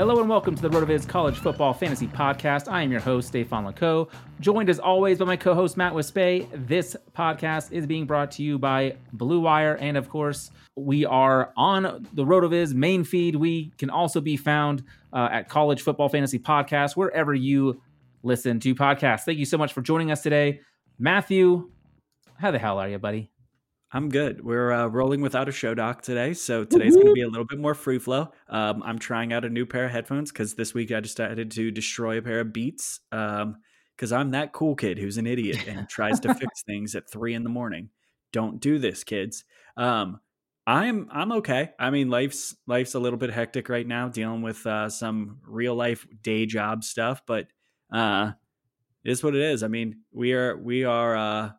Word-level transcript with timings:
Hello 0.00 0.18
and 0.18 0.30
welcome 0.30 0.54
to 0.54 0.62
the 0.62 0.70
RotoViz 0.70 1.06
College 1.06 1.36
Football 1.40 1.74
Fantasy 1.74 2.06
Podcast. 2.06 2.72
I 2.72 2.80
am 2.80 2.90
your 2.90 3.02
host, 3.02 3.28
Stefan 3.28 3.66
Laco, 3.66 4.08
joined 4.40 4.70
as 4.70 4.78
always 4.78 5.18
by 5.18 5.26
my 5.26 5.36
co-host 5.36 5.76
Matt 5.76 5.92
Wispay. 5.92 6.48
This 6.66 6.96
podcast 7.14 7.70
is 7.70 7.86
being 7.86 8.06
brought 8.06 8.30
to 8.30 8.42
you 8.42 8.58
by 8.58 8.96
Blue 9.12 9.40
Wire, 9.40 9.74
and 9.74 9.98
of 9.98 10.08
course, 10.08 10.52
we 10.74 11.04
are 11.04 11.52
on 11.54 12.08
the 12.14 12.24
RotoViz 12.24 12.72
main 12.72 13.04
feed. 13.04 13.36
We 13.36 13.74
can 13.76 13.90
also 13.90 14.22
be 14.22 14.38
found 14.38 14.84
uh, 15.12 15.28
at 15.30 15.50
College 15.50 15.82
Football 15.82 16.08
Fantasy 16.08 16.38
Podcast 16.38 16.96
wherever 16.96 17.34
you 17.34 17.82
listen 18.22 18.58
to 18.60 18.74
podcasts. 18.74 19.24
Thank 19.24 19.36
you 19.36 19.44
so 19.44 19.58
much 19.58 19.74
for 19.74 19.82
joining 19.82 20.10
us 20.10 20.22
today, 20.22 20.60
Matthew. 20.98 21.68
How 22.38 22.52
the 22.52 22.58
hell 22.58 22.78
are 22.78 22.88
you, 22.88 22.98
buddy? 22.98 23.30
I'm 23.92 24.08
good. 24.08 24.44
We're 24.44 24.70
uh, 24.70 24.86
rolling 24.86 25.20
without 25.20 25.48
a 25.48 25.52
show 25.52 25.74
doc 25.74 26.02
today, 26.02 26.32
so 26.32 26.64
today's 26.64 26.94
going 26.94 27.08
to 27.08 27.12
be 27.12 27.22
a 27.22 27.28
little 27.28 27.44
bit 27.44 27.58
more 27.58 27.74
free 27.74 27.98
flow. 27.98 28.32
Um, 28.48 28.84
I'm 28.84 29.00
trying 29.00 29.32
out 29.32 29.44
a 29.44 29.48
new 29.48 29.66
pair 29.66 29.86
of 29.86 29.90
headphones 29.90 30.30
because 30.30 30.54
this 30.54 30.72
week 30.72 30.92
I 30.92 31.00
decided 31.00 31.50
to 31.50 31.70
destroy 31.72 32.18
a 32.18 32.22
pair 32.22 32.38
of 32.38 32.52
Beats 32.52 33.00
because 33.10 33.42
um, 33.42 33.56
I'm 34.12 34.30
that 34.30 34.52
cool 34.52 34.76
kid 34.76 34.96
who's 34.96 35.16
an 35.16 35.26
idiot 35.26 35.66
and 35.66 35.88
tries 35.88 36.20
to 36.20 36.32
fix 36.34 36.62
things 36.62 36.94
at 36.94 37.10
three 37.10 37.34
in 37.34 37.42
the 37.42 37.50
morning. 37.50 37.90
Don't 38.32 38.60
do 38.60 38.78
this, 38.78 39.02
kids. 39.02 39.44
Um, 39.76 40.20
I'm 40.68 41.08
I'm 41.10 41.32
okay. 41.32 41.70
I 41.76 41.90
mean, 41.90 42.10
life's 42.10 42.54
life's 42.68 42.94
a 42.94 43.00
little 43.00 43.18
bit 43.18 43.32
hectic 43.32 43.68
right 43.68 43.86
now, 43.86 44.08
dealing 44.08 44.42
with 44.42 44.64
uh, 44.66 44.88
some 44.88 45.38
real 45.44 45.74
life 45.74 46.06
day 46.22 46.46
job 46.46 46.84
stuff, 46.84 47.22
but 47.26 47.48
uh, 47.92 48.32
it 49.02 49.10
is 49.10 49.24
what 49.24 49.34
it 49.34 49.42
is. 49.42 49.64
I 49.64 49.68
mean, 49.68 50.02
we 50.12 50.32
are 50.32 50.56
we 50.56 50.84
are. 50.84 51.56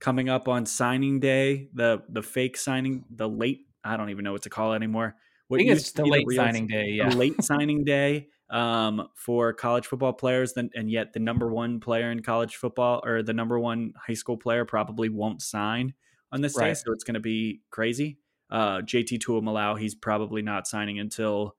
Coming 0.00 0.28
up 0.28 0.48
on 0.48 0.66
signing 0.66 1.20
day, 1.20 1.68
the 1.74 2.02
the 2.08 2.22
fake 2.22 2.56
signing, 2.56 3.04
the 3.10 3.28
late 3.28 3.66
I 3.84 3.96
don't 3.96 4.10
even 4.10 4.24
know 4.24 4.32
what 4.32 4.42
to 4.42 4.50
call 4.50 4.72
it 4.72 4.76
anymore. 4.76 5.16
What 5.48 5.60
I 5.60 5.64
think 5.64 5.78
it's 5.78 5.92
the 5.92 6.04
late 6.04 6.26
signing 6.30 6.66
day, 6.66 6.90
yeah. 6.90 7.08
late 7.08 7.34
signing 7.42 7.84
day 7.84 8.28
um, 8.50 9.08
for 9.14 9.52
college 9.52 9.86
football 9.86 10.12
players, 10.12 10.52
then 10.52 10.70
and 10.74 10.90
yet 10.90 11.12
the 11.12 11.20
number 11.20 11.50
one 11.50 11.80
player 11.80 12.10
in 12.10 12.22
college 12.22 12.56
football 12.56 13.00
or 13.04 13.22
the 13.22 13.32
number 13.32 13.58
one 13.58 13.94
high 13.96 14.14
school 14.14 14.36
player 14.36 14.64
probably 14.64 15.08
won't 15.08 15.42
sign 15.42 15.94
on 16.32 16.42
this 16.42 16.56
right. 16.56 16.68
day, 16.68 16.74
so 16.74 16.92
it's 16.92 17.04
going 17.04 17.14
to 17.14 17.20
be 17.20 17.62
crazy. 17.70 18.18
Uh, 18.50 18.78
JT 18.78 19.18
Tuimoloau, 19.18 19.78
he's 19.78 19.94
probably 19.94 20.42
not 20.42 20.66
signing 20.66 20.98
until 20.98 21.56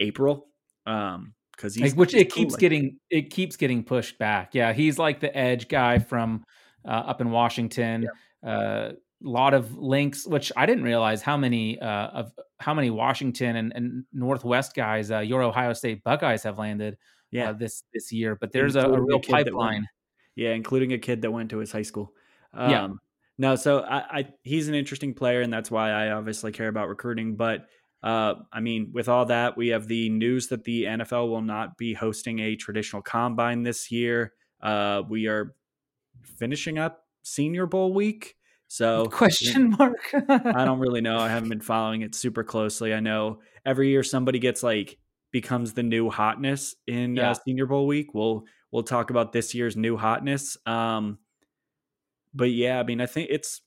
April. 0.00 0.48
Um, 0.86 1.34
because 1.56 1.74
he's 1.74 1.92
like, 1.92 1.98
which 1.98 2.14
it 2.14 2.30
keeps 2.30 2.52
like, 2.52 2.60
getting 2.60 2.98
it 3.10 3.30
keeps 3.30 3.56
getting 3.56 3.82
pushed 3.82 4.18
back. 4.18 4.54
Yeah, 4.54 4.74
he's 4.74 4.98
like 4.98 5.20
the 5.20 5.34
edge 5.34 5.68
guy 5.68 5.98
from 5.98 6.44
uh, 6.86 6.90
up 6.90 7.20
in 7.20 7.30
Washington. 7.30 8.08
A 8.44 8.48
uh, 8.48 8.92
lot 9.22 9.54
of 9.54 9.76
links, 9.76 10.26
which 10.26 10.52
I 10.56 10.66
didn't 10.66 10.84
realize 10.84 11.22
how 11.22 11.36
many 11.36 11.80
uh, 11.80 12.08
of 12.08 12.32
how 12.58 12.74
many 12.74 12.90
Washington 12.90 13.56
and, 13.56 13.72
and 13.74 14.04
Northwest 14.12 14.74
guys, 14.74 15.10
uh, 15.10 15.18
your 15.18 15.42
Ohio 15.42 15.72
State 15.72 16.04
Buckeyes 16.04 16.42
have 16.44 16.58
landed. 16.58 16.94
Uh, 16.94 16.96
yeah, 17.30 17.52
this 17.52 17.82
this 17.92 18.12
year. 18.12 18.36
But 18.36 18.52
there's 18.52 18.76
a, 18.76 18.80
a, 18.80 19.00
real 19.00 19.20
pipeline. 19.20 19.86
yeah, 20.36 20.52
including 20.52 20.92
a 20.92 20.98
kid 20.98 21.22
that 21.22 21.30
went 21.30 21.50
to 21.50 21.58
his 21.58 21.72
high 21.72 21.82
school. 21.82 22.12
Um, 22.54 22.70
yeah. 22.70 22.88
No, 23.38 23.56
so 23.56 23.80
I, 23.80 24.18
I, 24.18 24.28
he's 24.44 24.68
an 24.68 24.74
interesting 24.74 25.12
player, 25.12 25.42
and 25.42 25.52
that's 25.52 25.70
why 25.70 25.90
I 25.90 26.12
obviously 26.12 26.52
care 26.52 26.68
about 26.68 26.88
recruiting. 26.88 27.36
But 27.36 27.66
uh, 28.02 28.34
I 28.52 28.60
mean, 28.60 28.90
with 28.94 29.08
all 29.08 29.26
that, 29.26 29.56
we 29.56 29.68
have 29.68 29.88
the 29.88 30.08
news 30.08 30.48
that 30.48 30.64
the 30.64 30.84
NFL 30.84 31.28
will 31.28 31.42
not 31.42 31.76
be 31.76 31.92
hosting 31.92 32.38
a 32.38 32.56
traditional 32.56 33.02
combine 33.02 33.62
this 33.62 33.90
year. 33.90 34.32
Uh, 34.62 35.02
we 35.06 35.26
are 35.26 35.54
finishing 36.26 36.78
up 36.78 37.04
Senior 37.22 37.66
Bowl 37.66 37.92
week. 37.92 38.36
So 38.68 39.06
question 39.10 39.70
mark. 39.78 40.12
I 40.28 40.64
don't 40.64 40.80
really 40.80 41.00
know. 41.00 41.18
I 41.18 41.28
haven't 41.28 41.48
been 41.50 41.60
following 41.60 42.02
it 42.02 42.14
super 42.14 42.44
closely. 42.44 42.92
I 42.92 43.00
know 43.00 43.40
every 43.64 43.90
year 43.90 44.02
somebody 44.02 44.38
gets 44.38 44.62
like 44.62 44.98
becomes 45.32 45.72
the 45.72 45.82
new 45.82 46.10
hotness 46.10 46.74
in 46.86 47.18
uh, 47.18 47.22
yeah. 47.22 47.30
uh, 47.30 47.34
Senior 47.34 47.66
Bowl 47.66 47.86
week. 47.86 48.14
We'll 48.14 48.44
we'll 48.70 48.82
talk 48.82 49.10
about 49.10 49.32
this 49.32 49.54
year's 49.54 49.76
new 49.76 49.96
hotness. 49.96 50.56
Um, 50.66 51.18
but 52.34 52.50
yeah, 52.50 52.78
I 52.78 52.82
mean, 52.82 53.00
I 53.00 53.06
think 53.06 53.28
it's 53.30 53.60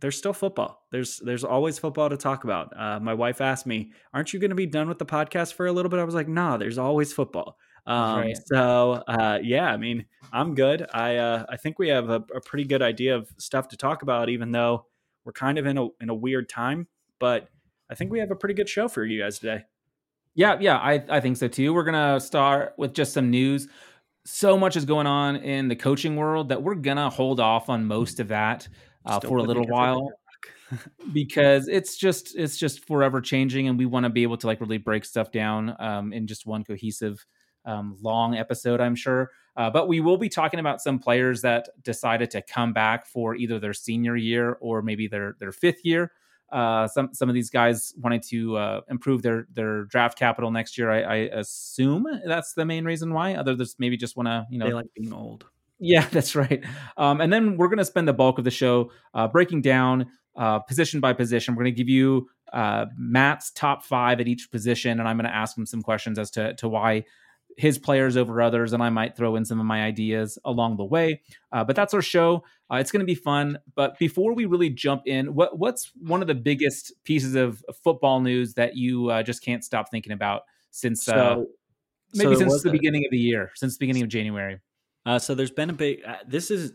there's 0.00 0.16
still 0.16 0.32
football. 0.32 0.86
There's 0.90 1.18
there's 1.18 1.44
always 1.44 1.78
football 1.78 2.10
to 2.10 2.16
talk 2.16 2.44
about. 2.44 2.72
Uh, 2.78 3.00
my 3.00 3.14
wife 3.14 3.40
asked 3.40 3.66
me, 3.66 3.92
"Aren't 4.12 4.32
you 4.32 4.40
going 4.40 4.50
to 4.50 4.56
be 4.56 4.66
done 4.66 4.88
with 4.88 4.98
the 4.98 5.06
podcast 5.06 5.54
for 5.54 5.66
a 5.66 5.72
little 5.72 5.88
bit?" 5.88 6.00
I 6.00 6.04
was 6.04 6.14
like, 6.14 6.28
"Nah, 6.28 6.56
there's 6.56 6.78
always 6.78 7.12
football." 7.12 7.56
Um, 7.88 8.18
right. 8.18 8.38
So 8.44 9.02
uh, 9.08 9.38
yeah, 9.42 9.64
I 9.64 9.78
mean, 9.78 10.04
I'm 10.30 10.54
good. 10.54 10.86
I 10.92 11.16
uh, 11.16 11.46
I 11.48 11.56
think 11.56 11.78
we 11.78 11.88
have 11.88 12.10
a, 12.10 12.22
a, 12.34 12.40
pretty 12.44 12.64
good 12.64 12.82
idea 12.82 13.16
of 13.16 13.30
stuff 13.38 13.68
to 13.68 13.78
talk 13.78 14.02
about, 14.02 14.28
even 14.28 14.52
though 14.52 14.84
we're 15.24 15.32
kind 15.32 15.56
of 15.56 15.64
in 15.64 15.78
a 15.78 15.88
in 16.02 16.10
a 16.10 16.14
weird 16.14 16.50
time. 16.50 16.86
But 17.18 17.48
I 17.90 17.94
think 17.94 18.12
we 18.12 18.18
have 18.18 18.30
a 18.30 18.36
pretty 18.36 18.54
good 18.54 18.68
show 18.68 18.88
for 18.88 19.06
you 19.06 19.22
guys 19.22 19.38
today. 19.38 19.64
Yeah, 20.34 20.58
yeah, 20.60 20.76
I 20.76 21.02
I 21.08 21.20
think 21.20 21.38
so 21.38 21.48
too. 21.48 21.72
We're 21.72 21.84
gonna 21.84 22.20
start 22.20 22.74
with 22.76 22.92
just 22.92 23.14
some 23.14 23.30
news. 23.30 23.68
So 24.26 24.58
much 24.58 24.76
is 24.76 24.84
going 24.84 25.06
on 25.06 25.36
in 25.36 25.68
the 25.68 25.76
coaching 25.76 26.14
world 26.16 26.50
that 26.50 26.62
we're 26.62 26.74
gonna 26.74 27.08
hold 27.08 27.40
off 27.40 27.70
on 27.70 27.86
most 27.86 28.20
of 28.20 28.28
that 28.28 28.68
uh, 29.06 29.18
for 29.18 29.38
a 29.38 29.42
little 29.42 29.64
while 29.64 30.12
because 31.14 31.68
it's 31.68 31.96
just 31.96 32.36
it's 32.36 32.58
just 32.58 32.86
forever 32.86 33.22
changing, 33.22 33.66
and 33.66 33.78
we 33.78 33.86
want 33.86 34.04
to 34.04 34.10
be 34.10 34.24
able 34.24 34.36
to 34.36 34.46
like 34.46 34.60
really 34.60 34.76
break 34.76 35.06
stuff 35.06 35.32
down 35.32 35.74
um, 35.78 36.12
in 36.12 36.26
just 36.26 36.44
one 36.44 36.64
cohesive 36.64 37.24
um, 37.68 37.96
long 38.00 38.34
episode, 38.34 38.80
I'm 38.80 38.94
sure. 38.94 39.30
Uh, 39.56 39.68
but 39.68 39.88
we 39.88 40.00
will 40.00 40.16
be 40.16 40.28
talking 40.28 40.60
about 40.60 40.80
some 40.80 40.98
players 40.98 41.42
that 41.42 41.68
decided 41.82 42.30
to 42.30 42.42
come 42.42 42.72
back 42.72 43.06
for 43.06 43.34
either 43.34 43.58
their 43.58 43.74
senior 43.74 44.16
year 44.16 44.56
or 44.60 44.82
maybe 44.82 45.08
their 45.08 45.34
their 45.38 45.52
fifth 45.52 45.84
year. 45.84 46.12
Uh, 46.50 46.88
some 46.88 47.12
some 47.12 47.28
of 47.28 47.34
these 47.34 47.50
guys 47.50 47.92
wanted 47.98 48.22
to 48.22 48.56
uh, 48.56 48.80
improve 48.88 49.22
their 49.22 49.46
their 49.52 49.84
draft 49.84 50.18
capital 50.18 50.50
next 50.50 50.78
year. 50.78 50.90
I, 50.90 51.00
I, 51.00 51.16
assume 51.38 52.06
that's 52.24 52.54
the 52.54 52.64
main 52.64 52.86
reason 52.86 53.12
why. 53.12 53.34
Other 53.34 53.52
Others 53.52 53.76
maybe 53.78 53.98
just 53.98 54.16
want 54.16 54.28
to 54.28 54.46
you 54.48 54.58
know 54.58 54.66
they 54.66 54.72
like 54.72 54.86
being 54.96 55.12
old. 55.12 55.44
Yeah, 55.78 56.06
that's 56.12 56.34
right. 56.34 56.64
Um, 56.96 57.20
and 57.20 57.32
then 57.32 57.56
we're 57.56 57.68
going 57.68 57.78
to 57.78 57.84
spend 57.84 58.08
the 58.08 58.14
bulk 58.14 58.38
of 58.38 58.44
the 58.44 58.50
show 58.50 58.92
uh, 59.12 59.28
breaking 59.28 59.62
down 59.62 60.06
uh, 60.36 60.60
position 60.60 61.00
by 61.00 61.12
position. 61.12 61.54
We're 61.54 61.64
going 61.64 61.74
to 61.74 61.78
give 61.78 61.88
you 61.88 62.28
uh, 62.52 62.86
Matt's 62.96 63.50
top 63.50 63.84
five 63.84 64.20
at 64.20 64.28
each 64.28 64.50
position, 64.50 65.00
and 65.00 65.08
I'm 65.08 65.16
going 65.16 65.28
to 65.28 65.34
ask 65.34 65.58
him 65.58 65.66
some 65.66 65.82
questions 65.82 66.18
as 66.18 66.30
to 66.30 66.54
to 66.54 66.68
why 66.68 67.04
his 67.58 67.76
players 67.76 68.16
over 68.16 68.40
others, 68.40 68.72
and 68.72 68.80
I 68.80 68.88
might 68.88 69.16
throw 69.16 69.34
in 69.34 69.44
some 69.44 69.58
of 69.58 69.66
my 69.66 69.82
ideas 69.82 70.38
along 70.44 70.76
the 70.76 70.84
way. 70.84 71.22
Uh, 71.50 71.64
but 71.64 71.74
that's 71.74 71.92
our 71.92 72.00
show. 72.00 72.44
Uh, 72.72 72.76
it's 72.76 72.92
going 72.92 73.00
to 73.00 73.06
be 73.06 73.16
fun. 73.16 73.58
But 73.74 73.98
before 73.98 74.32
we 74.32 74.44
really 74.44 74.70
jump 74.70 75.02
in, 75.06 75.34
what 75.34 75.58
what's 75.58 75.90
one 76.00 76.22
of 76.22 76.28
the 76.28 76.36
biggest 76.36 76.92
pieces 77.04 77.34
of 77.34 77.62
football 77.82 78.20
news 78.20 78.54
that 78.54 78.76
you 78.76 79.10
uh, 79.10 79.24
just 79.24 79.42
can't 79.44 79.64
stop 79.64 79.90
thinking 79.90 80.12
about 80.12 80.42
since 80.70 81.04
so, 81.04 81.12
uh, 81.12 81.42
maybe 82.14 82.34
so 82.34 82.38
since 82.38 82.62
the 82.62 82.68
a, 82.68 82.72
beginning 82.72 83.04
of 83.04 83.10
the 83.10 83.18
year, 83.18 83.50
since 83.56 83.76
the 83.76 83.80
beginning 83.80 84.04
of 84.04 84.08
January? 84.08 84.60
Uh, 85.04 85.18
so 85.18 85.34
there's 85.34 85.50
been 85.50 85.70
a 85.70 85.74
big. 85.74 85.98
Uh, 86.06 86.18
this 86.26 86.52
is. 86.52 86.72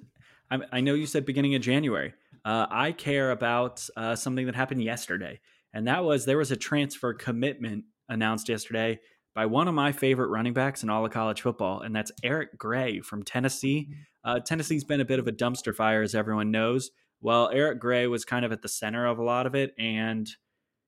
I, 0.51 0.59
I, 0.73 0.81
know 0.81 0.95
you 0.95 1.07
said 1.07 1.25
beginning 1.25 1.55
of 1.55 1.61
January. 1.61 2.13
I 2.45 2.91
care 2.91 3.31
about 3.31 3.79
something 4.15 4.47
that 4.47 4.55
happened 4.55 4.83
yesterday, 4.83 5.39
and 5.73 5.87
that 5.87 6.03
was 6.03 6.25
there 6.25 6.37
was 6.37 6.51
a 6.51 6.57
transfer 6.57 7.13
commitment 7.13 7.85
announced 8.09 8.49
yesterday 8.49 8.99
by 9.35 9.45
one 9.45 9.67
of 9.67 9.73
my 9.73 9.91
favorite 9.91 10.27
running 10.27 10.53
backs 10.53 10.83
in 10.83 10.89
all 10.89 11.05
of 11.05 11.11
college 11.11 11.41
football, 11.41 11.81
and 11.81 11.95
that's 11.95 12.11
Eric 12.23 12.57
Gray 12.57 12.99
from 12.99 13.23
Tennessee. 13.23 13.87
Mm-hmm. 13.89 14.01
Uh, 14.25 14.39
Tennessee's 14.39 14.83
been 14.83 15.01
a 15.01 15.05
bit 15.05 15.19
of 15.19 15.27
a 15.27 15.31
dumpster 15.31 15.75
fire, 15.75 16.01
as 16.01 16.15
everyone 16.15 16.51
knows. 16.51 16.91
Well, 17.21 17.49
Eric 17.53 17.79
Gray 17.79 18.07
was 18.07 18.25
kind 18.25 18.45
of 18.45 18.51
at 18.51 18.61
the 18.61 18.69
center 18.69 19.05
of 19.05 19.17
a 19.17 19.23
lot 19.23 19.45
of 19.47 19.55
it, 19.55 19.73
and 19.79 20.29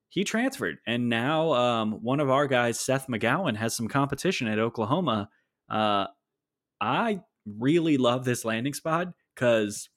he 0.09 0.23
transferred. 0.23 0.77
And 0.85 1.09
now 1.09 1.53
um, 1.53 1.93
one 2.03 2.19
of 2.19 2.29
our 2.29 2.47
guys, 2.47 2.79
Seth 2.79 3.07
McGowan, 3.07 3.57
has 3.57 3.75
some 3.75 3.87
competition 3.87 4.47
at 4.47 4.59
Oklahoma. 4.59 5.29
Uh, 5.69 6.07
I 6.79 7.21
really 7.45 7.97
love 7.97 8.25
this 8.25 8.45
landing 8.45 8.73
spot 8.73 9.07
because 9.33 9.89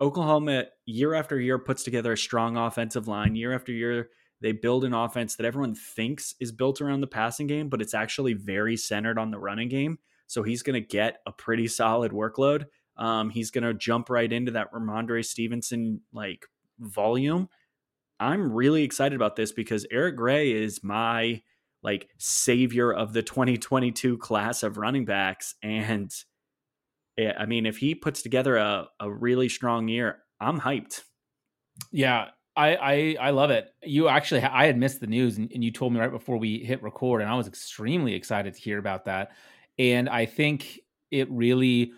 Oklahoma, 0.00 0.66
year 0.86 1.14
after 1.14 1.40
year, 1.40 1.58
puts 1.58 1.82
together 1.82 2.12
a 2.12 2.18
strong 2.18 2.56
offensive 2.56 3.08
line. 3.08 3.34
Year 3.36 3.54
after 3.54 3.72
year, 3.72 4.10
they 4.40 4.52
build 4.52 4.84
an 4.84 4.94
offense 4.94 5.36
that 5.36 5.46
everyone 5.46 5.74
thinks 5.74 6.34
is 6.40 6.52
built 6.52 6.80
around 6.80 7.00
the 7.00 7.06
passing 7.06 7.46
game, 7.46 7.68
but 7.68 7.82
it's 7.82 7.94
actually 7.94 8.32
very 8.32 8.76
centered 8.76 9.18
on 9.18 9.30
the 9.30 9.38
running 9.38 9.68
game. 9.68 9.98
So 10.26 10.42
he's 10.42 10.62
going 10.62 10.80
to 10.80 10.86
get 10.86 11.18
a 11.26 11.32
pretty 11.32 11.68
solid 11.68 12.12
workload. 12.12 12.66
Um, 12.96 13.30
he's 13.30 13.50
going 13.50 13.64
to 13.64 13.74
jump 13.74 14.08
right 14.08 14.30
into 14.30 14.52
that 14.52 14.72
Rhamondre 14.72 15.24
Stevenson 15.24 16.00
like 16.12 16.46
volume. 16.78 17.48
I'm 18.18 18.52
really 18.52 18.82
excited 18.82 19.16
about 19.16 19.36
this 19.36 19.52
because 19.52 19.86
Eric 19.90 20.16
Gray 20.16 20.52
is 20.52 20.84
my 20.84 21.42
like 21.82 22.08
savior 22.18 22.92
of 22.92 23.12
the 23.12 23.22
2022 23.22 24.18
class 24.18 24.62
of 24.62 24.76
running 24.76 25.04
backs. 25.06 25.54
And 25.62 26.12
eh, 27.18 27.32
I 27.36 27.46
mean, 27.46 27.66
if 27.66 27.78
he 27.78 27.94
puts 27.94 28.22
together 28.22 28.56
a, 28.56 28.88
a 29.00 29.10
really 29.10 29.48
strong 29.48 29.88
year, 29.88 30.18
I'm 30.40 30.60
hyped. 30.60 31.02
Yeah, 31.90 32.28
I, 32.56 32.76
I, 32.76 33.16
I 33.20 33.30
love 33.30 33.50
it. 33.50 33.72
You 33.82 34.08
actually, 34.08 34.42
I 34.42 34.66
had 34.66 34.76
missed 34.76 35.00
the 35.00 35.06
news, 35.06 35.38
and, 35.38 35.50
and, 35.52 35.62
you 35.62 35.70
told 35.70 35.92
me 35.92 36.00
right 36.00 36.10
before 36.10 36.36
we 36.36 36.58
hit 36.58 36.82
record, 36.82 37.22
and 37.22 37.30
I 37.30 37.34
was 37.34 37.46
extremely 37.46 38.14
excited 38.14 38.54
to 38.54 38.60
hear 38.60 38.78
about 38.78 39.04
that. 39.04 39.32
And 39.78 40.08
I 40.08 40.26
think 40.26 40.80
it 41.10 41.30
really, 41.30 41.92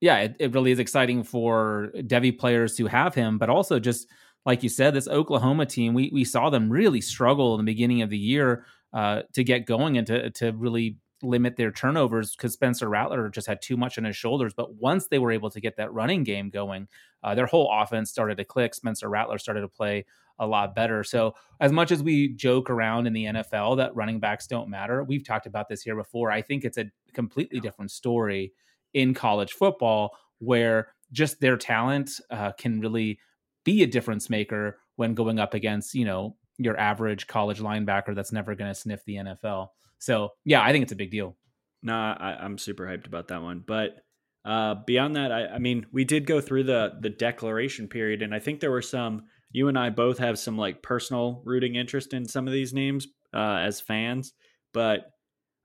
yeah, 0.00 0.18
it, 0.18 0.36
it 0.38 0.52
really 0.52 0.72
is 0.72 0.78
exciting 0.78 1.22
for 1.22 1.90
Devy 1.96 2.38
players 2.38 2.76
to 2.76 2.86
have 2.86 3.14
him, 3.14 3.38
but 3.38 3.48
also 3.48 3.80
just 3.80 4.06
like 4.46 4.62
you 4.62 4.68
said, 4.68 4.94
this 4.94 5.08
Oklahoma 5.08 5.66
team, 5.66 5.94
we 5.94 6.10
we 6.12 6.24
saw 6.24 6.50
them 6.50 6.70
really 6.70 7.00
struggle 7.00 7.54
in 7.54 7.64
the 7.64 7.72
beginning 7.72 8.02
of 8.02 8.10
the 8.10 8.18
year 8.18 8.66
uh, 8.92 9.22
to 9.32 9.42
get 9.42 9.66
going 9.66 9.98
and 9.98 10.06
to 10.06 10.30
to 10.32 10.52
really 10.52 10.98
limit 11.22 11.56
their 11.56 11.72
turnovers 11.72 12.36
because 12.36 12.52
Spencer 12.52 12.88
Rattler 12.88 13.30
just 13.30 13.46
had 13.46 13.62
too 13.62 13.76
much 13.76 13.96
on 13.96 14.04
his 14.04 14.16
shoulders. 14.16 14.52
But 14.54 14.74
once 14.74 15.06
they 15.06 15.18
were 15.18 15.32
able 15.32 15.50
to 15.50 15.60
get 15.60 15.76
that 15.76 15.92
running 15.92 16.24
game 16.24 16.50
going, 16.50 16.88
uh, 17.24 17.34
their 17.34 17.46
whole 17.46 17.70
offense 17.72 18.10
started 18.10 18.36
to 18.36 18.44
click. 18.44 18.74
Spencer 18.74 19.08
Rattler 19.08 19.38
started 19.38 19.62
to 19.62 19.68
play 19.68 20.04
a 20.38 20.46
lot 20.46 20.74
better. 20.74 21.02
So, 21.02 21.34
as 21.60 21.72
much 21.72 21.90
as 21.90 22.02
we 22.02 22.34
joke 22.34 22.70
around 22.70 23.06
in 23.06 23.12
the 23.12 23.24
NFL 23.24 23.78
that 23.78 23.96
running 23.96 24.20
backs 24.20 24.46
don't 24.46 24.68
matter, 24.68 25.02
we've 25.02 25.24
talked 25.24 25.46
about 25.46 25.68
this 25.68 25.82
here 25.82 25.96
before. 25.96 26.30
I 26.30 26.42
think 26.42 26.64
it's 26.64 26.78
a 26.78 26.90
completely 27.14 27.60
different 27.60 27.90
story 27.90 28.52
in 28.92 29.14
college 29.14 29.52
football 29.52 30.16
where 30.38 30.88
just 31.12 31.40
their 31.40 31.56
talent 31.56 32.10
uh, 32.30 32.52
can 32.52 32.80
really 32.80 33.18
be 33.64 33.82
a 33.82 33.86
difference 33.86 34.28
maker 34.28 34.78
when 34.96 35.14
going 35.14 35.38
up 35.38 35.54
against, 35.54 35.94
you 35.94 36.04
know, 36.04 36.36
your 36.58 36.78
average 36.78 37.26
college 37.26 37.60
linebacker 37.60 38.14
that's 38.14 38.32
never 38.32 38.54
going 38.54 38.70
to 38.70 38.74
sniff 38.74 39.04
the 39.06 39.16
NFL. 39.16 39.68
So 39.98 40.30
yeah, 40.44 40.62
I 40.62 40.72
think 40.72 40.82
it's 40.82 40.92
a 40.92 40.96
big 40.96 41.10
deal. 41.10 41.36
No, 41.82 41.94
I, 41.94 42.44
am 42.44 42.58
super 42.58 42.86
hyped 42.86 43.06
about 43.06 43.28
that 43.28 43.42
one. 43.42 43.62
But 43.66 43.96
uh, 44.44 44.74
beyond 44.86 45.16
that, 45.16 45.32
I, 45.32 45.46
I, 45.46 45.58
mean, 45.58 45.86
we 45.92 46.04
did 46.04 46.26
go 46.26 46.40
through 46.40 46.64
the 46.64 46.92
the 47.00 47.10
declaration 47.10 47.88
period, 47.88 48.22
and 48.22 48.34
I 48.34 48.38
think 48.38 48.60
there 48.60 48.70
were 48.70 48.82
some. 48.82 49.24
You 49.52 49.68
and 49.68 49.78
I 49.78 49.90
both 49.90 50.18
have 50.18 50.38
some 50.38 50.58
like 50.58 50.82
personal 50.82 51.40
rooting 51.44 51.76
interest 51.76 52.12
in 52.12 52.26
some 52.26 52.48
of 52.48 52.52
these 52.52 52.74
names 52.74 53.06
uh, 53.32 53.58
as 53.62 53.80
fans. 53.80 54.32
But 54.72 55.12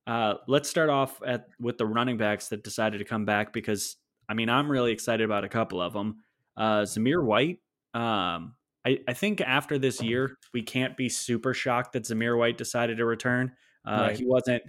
uh, 0.06 0.36
let's 0.48 0.70
start 0.70 0.90
off 0.90 1.20
at 1.26 1.48
with 1.60 1.78
the 1.78 1.88
running 1.88 2.18
backs 2.18 2.50
that 2.50 2.64
decided 2.64 3.00
to 3.00 3.06
come 3.06 3.26
back 3.26 3.52
because 3.52 3.98
I 4.30 4.36
mean 4.36 4.50
I'm 4.50 4.72
really 4.72 4.92
excited 4.92 5.24
about 5.24 5.44
a 5.44 5.50
couple 5.50 5.82
of 5.82 5.94
them. 5.94 6.18
Uh, 6.56 6.82
Zamir 6.82 7.24
White. 7.24 7.60
Um, 7.94 8.56
I, 8.86 9.00
I 9.08 9.14
think 9.14 9.42
after 9.42 9.78
this 9.78 10.02
year, 10.02 10.38
we 10.54 10.62
can't 10.62 10.96
be 10.96 11.10
super 11.10 11.54
shocked 11.54 11.94
that 11.94 12.04
Zamir 12.04 12.38
White 12.38 12.58
decided 12.58 12.98
to 12.98 13.06
return. 13.06 13.52
Uh, 13.86 14.08
right. 14.08 14.18
He 14.18 14.26
wasn't. 14.26 14.64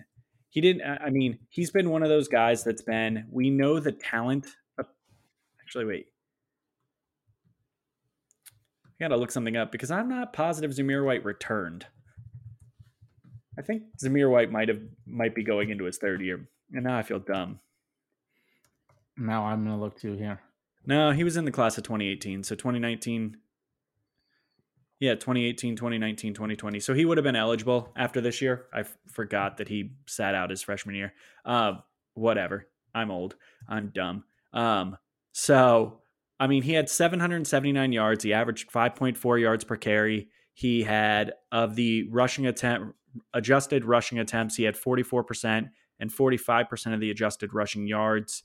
He 0.51 0.61
didn't. 0.61 0.83
I 0.83 1.11
mean, 1.11 1.39
he's 1.49 1.71
been 1.71 1.91
one 1.91 2.03
of 2.03 2.09
those 2.09 2.29
guys 2.29 2.65
that's 2.65 2.83
been. 2.83 3.27
We 3.31 3.51
know 3.51 3.79
the 3.79 3.93
talent. 3.93 4.47
actually, 5.63 5.85
wait. 5.85 6.07
I 8.85 9.05
gotta 9.05 9.17
look 9.17 9.31
something 9.31 9.57
up 9.57 9.73
because 9.73 9.91
I'm 9.91 10.09
not 10.09 10.33
positive 10.33 10.73
Zamir 10.73 11.07
White 11.07 11.25
returned. 11.25 11.87
I 13.59 13.63
think 13.63 13.85
Zamir 14.03 14.31
White 14.31 14.51
might 14.51 14.69
have 14.69 14.81
might 15.07 15.35
be 15.35 15.45
going 15.45 15.71
into 15.71 15.85
his 15.85 15.99
third 15.99 16.21
year, 16.21 16.49
and 16.73 16.85
now 16.85 16.99
I 16.99 17.03
feel 17.03 17.21
dumb. 17.21 17.61
Now 19.17 19.47
I'm 19.47 19.65
gonna 19.65 19.81
look 19.81 19.99
too 19.99 20.17
here. 20.17 20.41
No, 20.85 21.13
he 21.13 21.25
was 21.25 21.37
in 21.37 21.45
the 21.45 21.53
class 21.53 21.79
of 21.79 21.85
2018, 21.85 22.43
so 22.43 22.55
2019 22.55 23.37
yeah, 25.01 25.15
2018, 25.15 25.77
2019, 25.77 26.35
2020. 26.35 26.79
So 26.79 26.93
he 26.93 27.07
would 27.07 27.17
have 27.17 27.25
been 27.25 27.35
eligible 27.35 27.91
after 27.97 28.21
this 28.21 28.43
year. 28.43 28.67
I 28.73 28.81
f- 28.81 28.97
forgot 29.09 29.57
that 29.57 29.69
he 29.69 29.95
sat 30.07 30.35
out 30.35 30.51
his 30.51 30.63
freshman 30.63 30.95
year. 30.95 31.15
Uh, 31.45 31.75
whatever. 32.13 32.69
I'm 32.95 33.11
old. 33.11 33.35
I'm 33.67 33.93
dumb. 33.95 34.25
Um, 34.53 34.99
so, 35.33 36.03
I 36.39 36.47
mean, 36.49 36.63
he 36.63 36.75
had 36.75 36.91
779 36.91 37.93
yards. 37.93 38.25
He 38.25 38.35
averaged 38.35 38.71
5.4 38.71 39.41
yards 39.41 39.65
per 39.65 39.77
carry. 39.77 40.29
He 40.53 40.83
had, 40.83 41.33
of 41.51 41.77
the 41.77 42.07
rushing 42.11 42.47
attempt, 42.47 42.95
adjusted 43.33 43.87
rushing 43.87 44.19
attempts, 44.19 44.57
he 44.57 44.65
had 44.65 44.77
44% 44.77 45.71
and 45.99 46.11
45% 46.11 46.95
of 46.95 47.01
the 47.01 47.11
adjusted 47.11 47.55
rushing 47.55 47.87
yards. 47.87 48.43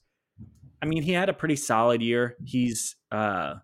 I 0.82 0.86
mean, 0.86 1.04
he 1.04 1.12
had 1.12 1.28
a 1.28 1.34
pretty 1.34 1.58
solid 1.58 2.02
year. 2.02 2.38
He's, 2.46 2.96
uh, 3.12 3.56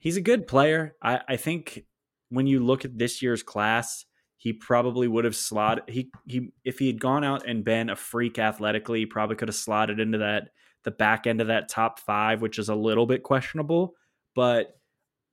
he's 0.00 0.16
a 0.16 0.20
good 0.20 0.48
player. 0.48 0.96
I, 1.00 1.20
I 1.28 1.36
think 1.36 1.84
when 2.30 2.48
you 2.48 2.64
look 2.64 2.84
at 2.84 2.98
this 2.98 3.22
year's 3.22 3.44
class, 3.44 4.04
he 4.36 4.52
probably 4.52 5.06
would 5.06 5.26
have 5.26 5.36
slotted 5.36 5.84
he 5.86 6.10
he 6.26 6.48
if 6.64 6.78
he 6.78 6.86
had 6.86 7.00
gone 7.00 7.22
out 7.22 7.46
and 7.46 7.64
been 7.64 7.90
a 7.90 7.96
freak 7.96 8.38
athletically, 8.38 9.00
he 9.00 9.06
probably 9.06 9.36
could 9.36 9.48
have 9.48 9.54
slotted 9.54 10.00
into 10.00 10.18
that 10.18 10.48
the 10.82 10.90
back 10.90 11.26
end 11.26 11.40
of 11.40 11.48
that 11.48 11.68
top 11.68 12.00
five, 12.00 12.40
which 12.40 12.58
is 12.58 12.68
a 12.68 12.74
little 12.74 13.06
bit 13.06 13.22
questionable. 13.22 13.94
But 14.34 14.78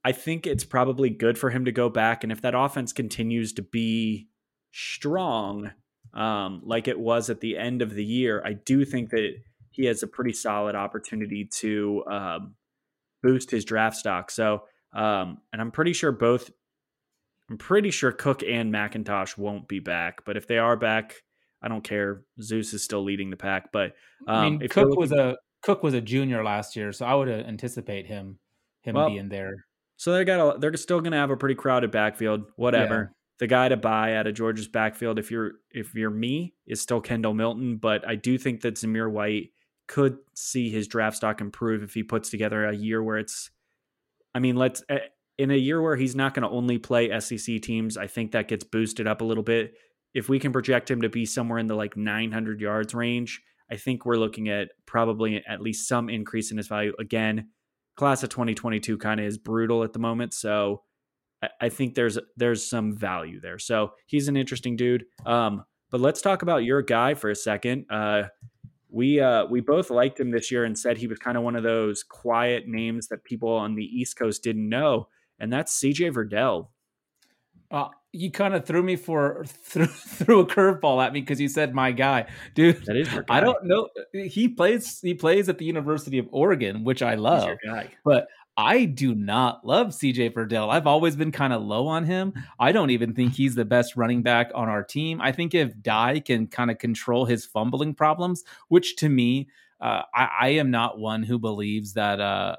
I 0.03 0.11
think 0.11 0.45
it's 0.45 0.65
probably 0.65 1.09
good 1.09 1.37
for 1.37 1.49
him 1.49 1.65
to 1.65 1.71
go 1.71 1.89
back. 1.89 2.23
And 2.23 2.31
if 2.31 2.41
that 2.41 2.55
offense 2.55 2.93
continues 2.93 3.53
to 3.53 3.61
be 3.61 4.27
strong, 4.71 5.71
um, 6.13 6.61
like 6.65 6.87
it 6.87 6.99
was 6.99 7.29
at 7.29 7.39
the 7.39 7.57
end 7.57 7.81
of 7.81 7.93
the 7.93 8.03
year, 8.03 8.41
I 8.45 8.53
do 8.53 8.83
think 8.85 9.09
that 9.11 9.35
he 9.71 9.85
has 9.85 10.03
a 10.03 10.07
pretty 10.07 10.33
solid 10.33 10.75
opportunity 10.75 11.47
to 11.59 12.03
um, 12.09 12.55
boost 13.27 13.51
his 13.51 13.65
draft 13.65 13.97
stock. 13.97 14.31
So, 14.31 14.63
um, 14.93 15.39
and 15.51 15.61
I'm 15.61 15.71
pretty 15.71 15.93
sure 15.93 16.11
both, 16.11 16.49
I'm 17.49 17.57
pretty 17.57 17.91
sure 17.91 18.11
Cook 18.11 18.41
and 18.41 18.73
McIntosh 18.73 19.37
won't 19.37 19.67
be 19.67 19.79
back. 19.79 20.23
But 20.25 20.37
if 20.37 20.47
they 20.47 20.57
are 20.57 20.77
back, 20.77 21.23
I 21.61 21.67
don't 21.67 21.83
care. 21.83 22.21
Zeus 22.41 22.73
is 22.73 22.83
still 22.83 23.03
leading 23.03 23.29
the 23.29 23.37
pack. 23.37 23.71
But 23.73 23.93
um, 24.27 24.35
I 24.35 24.49
mean, 24.49 24.59
Cook 24.69 24.89
looking, 24.89 24.99
was 24.99 25.11
a 25.11 25.37
Cook 25.61 25.83
was 25.83 25.93
a 25.93 26.01
junior 26.01 26.43
last 26.43 26.75
year, 26.75 26.91
so 26.91 27.05
I 27.05 27.15
would 27.15 27.29
anticipate 27.29 28.05
him 28.05 28.39
him 28.81 28.95
well, 28.95 29.09
being 29.09 29.29
there. 29.29 29.65
So 29.97 30.13
they 30.13 30.23
got 30.23 30.55
a, 30.55 30.59
they're 30.59 30.75
still 30.77 31.01
going 31.01 31.11
to 31.11 31.17
have 31.17 31.31
a 31.31 31.37
pretty 31.37 31.55
crowded 31.55 31.91
backfield. 31.91 32.45
Whatever. 32.55 32.95
Yeah. 32.95 33.13
The 33.39 33.47
guy 33.47 33.69
to 33.69 33.77
buy 33.77 34.15
out 34.15 34.25
of 34.25 34.33
Georgia's 34.33 34.67
backfield, 34.67 35.19
if 35.19 35.29
you're 35.29 35.51
if 35.71 35.93
you're 35.93 36.09
me, 36.09 36.53
is 36.65 36.81
still 36.81 37.01
Kendall 37.01 37.33
Milton. 37.33 37.77
But 37.77 38.07
I 38.07 38.15
do 38.15 38.37
think 38.37 38.61
that 38.61 38.75
Zamir 38.75 39.11
White 39.11 39.51
could 39.87 40.17
see 40.33 40.69
his 40.69 40.87
draft 40.87 41.17
stock 41.17 41.41
improve 41.41 41.83
if 41.83 41.93
he 41.93 42.03
puts 42.03 42.29
together 42.29 42.65
a 42.65 42.75
year 42.75 43.01
where 43.01 43.17
it's 43.17 43.49
I 44.35 44.39
mean, 44.39 44.55
let's 44.55 44.83
eh, 44.89 44.99
in 45.37 45.51
a 45.51 45.55
year 45.55 45.81
where 45.81 45.95
he's 45.95 46.15
not 46.15 46.33
going 46.33 46.43
to 46.43 46.49
only 46.49 46.77
play 46.77 47.17
SEC 47.19 47.61
teams, 47.61 47.97
I 47.97 48.07
think 48.07 48.31
that 48.31 48.47
gets 48.47 48.63
boosted 48.63 49.07
up 49.07 49.21
a 49.21 49.25
little 49.25 49.43
bit. 49.43 49.73
If 50.13 50.29
we 50.29 50.39
can 50.39 50.51
project 50.51 50.89
him 50.89 51.01
to 51.01 51.09
be 51.09 51.25
somewhere 51.25 51.59
in 51.59 51.67
the 51.67 51.75
like 51.75 51.95
900 51.95 52.59
yards 52.59 52.93
range, 52.93 53.41
I 53.71 53.75
think 53.75 54.05
we're 54.05 54.17
looking 54.17 54.49
at 54.49 54.69
probably 54.85 55.43
at 55.47 55.61
least 55.61 55.87
some 55.87 56.09
increase 56.09 56.51
in 56.51 56.57
his 56.57 56.67
value. 56.67 56.93
Again, 56.99 57.49
class 57.95 58.23
of 58.23 58.29
2022 58.29 58.97
kind 58.97 59.19
of 59.19 59.25
is 59.25 59.37
brutal 59.37 59.83
at 59.83 59.93
the 59.93 59.99
moment, 59.99 60.33
so 60.33 60.83
I 61.61 61.69
think 61.69 61.93
there's 61.93 62.17
there's 62.35 62.67
some 62.67 62.95
value 62.95 63.39
there. 63.39 63.59
So 63.59 63.91
he's 64.07 64.27
an 64.27 64.37
interesting 64.37 64.75
dude. 64.75 65.05
Um, 65.25 65.65
but 65.91 66.01
let's 66.01 66.21
talk 66.21 66.41
about 66.41 66.63
your 66.63 66.81
guy 66.81 67.13
for 67.13 67.29
a 67.29 67.35
second. 67.35 67.85
Uh, 67.89 68.23
we 68.89 69.19
uh, 69.19 69.45
we 69.45 69.61
both 69.61 69.89
liked 69.89 70.19
him 70.19 70.31
this 70.31 70.51
year 70.51 70.63
and 70.63 70.77
said 70.77 70.97
he 70.97 71.07
was 71.07 71.19
kind 71.19 71.37
of 71.37 71.43
one 71.43 71.55
of 71.55 71.63
those 71.63 72.03
quiet 72.03 72.67
names 72.67 73.07
that 73.07 73.23
people 73.23 73.49
on 73.49 73.75
the 73.75 73.83
East 73.83 74.17
Coast 74.17 74.43
didn't 74.43 74.67
know, 74.67 75.07
and 75.39 75.51
that's 75.51 75.79
CJ 75.79 76.13
Verdell. 76.13 76.67
Uh, 77.69 77.89
you 78.13 78.31
kind 78.31 78.53
of 78.53 78.65
threw 78.65 78.81
me 78.81 78.95
for 78.95 79.43
threw, 79.45 79.85
threw 79.87 80.39
a 80.39 80.45
curveball 80.45 81.05
at 81.05 81.13
me 81.13 81.19
because 81.19 81.41
you 81.41 81.49
said 81.49 81.73
my 81.73 81.91
guy, 81.91 82.27
dude. 82.55 82.85
That 82.85 82.95
is. 82.95 83.09
I 83.29 83.41
don't 83.41 83.65
know. 83.65 83.89
He 84.13 84.47
plays 84.47 84.99
he 85.01 85.13
plays 85.13 85.49
at 85.49 85.57
the 85.57 85.65
University 85.65 86.17
of 86.17 86.27
Oregon, 86.31 86.83
which 86.83 87.01
I 87.01 87.15
love. 87.15 87.57
But 88.05 88.27
I 88.57 88.85
do 88.85 89.13
not 89.13 89.65
love 89.65 89.89
CJ 89.89 90.33
Verdell. 90.33 90.69
I've 90.69 90.87
always 90.87 91.15
been 91.15 91.31
kind 91.31 91.53
of 91.53 91.61
low 91.61 91.85
on 91.87 92.03
him. 92.03 92.33
I 92.59 92.71
don't 92.71 92.89
even 92.89 93.13
think 93.13 93.33
he's 93.33 93.53
the 93.53 93.65
best 93.65 93.95
running 93.95 94.23
back 94.23 94.49
on 94.55 94.67
our 94.67 94.83
team. 94.83 95.21
I 95.21 95.31
think 95.31 95.53
if 95.53 95.79
Dye 95.83 96.19
can 96.19 96.47
kind 96.47 96.71
of 96.71 96.79
control 96.79 97.25
his 97.25 97.45
fumbling 97.45 97.93
problems, 97.93 98.43
which 98.69 98.95
to 98.97 99.09
me, 99.09 99.49
uh, 99.79 100.01
I, 100.11 100.29
I, 100.41 100.47
am 100.49 100.71
not 100.71 100.97
one 100.97 101.21
who 101.21 101.37
believes 101.37 101.93
that. 101.93 102.19
Uh, 102.19 102.55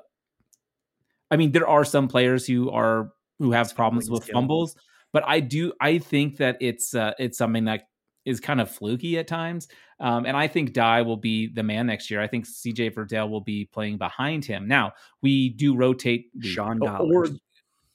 I 1.33 1.37
mean, 1.37 1.51
there 1.51 1.67
are 1.67 1.85
some 1.85 2.07
players 2.07 2.47
who 2.47 2.71
are 2.71 3.11
who 3.41 3.51
have 3.51 3.75
problems 3.75 4.09
with 4.09 4.25
fumbles, 4.31 4.77
but 5.13 5.25
I 5.27 5.41
do. 5.41 5.73
I 5.81 5.99
think 5.99 6.37
that 6.37 6.59
it's 6.61 6.95
uh, 6.95 7.15
it's 7.19 7.37
something 7.37 7.65
that 7.65 7.89
is 8.29 8.41
kind 8.41 8.61
of 8.61 8.71
fluky 8.71 9.19
at 9.19 9.27
times. 9.27 9.69
Um, 10.01 10.27
and 10.27 10.37
I 10.37 10.47
think 10.47 10.75
Dye 10.75 11.03
will 11.03 11.17
be 11.17 11.49
the 11.49 11.63
man 11.63 11.87
next 11.87 12.11
year. 12.11 12.21
I 12.21 12.27
think 12.27 12.47
CJ 12.47 12.95
Verdell 12.95 13.31
will 13.31 13.41
be 13.41 13.65
playing 13.65 13.97
behind 13.97 14.45
him. 14.45 14.69
Now 14.69 14.93
we 15.23 15.49
do 15.49 15.75
rotate 15.75 16.27
Sean 16.41 16.79
Dollars. 16.79 17.31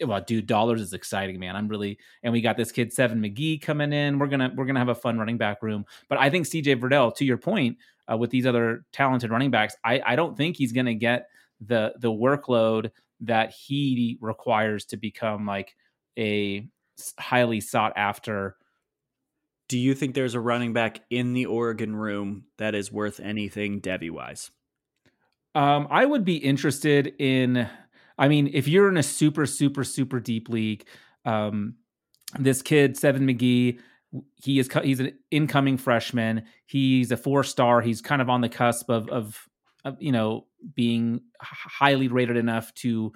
Or, 0.01 0.07
well, 0.07 0.21
dude, 0.21 0.47
dollars 0.47 0.81
is 0.81 0.93
exciting, 0.93 1.39
man. 1.39 1.55
I'm 1.55 1.67
really, 1.67 1.99
and 2.23 2.33
we 2.33 2.41
got 2.41 2.57
this 2.57 2.71
kid 2.71 2.91
Seven 2.91 3.21
McGee 3.21 3.61
coming 3.61 3.93
in. 3.93 4.17
We're 4.17 4.27
gonna 4.27 4.51
we're 4.55 4.65
gonna 4.65 4.79
have 4.79 4.89
a 4.89 4.95
fun 4.95 5.19
running 5.19 5.37
back 5.37 5.61
room. 5.61 5.85
But 6.09 6.17
I 6.17 6.29
think 6.29 6.47
CJ 6.47 6.81
Verdell, 6.81 7.15
to 7.15 7.25
your 7.25 7.37
point, 7.37 7.77
uh, 8.11 8.17
with 8.17 8.31
these 8.31 8.45
other 8.45 8.85
talented 8.91 9.29
running 9.29 9.51
backs, 9.51 9.75
I 9.85 10.01
I 10.05 10.15
don't 10.15 10.35
think 10.35 10.57
he's 10.57 10.73
gonna 10.73 10.95
get 10.95 11.27
the 11.61 11.93
the 11.99 12.11
workload 12.11 12.89
that 13.21 13.51
he 13.51 14.17
requires 14.19 14.83
to 14.85 14.97
become 14.97 15.45
like 15.45 15.75
a 16.17 16.67
highly 17.19 17.61
sought 17.61 17.93
after 17.95 18.57
do 19.73 19.79
you 19.79 19.95
think 19.95 20.13
there's 20.13 20.35
a 20.35 20.39
running 20.39 20.71
back 20.71 20.99
in 21.09 21.33
the 21.33 21.47
Oregon 21.47 21.95
room 21.95 22.43
that 22.59 22.75
is 22.75 22.91
worth 22.91 23.19
anything 23.19 23.81
Devy 23.81 24.11
wise? 24.11 24.51
Um, 25.55 25.87
I 25.89 26.05
would 26.05 26.23
be 26.23 26.35
interested 26.37 27.15
in. 27.17 27.67
I 28.15 28.27
mean, 28.27 28.51
if 28.53 28.67
you're 28.67 28.87
in 28.87 28.97
a 28.97 29.01
super, 29.01 29.47
super, 29.47 29.83
super 29.83 30.19
deep 30.19 30.47
league, 30.47 30.85
um, 31.25 31.77
this 32.37 32.61
kid 32.61 32.97
Seven 32.97 33.25
McGee, 33.25 33.79
he 34.43 34.59
is 34.59 34.69
he's 34.83 34.99
an 34.99 35.17
incoming 35.31 35.79
freshman. 35.79 36.43
He's 36.67 37.11
a 37.11 37.17
four 37.17 37.43
star. 37.43 37.81
He's 37.81 37.99
kind 37.99 38.21
of 38.21 38.29
on 38.29 38.41
the 38.41 38.49
cusp 38.49 38.91
of 38.91 39.09
of, 39.09 39.49
of 39.83 39.99
you 39.99 40.11
know 40.11 40.45
being 40.75 41.21
highly 41.41 42.09
rated 42.09 42.37
enough 42.37 42.71
to 42.75 43.11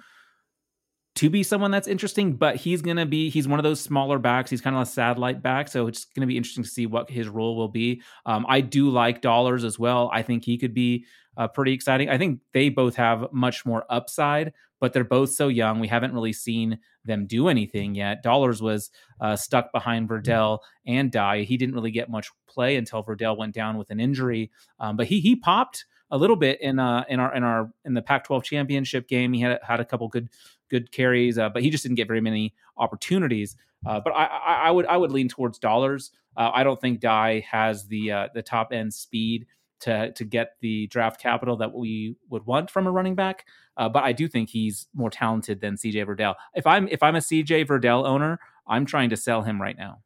to 1.18 1.28
be 1.28 1.42
someone 1.42 1.72
that's 1.72 1.88
interesting, 1.88 2.34
but 2.34 2.54
he's 2.54 2.80
going 2.80 2.96
to 2.96 3.04
be, 3.04 3.28
he's 3.28 3.48
one 3.48 3.58
of 3.58 3.64
those 3.64 3.80
smaller 3.80 4.20
backs. 4.20 4.50
He's 4.50 4.60
kind 4.60 4.76
of 4.76 4.82
a 4.82 4.86
satellite 4.86 5.42
back. 5.42 5.66
So 5.66 5.88
it's 5.88 6.04
going 6.04 6.20
to 6.20 6.28
be 6.28 6.36
interesting 6.36 6.62
to 6.62 6.70
see 6.70 6.86
what 6.86 7.10
his 7.10 7.26
role 7.26 7.56
will 7.56 7.68
be. 7.68 8.02
Um, 8.24 8.46
I 8.48 8.60
do 8.60 8.88
like 8.88 9.20
Dollars 9.20 9.64
as 9.64 9.80
well. 9.80 10.10
I 10.12 10.22
think 10.22 10.44
he 10.44 10.56
could 10.56 10.74
be 10.74 11.06
uh, 11.36 11.48
pretty 11.48 11.72
exciting. 11.72 12.08
I 12.08 12.18
think 12.18 12.38
they 12.54 12.68
both 12.68 12.94
have 12.94 13.32
much 13.32 13.66
more 13.66 13.84
upside, 13.90 14.52
but 14.80 14.92
they're 14.92 15.02
both 15.02 15.30
so 15.30 15.48
young. 15.48 15.80
We 15.80 15.88
haven't 15.88 16.14
really 16.14 16.32
seen 16.32 16.78
them 17.04 17.26
do 17.26 17.48
anything 17.48 17.96
yet. 17.96 18.22
Dollars 18.22 18.62
was 18.62 18.90
uh, 19.20 19.34
stuck 19.34 19.72
behind 19.72 20.08
Verdell 20.08 20.60
and 20.86 21.10
Dye. 21.10 21.42
He 21.42 21.56
didn't 21.56 21.74
really 21.74 21.90
get 21.90 22.08
much 22.08 22.30
play 22.48 22.76
until 22.76 23.02
Verdell 23.02 23.36
went 23.36 23.54
down 23.54 23.76
with 23.76 23.90
an 23.90 23.98
injury, 23.98 24.52
um, 24.78 24.96
but 24.96 25.08
he 25.08 25.18
he 25.18 25.34
popped 25.34 25.84
a 26.10 26.18
little 26.18 26.36
bit 26.36 26.60
in 26.60 26.78
uh 26.78 27.04
in 27.08 27.20
our 27.20 27.34
in 27.34 27.42
our 27.42 27.70
in 27.84 27.94
the 27.94 28.02
Pac-12 28.02 28.42
championship 28.42 29.08
game. 29.08 29.32
He 29.32 29.40
had 29.40 29.58
had 29.62 29.80
a 29.80 29.84
couple 29.84 30.08
good 30.08 30.28
good 30.70 30.92
carries, 30.92 31.38
uh, 31.38 31.48
but 31.48 31.62
he 31.62 31.70
just 31.70 31.82
didn't 31.82 31.96
get 31.96 32.06
very 32.06 32.20
many 32.20 32.54
opportunities. 32.76 33.56
Uh, 33.86 34.00
but 34.00 34.12
I, 34.12 34.24
I, 34.24 34.54
I, 34.66 34.70
would 34.70 34.86
I 34.86 34.96
would 34.96 35.12
lean 35.12 35.28
towards 35.28 35.58
dollars. 35.58 36.10
Uh, 36.36 36.50
I 36.52 36.64
don't 36.64 36.80
think 36.80 37.00
Dye 37.00 37.44
has 37.50 37.86
the 37.86 38.12
uh, 38.12 38.28
the 38.34 38.42
top 38.42 38.72
end 38.72 38.92
speed 38.92 39.46
to 39.80 40.12
to 40.12 40.24
get 40.24 40.56
the 40.60 40.86
draft 40.88 41.20
capital 41.20 41.56
that 41.58 41.72
we 41.72 42.16
would 42.28 42.46
want 42.46 42.70
from 42.70 42.86
a 42.86 42.90
running 42.90 43.14
back. 43.14 43.44
Uh, 43.76 43.88
but 43.88 44.02
I 44.02 44.12
do 44.12 44.26
think 44.26 44.50
he's 44.50 44.88
more 44.94 45.10
talented 45.10 45.60
than 45.60 45.76
CJ 45.76 46.06
Verdell. 46.06 46.34
If 46.54 46.66
I'm 46.66 46.88
if 46.88 47.02
I'm 47.02 47.14
a 47.14 47.20
CJ 47.20 47.66
Verdell 47.66 48.06
owner, 48.06 48.40
I'm 48.66 48.86
trying 48.86 49.10
to 49.10 49.16
sell 49.16 49.42
him 49.42 49.60
right 49.60 49.76
now. 49.76 50.00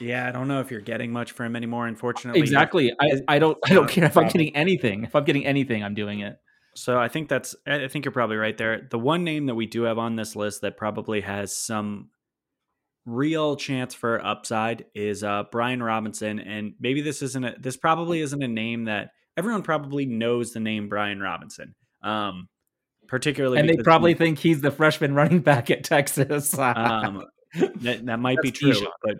Yeah, 0.00 0.28
I 0.28 0.32
don't 0.32 0.48
know 0.48 0.60
if 0.60 0.70
you're 0.70 0.80
getting 0.80 1.12
much 1.12 1.32
for 1.32 1.44
him 1.44 1.56
anymore. 1.56 1.86
Unfortunately, 1.86 2.40
exactly. 2.40 2.92
I, 3.00 3.20
I 3.28 3.38
don't 3.38 3.58
I 3.68 3.74
don't 3.74 3.88
care 3.88 4.04
if 4.04 4.16
I'm 4.16 4.28
getting 4.28 4.54
anything. 4.56 5.04
If 5.04 5.14
I'm 5.14 5.24
getting 5.24 5.46
anything, 5.46 5.82
I'm 5.82 5.94
doing 5.94 6.20
it. 6.20 6.36
So 6.76 6.98
I 6.98 7.08
think 7.08 7.28
that's 7.28 7.54
I 7.66 7.88
think 7.88 8.04
you're 8.04 8.12
probably 8.12 8.36
right 8.36 8.56
there. 8.56 8.86
The 8.90 8.98
one 8.98 9.24
name 9.24 9.46
that 9.46 9.54
we 9.54 9.66
do 9.66 9.82
have 9.82 9.98
on 9.98 10.16
this 10.16 10.34
list 10.34 10.62
that 10.62 10.76
probably 10.76 11.20
has 11.20 11.56
some 11.56 12.10
real 13.06 13.56
chance 13.56 13.94
for 13.94 14.24
upside 14.24 14.86
is 14.94 15.22
uh, 15.22 15.44
Brian 15.52 15.82
Robinson, 15.82 16.38
and 16.38 16.74
maybe 16.80 17.00
this 17.00 17.22
isn't 17.22 17.44
a, 17.44 17.54
this 17.58 17.76
probably 17.76 18.20
isn't 18.20 18.42
a 18.42 18.48
name 18.48 18.84
that 18.84 19.10
everyone 19.36 19.62
probably 19.62 20.06
knows 20.06 20.52
the 20.52 20.60
name 20.60 20.88
Brian 20.88 21.20
Robinson. 21.20 21.74
Um, 22.02 22.48
particularly, 23.06 23.58
and 23.58 23.68
they 23.68 23.76
probably 23.76 24.12
he, 24.12 24.18
think 24.18 24.38
he's 24.38 24.60
the 24.60 24.70
freshman 24.70 25.14
running 25.14 25.40
back 25.40 25.70
at 25.70 25.84
Texas. 25.84 26.58
um, 26.58 27.22
that, 27.54 28.06
that 28.06 28.18
might 28.18 28.40
be 28.42 28.50
true, 28.50 28.74
but 29.02 29.16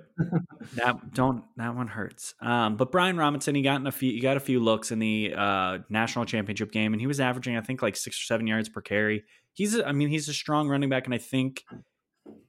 that 0.74 1.14
don't 1.14 1.44
that 1.56 1.74
one 1.74 1.86
hurts. 1.86 2.34
Um, 2.40 2.76
but 2.76 2.90
Brian 2.90 3.16
Robinson, 3.16 3.54
he 3.54 3.62
got 3.62 3.80
in 3.80 3.86
a 3.86 3.92
few, 3.92 4.12
he 4.12 4.20
got 4.20 4.36
a 4.36 4.40
few 4.40 4.60
looks 4.60 4.90
in 4.90 4.98
the 4.98 5.34
uh, 5.36 5.78
national 5.88 6.24
championship 6.24 6.72
game, 6.72 6.92
and 6.92 7.00
he 7.00 7.06
was 7.06 7.20
averaging, 7.20 7.56
I 7.56 7.60
think, 7.60 7.82
like 7.82 7.96
six 7.96 8.20
or 8.20 8.24
seven 8.24 8.46
yards 8.46 8.68
per 8.68 8.80
carry. 8.80 9.24
He's, 9.52 9.76
a, 9.76 9.86
I 9.86 9.92
mean, 9.92 10.08
he's 10.08 10.28
a 10.28 10.34
strong 10.34 10.68
running 10.68 10.88
back, 10.88 11.04
and 11.04 11.14
I 11.14 11.18
think 11.18 11.64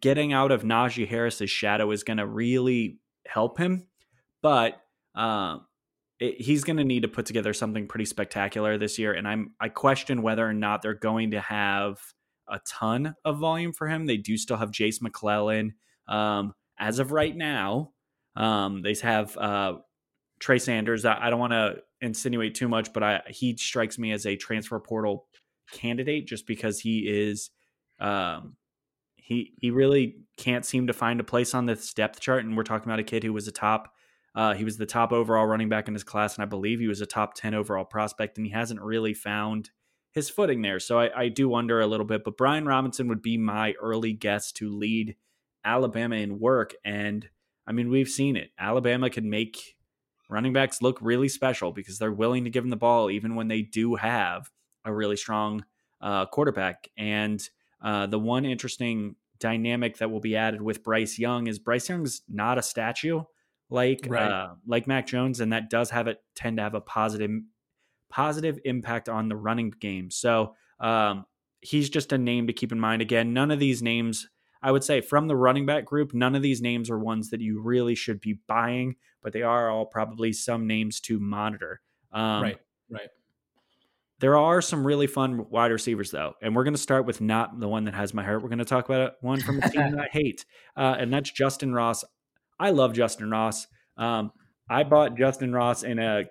getting 0.01 0.33
out 0.33 0.51
of 0.51 0.63
Najee 0.63 1.07
Harris's 1.07 1.51
shadow 1.51 1.91
is 1.91 2.03
going 2.03 2.17
to 2.17 2.25
really 2.25 2.97
help 3.27 3.59
him. 3.59 3.87
But 4.41 4.81
uh, 5.15 5.59
it, 6.19 6.41
he's 6.41 6.63
going 6.63 6.77
to 6.77 6.83
need 6.83 7.01
to 7.01 7.07
put 7.07 7.25
together 7.25 7.53
something 7.53 7.87
pretty 7.87 8.05
spectacular 8.05 8.77
this 8.77 8.97
year, 8.97 9.13
and 9.13 9.27
I'm 9.27 9.53
I 9.59 9.69
question 9.69 10.21
whether 10.21 10.47
or 10.47 10.53
not 10.53 10.81
they're 10.81 10.93
going 10.93 11.31
to 11.31 11.41
have 11.41 11.99
a 12.47 12.59
ton 12.67 13.15
of 13.23 13.39
volume 13.39 13.73
for 13.73 13.87
him. 13.87 14.05
They 14.05 14.17
do 14.17 14.37
still 14.37 14.57
have 14.57 14.71
Jase 14.71 15.01
McClellan. 15.01 15.73
Um, 16.07 16.53
as 16.79 16.99
of 16.99 17.11
right 17.11 17.35
now, 17.35 17.91
um, 18.35 18.81
they 18.81 18.95
have 19.01 19.37
uh, 19.37 19.75
Trey 20.39 20.59
Sanders. 20.59 21.05
I, 21.05 21.17
I 21.27 21.29
don't 21.29 21.39
want 21.39 21.53
to 21.53 21.77
insinuate 22.01 22.55
too 22.55 22.67
much, 22.67 22.93
but 22.93 23.03
I, 23.03 23.21
he 23.27 23.55
strikes 23.57 23.97
me 23.97 24.11
as 24.11 24.25
a 24.25 24.35
transfer 24.35 24.79
portal 24.79 25.27
candidate 25.71 26.27
just 26.27 26.45
because 26.45 26.79
he 26.79 27.07
is 27.07 27.49
um, 27.99 28.55
he 29.15 29.53
he 29.59 29.71
really 29.71 30.17
can't 30.37 30.65
seem 30.65 30.87
to 30.87 30.93
find 30.93 31.19
a 31.19 31.23
place 31.23 31.53
on 31.53 31.65
this 31.65 31.93
depth 31.93 32.19
chart. 32.19 32.43
And 32.43 32.55
we're 32.55 32.63
talking 32.63 32.87
about 32.87 32.99
a 32.99 33.03
kid 33.03 33.23
who 33.23 33.33
was 33.33 33.47
a 33.47 33.51
top. 33.51 33.91
Uh, 34.35 34.53
he 34.53 34.65
was 34.65 34.77
the 34.77 34.85
top 34.85 35.13
overall 35.13 35.45
running 35.45 35.69
back 35.69 35.87
in 35.87 35.93
his 35.93 36.03
class, 36.03 36.35
and 36.35 36.43
I 36.43 36.45
believe 36.45 36.79
he 36.79 36.87
was 36.87 36.99
a 36.99 37.05
top 37.05 37.35
10 37.35 37.53
overall 37.53 37.85
prospect, 37.85 38.37
and 38.37 38.45
he 38.45 38.51
hasn't 38.51 38.81
really 38.81 39.13
found 39.13 39.69
his 40.15 40.29
footing 40.29 40.61
there. 40.61 40.79
So 40.79 40.97
I, 40.97 41.23
I 41.23 41.27
do 41.27 41.49
wonder 41.49 41.81
a 41.81 41.87
little 41.87 42.05
bit, 42.05 42.23
but 42.23 42.37
Brian 42.37 42.65
Robinson 42.65 43.09
would 43.09 43.21
be 43.21 43.37
my 43.37 43.73
early 43.81 44.13
guess 44.13 44.53
to 44.53 44.69
lead 44.69 45.17
Alabama 45.65 46.15
in 46.15 46.39
work. 46.39 46.73
And 46.85 47.27
I 47.67 47.73
mean, 47.73 47.89
we've 47.89 48.07
seen 48.07 48.37
it. 48.37 48.51
Alabama 48.57 49.09
can 49.09 49.29
make 49.29 49.75
running 50.29 50.53
backs 50.53 50.81
look 50.81 50.97
really 51.01 51.27
special 51.27 51.73
because 51.73 51.99
they're 51.99 52.13
willing 52.13 52.45
to 52.45 52.49
give 52.49 52.63
them 52.63 52.69
the 52.69 52.77
ball 52.77 53.11
even 53.11 53.35
when 53.35 53.49
they 53.49 53.61
do 53.61 53.95
have 53.95 54.49
a 54.85 54.93
really 54.93 55.17
strong 55.17 55.65
uh, 56.01 56.25
quarterback. 56.27 56.89
And 56.97 57.41
uh, 57.83 58.07
the 58.07 58.19
one 58.19 58.45
interesting 58.45 59.17
dynamic 59.39 59.97
that 59.97 60.09
will 60.09 60.21
be 60.21 60.37
added 60.37 60.61
with 60.61 60.81
Bryce 60.81 61.19
Young 61.19 61.47
is 61.47 61.59
Bryce 61.59 61.89
Young's 61.89 62.21
not 62.29 62.57
a 62.57 62.63
statue 62.63 63.23
like 63.69 64.05
right. 64.07 64.31
uh, 64.31 64.53
like 64.65 64.87
Mac 64.87 65.07
Jones, 65.07 65.39
and 65.39 65.51
that 65.51 65.69
does 65.69 65.89
have 65.89 66.07
it 66.07 66.19
tend 66.35 66.57
to 66.57 66.63
have 66.63 66.75
a 66.75 66.81
positive 66.81 67.31
positive 68.09 68.59
impact 68.65 69.09
on 69.09 69.29
the 69.29 69.35
running 69.35 69.73
game. 69.79 70.09
So 70.11 70.55
um, 70.79 71.25
he's 71.61 71.89
just 71.89 72.11
a 72.11 72.17
name 72.17 72.47
to 72.47 72.53
keep 72.53 72.71
in 72.71 72.79
mind. 72.79 73.01
Again, 73.01 73.33
none 73.33 73.51
of 73.51 73.59
these 73.59 73.81
names, 73.81 74.27
I 74.61 74.71
would 74.71 74.83
say, 74.83 75.01
from 75.01 75.27
the 75.27 75.35
running 75.35 75.65
back 75.65 75.85
group, 75.85 76.13
none 76.13 76.35
of 76.35 76.41
these 76.41 76.61
names 76.61 76.89
are 76.89 76.99
ones 76.99 77.29
that 77.31 77.41
you 77.41 77.61
really 77.61 77.95
should 77.95 78.21
be 78.21 78.39
buying, 78.47 78.95
but 79.21 79.33
they 79.33 79.41
are 79.41 79.69
all 79.69 79.85
probably 79.85 80.33
some 80.33 80.67
names 80.67 80.99
to 81.01 81.19
monitor. 81.19 81.81
Um, 82.11 82.43
right, 82.43 82.59
right. 82.89 83.09
There 84.19 84.37
are 84.37 84.61
some 84.61 84.87
really 84.87 85.07
fun 85.07 85.49
wide 85.49 85.71
receivers, 85.71 86.09
though, 86.09 86.35
and 86.41 86.55
we're 86.55 86.63
going 86.63 86.73
to 86.73 86.79
start 86.79 87.05
with 87.05 87.19
not 87.19 87.59
the 87.59 87.67
one 87.67 87.83
that 87.83 87.93
has 87.93 88.13
my 88.13 88.23
heart. 88.23 88.41
We're 88.41 88.49
going 88.49 88.59
to 88.59 88.65
talk 88.65 88.85
about 88.85 89.13
one 89.19 89.41
from 89.41 89.59
a 89.61 89.69
team 89.69 89.91
that 89.91 89.99
I 89.99 90.07
hate, 90.11 90.45
uh, 90.77 90.95
and 90.97 91.11
that's 91.11 91.29
Justin 91.29 91.73
Ross. 91.73 92.05
I 92.57 92.69
love 92.69 92.93
Justin 92.93 93.29
Ross. 93.29 93.67
Um, 93.97 94.31
I 94.69 94.83
bought 94.83 95.17
Justin 95.17 95.51
Ross 95.51 95.83
in 95.83 95.99
a 95.99 96.23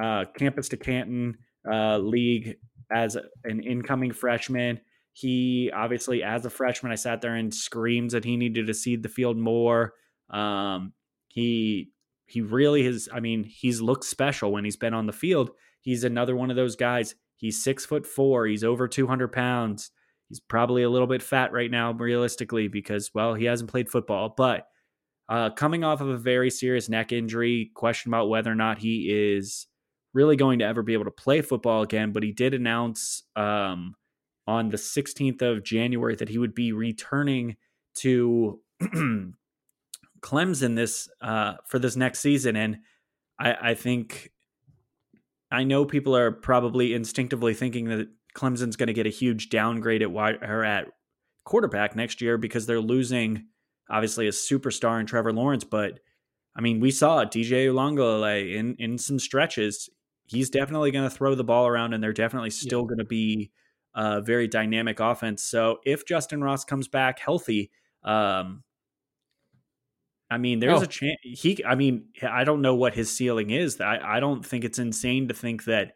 uh, 0.00 0.24
campus 0.36 0.68
to 0.70 0.76
Canton 0.76 1.38
uh, 1.70 1.98
league 1.98 2.56
as 2.92 3.16
an 3.44 3.62
incoming 3.62 4.12
freshman. 4.12 4.80
He 5.12 5.70
obviously, 5.74 6.22
as 6.22 6.44
a 6.44 6.50
freshman, 6.50 6.92
I 6.92 6.96
sat 6.96 7.20
there 7.20 7.34
and 7.34 7.52
screamed 7.52 8.10
that 8.10 8.24
he 8.24 8.36
needed 8.36 8.66
to 8.66 8.74
seed 8.74 9.02
the 9.02 9.08
field 9.08 9.36
more. 9.36 9.94
Um, 10.30 10.94
he 11.28 11.90
he 12.26 12.40
really 12.40 12.84
has. 12.84 13.08
I 13.12 13.20
mean, 13.20 13.44
he's 13.44 13.82
looked 13.82 14.04
special 14.04 14.52
when 14.52 14.64
he's 14.64 14.76
been 14.76 14.94
on 14.94 15.06
the 15.06 15.12
field. 15.12 15.50
He's 15.82 16.04
another 16.04 16.34
one 16.34 16.50
of 16.50 16.56
those 16.56 16.76
guys. 16.76 17.14
He's 17.36 17.62
six 17.62 17.84
foot 17.84 18.06
four. 18.06 18.46
He's 18.46 18.64
over 18.64 18.88
200 18.88 19.32
pounds. 19.32 19.90
He's 20.28 20.40
probably 20.40 20.82
a 20.82 20.88
little 20.88 21.08
bit 21.08 21.22
fat 21.22 21.52
right 21.52 21.70
now, 21.70 21.92
realistically, 21.92 22.68
because, 22.68 23.10
well, 23.14 23.34
he 23.34 23.44
hasn't 23.44 23.70
played 23.70 23.90
football. 23.90 24.32
But 24.34 24.66
uh, 25.28 25.50
coming 25.50 25.84
off 25.84 26.00
of 26.00 26.08
a 26.08 26.16
very 26.16 26.50
serious 26.50 26.88
neck 26.88 27.12
injury, 27.12 27.70
question 27.74 28.10
about 28.10 28.30
whether 28.30 28.50
or 28.50 28.54
not 28.54 28.78
he 28.78 29.34
is 29.36 29.66
really 30.14 30.36
going 30.36 30.58
to 30.58 30.64
ever 30.64 30.82
be 30.82 30.92
able 30.92 31.04
to 31.04 31.10
play 31.10 31.40
football 31.40 31.82
again. 31.82 32.12
But 32.12 32.22
he 32.22 32.32
did 32.32 32.54
announce 32.54 33.22
um, 33.36 33.94
on 34.46 34.68
the 34.68 34.76
16th 34.76 35.42
of 35.42 35.64
January 35.64 36.16
that 36.16 36.28
he 36.28 36.38
would 36.38 36.54
be 36.54 36.72
returning 36.72 37.56
to 37.96 38.60
Clemson 40.22 40.76
this 40.76 41.08
uh, 41.20 41.54
for 41.66 41.78
this 41.78 41.96
next 41.96 42.20
season, 42.20 42.56
and 42.56 42.78
I, 43.38 43.70
I 43.70 43.74
think 43.74 44.30
I 45.50 45.64
know 45.64 45.84
people 45.84 46.16
are 46.16 46.32
probably 46.32 46.94
instinctively 46.94 47.54
thinking 47.54 47.86
that 47.86 48.08
Clemson's 48.34 48.76
going 48.76 48.86
to 48.86 48.92
get 48.94 49.06
a 49.06 49.10
huge 49.10 49.50
downgrade 49.50 50.02
at 50.02 50.10
wide 50.10 50.42
or 50.42 50.64
at 50.64 50.88
quarterback 51.44 51.94
next 51.94 52.20
year 52.20 52.38
because 52.38 52.66
they're 52.66 52.80
losing 52.80 53.46
obviously 53.90 54.26
a 54.26 54.30
superstar 54.30 55.00
in 55.00 55.06
Trevor 55.06 55.32
Lawrence, 55.32 55.64
but 55.64 56.00
I 56.56 56.60
mean, 56.60 56.80
we 56.80 56.90
saw 56.90 57.24
DJ 57.24 57.66
Uiagalelei 57.66 58.54
in 58.54 58.76
in 58.78 58.98
some 58.98 59.18
stretches. 59.18 59.88
He's 60.32 60.50
definitely 60.50 60.90
going 60.90 61.08
to 61.08 61.14
throw 61.14 61.34
the 61.34 61.44
ball 61.44 61.66
around, 61.66 61.92
and 61.92 62.02
they're 62.02 62.12
definitely 62.12 62.50
still 62.50 62.80
yeah. 62.80 62.86
going 62.86 62.98
to 62.98 63.04
be 63.04 63.50
a 63.94 64.20
very 64.20 64.48
dynamic 64.48 65.00
offense. 65.00 65.42
So 65.42 65.78
if 65.84 66.06
Justin 66.06 66.42
Ross 66.42 66.64
comes 66.64 66.88
back 66.88 67.18
healthy, 67.18 67.70
um, 68.02 68.64
I 70.30 70.38
mean, 70.38 70.60
there's 70.60 70.80
oh. 70.80 70.84
a 70.84 70.86
chance 70.86 71.18
he. 71.22 71.62
I 71.64 71.74
mean, 71.74 72.06
I 72.22 72.44
don't 72.44 72.62
know 72.62 72.74
what 72.74 72.94
his 72.94 73.14
ceiling 73.14 73.50
is. 73.50 73.80
I 73.80 73.98
I 74.16 74.20
don't 74.20 74.44
think 74.44 74.64
it's 74.64 74.78
insane 74.78 75.28
to 75.28 75.34
think 75.34 75.64
that 75.64 75.92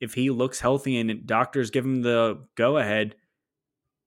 if 0.00 0.14
he 0.14 0.30
looks 0.30 0.58
healthy 0.58 0.98
and 0.98 1.26
doctors 1.26 1.70
give 1.70 1.84
him 1.84 2.02
the 2.02 2.46
go 2.56 2.78
ahead, 2.78 3.14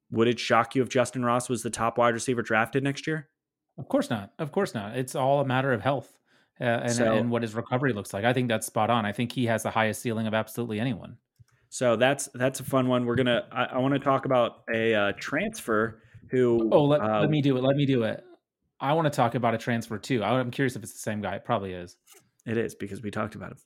would 0.10 0.28
it 0.28 0.40
shock 0.40 0.76
you 0.76 0.82
if 0.82 0.90
Justin 0.90 1.24
Ross 1.24 1.48
was 1.48 1.62
the 1.62 1.70
top 1.70 1.98
wide 2.00 2.16
receiver 2.16 2.42
drafted 2.42 2.84
next 2.84 3.06
year? 3.06 3.30
Of 3.78 3.88
course 3.88 4.10
not. 4.10 4.32
Of 4.40 4.52
course 4.52 4.74
not. 4.74 4.98
It's 4.98 5.14
all 5.14 5.42
a 5.42 5.46
matter 5.46 5.72
of 5.72 5.82
health 5.82 6.18
uh, 6.60 6.64
and, 6.64 6.92
so, 6.92 7.14
and 7.14 7.30
what 7.30 7.42
his 7.42 7.54
recovery 7.54 7.94
looks 7.94 8.14
like. 8.14 8.26
I 8.26 8.34
think 8.34 8.48
that's 8.48 8.66
spot 8.66 8.90
on. 8.90 9.06
I 9.06 9.12
think 9.12 9.32
he 9.32 9.46
has 9.46 9.64
the 9.64 9.72
highest 9.72 10.02
ceiling 10.02 10.28
of 10.28 10.34
absolutely 10.34 10.80
anyone. 10.80 11.18
So 11.70 11.96
that's 11.96 12.30
that's 12.34 12.60
a 12.60 12.64
fun 12.64 12.88
one. 12.88 13.06
We're 13.06 13.16
gonna. 13.16 13.46
I, 13.52 13.66
I 13.66 13.78
want 13.80 13.94
to 13.94 14.00
talk 14.00 14.26
about 14.26 14.64
a 14.74 14.94
uh, 14.94 15.12
transfer 15.20 16.02
who. 16.32 16.70
Oh, 16.72 16.86
let, 16.86 17.02
uh, 17.02 17.20
let 17.22 17.30
me 17.30 17.42
do 17.42 17.58
it. 17.58 17.64
Let 17.64 17.76
me 17.76 17.86
do 17.86 18.04
it. 18.04 18.24
I 18.80 18.94
want 18.94 19.06
to 19.06 19.16
talk 19.16 19.36
about 19.36 19.54
a 19.54 19.58
transfer 19.58 19.98
too. 19.98 20.24
I'm 20.24 20.52
curious 20.52 20.76
if 20.76 20.84
it's 20.84 20.94
the 20.94 21.00
same 21.00 21.22
guy. 21.22 21.36
It 21.36 21.46
probably 21.46 21.74
is. 21.74 21.98
It 22.46 22.58
is 22.58 22.76
because 22.76 23.02
we 23.02 23.12
talked 23.12 23.36
about 23.36 23.52
him. 23.52 23.58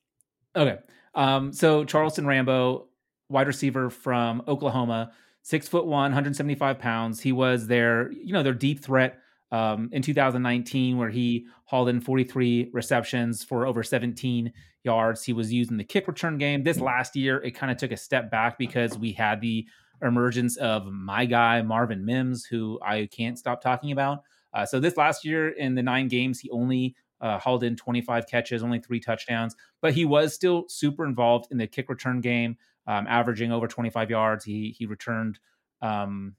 Okay. 0.55 0.77
Um, 1.13 1.51
so 1.53 1.83
Charleston 1.83 2.25
Rambo, 2.25 2.87
wide 3.29 3.47
receiver 3.47 3.89
from 3.89 4.41
Oklahoma, 4.47 5.11
six 5.43 5.67
foot 5.67 5.85
one, 5.85 6.11
175 6.11 6.79
pounds. 6.79 7.21
He 7.21 7.31
was 7.31 7.67
their, 7.67 8.11
you 8.11 8.33
know, 8.33 8.43
their 8.43 8.53
deep 8.53 8.81
threat 8.83 9.19
um, 9.51 9.89
in 9.91 10.01
2019, 10.01 10.97
where 10.97 11.09
he 11.09 11.47
hauled 11.65 11.89
in 11.89 12.01
43 12.01 12.69
receptions 12.73 13.43
for 13.43 13.65
over 13.65 13.83
17 13.83 14.51
yards. 14.83 15.23
He 15.23 15.33
was 15.33 15.51
used 15.51 15.71
in 15.71 15.77
the 15.77 15.83
kick 15.83 16.07
return 16.07 16.37
game. 16.37 16.63
This 16.63 16.79
last 16.79 17.15
year, 17.15 17.37
it 17.43 17.51
kind 17.51 17.71
of 17.71 17.77
took 17.77 17.91
a 17.91 17.97
step 17.97 18.31
back 18.31 18.57
because 18.57 18.97
we 18.97 19.11
had 19.11 19.41
the 19.41 19.67
emergence 20.01 20.57
of 20.57 20.85
my 20.85 21.25
guy 21.25 21.61
Marvin 21.61 22.05
Mims, 22.05 22.45
who 22.45 22.79
I 22.81 23.07
can't 23.11 23.37
stop 23.37 23.61
talking 23.61 23.91
about. 23.91 24.23
Uh, 24.53 24.65
so 24.65 24.79
this 24.79 24.97
last 24.97 25.23
year 25.23 25.49
in 25.49 25.75
the 25.75 25.83
nine 25.83 26.07
games, 26.07 26.39
he 26.39 26.49
only 26.49 26.95
uh, 27.21 27.37
hauled 27.37 27.63
in 27.63 27.75
25 27.75 28.27
catches, 28.27 28.63
only 28.63 28.79
three 28.79 28.99
touchdowns, 28.99 29.55
but 29.81 29.93
he 29.93 30.05
was 30.05 30.33
still 30.33 30.65
super 30.67 31.05
involved 31.05 31.47
in 31.51 31.57
the 31.57 31.67
kick 31.67 31.87
return 31.87 32.19
game, 32.19 32.57
um, 32.87 33.05
averaging 33.07 33.51
over 33.51 33.67
25 33.67 34.09
yards. 34.09 34.43
He 34.43 34.75
he 34.77 34.85
returned 34.87 35.39
um, 35.81 36.35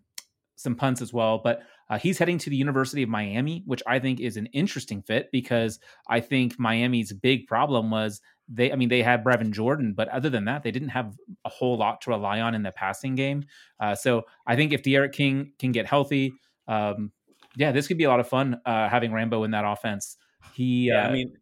some 0.62 0.74
punts 0.74 1.02
as 1.02 1.12
well, 1.12 1.40
but 1.42 1.62
uh, 1.90 1.98
he's 1.98 2.18
heading 2.18 2.38
to 2.38 2.50
the 2.50 2.56
University 2.56 3.02
of 3.02 3.08
Miami, 3.08 3.62
which 3.66 3.82
I 3.86 3.98
think 3.98 4.20
is 4.20 4.36
an 4.36 4.46
interesting 4.46 5.02
fit 5.02 5.30
because 5.32 5.78
I 6.08 6.20
think 6.20 6.58
Miami's 6.58 7.12
big 7.12 7.46
problem 7.46 7.90
was 7.90 8.20
they, 8.48 8.72
I 8.72 8.76
mean, 8.76 8.88
they 8.88 9.02
had 9.02 9.24
Brevin 9.24 9.52
Jordan, 9.52 9.94
but 9.94 10.08
other 10.08 10.30
than 10.30 10.46
that, 10.46 10.62
they 10.62 10.70
didn't 10.70 10.90
have 10.90 11.14
a 11.44 11.48
whole 11.48 11.76
lot 11.76 12.00
to 12.02 12.10
rely 12.10 12.40
on 12.40 12.54
in 12.54 12.62
the 12.62 12.72
passing 12.72 13.14
game. 13.14 13.44
Uh, 13.78 13.94
so 13.94 14.22
I 14.46 14.56
think 14.56 14.72
if 14.72 14.82
D'Eriq 14.82 15.12
King 15.12 15.52
can 15.58 15.72
get 15.72 15.86
healthy, 15.86 16.34
um, 16.68 17.12
yeah, 17.56 17.72
this 17.72 17.88
could 17.88 17.98
be 17.98 18.04
a 18.04 18.08
lot 18.08 18.20
of 18.20 18.28
fun 18.28 18.60
uh, 18.64 18.88
having 18.88 19.12
Rambo 19.12 19.44
in 19.44 19.50
that 19.50 19.64
offense. 19.66 20.16
He, 20.54 20.88
yeah, 20.88 21.04
uh, 21.04 21.08
I 21.08 21.12
mean, 21.12 21.36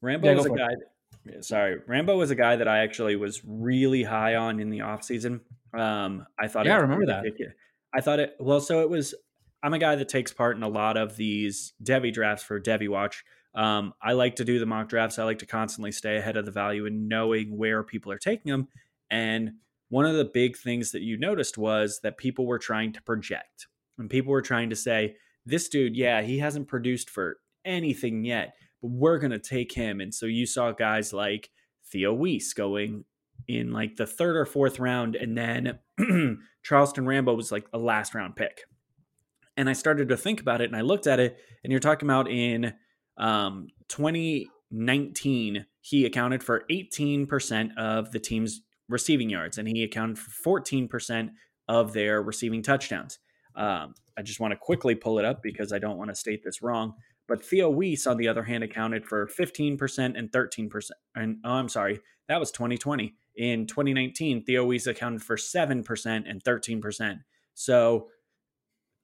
Rambo 0.00 0.28
yeah, 0.28 0.34
was 0.34 0.46
a 0.46 0.50
guy. 0.50 0.70
It. 1.26 1.44
Sorry, 1.44 1.76
Rambo 1.86 2.16
was 2.16 2.30
a 2.30 2.34
guy 2.34 2.56
that 2.56 2.68
I 2.68 2.78
actually 2.78 3.16
was 3.16 3.42
really 3.44 4.02
high 4.02 4.36
on 4.36 4.58
in 4.58 4.70
the 4.70 4.78
offseason. 4.78 5.40
Um, 5.74 6.26
I 6.38 6.48
thought, 6.48 6.66
yeah, 6.66 6.76
I 6.76 6.78
remember 6.78 7.06
that. 7.06 7.24
I 7.94 8.00
thought 8.00 8.20
it 8.20 8.34
well. 8.38 8.60
So 8.60 8.80
it 8.80 8.90
was. 8.90 9.14
I'm 9.62 9.74
a 9.74 9.78
guy 9.78 9.94
that 9.96 10.08
takes 10.08 10.32
part 10.32 10.56
in 10.56 10.62
a 10.62 10.68
lot 10.68 10.96
of 10.96 11.16
these 11.16 11.74
Devy 11.82 12.12
drafts 12.12 12.42
for 12.42 12.58
Devy 12.58 12.88
Watch. 12.88 13.22
Um, 13.54 13.92
I 14.00 14.12
like 14.12 14.36
to 14.36 14.44
do 14.44 14.58
the 14.58 14.64
mock 14.64 14.88
drafts. 14.88 15.18
I 15.18 15.24
like 15.24 15.40
to 15.40 15.46
constantly 15.46 15.92
stay 15.92 16.16
ahead 16.16 16.38
of 16.38 16.46
the 16.46 16.50
value 16.50 16.86
and 16.86 17.08
knowing 17.08 17.58
where 17.58 17.82
people 17.82 18.10
are 18.10 18.18
taking 18.18 18.50
them. 18.50 18.68
And 19.10 19.52
one 19.90 20.06
of 20.06 20.16
the 20.16 20.24
big 20.24 20.56
things 20.56 20.92
that 20.92 21.02
you 21.02 21.18
noticed 21.18 21.58
was 21.58 22.00
that 22.02 22.16
people 22.16 22.46
were 22.46 22.58
trying 22.58 22.92
to 22.92 23.02
project 23.02 23.66
and 23.98 24.08
people 24.08 24.30
were 24.30 24.40
trying 24.40 24.70
to 24.70 24.76
say, 24.76 25.16
this 25.44 25.68
dude, 25.68 25.96
yeah, 25.96 26.22
he 26.22 26.38
hasn't 26.38 26.68
produced 26.68 27.10
for 27.10 27.38
anything 27.64 28.24
yet, 28.24 28.54
but 28.80 28.92
we're 28.92 29.18
going 29.18 29.30
to 29.32 29.38
take 29.38 29.72
him. 29.72 30.00
And 30.00 30.14
so 30.14 30.26
you 30.26 30.46
saw 30.46 30.72
guys 30.72 31.12
like 31.12 31.50
Theo 31.90 32.14
Wease 32.14 32.52
going 32.52 33.04
in 33.58 33.72
like 33.72 33.96
the 33.96 34.06
third 34.06 34.36
or 34.36 34.46
fourth 34.46 34.78
round, 34.78 35.16
and 35.16 35.36
then 35.36 35.78
Charleston 36.62 37.06
Rambo 37.06 37.34
was 37.34 37.52
like 37.52 37.66
a 37.72 37.78
last 37.78 38.14
round 38.14 38.36
pick. 38.36 38.62
And 39.56 39.68
I 39.68 39.72
started 39.72 40.08
to 40.08 40.16
think 40.16 40.40
about 40.40 40.60
it 40.60 40.70
and 40.70 40.76
I 40.76 40.80
looked 40.80 41.06
at 41.06 41.20
it, 41.20 41.38
and 41.62 41.70
you're 41.70 41.80
talking 41.80 42.06
about 42.08 42.30
in 42.30 42.74
um, 43.16 43.68
2019, 43.88 45.66
he 45.80 46.06
accounted 46.06 46.42
for 46.42 46.64
18% 46.70 47.76
of 47.76 48.12
the 48.12 48.20
team's 48.20 48.62
receiving 48.88 49.30
yards, 49.30 49.58
and 49.58 49.68
he 49.68 49.82
accounted 49.82 50.18
for 50.18 50.60
14% 50.60 51.30
of 51.68 51.92
their 51.92 52.22
receiving 52.22 52.62
touchdowns. 52.62 53.18
Um, 53.54 53.94
I 54.16 54.22
just 54.22 54.40
want 54.40 54.52
to 54.52 54.56
quickly 54.56 54.94
pull 54.94 55.18
it 55.18 55.24
up 55.24 55.42
because 55.42 55.72
I 55.72 55.78
don't 55.78 55.96
want 55.96 56.10
to 56.10 56.14
state 56.14 56.42
this 56.44 56.62
wrong. 56.62 56.94
But 57.28 57.44
Theo 57.44 57.70
Wease, 57.70 58.06
on 58.06 58.16
the 58.16 58.26
other 58.26 58.42
hand, 58.42 58.64
accounted 58.64 59.06
for 59.06 59.28
15% 59.28 60.18
and 60.18 60.32
13%. 60.32 60.90
And 61.14 61.38
oh, 61.44 61.52
I'm 61.52 61.68
sorry, 61.68 62.00
that 62.28 62.40
was 62.40 62.50
2020. 62.50 63.14
In 63.36 63.66
2019, 63.66 64.44
Theo 64.44 64.70
accounted 64.72 65.22
for 65.22 65.36
7% 65.36 66.30
and 66.30 66.44
13%. 66.44 67.18
So, 67.54 68.08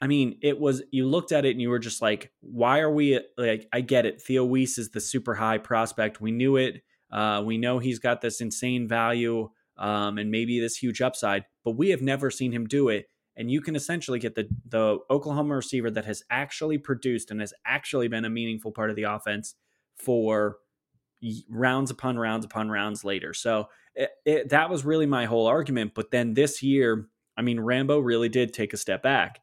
I 0.00 0.06
mean, 0.06 0.38
it 0.42 0.60
was, 0.60 0.82
you 0.90 1.06
looked 1.06 1.32
at 1.32 1.44
it 1.44 1.50
and 1.50 1.60
you 1.60 1.70
were 1.70 1.78
just 1.78 2.02
like, 2.02 2.32
why 2.40 2.80
are 2.80 2.90
we, 2.90 3.20
like, 3.38 3.66
I 3.72 3.80
get 3.80 4.04
it. 4.04 4.20
Theo 4.20 4.54
is 4.54 4.90
the 4.92 5.00
super 5.00 5.34
high 5.34 5.58
prospect. 5.58 6.20
We 6.20 6.32
knew 6.32 6.56
it. 6.56 6.82
Uh, 7.10 7.42
we 7.44 7.56
know 7.56 7.78
he's 7.78 7.98
got 7.98 8.20
this 8.20 8.40
insane 8.40 8.88
value 8.88 9.48
um, 9.78 10.18
and 10.18 10.30
maybe 10.30 10.60
this 10.60 10.76
huge 10.76 11.00
upside, 11.00 11.44
but 11.64 11.72
we 11.72 11.90
have 11.90 12.02
never 12.02 12.30
seen 12.30 12.52
him 12.52 12.66
do 12.66 12.88
it 12.88 13.06
and 13.36 13.50
you 13.50 13.60
can 13.60 13.76
essentially 13.76 14.18
get 14.18 14.34
the 14.34 14.48
the 14.68 14.98
Oklahoma 15.10 15.54
receiver 15.56 15.90
that 15.90 16.04
has 16.04 16.22
actually 16.30 16.78
produced 16.78 17.30
and 17.30 17.40
has 17.40 17.52
actually 17.64 18.08
been 18.08 18.24
a 18.24 18.30
meaningful 18.30 18.72
part 18.72 18.90
of 18.90 18.96
the 18.96 19.02
offense 19.04 19.54
for 19.96 20.56
rounds 21.48 21.90
upon 21.90 22.18
rounds 22.18 22.44
upon 22.44 22.70
rounds 22.70 23.04
later. 23.04 23.34
So 23.34 23.68
it, 23.96 24.10
it, 24.24 24.48
that 24.50 24.70
was 24.70 24.84
really 24.84 25.06
my 25.06 25.24
whole 25.24 25.46
argument. 25.46 25.92
But 25.94 26.10
then 26.10 26.34
this 26.34 26.62
year, 26.62 27.08
I 27.36 27.42
mean, 27.42 27.58
Rambo 27.58 27.98
really 27.98 28.28
did 28.28 28.52
take 28.52 28.72
a 28.72 28.76
step 28.76 29.02
back. 29.02 29.40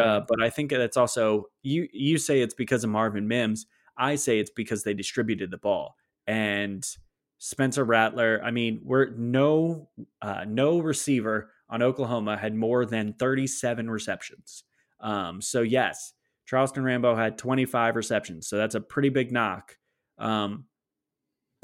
Uh, 0.00 0.20
but 0.26 0.42
I 0.42 0.50
think 0.50 0.70
that's 0.70 0.96
also 0.96 1.46
you. 1.62 1.88
You 1.92 2.18
say 2.18 2.40
it's 2.40 2.54
because 2.54 2.84
of 2.84 2.90
Marvin 2.90 3.28
Mims. 3.28 3.66
I 3.98 4.14
say 4.16 4.38
it's 4.38 4.50
because 4.50 4.82
they 4.82 4.94
distributed 4.94 5.50
the 5.50 5.58
ball 5.58 5.94
and 6.26 6.84
Spencer 7.38 7.84
Rattler. 7.84 8.40
I 8.42 8.50
mean, 8.50 8.80
we're 8.82 9.10
no 9.10 9.88
uh, 10.22 10.44
no 10.48 10.78
receiver 10.78 11.50
on 11.68 11.82
Oklahoma 11.82 12.36
had 12.36 12.54
more 12.54 12.86
than 12.86 13.14
37 13.14 13.90
receptions. 13.90 14.64
Um, 15.00 15.40
so, 15.40 15.62
yes, 15.62 16.12
Charleston 16.46 16.84
Rambo 16.84 17.14
had 17.16 17.38
25 17.38 17.96
receptions. 17.96 18.48
So 18.48 18.56
that's 18.56 18.74
a 18.74 18.80
pretty 18.80 19.08
big 19.08 19.32
knock. 19.32 19.76
Um, 20.18 20.66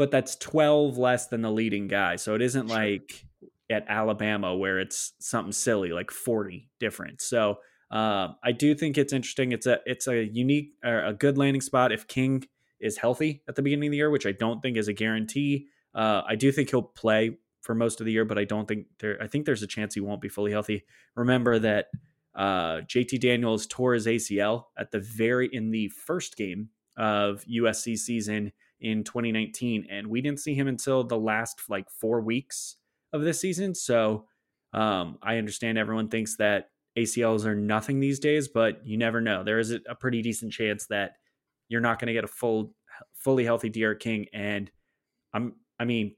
but 0.01 0.11
that's 0.11 0.35
12 0.37 0.97
less 0.97 1.27
than 1.27 1.43
the 1.43 1.51
leading 1.51 1.87
guy. 1.87 2.17
So 2.17 2.35
it 2.35 2.41
isn't 2.41 2.69
like 2.69 3.27
at 3.69 3.85
Alabama 3.87 4.57
where 4.57 4.79
it's 4.79 5.13
something 5.21 5.53
silly 5.53 5.91
like 5.91 6.11
40 6.11 6.71
different. 6.81 7.21
So 7.21 7.59
uh, 7.91 8.29
I 8.43 8.53
do 8.53 8.75
think 8.75 8.97
it's 8.97 9.13
interesting. 9.13 9.53
It's 9.53 9.67
a 9.67 9.81
it's 9.85 10.09
a 10.09 10.25
unique 10.25 10.71
or 10.83 11.05
a 11.05 11.13
good 11.13 11.37
landing 11.37 11.61
spot 11.61 11.93
if 11.93 12.09
King 12.09 12.45
is 12.81 12.97
healthy 12.97 13.43
at 13.47 13.57
the 13.57 13.63
beginning 13.63 13.89
of 13.89 13.91
the 13.91 13.99
year, 13.99 14.09
which 14.09 14.25
I 14.25 14.33
don't 14.33 14.63
think 14.63 14.79
is 14.79 14.89
a 14.89 14.95
guarantee. 14.95 15.67
Uh, 15.95 16.23
I 16.27 16.35
do 16.35 16.51
think 16.51 16.71
he'll 16.71 16.81
play 16.81 17.37
for 17.61 17.75
most 17.75 18.01
of 18.01 18.07
the 18.07 18.13
year, 18.13 18.25
but 18.25 18.39
I 18.39 18.45
don't 18.45 18.67
think 18.67 18.87
there. 19.01 19.23
I 19.23 19.27
think 19.27 19.45
there's 19.45 19.63
a 19.63 19.67
chance 19.67 19.93
he 19.93 20.01
won't 20.01 20.23
be 20.23 20.31
fully 20.31 20.51
healthy. 20.51 20.85
Remember 21.15 21.59
that 21.59 21.89
uh, 22.35 22.77
JT 22.89 23.21
Daniels 23.21 23.67
tore 23.67 23.93
his 23.93 24.07
ACL 24.07 24.65
at 24.79 24.93
the 24.93 25.01
very 25.01 25.51
in 25.53 25.73
the 25.73 25.89
first 25.89 26.39
game 26.39 26.71
of 26.97 27.45
USC 27.45 27.99
season 27.99 28.53
in 28.81 29.05
2019, 29.05 29.87
and 29.91 30.07
we 30.07 30.21
didn't 30.21 30.41
see 30.41 30.55
him 30.55 30.69
until 30.69 31.05
the 31.05 31.19
last 31.19 31.61
like 31.69 31.91
four 31.91 32.21
weeks 32.21 32.77
of 33.13 33.23
this 33.23 33.41
season. 33.41 33.75
So 33.75 34.27
um, 34.73 35.19
I 35.23 35.37
understand 35.37 35.79
everyone 35.79 36.09
thinks 36.09 36.37
that 36.37 36.71
ACLs 36.97 37.45
are 37.45 37.55
nothing 37.55 38.01
these 38.01 38.19
days, 38.19 38.49
but 38.49 38.87
you 38.87 38.97
never 38.97 39.21
know. 39.21 39.45
There 39.45 39.59
is 39.59 39.71
a 39.71 39.95
pretty 39.95 40.23
decent 40.23 40.53
chance 40.53 40.87
that 40.87 41.13
you're 41.69 41.81
not 41.81 41.99
going 41.99 42.09
to 42.09 42.13
get 42.13 42.25
a 42.25 42.29
full, 42.29 42.75
fully 43.15 43.45
healthy 43.45 43.69
D'Eriq 43.69 44.01
King. 44.01 44.27
And 44.33 44.71
I'm, 45.33 45.55
I 45.79 45.85
mean, 45.85 46.17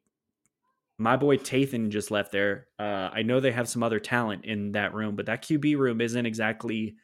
my 0.98 1.16
boy 1.16 1.36
Tathan 1.36 1.90
just 1.90 2.10
left 2.10 2.32
there. 2.32 2.68
Uh, 2.78 3.10
I 3.12 3.22
know 3.22 3.40
they 3.40 3.52
have 3.52 3.68
some 3.68 3.82
other 3.82 4.00
talent 4.00 4.44
in 4.44 4.72
that 4.72 4.94
room, 4.94 5.16
but 5.16 5.26
that 5.26 5.42
QB 5.42 5.76
room 5.76 6.00
isn't 6.00 6.26
exactly 6.26 6.96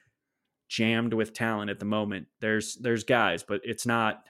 jammed 0.68 1.14
with 1.14 1.32
talent 1.32 1.70
at 1.70 1.78
the 1.78 1.84
moment. 1.84 2.26
There's 2.40 2.76
there's 2.76 3.04
guys, 3.04 3.42
but 3.42 3.60
it's 3.64 3.86
not 3.86 4.22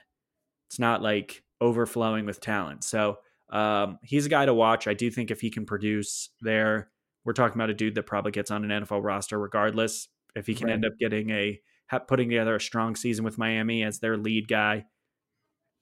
it's 0.69 0.77
not 0.77 1.01
like 1.01 1.41
overflowing 1.59 2.27
with 2.27 2.39
talent. 2.39 2.83
So 2.83 3.17
um, 3.49 3.97
he's 4.03 4.27
a 4.27 4.29
guy 4.29 4.45
to 4.45 4.53
watch. 4.53 4.87
I 4.87 4.93
do 4.93 5.09
think 5.09 5.31
if 5.31 5.41
he 5.41 5.49
can 5.49 5.65
produce 5.65 6.29
there, 6.41 6.91
we're 7.25 7.33
talking 7.33 7.57
about 7.57 7.71
a 7.71 7.73
dude 7.73 7.95
that 7.95 8.03
probably 8.03 8.31
gets 8.31 8.51
on 8.51 8.69
an 8.69 8.83
NFL 8.83 9.03
roster 9.03 9.39
regardless. 9.39 10.07
If 10.35 10.45
he 10.45 10.53
can 10.53 10.67
right. 10.67 10.73
end 10.73 10.85
up 10.85 10.93
getting 10.99 11.31
a 11.31 11.59
putting 12.07 12.29
together 12.29 12.55
a 12.55 12.61
strong 12.61 12.95
season 12.95 13.25
with 13.25 13.39
Miami 13.39 13.83
as 13.83 13.97
their 13.97 14.15
lead 14.15 14.47
guy, 14.47 14.85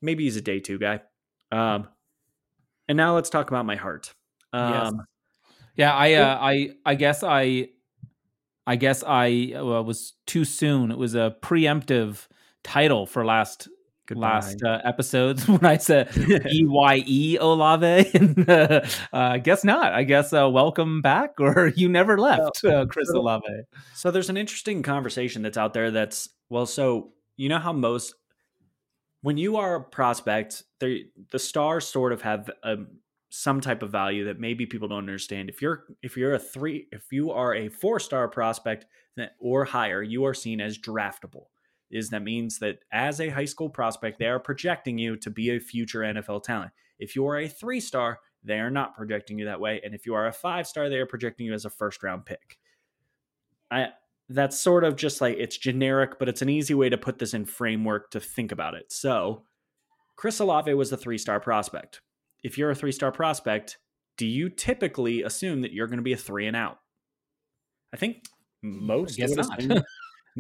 maybe 0.02 0.24
he's 0.24 0.38
a 0.38 0.42
day 0.42 0.62
two 0.62 0.80
guy. 0.80 1.02
Um, 1.52 1.90
and 2.88 2.96
now 2.96 3.14
let's 3.14 3.30
talk 3.30 3.50
about 3.50 3.66
my 3.66 3.76
heart. 3.76 4.14
Um, 4.54 4.74
yes. 4.74 4.94
Yeah, 5.76 5.94
I, 5.94 6.14
uh, 6.14 6.38
I, 6.42 6.70
I 6.86 6.96
guess 6.96 7.24
I, 7.24 7.70
I 8.66 8.78
guess 8.78 9.04
I 9.06 9.54
uh, 9.54 9.84
was 9.84 10.14
too 10.26 10.46
soon. 10.46 10.92
It 10.92 10.98
was 10.98 11.14
a 11.14 11.36
preemptive 11.42 12.28
title 12.64 13.06
for 13.06 13.26
last 13.26 13.68
Goodbye. 14.08 14.36
last 14.36 14.64
uh, 14.64 14.80
episodes 14.86 15.48
when 15.50 15.66
I 15.66 15.78
said 15.78 16.16
E 16.18 16.66
Y 16.66 17.04
E 17.06 17.38
Olave, 17.40 18.10
and 18.14 18.50
uh, 18.50 18.82
uh, 19.12 19.38
guess 19.38 19.66
not. 19.66 19.94
I 19.94 20.04
guess 20.04 20.32
uh, 20.32 20.50
welcome 20.50 21.02
back, 21.02 21.34
or 21.40 21.68
you 21.76 21.90
never 21.90 22.18
left, 22.18 22.64
uh, 22.64 22.86
Chris 22.86 23.10
so, 23.10 23.20
Olave. 23.20 23.46
So 23.94 24.10
there's 24.10 24.30
an 24.30 24.38
interesting 24.38 24.82
conversation 24.82 25.42
that's 25.42 25.58
out 25.58 25.74
there. 25.74 25.92
That's 25.92 26.30
well, 26.50 26.66
so 26.66 27.12
you 27.36 27.50
know 27.50 27.60
how 27.60 27.74
most 27.74 28.16
when 29.22 29.38
you 29.38 29.58
are 29.58 29.76
a 29.76 29.84
prospect, 29.84 30.64
the 30.80 31.10
stars 31.36 31.86
sort 31.86 32.14
of 32.14 32.22
have 32.22 32.50
a, 32.64 32.74
um, 32.74 32.88
some 33.30 33.60
type 33.60 33.84
of 33.84 33.92
value 33.92 34.24
that 34.24 34.40
maybe 34.40 34.66
people 34.66 34.88
don't 34.88 35.00
understand. 35.00 35.50
If 35.50 35.62
you're 35.62 35.84
if 36.02 36.16
you're 36.16 36.34
a 36.34 36.40
three, 36.40 36.88
if 36.94 37.12
you 37.12 37.32
are 37.32 37.54
a 37.54 37.68
four 37.68 38.00
star 38.00 38.30
prospect 38.30 38.86
or 39.42 39.66
higher, 39.66 40.02
you 40.02 40.24
are 40.24 40.34
seen 40.34 40.62
as 40.62 40.78
draftable 40.78 41.48
is 41.90 42.10
that 42.10 42.24
means 42.24 42.60
that 42.60 42.80
as 42.92 43.20
a 43.20 43.30
high 43.30 43.46
school 43.46 43.70
prospect, 43.70 44.20
they 44.20 44.28
are 44.28 44.40
projecting 44.40 44.98
you 44.98 45.16
to 45.18 45.30
be 45.30 45.50
a 45.50 45.60
future 45.60 46.00
NFL 46.00 46.44
talent. 46.44 46.72
If 47.00 47.16
you 47.16 47.28
are 47.28 47.38
a 47.38 47.48
three 47.48 47.80
star, 47.80 48.20
they 48.44 48.60
are 48.60 48.72
not 48.72 48.96
projecting 48.96 49.40
you 49.40 49.46
that 49.46 49.60
way. 49.60 49.82
And 49.84 49.94
if 49.94 50.06
you 50.06 50.14
are 50.14 50.28
a 50.28 50.34
five 50.34 50.68
star, 50.68 50.90
they 50.90 50.98
are 50.98 51.06
projecting 51.06 51.46
you 51.46 51.54
as 51.54 51.66
a 51.66 51.70
first 51.70 52.04
round 52.04 52.26
pick. 52.26 52.58
I 53.70 53.90
that's 54.30 54.60
sort 54.60 54.84
of 54.84 54.96
just 54.96 55.22
like 55.22 55.38
it's 55.38 55.58
generic, 55.58 56.20
but 56.20 56.28
it's 56.28 56.42
an 56.42 56.50
easy 56.50 56.74
way 56.74 56.90
to 56.90 56.98
put 56.98 57.20
this 57.20 57.34
in 57.34 57.46
framework 57.46 58.12
to 58.12 58.20
think 58.20 58.52
about 58.52 58.74
it. 58.74 58.92
So 58.92 59.44
Chris 60.18 60.40
Olave 60.40 60.74
was 60.74 60.92
a 60.92 60.98
three 60.98 61.18
star 61.18 61.40
prospect. 61.40 62.02
If 62.44 62.58
you're 62.58 62.72
a 62.72 62.76
three 62.76 62.92
star 62.92 63.12
prospect, 63.12 63.78
do 64.18 64.26
you 64.26 64.50
typically 64.50 65.24
assume 65.24 65.62
that 65.62 65.72
you're 65.72 65.88
going 65.88 66.00
to 66.00 66.04
be 66.04 66.14
a 66.14 66.18
three 66.18 66.48
and 66.48 66.56
out? 66.56 66.80
I 67.94 67.98
think 67.98 68.24
mm, 68.66 68.82
most 68.82 69.20
I 69.22 69.28
guess 69.28 69.84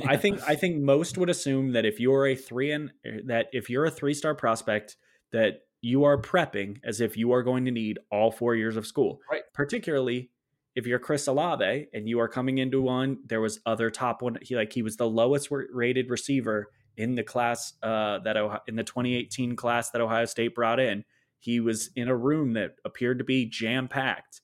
I 0.05 0.17
think 0.17 0.41
I 0.47 0.55
think 0.55 0.77
most 0.81 1.17
would 1.17 1.29
assume 1.29 1.73
that 1.73 1.85
if 1.85 1.99
you're 1.99 2.27
a 2.27 2.35
three 2.35 2.71
and 2.71 2.91
that 3.25 3.47
if 3.51 3.69
you're 3.69 3.85
a 3.85 3.91
three 3.91 4.13
star 4.13 4.35
prospect, 4.35 4.97
that 5.31 5.61
you 5.81 6.03
are 6.03 6.19
prepping 6.19 6.77
as 6.83 7.01
if 7.01 7.15
you 7.15 7.31
are 7.31 7.43
going 7.43 7.65
to 7.65 7.71
need 7.71 7.99
all 8.11 8.31
four 8.31 8.55
years 8.55 8.75
of 8.75 8.85
school. 8.85 9.19
Right. 9.31 9.43
Particularly 9.53 10.31
if 10.75 10.85
you're 10.85 10.99
Chris 10.99 11.27
Olave 11.27 11.87
and 11.93 12.07
you 12.07 12.19
are 12.19 12.27
coming 12.27 12.59
into 12.59 12.81
one, 12.81 13.17
there 13.25 13.41
was 13.41 13.59
other 13.65 13.89
top 13.89 14.21
one. 14.21 14.37
He 14.41 14.55
like 14.55 14.73
he 14.73 14.83
was 14.83 14.97
the 14.97 15.09
lowest 15.09 15.49
rated 15.51 16.09
receiver 16.09 16.67
in 16.97 17.15
the 17.15 17.23
class 17.23 17.73
uh, 17.81 18.19
that 18.19 18.37
Ohio, 18.37 18.61
in 18.67 18.75
the 18.75 18.83
2018 18.83 19.55
class 19.55 19.91
that 19.91 20.01
Ohio 20.01 20.25
State 20.25 20.55
brought 20.55 20.79
in. 20.79 21.03
He 21.39 21.59
was 21.59 21.91
in 21.95 22.07
a 22.07 22.15
room 22.15 22.53
that 22.53 22.75
appeared 22.83 23.19
to 23.19 23.23
be 23.23 23.45
jam 23.45 23.87
packed, 23.87 24.41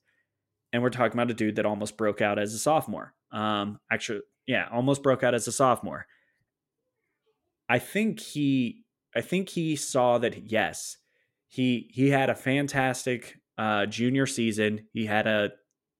and 0.72 0.82
we're 0.82 0.90
talking 0.90 1.14
about 1.14 1.30
a 1.30 1.34
dude 1.34 1.56
that 1.56 1.66
almost 1.66 1.96
broke 1.96 2.20
out 2.20 2.38
as 2.38 2.54
a 2.54 2.58
sophomore. 2.58 3.14
Um, 3.32 3.80
actually, 3.90 4.20
yeah, 4.46 4.68
almost 4.72 5.02
broke 5.02 5.22
out 5.22 5.34
as 5.34 5.48
a 5.48 5.52
sophomore. 5.52 6.06
I 7.68 7.78
think 7.78 8.20
he 8.20 8.84
I 9.16 9.20
think 9.20 9.48
he 9.48 9.76
saw 9.76 10.18
that 10.18 10.50
yes, 10.50 10.96
he 11.48 11.88
he 11.92 12.10
had 12.10 12.30
a 12.30 12.34
fantastic 12.34 13.36
uh, 13.56 13.86
junior 13.86 14.26
season. 14.26 14.86
He 14.92 15.06
had 15.06 15.26
a 15.26 15.52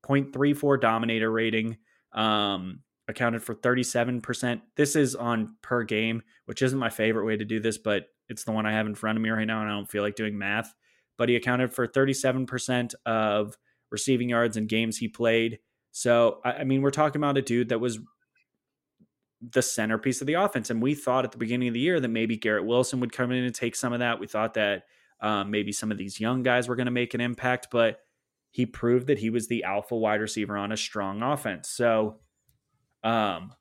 0.34 0.07 0.81
dominator 0.81 1.31
rating, 1.31 1.79
um, 2.13 2.81
accounted 3.09 3.43
for 3.43 3.55
37%. 3.55 4.61
This 4.77 4.97
is 4.97 5.15
on 5.15 5.57
per 5.63 5.83
game, 5.85 6.23
which 6.47 6.63
isn't 6.63 6.79
my 6.79 6.91
favorite 6.91 7.25
way 7.25 7.37
to 7.37 7.45
do 7.45 7.61
this, 7.61 7.79
but 7.79 8.07
it's 8.29 8.45
the 8.45 8.53
one 8.53 8.67
I 8.67 8.73
have 8.73 8.87
in 8.87 8.95
front 8.95 9.17
of 9.17 9.23
me 9.23 9.31
right 9.31 9.47
now, 9.47 9.61
and 9.61 9.71
I 9.71 9.75
don't 9.75 9.91
feel 9.91 10.03
like 10.03 10.17
doing 10.17 10.37
math. 10.37 10.75
But 11.17 11.29
he 11.29 11.37
accounted 11.37 11.73
for 11.73 11.87
37% 11.87 12.95
of 13.07 13.57
receiving 13.91 14.31
yards 14.31 14.57
in 14.57 14.67
games 14.67 14.97
he 14.97 15.09
played. 15.09 15.61
So, 15.93 16.41
I, 16.45 16.53
I 16.53 16.65
mean, 16.65 16.83
we're 16.83 16.91
talking 16.91 17.21
about 17.21 17.39
a 17.39 17.43
dude 17.43 17.69
that 17.69 17.81
was 17.81 18.01
the 19.41 19.63
centerpiece 19.63 20.21
of 20.21 20.27
the 20.27 20.35
offense. 20.35 20.71
And 20.71 20.83
we 20.83 20.95
thought 20.95 21.25
at 21.25 21.33
the 21.33 21.39
beginning 21.39 21.69
of 21.69 21.75
the 21.75 21.81
year 21.81 22.01
that 22.01 22.09
maybe 22.09 22.37
Garrett 22.37 22.65
Wilson 22.65 23.01
would 23.01 23.13
come 23.13 23.31
in 23.31 23.45
and 23.45 23.55
take 23.55 23.77
some 23.77 23.93
of 23.93 23.99
that. 23.99 24.21
We 24.21 24.27
thought 24.27 24.55
that 24.55 24.85
um, 25.21 25.51
maybe 25.51 25.73
some 25.73 25.91
of 25.91 25.99
these 25.99 26.21
young 26.21 26.43
guys 26.43 26.69
were 26.69 26.77
going 26.77 26.87
to 26.87 26.93
make 26.93 27.15
an 27.15 27.21
impact, 27.21 27.69
but 27.71 27.99
he 28.51 28.67
proved 28.67 29.09
that 29.09 29.19
he 29.19 29.31
was 29.31 29.49
the 29.49 29.65
alpha 29.65 29.97
wide 29.97 30.21
receiver 30.21 30.57
on 30.57 30.73
a 30.73 30.77
strong 30.77 31.23
offense. 31.23 31.69
So, 31.69 32.21
um, 33.03 33.53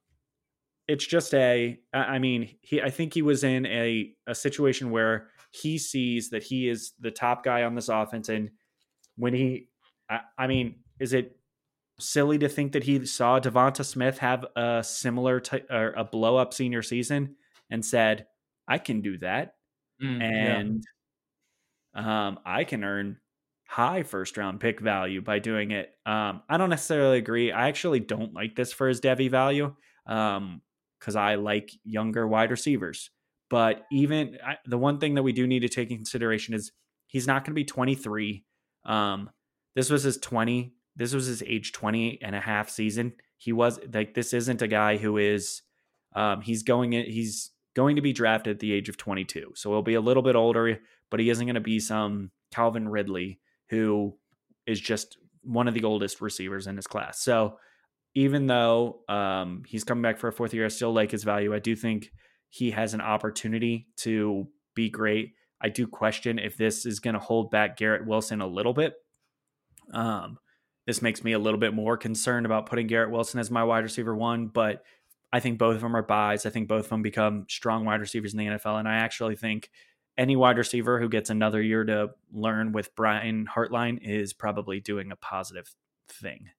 it's 0.87 1.05
just 1.05 1.33
a, 1.33 1.79
I 1.93 2.19
mean, 2.19 2.57
he, 2.61 2.81
I 2.81 2.89
think 2.89 3.13
he 3.13 3.21
was 3.21 3.43
in 3.43 3.65
a, 3.65 4.11
a 4.27 4.35
situation 4.35 4.91
where 4.91 5.29
he 5.51 5.77
sees 5.77 6.29
that 6.31 6.43
he 6.43 6.67
is 6.67 6.91
the 6.99 7.11
top 7.11 7.43
guy 7.43 7.63
on 7.63 7.73
this 7.73 7.87
offense. 7.87 8.27
And 8.27 8.49
when 9.15 9.33
he, 9.33 9.69
I, 10.09 10.19
I 10.37 10.47
mean, 10.47 10.75
is 10.99 11.13
it 11.13 11.37
silly 12.03 12.37
to 12.39 12.49
think 12.49 12.73
that 12.73 12.83
he 12.83 13.05
saw 13.05 13.39
Devonta 13.39 13.85
Smith 13.85 14.19
have 14.19 14.45
a 14.55 14.83
similar 14.83 15.39
t- 15.39 15.61
or 15.69 15.93
a 15.97 16.03
blow 16.03 16.37
up 16.37 16.53
senior 16.53 16.81
season 16.81 17.35
and 17.69 17.85
said, 17.85 18.27
"I 18.67 18.77
can 18.77 19.01
do 19.01 19.17
that," 19.19 19.55
mm, 20.01 20.21
and 20.21 20.83
yeah. 21.95 22.27
um, 22.27 22.39
I 22.45 22.63
can 22.63 22.83
earn 22.83 23.17
high 23.67 24.03
first 24.03 24.37
round 24.37 24.59
pick 24.59 24.79
value 24.79 25.21
by 25.21 25.39
doing 25.39 25.71
it. 25.71 25.95
Um, 26.05 26.43
I 26.47 26.57
don't 26.57 26.69
necessarily 26.69 27.17
agree. 27.17 27.51
I 27.51 27.69
actually 27.69 27.99
don't 27.99 28.33
like 28.33 28.55
this 28.55 28.71
for 28.71 28.87
his 28.87 29.01
Devy 29.01 29.31
value 29.31 29.73
because 30.05 30.37
um, 30.37 31.17
I 31.17 31.35
like 31.35 31.71
younger 31.83 32.27
wide 32.27 32.51
receivers. 32.51 33.09
But 33.49 33.85
even 33.91 34.37
I, 34.45 34.57
the 34.65 34.77
one 34.77 34.99
thing 34.99 35.15
that 35.15 35.23
we 35.23 35.31
do 35.31 35.47
need 35.47 35.61
to 35.61 35.69
take 35.69 35.91
in 35.91 35.97
consideration 35.97 36.53
is 36.53 36.71
he's 37.07 37.27
not 37.27 37.43
going 37.43 37.51
to 37.51 37.55
be 37.55 37.65
23. 37.65 38.43
Um, 38.85 39.29
this 39.75 39.89
was 39.89 40.03
his 40.03 40.17
20 40.17 40.73
this 40.95 41.13
was 41.13 41.25
his 41.25 41.43
age 41.43 41.71
20 41.71 42.19
and 42.21 42.35
a 42.35 42.39
half 42.39 42.69
season. 42.69 43.13
He 43.37 43.51
was 43.51 43.79
like 43.93 44.13
this 44.13 44.33
isn't 44.33 44.61
a 44.61 44.67
guy 44.67 44.97
who 44.97 45.17
is 45.17 45.61
um, 46.15 46.41
he's 46.41 46.63
going 46.63 46.93
in, 46.93 47.05
he's 47.05 47.51
going 47.75 47.95
to 47.95 48.01
be 48.01 48.13
drafted 48.13 48.55
at 48.55 48.59
the 48.59 48.71
age 48.71 48.89
of 48.89 48.97
22. 48.97 49.53
So 49.55 49.71
he'll 49.71 49.81
be 49.81 49.95
a 49.95 50.01
little 50.01 50.23
bit 50.23 50.35
older, 50.35 50.79
but 51.09 51.19
he 51.19 51.29
isn't 51.29 51.45
going 51.45 51.55
to 51.55 51.61
be 51.61 51.79
some 51.79 52.31
Calvin 52.51 52.87
Ridley 52.87 53.39
who 53.69 54.15
is 54.67 54.79
just 54.79 55.17
one 55.41 55.67
of 55.67 55.73
the 55.73 55.83
oldest 55.83 56.21
receivers 56.21 56.67
in 56.67 56.75
his 56.75 56.87
class. 56.87 57.19
So 57.19 57.57
even 58.15 58.47
though 58.47 58.99
um, 59.09 59.63
he's 59.67 59.83
coming 59.83 60.03
back 60.03 60.19
for 60.19 60.27
a 60.27 60.33
fourth 60.33 60.53
year, 60.53 60.65
I 60.65 60.69
still 60.69 60.93
like 60.93 61.11
his 61.11 61.23
value. 61.23 61.53
I 61.53 61.59
do 61.59 61.75
think 61.75 62.11
he 62.49 62.71
has 62.71 62.93
an 62.93 63.01
opportunity 63.01 63.87
to 63.97 64.47
be 64.75 64.89
great. 64.89 65.33
I 65.59 65.69
do 65.69 65.87
question 65.87 66.37
if 66.37 66.55
this 66.55 66.85
is 66.85 66.99
going 66.99 67.15
to 67.15 67.19
hold 67.19 67.49
back 67.49 67.77
Garrett 67.77 68.05
Wilson 68.05 68.41
a 68.41 68.47
little 68.47 68.73
bit. 68.73 68.93
Um, 69.91 70.37
this 70.85 71.01
makes 71.01 71.23
me 71.23 71.31
a 71.33 71.39
little 71.39 71.59
bit 71.59 71.73
more 71.73 71.97
concerned 71.97 72.45
about 72.45 72.65
putting 72.65 72.87
Garrett 72.87 73.11
Wilson 73.11 73.39
as 73.39 73.49
my 73.49 73.63
wide 73.63 73.83
receiver 73.83 74.15
one, 74.15 74.47
but 74.47 74.83
I 75.31 75.39
think 75.39 75.57
both 75.57 75.75
of 75.75 75.81
them 75.81 75.95
are 75.95 76.03
buys. 76.03 76.45
I 76.45 76.49
think 76.49 76.67
both 76.67 76.85
of 76.85 76.89
them 76.89 77.01
become 77.01 77.45
strong 77.49 77.85
wide 77.85 78.01
receivers 78.01 78.33
in 78.33 78.39
the 78.39 78.45
NFL. 78.45 78.79
And 78.79 78.87
I 78.87 78.95
actually 78.95 79.35
think 79.35 79.69
any 80.17 80.35
wide 80.35 80.57
receiver 80.57 80.99
who 80.99 81.09
gets 81.09 81.29
another 81.29 81.61
year 81.61 81.83
to 81.85 82.11
learn 82.31 82.71
with 82.71 82.95
Brian 82.95 83.47
Hartline 83.47 83.99
is 84.01 84.33
probably 84.33 84.79
doing 84.79 85.11
a 85.11 85.15
positive 85.15 85.73
thing. 86.07 86.49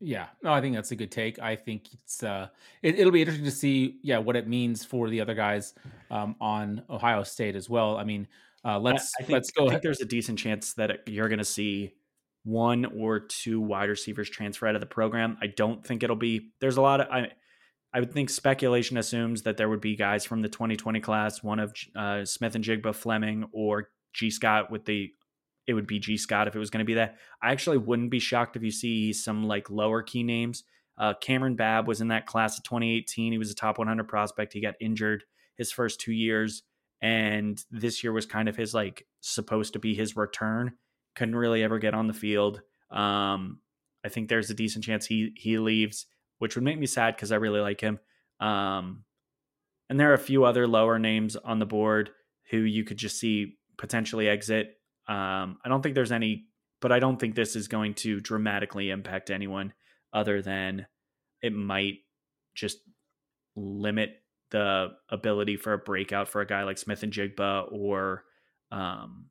Yeah, 0.00 0.26
no, 0.42 0.52
I 0.52 0.60
think 0.60 0.74
that's 0.74 0.90
a 0.90 0.96
good 0.96 1.10
take. 1.10 1.38
I 1.38 1.56
think 1.56 1.92
it's 1.94 2.22
uh, 2.22 2.48
it, 2.82 2.98
will 2.98 3.12
be 3.12 3.20
interesting 3.20 3.46
to 3.46 3.50
see, 3.50 3.98
yeah, 4.02 4.18
what 4.18 4.36
it 4.36 4.46
means 4.46 4.84
for 4.84 5.08
the 5.08 5.20
other 5.22 5.34
guys 5.34 5.72
um, 6.10 6.36
on 6.38 6.82
Ohio 6.90 7.22
State 7.22 7.56
as 7.56 7.70
well. 7.70 7.96
I 7.96 8.04
mean, 8.04 8.28
uh, 8.62 8.78
let's 8.78 9.12
I, 9.18 9.22
I 9.22 9.26
think, 9.26 9.34
let's 9.34 9.50
go. 9.52 9.66
I 9.66 9.70
think 9.70 9.82
there's 9.82 10.00
a 10.00 10.04
decent 10.06 10.38
chance 10.38 10.74
that 10.74 11.00
you're 11.06 11.28
going 11.28 11.38
to 11.38 11.46
see 11.46 11.94
one 12.46 12.84
or 12.84 13.18
two 13.18 13.60
wide 13.60 13.88
receivers 13.88 14.30
transfer 14.30 14.68
out 14.68 14.76
of 14.76 14.80
the 14.80 14.86
program. 14.86 15.36
I 15.42 15.48
don't 15.48 15.84
think 15.84 16.04
it'll 16.04 16.14
be. 16.14 16.52
There's 16.60 16.76
a 16.76 16.82
lot 16.82 17.00
of. 17.00 17.08
I, 17.08 17.32
I 17.92 18.00
would 18.00 18.12
think 18.12 18.30
speculation 18.30 18.96
assumes 18.96 19.42
that 19.42 19.56
there 19.56 19.68
would 19.68 19.80
be 19.80 19.96
guys 19.96 20.24
from 20.24 20.42
the 20.42 20.48
2020 20.48 21.00
class, 21.00 21.42
one 21.42 21.58
of 21.58 21.74
uh, 21.96 22.24
Smith-Njigba, 22.24 22.94
Fleming, 22.94 23.46
or 23.52 23.88
Gee 24.12 24.30
Scott 24.30 24.70
with 24.70 24.84
the 24.84 25.10
it 25.66 25.74
would 25.74 25.88
be 25.88 25.98
Gee 25.98 26.16
Scott 26.16 26.46
if 26.46 26.54
it 26.54 26.60
was 26.60 26.70
going 26.70 26.84
to 26.84 26.86
be 26.86 26.94
that. 26.94 27.16
I 27.42 27.50
actually 27.50 27.78
wouldn't 27.78 28.12
be 28.12 28.20
shocked 28.20 28.54
if 28.54 28.62
you 28.62 28.70
see 28.70 29.12
some 29.12 29.48
like 29.48 29.68
lower 29.68 30.02
key 30.02 30.22
names. 30.22 30.62
Uh, 30.96 31.14
Kamryn 31.20 31.56
Babb 31.56 31.88
was 31.88 32.00
in 32.00 32.08
that 32.08 32.26
class 32.26 32.56
of 32.56 32.62
2018. 32.62 33.32
He 33.32 33.38
was 33.38 33.50
a 33.50 33.56
top 33.56 33.78
100 33.78 34.06
prospect. 34.06 34.52
He 34.52 34.60
got 34.60 34.74
injured 34.80 35.24
his 35.56 35.72
first 35.72 36.00
two 36.00 36.12
years, 36.12 36.62
and 37.02 37.60
this 37.72 38.04
year 38.04 38.12
was 38.12 38.24
kind 38.24 38.48
of 38.48 38.54
his 38.54 38.72
like 38.72 39.04
supposed 39.20 39.72
to 39.72 39.80
be 39.80 39.94
his 39.96 40.16
return. 40.16 40.74
Couldn't 41.16 41.36
really 41.36 41.62
ever 41.62 41.78
get 41.78 41.94
on 41.94 42.06
the 42.06 42.12
field. 42.12 42.60
Um, 42.90 43.58
I 44.04 44.08
think 44.08 44.28
there's 44.28 44.50
a 44.50 44.54
decent 44.54 44.84
chance 44.84 45.06
he 45.06 45.32
he 45.36 45.58
leaves, 45.58 46.06
which 46.38 46.54
would 46.54 46.64
make 46.64 46.78
me 46.78 46.86
sad 46.86 47.16
because 47.16 47.32
I 47.32 47.36
really 47.36 47.60
like 47.60 47.80
him. 47.80 47.98
Um, 48.38 49.04
and 49.88 49.98
there 49.98 50.10
are 50.10 50.14
a 50.14 50.18
few 50.18 50.44
other 50.44 50.66
lower 50.66 50.98
names 50.98 51.36
on 51.36 51.58
the 51.58 51.66
board 51.66 52.10
who 52.50 52.58
you 52.58 52.84
could 52.84 52.98
just 52.98 53.18
see 53.18 53.56
potentially 53.78 54.28
exit. 54.28 54.78
Um, 55.08 55.58
I 55.64 55.68
don't 55.68 55.82
think 55.82 55.94
there's 55.94 56.12
any, 56.12 56.46
but 56.80 56.92
I 56.92 56.98
don't 56.98 57.18
think 57.18 57.34
this 57.34 57.56
is 57.56 57.68
going 57.68 57.94
to 57.94 58.20
dramatically 58.20 58.90
impact 58.90 59.30
anyone 59.30 59.72
other 60.12 60.42
than 60.42 60.86
it 61.42 61.52
might 61.52 61.98
just 62.54 62.78
limit 63.54 64.10
the 64.50 64.88
ability 65.10 65.56
for 65.56 65.72
a 65.72 65.78
breakout 65.78 66.28
for 66.28 66.40
a 66.40 66.46
guy 66.46 66.62
like 66.64 66.78
Smith-Njigba 66.78 67.72
or 67.72 68.24
um, 68.70 69.26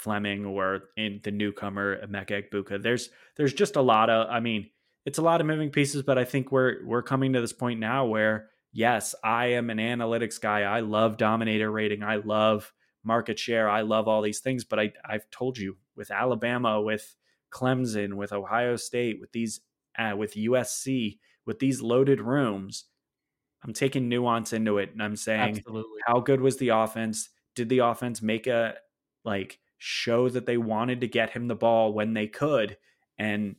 Fleming 0.00 0.44
or 0.46 0.80
in 0.96 1.20
the 1.22 1.30
newcomer 1.30 2.04
Emeka 2.04 2.44
Egbuka. 2.50 2.82
There's 2.82 3.10
there's 3.36 3.52
just 3.52 3.76
a 3.76 3.82
lot 3.82 4.10
of 4.10 4.28
I 4.28 4.40
mean, 4.40 4.70
it's 5.04 5.18
a 5.18 5.22
lot 5.22 5.40
of 5.40 5.46
moving 5.46 5.70
pieces, 5.70 6.02
but 6.02 6.18
I 6.18 6.24
think 6.24 6.50
we're 6.50 6.84
we're 6.84 7.02
coming 7.02 7.32
to 7.32 7.40
this 7.40 7.52
point 7.52 7.80
now 7.80 8.06
where 8.06 8.48
yes, 8.72 9.14
I 9.22 9.46
am 9.46 9.70
an 9.70 9.78
analytics 9.78 10.40
guy. 10.40 10.62
I 10.62 10.80
love 10.80 11.16
dominator 11.16 11.70
rating. 11.70 12.02
I 12.02 12.16
love 12.16 12.72
market 13.04 13.38
share. 13.38 13.68
I 13.68 13.82
love 13.82 14.08
all 14.08 14.22
these 14.22 14.40
things, 14.40 14.64
but 14.64 14.78
I 14.78 14.92
I've 15.04 15.30
told 15.30 15.58
you 15.58 15.76
with 15.96 16.10
Alabama, 16.10 16.80
with 16.80 17.14
Clemson, 17.52 18.14
with 18.14 18.32
Ohio 18.32 18.76
State, 18.76 19.18
with 19.20 19.32
these 19.32 19.60
uh, 19.98 20.14
with 20.16 20.34
USC, 20.34 21.18
with 21.46 21.58
these 21.58 21.82
loaded 21.82 22.20
rooms, 22.20 22.84
I'm 23.62 23.72
taking 23.72 24.08
nuance 24.08 24.52
into 24.52 24.78
it 24.78 24.92
and 24.92 25.02
I'm 25.02 25.16
saying 25.16 25.58
Absolutely. 25.58 26.00
how 26.06 26.20
good 26.20 26.40
was 26.40 26.56
the 26.56 26.70
offense? 26.70 27.28
Did 27.54 27.68
the 27.68 27.80
offense 27.80 28.22
make 28.22 28.46
a 28.46 28.74
like 29.24 29.58
show 29.80 30.28
that 30.28 30.46
they 30.46 30.58
wanted 30.58 31.00
to 31.00 31.08
get 31.08 31.30
him 31.30 31.48
the 31.48 31.56
ball 31.56 31.92
when 31.92 32.14
they 32.14 32.28
could? 32.28 32.76
And 33.18 33.56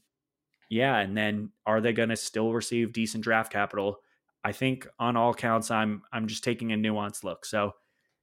yeah, 0.70 0.98
and 0.98 1.18
then 1.18 1.50
are 1.66 1.82
they 1.82 1.92
going 1.92 2.10
to 2.10 2.16
still 2.16 2.54
receive 2.54 2.94
decent 2.94 3.26
draft 3.26 3.52
capital? 3.52 3.98
I 4.44 4.54
think 4.54 4.88
on 4.98 5.18
all 5.18 5.34
counts, 5.34 5.70
I'm 5.70 6.04
I'm 6.14 6.28
just 6.28 6.44
taking 6.44 6.72
a 6.72 6.78
nuanced 6.78 7.24
look. 7.26 7.46
So 7.46 7.74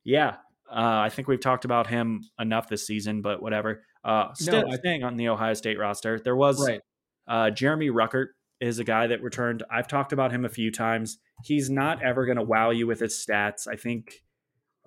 yeah, 0.03 0.37
uh, 0.71 1.01
I 1.01 1.11
think 1.11 1.29
we've 1.29 1.41
talked 1.41 1.65
about 1.65 1.87
him 1.87 2.25
enough 2.39 2.69
this 2.69 2.87
season, 2.87 3.21
but 3.21 3.43
whatever. 3.43 3.85
Uh, 4.05 4.33
still 4.33 4.63
no, 4.63 4.73
I, 4.73 4.77
staying 4.77 5.05
on 5.05 5.17
the 5.17 5.29
Ohio 5.29 5.55
State 5.55 5.79
roster, 5.79 6.19
there 6.19 6.37
was 6.37 6.67
right. 6.67 6.81
uh, 7.27 7.51
Jeremy 7.51 7.91
Ruckert 7.91 8.29
is 8.61 8.79
a 8.79 8.85
guy 8.85 9.07
that 9.09 9.23
returned. 9.23 9.63
I've 9.71 9.89
talked 9.89 10.13
about 10.13 10.33
him 10.33 10.45
a 10.45 10.49
few 10.49 10.71
times. 10.71 11.19
He's 11.45 11.69
not 11.69 12.03
ever 12.03 12.25
going 12.25 12.39
to 12.39 12.43
wow 12.43 12.71
you 12.71 12.87
with 12.87 13.01
his 13.01 13.15
stats. 13.15 13.69
I 13.69 13.77
think 13.77 14.23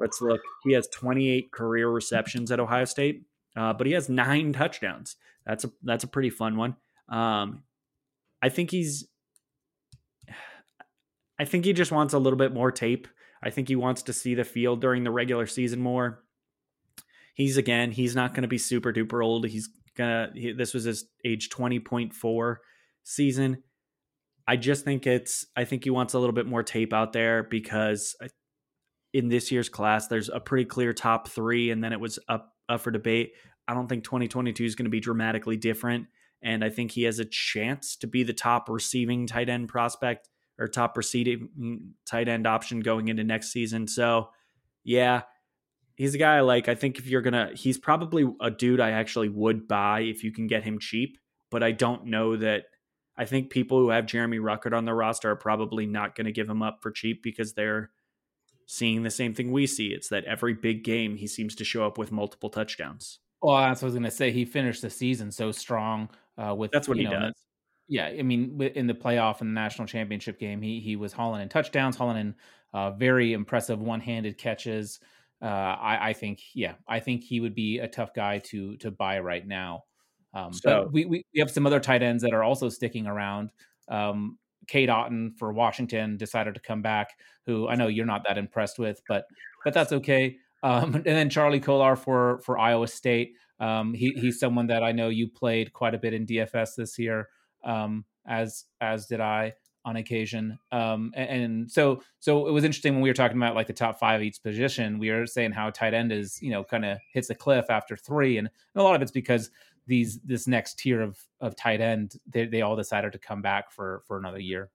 Let's 0.01 0.19
look. 0.19 0.41
He 0.63 0.73
has 0.73 0.87
28 0.87 1.51
career 1.51 1.87
receptions 1.87 2.51
at 2.51 2.59
Ohio 2.59 2.85
State, 2.85 3.23
uh, 3.55 3.71
but 3.73 3.85
he 3.85 3.93
has 3.93 4.09
nine 4.09 4.51
touchdowns. 4.51 5.15
That's 5.45 5.63
a 5.63 5.71
that's 5.83 6.03
a 6.03 6.07
pretty 6.07 6.31
fun 6.31 6.57
one. 6.57 6.75
Um, 7.07 7.61
I 8.41 8.49
think 8.49 8.71
he's. 8.71 9.07
I 11.39 11.45
think 11.45 11.65
he 11.65 11.73
just 11.73 11.91
wants 11.91 12.13
a 12.13 12.19
little 12.19 12.37
bit 12.37 12.51
more 12.53 12.71
tape. 12.71 13.07
I 13.43 13.51
think 13.51 13.67
he 13.67 13.75
wants 13.75 14.03
to 14.03 14.13
see 14.13 14.33
the 14.35 14.43
field 14.43 14.81
during 14.81 15.03
the 15.03 15.11
regular 15.11 15.45
season 15.45 15.79
more. 15.79 16.23
He's 17.35 17.57
again, 17.57 17.91
he's 17.91 18.15
not 18.15 18.33
going 18.33 18.43
to 18.43 18.47
be 18.47 18.57
super 18.57 18.91
duper 18.91 19.23
old. 19.23 19.47
He's 19.47 19.69
gonna. 19.95 20.31
He, 20.33 20.51
this 20.51 20.73
was 20.73 20.83
his 20.83 21.05
age 21.23 21.49
20.4 21.49 22.55
season. 23.03 23.63
I 24.47 24.57
just 24.57 24.83
think 24.83 25.05
it's. 25.05 25.45
I 25.55 25.65
think 25.65 25.83
he 25.83 25.91
wants 25.91 26.15
a 26.15 26.19
little 26.19 26.33
bit 26.33 26.47
more 26.47 26.63
tape 26.63 26.91
out 26.91 27.13
there 27.13 27.43
because 27.43 28.15
in 29.13 29.27
this 29.27 29.51
year's 29.51 29.69
class, 29.69 30.07
there's 30.07 30.29
a 30.29 30.39
pretty 30.39 30.65
clear 30.65 30.93
top 30.93 31.27
three, 31.27 31.71
and 31.71 31.83
then 31.83 31.93
it 31.93 31.99
was 31.99 32.19
up 32.27 32.53
up 32.69 32.81
for 32.81 32.91
debate. 32.91 33.33
I 33.67 33.73
don't 33.73 33.87
think 33.87 34.03
2022 34.03 34.63
is 34.63 34.75
going 34.75 34.85
to 34.85 34.91
be 34.91 34.99
dramatically 34.99 35.57
different, 35.57 36.07
and 36.41 36.63
I 36.63 36.69
think 36.69 36.91
he 36.91 37.03
has 37.03 37.19
a 37.19 37.25
chance 37.25 37.95
to 37.97 38.07
be 38.07 38.23
the 38.23 38.33
top 38.33 38.69
receiving 38.69 39.27
tight 39.27 39.49
end 39.49 39.69
prospect 39.69 40.29
or 40.57 40.67
top 40.67 40.97
receiving 40.97 41.93
tight 42.05 42.27
end 42.27 42.47
option 42.47 42.79
going 42.79 43.07
into 43.07 43.23
next 43.23 43.51
season. 43.51 43.87
So, 43.87 44.29
yeah, 44.83 45.23
he's 45.95 46.15
a 46.15 46.19
guy 46.19 46.37
I 46.37 46.41
like. 46.41 46.69
I 46.69 46.75
think 46.75 46.97
if 46.97 47.07
you're 47.07 47.21
gonna, 47.21 47.51
he's 47.53 47.77
probably 47.77 48.25
a 48.39 48.49
dude 48.49 48.79
I 48.79 48.91
actually 48.91 49.29
would 49.29 49.67
buy 49.67 50.01
if 50.01 50.23
you 50.23 50.31
can 50.31 50.47
get 50.47 50.63
him 50.63 50.79
cheap. 50.79 51.17
But 51.49 51.63
I 51.63 51.71
don't 51.71 52.05
know 52.05 52.37
that. 52.37 52.63
I 53.17 53.25
think 53.25 53.49
people 53.49 53.77
who 53.77 53.89
have 53.89 54.05
Jeremy 54.05 54.37
Ruckert 54.37 54.75
on 54.75 54.85
their 54.85 54.95
roster 54.95 55.29
are 55.31 55.35
probably 55.35 55.85
not 55.85 56.15
going 56.15 56.25
to 56.25 56.31
give 56.31 56.49
him 56.49 56.63
up 56.63 56.79
for 56.81 56.91
cheap 56.91 57.21
because 57.21 57.53
they're 57.53 57.91
seeing 58.71 59.03
the 59.03 59.09
same 59.09 59.33
thing 59.33 59.51
we 59.51 59.67
see. 59.67 59.87
It's 59.87 60.07
that 60.07 60.23
every 60.23 60.53
big 60.53 60.85
game 60.85 61.17
he 61.17 61.27
seems 61.27 61.55
to 61.55 61.65
show 61.65 61.85
up 61.85 61.97
with 61.97 62.09
multiple 62.09 62.49
touchdowns. 62.49 63.19
Well, 63.41 63.57
that's 63.57 63.81
what 63.81 63.87
I 63.87 63.89
was 63.89 63.93
going 63.95 64.03
to 64.05 64.11
say. 64.11 64.31
He 64.31 64.45
finished 64.45 64.81
the 64.81 64.89
season 64.89 65.29
so 65.29 65.51
strong 65.51 66.09
uh, 66.37 66.55
with 66.55 66.71
that's 66.71 66.87
what 66.87 66.95
he 66.95 67.03
know, 67.03 67.19
does. 67.19 67.33
Yeah, 67.89 68.05
I 68.05 68.21
mean, 68.21 68.61
in 68.75 68.87
the 68.87 68.93
playoff 68.93 69.41
and 69.41 69.49
the 69.49 69.59
national 69.59 69.87
championship 69.89 70.39
game, 70.39 70.61
he 70.61 70.79
he 70.79 70.95
was 70.95 71.11
hauling 71.11 71.41
in 71.41 71.49
touchdowns, 71.49 71.97
hauling 71.97 72.17
in 72.17 72.35
uh, 72.73 72.91
very 72.91 73.33
impressive 73.33 73.81
one-handed 73.81 74.37
catches. 74.37 75.01
Uh, 75.41 75.47
I, 75.47 76.09
I, 76.09 76.13
think, 76.13 76.39
yeah, 76.53 76.75
I 76.87 77.01
think 77.01 77.23
he 77.23 77.41
would 77.41 77.55
be 77.55 77.79
a 77.79 77.89
tough 77.89 78.13
guy 78.13 78.37
to 78.39 78.77
to 78.77 78.89
buy 78.89 79.19
right 79.19 79.45
now. 79.45 79.83
Um, 80.33 80.53
so, 80.53 80.83
but 80.83 80.93
we, 80.93 81.05
we 81.05 81.25
have 81.39 81.51
some 81.51 81.67
other 81.67 81.81
tight 81.81 82.03
ends 82.03 82.23
that 82.23 82.31
are 82.31 82.43
also 82.43 82.69
sticking 82.69 83.05
around. 83.05 83.51
Um, 83.89 84.37
Cade 84.71 84.87
Otton 84.87 85.37
for 85.37 85.51
Washington 85.51 86.15
decided 86.15 86.53
to 86.53 86.61
come 86.61 86.81
back, 86.81 87.19
who 87.45 87.67
I 87.67 87.75
know 87.75 87.87
you're 87.87 88.05
not 88.05 88.23
that 88.25 88.37
impressed 88.37 88.79
with, 88.79 89.01
but 89.05 89.25
but 89.65 89.73
that's 89.73 89.91
okay. 89.91 90.37
Um, 90.63 90.95
and 90.95 91.03
then 91.03 91.29
Charlie 91.29 91.59
Kolar 91.59 91.97
for 91.97 92.39
for 92.45 92.57
Iowa 92.57 92.87
State. 92.87 93.33
Um, 93.59 93.93
he, 93.93 94.11
he's 94.11 94.39
someone 94.39 94.67
that 94.67 94.81
I 94.81 94.93
know 94.93 95.09
you 95.09 95.27
played 95.27 95.73
quite 95.73 95.93
a 95.93 95.97
bit 95.97 96.13
in 96.13 96.25
DFS 96.25 96.75
this 96.77 96.97
year, 96.97 97.27
um, 97.65 98.05
as 98.25 98.63
as 98.79 99.07
did 99.07 99.19
I 99.19 99.55
on 99.83 99.97
occasion. 99.97 100.57
Um, 100.71 101.11
and, 101.15 101.43
and, 101.43 101.71
so 101.71 102.01
so 102.19 102.47
it 102.47 102.51
was 102.51 102.63
interesting 102.63 102.93
when 102.93 103.01
we 103.01 103.09
were 103.09 103.15
talking 103.15 103.35
about 103.35 103.55
like 103.55 103.67
the 103.67 103.73
top 103.73 103.99
five 103.99 104.23
each 104.23 104.41
position. 104.41 104.99
We 104.99 105.11
were 105.11 105.25
saying 105.25 105.51
how 105.51 105.69
tight 105.69 105.93
end 105.93 106.13
is 106.13 106.41
you 106.41 106.51
know 106.51 106.63
kind 106.63 106.85
of 106.85 106.97
hits 107.11 107.29
a 107.29 107.35
cliff 107.35 107.65
after 107.69 107.97
three, 107.97 108.37
and 108.37 108.49
a 108.73 108.81
lot 108.81 108.95
of 108.95 109.01
it's 109.01 109.11
because 109.11 109.51
these 109.87 110.19
this 110.21 110.47
next 110.47 110.79
tier 110.79 111.01
of 111.01 111.17
of 111.39 111.55
tight 111.55 111.81
end 111.81 112.13
they, 112.27 112.45
they 112.45 112.61
all 112.61 112.75
decided 112.75 113.11
to 113.11 113.19
come 113.19 113.41
back 113.41 113.71
for 113.71 114.03
for 114.07 114.17
another 114.17 114.39
year 114.39 114.69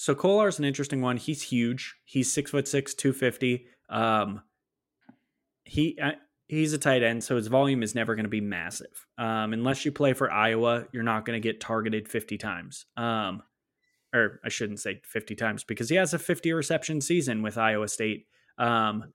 so 0.00 0.14
Kolar's 0.14 0.60
an 0.60 0.64
interesting 0.64 1.02
one. 1.02 1.16
He's 1.16 1.42
huge. 1.42 1.96
He's 2.04 2.32
six 2.32 2.52
foot 2.52 2.68
six, 2.68 2.94
two 2.94 3.12
fifty. 3.12 3.66
Um, 3.88 4.42
he 5.64 5.98
uh, 6.00 6.12
he's 6.46 6.72
a 6.72 6.78
tight 6.78 7.02
end, 7.02 7.24
so 7.24 7.34
his 7.34 7.48
volume 7.48 7.82
is 7.82 7.96
never 7.96 8.14
going 8.14 8.24
to 8.24 8.30
be 8.30 8.40
massive. 8.40 9.06
Um, 9.18 9.52
unless 9.52 9.84
you 9.84 9.90
play 9.90 10.12
for 10.12 10.30
Iowa, 10.30 10.86
you're 10.92 11.02
not 11.02 11.24
going 11.24 11.34
to 11.34 11.44
get 11.44 11.60
targeted 11.60 12.08
fifty 12.08 12.38
times. 12.38 12.86
Um, 12.96 13.42
or 14.14 14.38
I 14.44 14.50
shouldn't 14.50 14.78
say 14.78 15.00
fifty 15.04 15.34
times 15.34 15.64
because 15.64 15.88
he 15.88 15.96
has 15.96 16.14
a 16.14 16.18
fifty 16.20 16.52
reception 16.52 17.00
season 17.00 17.42
with 17.42 17.58
Iowa 17.58 17.88
State. 17.88 18.28
Um, 18.56 19.12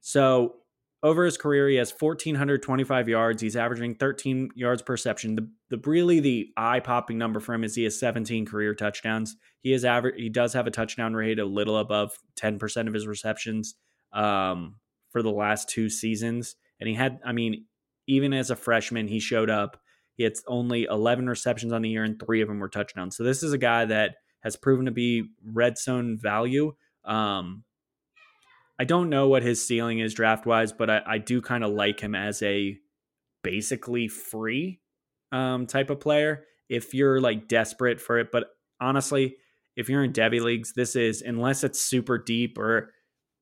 so 0.00 0.56
over 1.02 1.24
his 1.24 1.38
career, 1.38 1.68
he 1.68 1.76
has 1.76 1.94
1,425 1.98 3.08
yards. 3.08 3.40
He's 3.40 3.56
averaging 3.56 3.94
13 3.94 4.50
yards 4.54 4.82
per 4.82 4.92
reception. 4.92 5.34
The, 5.34 5.48
the 5.70 5.80
really 5.88 6.20
the 6.20 6.50
eye 6.56 6.80
popping 6.80 7.16
number 7.16 7.40
for 7.40 7.54
him 7.54 7.64
is 7.64 7.74
he 7.74 7.84
has 7.84 7.98
17 7.98 8.44
career 8.44 8.74
touchdowns. 8.74 9.36
He 9.62 9.72
is 9.72 9.84
average. 9.84 10.16
He 10.18 10.28
does 10.28 10.52
have 10.52 10.66
a 10.66 10.70
touchdown 10.70 11.14
rate 11.14 11.38
a 11.38 11.44
little 11.44 11.78
above 11.78 12.18
10% 12.38 12.86
of 12.86 12.92
his 12.92 13.06
receptions 13.06 13.76
um, 14.12 14.76
for 15.10 15.22
the 15.22 15.30
last 15.30 15.70
two 15.70 15.88
seasons. 15.88 16.56
And 16.80 16.88
he 16.88 16.94
had, 16.94 17.18
I 17.24 17.32
mean, 17.32 17.64
even 18.06 18.34
as 18.34 18.50
a 18.50 18.56
freshman, 18.56 19.08
he 19.08 19.20
showed 19.20 19.48
up. 19.48 19.80
He 20.16 20.24
had 20.24 20.34
only 20.46 20.84
11 20.84 21.28
receptions 21.28 21.72
on 21.72 21.80
the 21.80 21.88
year, 21.88 22.04
and 22.04 22.20
three 22.20 22.42
of 22.42 22.48
them 22.48 22.60
were 22.60 22.68
touchdowns. 22.68 23.16
So 23.16 23.24
this 23.24 23.42
is 23.42 23.54
a 23.54 23.58
guy 23.58 23.86
that 23.86 24.16
has 24.40 24.54
proven 24.54 24.84
to 24.84 24.90
be 24.90 25.30
red 25.42 25.78
zone 25.78 26.18
value. 26.18 26.74
Um, 27.06 27.64
I 28.80 28.84
don't 28.84 29.10
know 29.10 29.28
what 29.28 29.42
his 29.42 29.64
ceiling 29.64 29.98
is 29.98 30.14
draft 30.14 30.46
wise, 30.46 30.72
but 30.72 30.88
I, 30.88 31.02
I 31.06 31.18
do 31.18 31.42
kind 31.42 31.62
of 31.62 31.70
like 31.72 32.00
him 32.00 32.14
as 32.14 32.42
a 32.42 32.78
basically 33.44 34.08
free 34.08 34.80
um, 35.32 35.66
type 35.66 35.90
of 35.90 36.00
player 36.00 36.44
if 36.70 36.94
you're 36.94 37.20
like 37.20 37.46
desperate 37.46 38.00
for 38.00 38.18
it. 38.18 38.32
But 38.32 38.46
honestly, 38.80 39.36
if 39.76 39.90
you're 39.90 40.02
in 40.02 40.14
Devy 40.14 40.40
leagues, 40.40 40.72
this 40.72 40.96
is 40.96 41.20
unless 41.20 41.62
it's 41.62 41.78
super 41.78 42.16
deep 42.16 42.56
or 42.56 42.92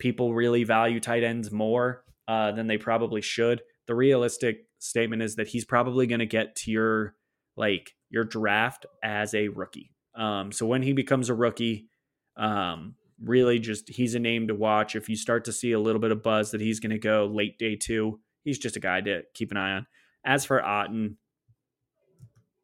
people 0.01 0.35
really 0.35 0.65
value 0.65 0.99
tight 0.99 1.23
ends 1.23 1.53
more 1.53 2.03
uh, 2.27 2.51
than 2.51 2.67
they 2.67 2.79
probably 2.79 3.23
should. 3.23 3.63
The 3.87 3.95
realistic 3.95 4.67
statement 4.81 5.23
is 5.23 5.37
that 5.37 5.49
he's 5.49 5.65
probably 5.65 6.09
going 6.09 6.19
to 6.19 6.27
get 6.27 6.57
to 6.57 6.73
your 6.73 7.15
like 7.57 7.93
your 8.11 8.25
draft 8.25 8.87
as 9.05 9.35
a 9.35 9.49
rookie. 9.49 9.93
Um, 10.17 10.51
so 10.51 10.67
when 10.67 10.83
he 10.83 10.93
becomes 10.93 11.31
a 11.31 11.35
rookie, 11.35 11.89
Um, 12.37 12.97
really, 13.23 13.59
just 13.59 13.89
he's 13.89 14.15
a 14.15 14.19
name 14.19 14.49
to 14.49 14.55
watch. 14.55 14.97
If 14.97 15.09
you 15.09 15.17
start 15.17 15.45
to 15.47 15.53
see 15.53 15.73
a 15.73 15.81
little 15.81 16.01
bit 16.01 16.13
of 16.13 16.23
buzz 16.23 16.51
that 16.53 16.61
he's 16.61 16.81
going 16.81 16.91
to 16.91 16.99
go 16.99 17.27
late 17.27 17.59
day 17.59 17.77
two, 17.77 18.21
he's 18.45 18.59
just 18.59 18.77
a 18.77 18.81
guy 18.81 19.01
to 19.01 19.23
keep 19.35 19.51
an 19.51 19.57
eye 19.57 19.73
on. 19.73 19.87
As 20.25 20.45
for 20.45 20.61
Otton, 20.61 21.17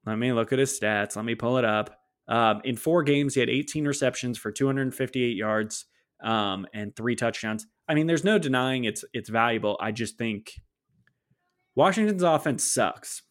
let 0.07 0.19
me 0.19 0.33
look 0.33 0.53
at 0.53 0.59
his 0.59 0.79
stats. 0.79 1.17
Let 1.17 1.25
me 1.25 1.35
pull 1.35 1.59
it 1.59 1.65
up. 1.65 1.99
Um, 2.27 2.61
in 2.65 2.77
four 2.77 3.03
games, 3.03 3.35
he 3.35 3.41
had 3.41 3.51
18 3.51 3.87
receptions 3.87 4.39
for 4.39 4.51
258 4.51 5.37
yards 5.37 5.87
um, 6.23 6.67
and 6.73 6.95
three 6.95 7.17
touchdowns. 7.17 7.67
I 7.89 7.95
mean, 7.95 8.07
there's 8.07 8.25
no 8.25 8.39
denying 8.39 8.85
it's 8.85 9.05
it's 9.13 9.29
valuable. 9.29 9.77
I 9.81 9.93
just 9.93 10.17
think 10.17 10.53
Washington's 11.75 12.23
offense 12.23 12.65
sucks. 12.65 13.23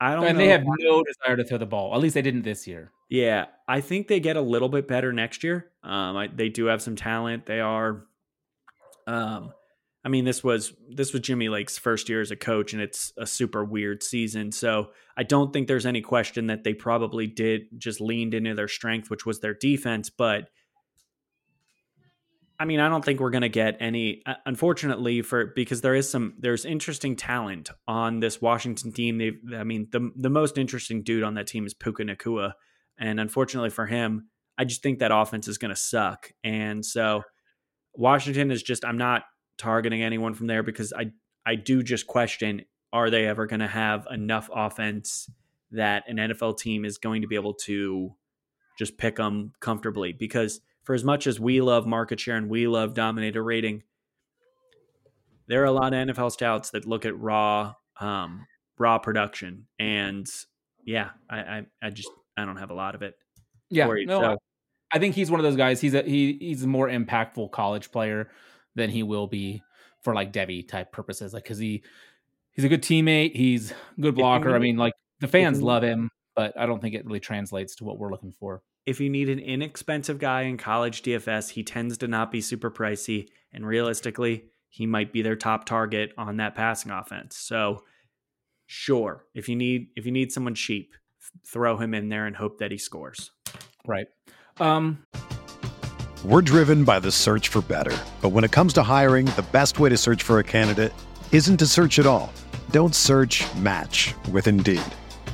I 0.00 0.14
don't. 0.14 0.24
And 0.24 0.38
know 0.38 0.44
they 0.44 0.50
have 0.50 0.64
no 0.66 1.02
desire 1.02 1.36
to 1.36 1.44
throw 1.44 1.58
the 1.58 1.66
ball. 1.66 1.94
At 1.94 2.00
least 2.00 2.14
they 2.14 2.22
didn't 2.22 2.42
this 2.42 2.66
year. 2.66 2.92
Yeah, 3.14 3.44
I 3.68 3.80
think 3.80 4.08
they 4.08 4.18
get 4.18 4.36
a 4.36 4.40
little 4.40 4.68
bit 4.68 4.88
better 4.88 5.12
next 5.12 5.44
year. 5.44 5.70
Um, 5.84 6.16
I, 6.16 6.26
they 6.26 6.48
do 6.48 6.64
have 6.64 6.82
some 6.82 6.96
talent. 6.96 7.46
They 7.46 7.60
are. 7.60 8.06
Um, 9.06 9.52
I 10.04 10.08
mean, 10.08 10.24
this 10.24 10.42
was 10.42 10.72
this 10.90 11.12
was 11.12 11.22
Jimmy 11.22 11.48
Lake's 11.48 11.78
first 11.78 12.08
year 12.08 12.20
as 12.20 12.32
a 12.32 12.36
coach, 12.36 12.72
and 12.72 12.82
it's 12.82 13.12
a 13.16 13.24
super 13.24 13.64
weird 13.64 14.02
season. 14.02 14.50
So 14.50 14.88
I 15.16 15.22
don't 15.22 15.52
think 15.52 15.68
there's 15.68 15.86
any 15.86 16.00
question 16.00 16.48
that 16.48 16.64
they 16.64 16.74
probably 16.74 17.28
did 17.28 17.66
just 17.78 18.00
leaned 18.00 18.34
into 18.34 18.52
their 18.56 18.66
strength, 18.66 19.10
which 19.10 19.24
was 19.24 19.38
their 19.38 19.54
defense. 19.54 20.10
But 20.10 20.50
I 22.58 22.64
mean, 22.64 22.80
I 22.80 22.88
don't 22.88 23.04
think 23.04 23.20
we're 23.20 23.30
going 23.30 23.42
to 23.42 23.48
get 23.48 23.76
any. 23.78 24.22
uh, 24.26 24.34
Unfortunately, 24.44 25.22
for 25.22 25.46
because 25.54 25.82
there 25.82 25.94
is 25.94 26.10
some 26.10 26.34
there's 26.40 26.64
interesting 26.64 27.14
talent 27.14 27.70
on 27.86 28.18
this 28.18 28.42
Washington 28.42 28.90
team. 28.90 29.18
They, 29.18 29.34
I 29.56 29.62
mean, 29.62 29.86
the 29.92 30.10
the 30.16 30.30
most 30.30 30.58
interesting 30.58 31.04
dude 31.04 31.22
on 31.22 31.34
that 31.34 31.46
team 31.46 31.64
is 31.64 31.74
Puka 31.74 32.02
Nacua, 32.02 32.54
and 32.98 33.20
unfortunately 33.20 33.70
for 33.70 33.86
him, 33.86 34.28
I 34.56 34.64
just 34.64 34.82
think 34.82 34.98
that 34.98 35.12
offense 35.12 35.48
is 35.48 35.58
going 35.58 35.74
to 35.74 35.80
suck. 35.80 36.32
And 36.42 36.84
so 36.84 37.22
Washington 37.94 38.50
is 38.50 38.62
just 38.62 38.84
I'm 38.84 38.98
not 38.98 39.22
targeting 39.58 40.02
anyone 40.02 40.34
from 40.34 40.46
there 40.46 40.62
because 40.62 40.92
I 40.92 41.12
I 41.46 41.54
do 41.56 41.82
just 41.82 42.06
question 42.06 42.64
are 42.92 43.10
they 43.10 43.26
ever 43.26 43.46
going 43.46 43.60
to 43.60 43.66
have 43.66 44.06
enough 44.10 44.48
offense 44.54 45.28
that 45.72 46.04
an 46.08 46.16
NFL 46.16 46.58
team 46.58 46.84
is 46.84 46.98
going 46.98 47.22
to 47.22 47.28
be 47.28 47.34
able 47.34 47.54
to 47.54 48.14
just 48.78 48.96
pick 48.96 49.16
them 49.16 49.52
comfortably 49.60 50.12
because 50.12 50.60
for 50.84 50.94
as 50.94 51.02
much 51.02 51.26
as 51.26 51.40
we 51.40 51.60
love 51.60 51.86
market 51.86 52.20
share 52.20 52.36
and 52.36 52.48
we 52.48 52.68
love 52.68 52.94
dominator 52.94 53.42
rating, 53.42 53.82
there 55.48 55.62
are 55.62 55.66
a 55.66 55.72
lot 55.72 55.92
of 55.92 56.08
NFL 56.08 56.32
scouts 56.32 56.70
that 56.70 56.86
look 56.86 57.04
at 57.04 57.18
raw 57.18 57.74
um, 58.00 58.46
raw 58.78 58.98
production, 58.98 59.66
and 59.78 60.26
yeah, 60.84 61.10
I, 61.30 61.38
I, 61.38 61.66
I 61.82 61.90
just 61.90 62.10
I 62.36 62.44
don't 62.44 62.56
have 62.56 62.70
a 62.70 62.74
lot 62.74 62.94
of 62.94 63.02
it. 63.02 63.14
Yeah, 63.70 63.88
you. 63.92 64.06
no, 64.06 64.20
So- 64.20 64.36
I, 64.92 64.98
think 64.98 65.14
he's 65.14 65.30
one 65.30 65.40
of 65.40 65.44
those 65.44 65.56
guys. 65.56 65.80
He's 65.80 65.94
a 65.94 66.02
he 66.02 66.36
he's 66.40 66.62
a 66.62 66.66
more 66.68 66.88
impactful 66.88 67.50
college 67.50 67.90
player 67.90 68.30
than 68.74 68.90
he 68.90 69.02
will 69.02 69.26
be 69.26 69.62
for 70.02 70.14
like 70.14 70.32
Devy 70.32 70.66
type 70.68 70.92
purposes. 70.92 71.32
Like 71.32 71.44
because 71.44 71.58
he 71.58 71.82
he's 72.52 72.64
a 72.64 72.68
good 72.68 72.82
teammate. 72.82 73.34
He's 73.34 73.70
a 73.72 74.00
good 74.00 74.14
blocker. 74.14 74.54
I 74.54 74.58
mean, 74.58 74.76
like 74.76 74.92
the 75.20 75.28
fans 75.28 75.62
love 75.62 75.82
him, 75.82 76.10
but 76.36 76.58
I 76.58 76.66
don't 76.66 76.80
think 76.80 76.94
it 76.94 77.04
really 77.06 77.20
translates 77.20 77.74
to 77.76 77.84
what 77.84 77.98
we're 77.98 78.10
looking 78.10 78.32
for. 78.32 78.62
if 78.86 79.00
you 79.00 79.08
need 79.08 79.28
an 79.30 79.38
inexpensive 79.38 80.18
guy 80.18 80.42
in 80.42 80.58
college 80.58 81.02
DFS, 81.02 81.50
he 81.50 81.62
tends 81.62 81.96
to 81.98 82.06
not 82.06 82.30
be 82.30 82.40
super 82.40 82.70
pricey. 82.70 83.28
And 83.52 83.66
realistically, 83.66 84.44
he 84.68 84.84
might 84.86 85.12
be 85.12 85.22
their 85.22 85.36
top 85.36 85.64
target 85.64 86.12
on 86.18 86.36
that 86.36 86.54
passing 86.54 86.92
offense. 86.92 87.36
So 87.36 87.82
sure, 88.66 89.24
if 89.34 89.48
you 89.48 89.56
need 89.56 89.88
if 89.96 90.06
you 90.06 90.12
need 90.12 90.32
someone 90.32 90.54
cheap, 90.54 90.94
throw 91.46 91.76
him 91.76 91.94
in 91.94 92.08
there 92.08 92.26
and 92.26 92.36
hope 92.36 92.58
that 92.58 92.70
he 92.70 92.78
scores. 92.78 93.30
Right. 93.86 94.06
Um. 94.58 95.04
We're 96.24 96.40
driven 96.40 96.84
by 96.84 97.00
the 97.00 97.12
search 97.12 97.48
for 97.48 97.60
better. 97.60 97.94
But 98.22 98.30
when 98.30 98.44
it 98.44 98.50
comes 98.50 98.72
to 98.74 98.82
hiring, 98.82 99.26
the 99.26 99.44
best 99.52 99.78
way 99.78 99.90
to 99.90 99.96
search 99.96 100.22
for 100.22 100.38
a 100.38 100.44
candidate 100.44 100.94
isn't 101.32 101.58
to 101.58 101.66
search 101.66 101.98
at 101.98 102.06
all. 102.06 102.32
Don't 102.70 102.94
search 102.94 103.44
match 103.56 104.14
with 104.32 104.46
Indeed. 104.46 104.80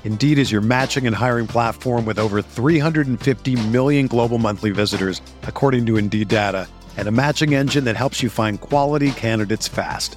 Indeed 0.02 0.36
is 0.36 0.50
your 0.50 0.60
matching 0.60 1.06
and 1.06 1.14
hiring 1.14 1.46
platform 1.46 2.04
with 2.04 2.18
over 2.18 2.42
350 2.42 3.68
million 3.68 4.08
global 4.08 4.38
monthly 4.38 4.72
visitors, 4.72 5.22
according 5.42 5.86
to 5.86 5.96
Indeed 5.96 6.26
data, 6.26 6.66
and 6.96 7.06
a 7.06 7.12
matching 7.12 7.54
engine 7.54 7.84
that 7.84 7.96
helps 7.96 8.20
you 8.20 8.28
find 8.28 8.60
quality 8.60 9.12
candidates 9.12 9.68
fast. 9.68 10.16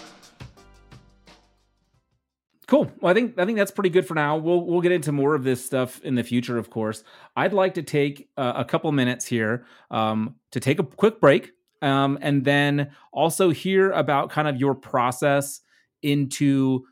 Cool. 2.71 2.89
Well, 3.01 3.11
I 3.11 3.13
think 3.13 3.37
I 3.37 3.43
think 3.43 3.57
that's 3.57 3.69
pretty 3.69 3.89
good 3.89 4.07
for 4.07 4.13
now. 4.13 4.37
We'll 4.37 4.65
we'll 4.65 4.79
get 4.79 4.93
into 4.93 5.11
more 5.11 5.35
of 5.35 5.43
this 5.43 5.63
stuff 5.65 6.01
in 6.05 6.15
the 6.15 6.23
future, 6.23 6.57
of 6.57 6.69
course. 6.69 7.03
I'd 7.35 7.51
like 7.51 7.73
to 7.73 7.83
take 7.83 8.29
uh, 8.37 8.53
a 8.55 8.63
couple 8.63 8.89
minutes 8.93 9.25
here 9.25 9.65
um, 9.89 10.35
to 10.51 10.61
take 10.61 10.79
a 10.79 10.83
quick 10.83 11.19
break, 11.19 11.51
um, 11.81 12.17
and 12.21 12.45
then 12.45 12.91
also 13.11 13.49
hear 13.49 13.91
about 13.91 14.29
kind 14.29 14.47
of 14.47 14.55
your 14.55 14.73
process 14.73 15.59
into, 16.01 16.85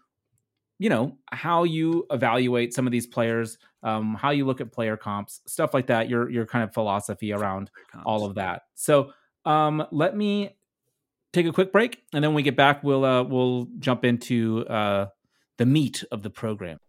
you 0.79 0.89
know, 0.89 1.17
how 1.31 1.63
you 1.63 2.05
evaluate 2.11 2.73
some 2.73 2.85
of 2.85 2.91
these 2.91 3.07
players, 3.07 3.57
um, 3.81 4.15
how 4.15 4.31
you 4.31 4.45
look 4.45 4.59
at 4.59 4.73
player 4.73 4.97
comps, 4.97 5.39
stuff 5.47 5.73
like 5.73 5.87
that. 5.87 6.09
Your 6.09 6.29
your 6.29 6.45
kind 6.45 6.65
of 6.65 6.73
philosophy 6.73 7.31
around 7.31 7.71
all 8.05 8.25
of 8.25 8.35
that. 8.35 8.63
So 8.75 9.13
um, 9.45 9.87
let 9.91 10.13
me 10.13 10.57
take 11.31 11.45
a 11.45 11.53
quick 11.53 11.71
break, 11.71 12.03
and 12.13 12.21
then 12.21 12.31
when 12.31 12.35
we 12.35 12.43
get 12.43 12.57
back, 12.57 12.83
we'll 12.83 13.05
uh, 13.05 13.23
we'll 13.23 13.69
jump 13.79 14.03
into 14.03 14.67
uh, 14.67 15.05
the 15.59 15.65
meat 15.65 16.05
of 16.09 16.23
the 16.23 16.29
program. 16.29 16.79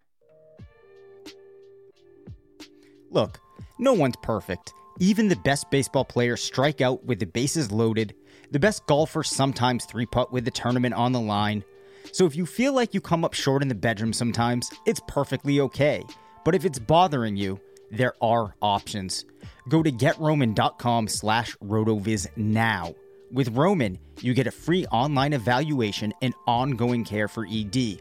Look, 3.10 3.40
no 3.80 3.92
one's 3.92 4.14
perfect. 4.22 4.72
Even 5.00 5.26
the 5.26 5.34
best 5.34 5.68
baseball 5.72 6.04
players 6.04 6.40
strike 6.40 6.80
out 6.80 7.04
with 7.04 7.18
the 7.18 7.26
bases 7.26 7.72
loaded. 7.72 8.14
The 8.52 8.60
best 8.60 8.86
golfers 8.86 9.28
sometimes 9.28 9.86
three 9.86 10.06
putt 10.06 10.32
with 10.32 10.44
the 10.44 10.52
tournament 10.52 10.94
on 10.94 11.10
the 11.10 11.20
line. 11.20 11.64
So 12.12 12.26
if 12.26 12.36
you 12.36 12.46
feel 12.46 12.72
like 12.72 12.94
you 12.94 13.00
come 13.00 13.24
up 13.24 13.34
short 13.34 13.62
in 13.62 13.68
the 13.68 13.74
bedroom 13.74 14.12
sometimes, 14.12 14.70
it's 14.86 15.00
perfectly 15.08 15.58
okay. 15.62 16.04
But 16.44 16.54
if 16.54 16.64
it's 16.64 16.78
bothering 16.78 17.36
you, 17.36 17.58
there 17.90 18.14
are 18.22 18.54
options. 18.62 19.24
Go 19.68 19.82
to 19.82 19.90
getroman.com 19.90 21.08
slash 21.08 21.56
rotoviz 21.56 22.28
now. 22.36 22.94
With 23.32 23.56
Roman, 23.56 23.98
you 24.20 24.32
get 24.32 24.46
a 24.46 24.52
free 24.52 24.86
online 24.86 25.32
evaluation 25.32 26.12
and 26.22 26.34
ongoing 26.46 27.04
care 27.04 27.26
for 27.26 27.46
ED, 27.50 28.00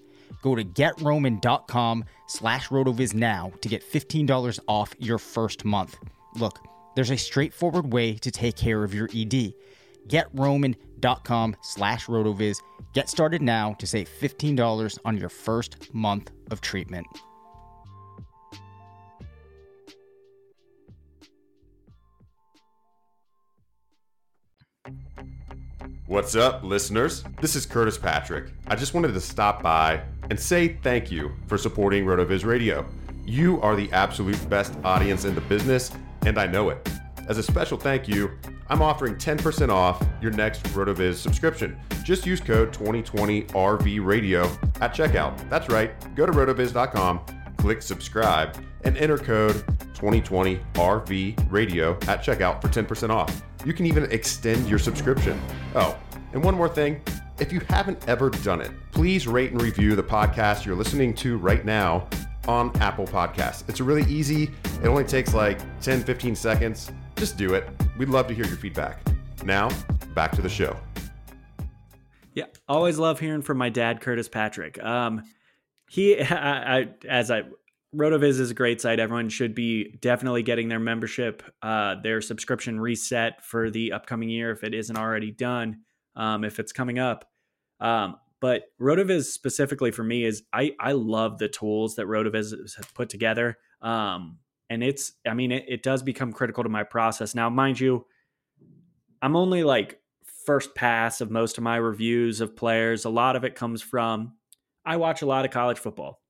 Go 0.41 0.55
to 0.55 0.63
GetRoman.com 0.63 2.05
slash 2.27 2.69
RotoViz 2.69 3.13
now 3.13 3.51
to 3.61 3.69
get 3.69 3.83
$15 3.89 4.59
off 4.67 4.93
your 4.99 5.17
first 5.17 5.65
month. 5.65 5.97
Look, 6.35 6.59
there's 6.95 7.11
a 7.11 7.17
straightforward 7.17 7.93
way 7.93 8.15
to 8.15 8.31
take 8.31 8.55
care 8.55 8.83
of 8.83 8.93
your 8.93 9.09
ED. 9.15 9.53
GetRoman.com 10.07 11.55
slash 11.61 12.07
RotoViz. 12.07 12.57
Get 12.93 13.09
started 13.09 13.41
now 13.41 13.73
to 13.73 13.87
save 13.87 14.09
$15 14.09 14.99
on 15.05 15.17
your 15.17 15.29
first 15.29 15.93
month 15.93 16.31
of 16.49 16.61
treatment. 16.61 17.07
What's 26.07 26.35
up, 26.35 26.63
listeners? 26.63 27.23
This 27.39 27.55
is 27.55 27.65
Curtis 27.65 27.97
Patrick. 27.97 28.51
I 28.67 28.75
just 28.75 28.93
wanted 28.93 29.13
to 29.13 29.21
stop 29.21 29.63
by 29.63 30.01
and 30.31 30.39
say 30.39 30.77
thank 30.81 31.11
you 31.11 31.29
for 31.45 31.57
supporting 31.57 32.05
RotoViz 32.05 32.45
Radio. 32.45 32.85
You 33.25 33.61
are 33.61 33.75
the 33.75 33.91
absolute 33.91 34.49
best 34.49 34.73
audience 34.81 35.25
in 35.25 35.35
the 35.35 35.41
business, 35.41 35.91
and 36.25 36.37
I 36.37 36.47
know 36.47 36.69
it. 36.69 36.89
As 37.27 37.37
a 37.37 37.43
special 37.43 37.77
thank 37.77 38.07
you, 38.07 38.31
I'm 38.69 38.81
offering 38.81 39.15
10% 39.15 39.67
off 39.67 40.01
your 40.21 40.31
next 40.31 40.63
RotoViz 40.67 41.15
subscription. 41.15 41.77
Just 42.05 42.25
use 42.25 42.39
code 42.39 42.71
2020RV 42.71 44.05
Radio 44.05 44.43
at 44.79 44.95
checkout. 44.95 45.49
That's 45.49 45.67
right. 45.67 45.91
Go 46.15 46.25
to 46.25 46.31
rotoviz.com, 46.31 47.19
click 47.57 47.81
subscribe, 47.81 48.55
and 48.85 48.97
enter 48.97 49.17
code 49.17 49.55
2020RV 49.95 51.51
Radio 51.51 51.91
at 52.07 52.23
checkout 52.23 52.61
for 52.61 52.69
10% 52.69 53.09
off. 53.09 53.43
You 53.65 53.73
can 53.73 53.85
even 53.85 54.09
extend 54.11 54.69
your 54.69 54.79
subscription. 54.79 55.41
Oh, 55.75 55.97
and 56.31 56.41
one 56.41 56.55
more 56.55 56.69
thing. 56.69 57.01
If 57.41 57.51
you 57.51 57.59
haven't 57.69 58.07
ever 58.07 58.29
done 58.29 58.61
it, 58.61 58.69
please 58.91 59.27
rate 59.27 59.51
and 59.51 59.59
review 59.59 59.95
the 59.95 60.03
podcast 60.03 60.63
you're 60.63 60.75
listening 60.75 61.15
to 61.15 61.39
right 61.39 61.65
now 61.65 62.07
on 62.47 62.71
Apple 62.79 63.07
Podcasts. 63.07 63.67
It's 63.67 63.81
really 63.81 64.03
easy. 64.03 64.51
It 64.83 64.87
only 64.87 65.03
takes 65.03 65.33
like 65.33 65.59
10, 65.81 66.03
15 66.03 66.35
seconds. 66.35 66.91
Just 67.15 67.37
do 67.37 67.55
it. 67.55 67.67
We'd 67.97 68.09
love 68.09 68.27
to 68.27 68.35
hear 68.35 68.45
your 68.45 68.57
feedback. 68.57 69.01
Now, 69.43 69.71
back 70.13 70.33
to 70.33 70.43
the 70.43 70.49
show. 70.49 70.77
Yeah, 72.35 72.45
always 72.69 72.99
love 72.99 73.19
hearing 73.19 73.41
from 73.41 73.57
my 73.57 73.69
dad, 73.69 74.01
Curtis 74.01 74.29
Patrick. 74.29 74.81
Um, 74.83 75.23
he, 75.89 76.19
I, 76.21 76.77
I, 76.77 76.89
as 77.09 77.31
I 77.31 77.41
Rotoviz 77.95 78.39
is 78.39 78.51
a 78.51 78.53
great 78.53 78.81
site. 78.81 78.99
Everyone 78.99 79.29
should 79.29 79.55
be 79.55 79.97
definitely 79.99 80.43
getting 80.43 80.69
their 80.69 80.79
membership, 80.79 81.41
uh, 81.63 81.95
their 82.03 82.21
subscription 82.21 82.79
reset 82.79 83.43
for 83.43 83.71
the 83.71 83.93
upcoming 83.93 84.29
year 84.29 84.51
if 84.51 84.63
it 84.63 84.75
isn't 84.75 84.95
already 84.95 85.31
done, 85.31 85.79
um, 86.15 86.43
if 86.43 86.59
it's 86.59 86.71
coming 86.71 86.99
up. 86.99 87.29
Um, 87.81 88.15
but 88.39 88.63
Rotoviz 88.79 89.25
specifically 89.25 89.91
for 89.91 90.03
me 90.03 90.23
is 90.23 90.43
I 90.53 90.71
I 90.79 90.93
love 90.93 91.37
the 91.37 91.49
tools 91.49 91.95
that 91.95 92.07
Rotoviz 92.07 92.51
has 92.51 92.75
put 92.93 93.09
together. 93.09 93.57
Um, 93.81 94.37
and 94.69 94.83
it's 94.83 95.13
I 95.27 95.33
mean 95.33 95.51
it, 95.51 95.65
it 95.67 95.83
does 95.83 96.01
become 96.03 96.31
critical 96.31 96.63
to 96.63 96.69
my 96.69 96.83
process. 96.83 97.35
Now, 97.35 97.49
mind 97.49 97.79
you, 97.79 98.05
I'm 99.21 99.35
only 99.35 99.63
like 99.63 99.99
first 100.45 100.73
pass 100.75 101.21
of 101.21 101.29
most 101.29 101.57
of 101.57 101.63
my 101.63 101.75
reviews 101.75 102.41
of 102.41 102.55
players. 102.55 103.05
A 103.05 103.09
lot 103.09 103.35
of 103.35 103.43
it 103.43 103.55
comes 103.55 103.81
from 103.81 104.33
I 104.85 104.97
watch 104.97 105.21
a 105.21 105.27
lot 105.27 105.45
of 105.45 105.51
college 105.51 105.77
football. 105.77 106.21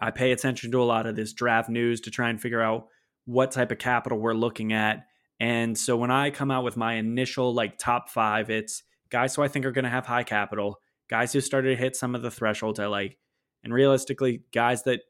I 0.00 0.10
pay 0.10 0.32
attention 0.32 0.72
to 0.72 0.82
a 0.82 0.84
lot 0.84 1.06
of 1.06 1.14
this 1.14 1.32
draft 1.32 1.68
news 1.68 2.00
to 2.02 2.10
try 2.10 2.30
and 2.30 2.40
figure 2.40 2.62
out 2.62 2.88
what 3.26 3.52
type 3.52 3.70
of 3.70 3.78
capital 3.78 4.18
we're 4.18 4.34
looking 4.34 4.72
at. 4.72 5.06
And 5.38 5.76
so 5.76 5.96
when 5.96 6.10
I 6.10 6.30
come 6.30 6.50
out 6.50 6.64
with 6.64 6.76
my 6.76 6.94
initial 6.94 7.54
like 7.54 7.78
top 7.78 8.08
five, 8.08 8.50
it's 8.50 8.82
guys 9.10 9.34
who 9.34 9.42
I 9.42 9.48
think 9.48 9.64
are 9.64 9.72
going 9.72 9.84
to 9.84 9.90
have 9.90 10.06
high 10.06 10.24
capital, 10.24 10.80
guys 11.08 11.32
who 11.32 11.40
started 11.40 11.70
to 11.70 11.82
hit 11.82 11.96
some 11.96 12.14
of 12.14 12.22
the 12.22 12.30
thresholds 12.30 12.80
I 12.80 12.86
like, 12.86 13.18
and 13.62 13.74
realistically, 13.74 14.42
guys 14.52 14.84
that 14.84 15.00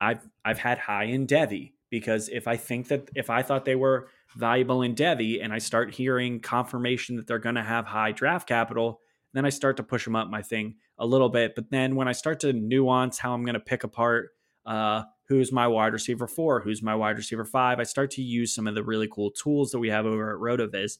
I've 0.00 0.26
I've 0.44 0.58
had 0.58 0.78
high 0.78 1.04
in 1.04 1.26
Devy 1.26 1.72
because 1.90 2.28
if 2.28 2.46
I 2.46 2.56
think 2.56 2.88
that 2.88 3.10
if 3.14 3.28
I 3.28 3.42
thought 3.42 3.64
they 3.64 3.74
were 3.74 4.08
valuable 4.36 4.82
in 4.82 4.94
Devy 4.94 5.42
and 5.42 5.52
I 5.52 5.58
start 5.58 5.94
hearing 5.94 6.40
confirmation 6.40 7.16
that 7.16 7.26
they're 7.26 7.38
going 7.38 7.56
to 7.56 7.62
have 7.62 7.86
high 7.86 8.12
draft 8.12 8.48
capital, 8.48 9.00
then 9.34 9.44
I 9.44 9.50
start 9.50 9.76
to 9.78 9.82
push 9.82 10.04
them 10.04 10.16
up 10.16 10.30
my 10.30 10.42
thing 10.42 10.76
a 10.98 11.06
little 11.06 11.28
bit. 11.28 11.54
But 11.54 11.70
then 11.70 11.96
when 11.96 12.08
I 12.08 12.12
start 12.12 12.40
to 12.40 12.52
nuance 12.52 13.18
how 13.18 13.34
I'm 13.34 13.44
going 13.44 13.54
to 13.54 13.60
pick 13.60 13.84
apart 13.84 14.30
uh, 14.66 15.02
who's 15.26 15.52
my 15.52 15.66
wide 15.66 15.92
receiver 15.92 16.28
four, 16.28 16.60
who's 16.60 16.82
my 16.82 16.94
wide 16.94 17.16
receiver 17.16 17.44
five, 17.44 17.80
I 17.80 17.84
start 17.84 18.10
to 18.12 18.22
use 18.22 18.54
some 18.54 18.66
of 18.66 18.74
the 18.74 18.84
really 18.84 19.08
cool 19.08 19.30
tools 19.30 19.70
that 19.72 19.78
we 19.78 19.88
have 19.90 20.06
over 20.06 20.32
at 20.32 20.40
Rotoviz. 20.40 20.98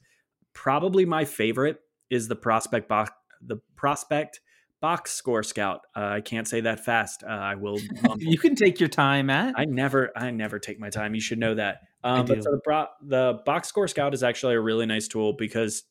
Probably 0.54 1.04
my 1.04 1.24
favorite 1.24 1.78
is 2.10 2.28
the 2.28 2.36
prospect 2.36 2.88
box, 2.88 3.12
the 3.40 3.56
prospect 3.76 4.40
box 4.80 5.12
score 5.12 5.42
scout. 5.42 5.82
Uh, 5.94 6.06
I 6.06 6.20
can't 6.20 6.48
say 6.48 6.62
that 6.62 6.84
fast. 6.84 7.22
Uh, 7.22 7.28
I 7.28 7.54
will. 7.54 7.78
you 8.18 8.38
can 8.38 8.54
take 8.54 8.80
your 8.80 8.88
time, 8.88 9.26
Matt. 9.26 9.54
I 9.56 9.64
never, 9.64 10.10
I 10.16 10.30
never 10.30 10.58
take 10.58 10.80
my 10.80 10.90
time. 10.90 11.14
You 11.14 11.20
should 11.20 11.38
know 11.38 11.54
that. 11.54 11.82
Um, 12.02 12.26
but 12.26 12.42
so 12.42 12.50
the, 12.50 12.60
pro- 12.64 12.86
the 13.02 13.40
box 13.44 13.68
score 13.68 13.86
scout 13.86 14.14
is 14.14 14.22
actually 14.22 14.54
a 14.54 14.60
really 14.60 14.86
nice 14.86 15.06
tool 15.06 15.34
because 15.34 15.84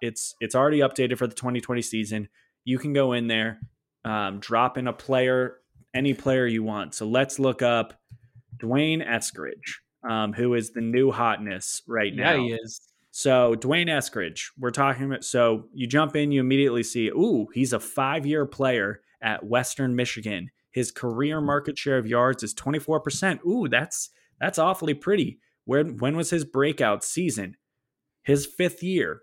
it's 0.00 0.34
it's 0.40 0.54
already 0.54 0.80
updated 0.80 1.18
for 1.18 1.26
the 1.26 1.34
2020 1.34 1.80
season. 1.82 2.28
You 2.64 2.78
can 2.78 2.92
go 2.92 3.12
in 3.12 3.26
there, 3.26 3.60
um, 4.04 4.40
drop 4.40 4.76
in 4.76 4.86
a 4.86 4.92
player, 4.92 5.56
any 5.94 6.12
player 6.14 6.46
you 6.46 6.62
want. 6.62 6.94
So 6.94 7.06
let's 7.06 7.38
look 7.38 7.62
up 7.62 7.94
D'Wayne 8.58 9.02
Eskridge, 9.06 9.80
um, 10.08 10.32
who 10.32 10.54
is 10.54 10.72
the 10.72 10.80
new 10.80 11.10
hotness 11.10 11.82
right 11.86 12.14
now. 12.14 12.34
Yeah, 12.34 12.40
he 12.40 12.52
is. 12.52 12.80
So 13.16 13.54
D'Wayne 13.54 13.86
Eskridge, 13.86 14.50
we're 14.58 14.70
talking 14.70 15.04
about. 15.04 15.24
So 15.24 15.66
you 15.72 15.86
jump 15.86 16.16
in, 16.16 16.32
you 16.32 16.40
immediately 16.40 16.82
see, 16.82 17.08
ooh, 17.08 17.46
he's 17.54 17.72
a 17.72 17.78
five-year 17.78 18.44
player 18.46 19.02
at 19.22 19.46
Western 19.46 19.94
Michigan. 19.94 20.50
His 20.72 20.90
career 20.90 21.40
market 21.40 21.78
share 21.78 21.96
of 21.96 22.08
yards 22.08 22.42
is 22.42 22.54
24%. 22.54 23.44
Ooh, 23.46 23.68
that's 23.68 24.10
that's 24.40 24.58
awfully 24.58 24.94
pretty. 24.94 25.38
Where 25.64 25.84
when 25.84 26.16
was 26.16 26.30
his 26.30 26.44
breakout 26.44 27.04
season? 27.04 27.56
His 28.22 28.46
fifth 28.46 28.82
year 28.82 29.22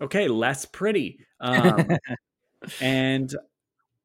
okay, 0.00 0.28
less 0.28 0.64
pretty. 0.64 1.20
Um, 1.40 1.88
and 2.80 3.34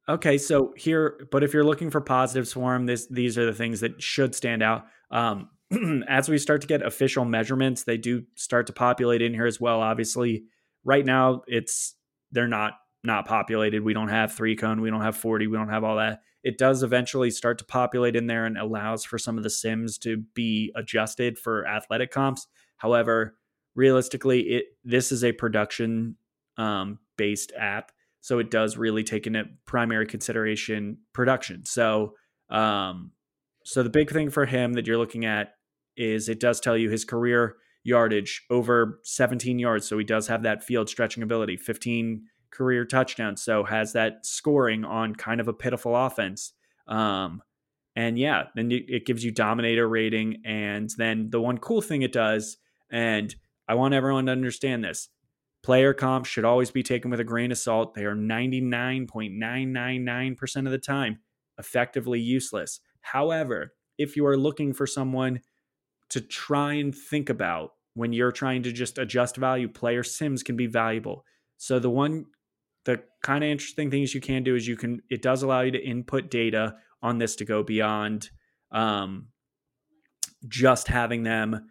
okay, 0.07 0.37
so 0.37 0.73
here, 0.75 1.27
but 1.31 1.43
if 1.43 1.53
you're 1.53 1.63
looking 1.63 1.89
for 1.89 2.01
positives 2.01 2.53
for 2.53 2.75
him, 2.75 2.85
this 2.85 3.07
these 3.07 3.37
are 3.37 3.45
the 3.45 3.53
things 3.53 3.79
that 3.81 4.01
should 4.01 4.35
stand 4.35 4.61
out. 4.61 4.85
Um, 5.11 5.49
as 6.07 6.29
we 6.29 6.37
start 6.37 6.61
to 6.61 6.67
get 6.67 6.81
official 6.81 7.25
measurements, 7.25 7.83
they 7.83 7.97
do 7.97 8.23
start 8.35 8.67
to 8.67 8.73
populate 8.73 9.21
in 9.21 9.33
here 9.33 9.45
as 9.45 9.59
well. 9.59 9.81
Obviously, 9.81 10.45
right 10.83 11.05
now 11.05 11.41
it's 11.47 11.95
they're 12.31 12.47
not 12.47 12.73
not 13.03 13.27
populated. 13.27 13.83
We 13.83 13.93
don't 13.93 14.09
have 14.09 14.33
three 14.33 14.55
cone, 14.55 14.81
we 14.81 14.89
don't 14.89 15.01
have 15.01 15.15
40, 15.15 15.47
we 15.47 15.57
don't 15.57 15.69
have 15.69 15.83
all 15.83 15.97
that. 15.97 16.21
It 16.43 16.57
does 16.57 16.83
eventually 16.83 17.31
start 17.31 17.57
to 17.59 17.65
populate 17.65 18.15
in 18.15 18.27
there 18.27 18.45
and 18.45 18.57
allows 18.57 19.03
for 19.03 19.17
some 19.17 19.37
of 19.37 19.43
the 19.43 19.49
sims 19.49 19.97
to 19.99 20.17
be 20.33 20.71
adjusted 20.75 21.37
for 21.37 21.67
athletic 21.67 22.11
comps. 22.11 22.47
However, 22.77 23.35
realistically, 23.75 24.41
it 24.41 24.65
this 24.83 25.11
is 25.11 25.23
a 25.23 25.31
production 25.31 26.17
um, 26.57 26.99
based 27.17 27.51
app, 27.57 27.91
so 28.21 28.39
it 28.39 28.51
does 28.51 28.77
really 28.77 29.03
take 29.03 29.27
into 29.27 29.45
primary 29.65 30.05
consideration 30.05 30.99
production. 31.13 31.65
So, 31.65 32.13
um, 32.49 33.11
so 33.63 33.81
the 33.81 33.89
big 33.89 34.11
thing 34.11 34.29
for 34.29 34.45
him 34.45 34.73
that 34.73 34.85
you're 34.87 34.97
looking 34.97 35.25
at 35.25 35.54
is 35.97 36.29
it 36.29 36.39
does 36.39 36.59
tell 36.59 36.77
you 36.77 36.89
his 36.89 37.05
career 37.05 37.55
yardage 37.83 38.43
over 38.49 38.99
17 39.03 39.59
yards, 39.59 39.87
so 39.87 39.97
he 39.97 40.03
does 40.03 40.27
have 40.27 40.43
that 40.43 40.63
field 40.63 40.89
stretching 40.89 41.23
ability, 41.23 41.57
15 41.57 42.23
career 42.51 42.85
touchdowns, 42.85 43.43
so 43.43 43.63
has 43.63 43.93
that 43.93 44.25
scoring 44.25 44.85
on 44.85 45.15
kind 45.15 45.39
of 45.39 45.47
a 45.47 45.53
pitiful 45.53 45.95
offense. 45.95 46.53
Um, 46.87 47.41
and 47.95 48.19
yeah, 48.19 48.43
then 48.55 48.71
it 48.71 49.05
gives 49.05 49.23
you 49.23 49.31
dominator 49.31 49.87
rating. 49.87 50.41
And 50.43 50.89
then 50.97 51.29
the 51.29 51.39
one 51.39 51.59
cool 51.59 51.81
thing 51.81 52.01
it 52.01 52.11
does, 52.11 52.57
and 52.91 53.33
I 53.67 53.75
want 53.75 53.93
everyone 53.93 54.25
to 54.25 54.33
understand 54.33 54.83
this. 54.83 55.07
Player 55.63 55.93
comps 55.93 56.29
should 56.29 56.45
always 56.45 56.71
be 56.71 56.83
taken 56.83 57.09
with 57.09 57.19
a 57.19 57.23
grain 57.23 57.51
of 57.51 57.57
salt. 57.57 57.95
They 57.95 58.05
are 58.05 58.15
99.999% 58.15 60.65
of 60.65 60.71
the 60.71 60.77
time 60.77 61.19
effectively 61.57 62.19
useless. 62.19 62.81
However, 63.01 63.73
if 63.97 64.17
you 64.17 64.25
are 64.25 64.37
looking 64.37 64.73
for 64.73 64.85
someone 64.85 65.39
to 66.09 66.21
try 66.21 66.73
and 66.73 66.95
think 66.95 67.29
about 67.29 67.73
when 67.93 68.13
you're 68.13 68.31
trying 68.31 68.63
to 68.63 68.71
just 68.71 68.97
adjust 68.97 69.37
value, 69.37 69.67
player 69.67 70.03
sims 70.03 70.43
can 70.43 70.55
be 70.55 70.67
valuable. 70.67 71.25
So 71.57 71.79
the 71.79 71.89
one 71.89 72.25
the 72.83 73.01
kind 73.23 73.43
of 73.43 73.49
interesting 73.49 73.89
things 73.89 74.13
you 74.13 74.21
can 74.21 74.43
do 74.43 74.55
is 74.55 74.67
you 74.67 74.75
can 74.75 75.01
it 75.09 75.21
does 75.21 75.41
allow 75.41 75.61
you 75.61 75.71
to 75.71 75.83
input 75.83 76.29
data 76.29 76.75
on 77.01 77.17
this 77.17 77.35
to 77.37 77.45
go 77.45 77.63
beyond 77.63 78.29
um, 78.71 79.27
just 80.47 80.87
having 80.87 81.23
them 81.23 81.69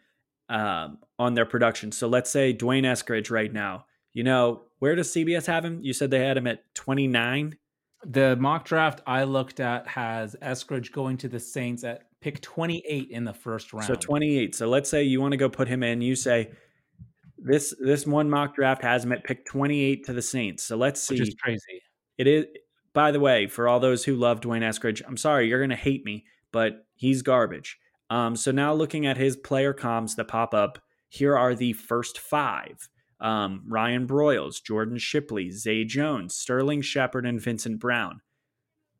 um, 0.48 0.98
on 1.18 1.34
their 1.34 1.46
production. 1.46 1.92
So 1.92 2.08
let's 2.08 2.30
say 2.30 2.52
D'Wayne 2.52 2.84
Eskridge 2.84 3.30
right 3.30 3.52
now. 3.52 3.86
You 4.12 4.24
know, 4.24 4.62
where 4.78 4.94
does 4.94 5.12
CBS 5.12 5.46
have 5.46 5.64
him? 5.64 5.80
You 5.82 5.92
said 5.92 6.10
they 6.10 6.24
had 6.24 6.36
him 6.36 6.46
at 6.46 6.74
29. 6.74 7.56
The 8.04 8.36
mock 8.36 8.64
draft 8.64 9.00
I 9.06 9.24
looked 9.24 9.60
at 9.60 9.88
has 9.88 10.36
Eskridge 10.42 10.92
going 10.92 11.16
to 11.18 11.28
the 11.28 11.40
Saints 11.40 11.84
at 11.84 12.02
pick 12.24 12.40
28 12.40 13.10
in 13.10 13.24
the 13.24 13.34
first 13.34 13.74
round. 13.74 13.84
So 13.84 13.94
28. 13.94 14.54
So 14.54 14.66
let's 14.66 14.88
say 14.88 15.02
you 15.02 15.20
want 15.20 15.32
to 15.32 15.36
go 15.36 15.50
put 15.50 15.68
him 15.68 15.82
in. 15.82 16.00
You 16.00 16.16
say 16.16 16.52
this 17.36 17.74
this 17.78 18.06
one 18.06 18.30
mock 18.30 18.54
draft 18.54 18.82
has 18.82 19.04
him 19.04 19.12
at 19.12 19.24
pick 19.24 19.44
28 19.44 20.06
to 20.06 20.14
the 20.14 20.22
Saints. 20.22 20.64
So 20.64 20.76
let's 20.76 21.02
see. 21.02 21.16
Which 21.16 21.28
is 21.28 21.34
crazy. 21.34 21.82
It 22.16 22.26
is. 22.26 22.46
By 22.94 23.10
the 23.10 23.20
way, 23.20 23.46
for 23.46 23.68
all 23.68 23.78
those 23.78 24.04
who 24.04 24.14
love 24.14 24.40
D'Wayne 24.40 24.62
Eskridge, 24.62 25.02
I'm 25.06 25.18
sorry 25.18 25.48
you're 25.48 25.58
going 25.58 25.68
to 25.70 25.76
hate 25.76 26.04
me, 26.04 26.24
but 26.50 26.86
he's 26.94 27.20
garbage. 27.20 27.76
Um, 28.08 28.36
so 28.36 28.52
now 28.52 28.72
looking 28.72 29.04
at 29.04 29.18
his 29.18 29.36
player 29.36 29.74
comps 29.74 30.14
that 30.14 30.28
pop 30.28 30.54
up, 30.54 30.78
here 31.08 31.36
are 31.36 31.54
the 31.54 31.74
first 31.74 32.18
five. 32.18 32.88
Um, 33.20 33.64
Ryan 33.66 34.06
Broyles, 34.06 34.62
Jordan 34.62 34.96
Shipley, 34.96 35.50
Zay 35.50 35.84
Jones, 35.84 36.36
Sterling 36.36 36.82
Shepard, 36.82 37.26
and 37.26 37.40
Vincent 37.40 37.80
Brown. 37.80 38.20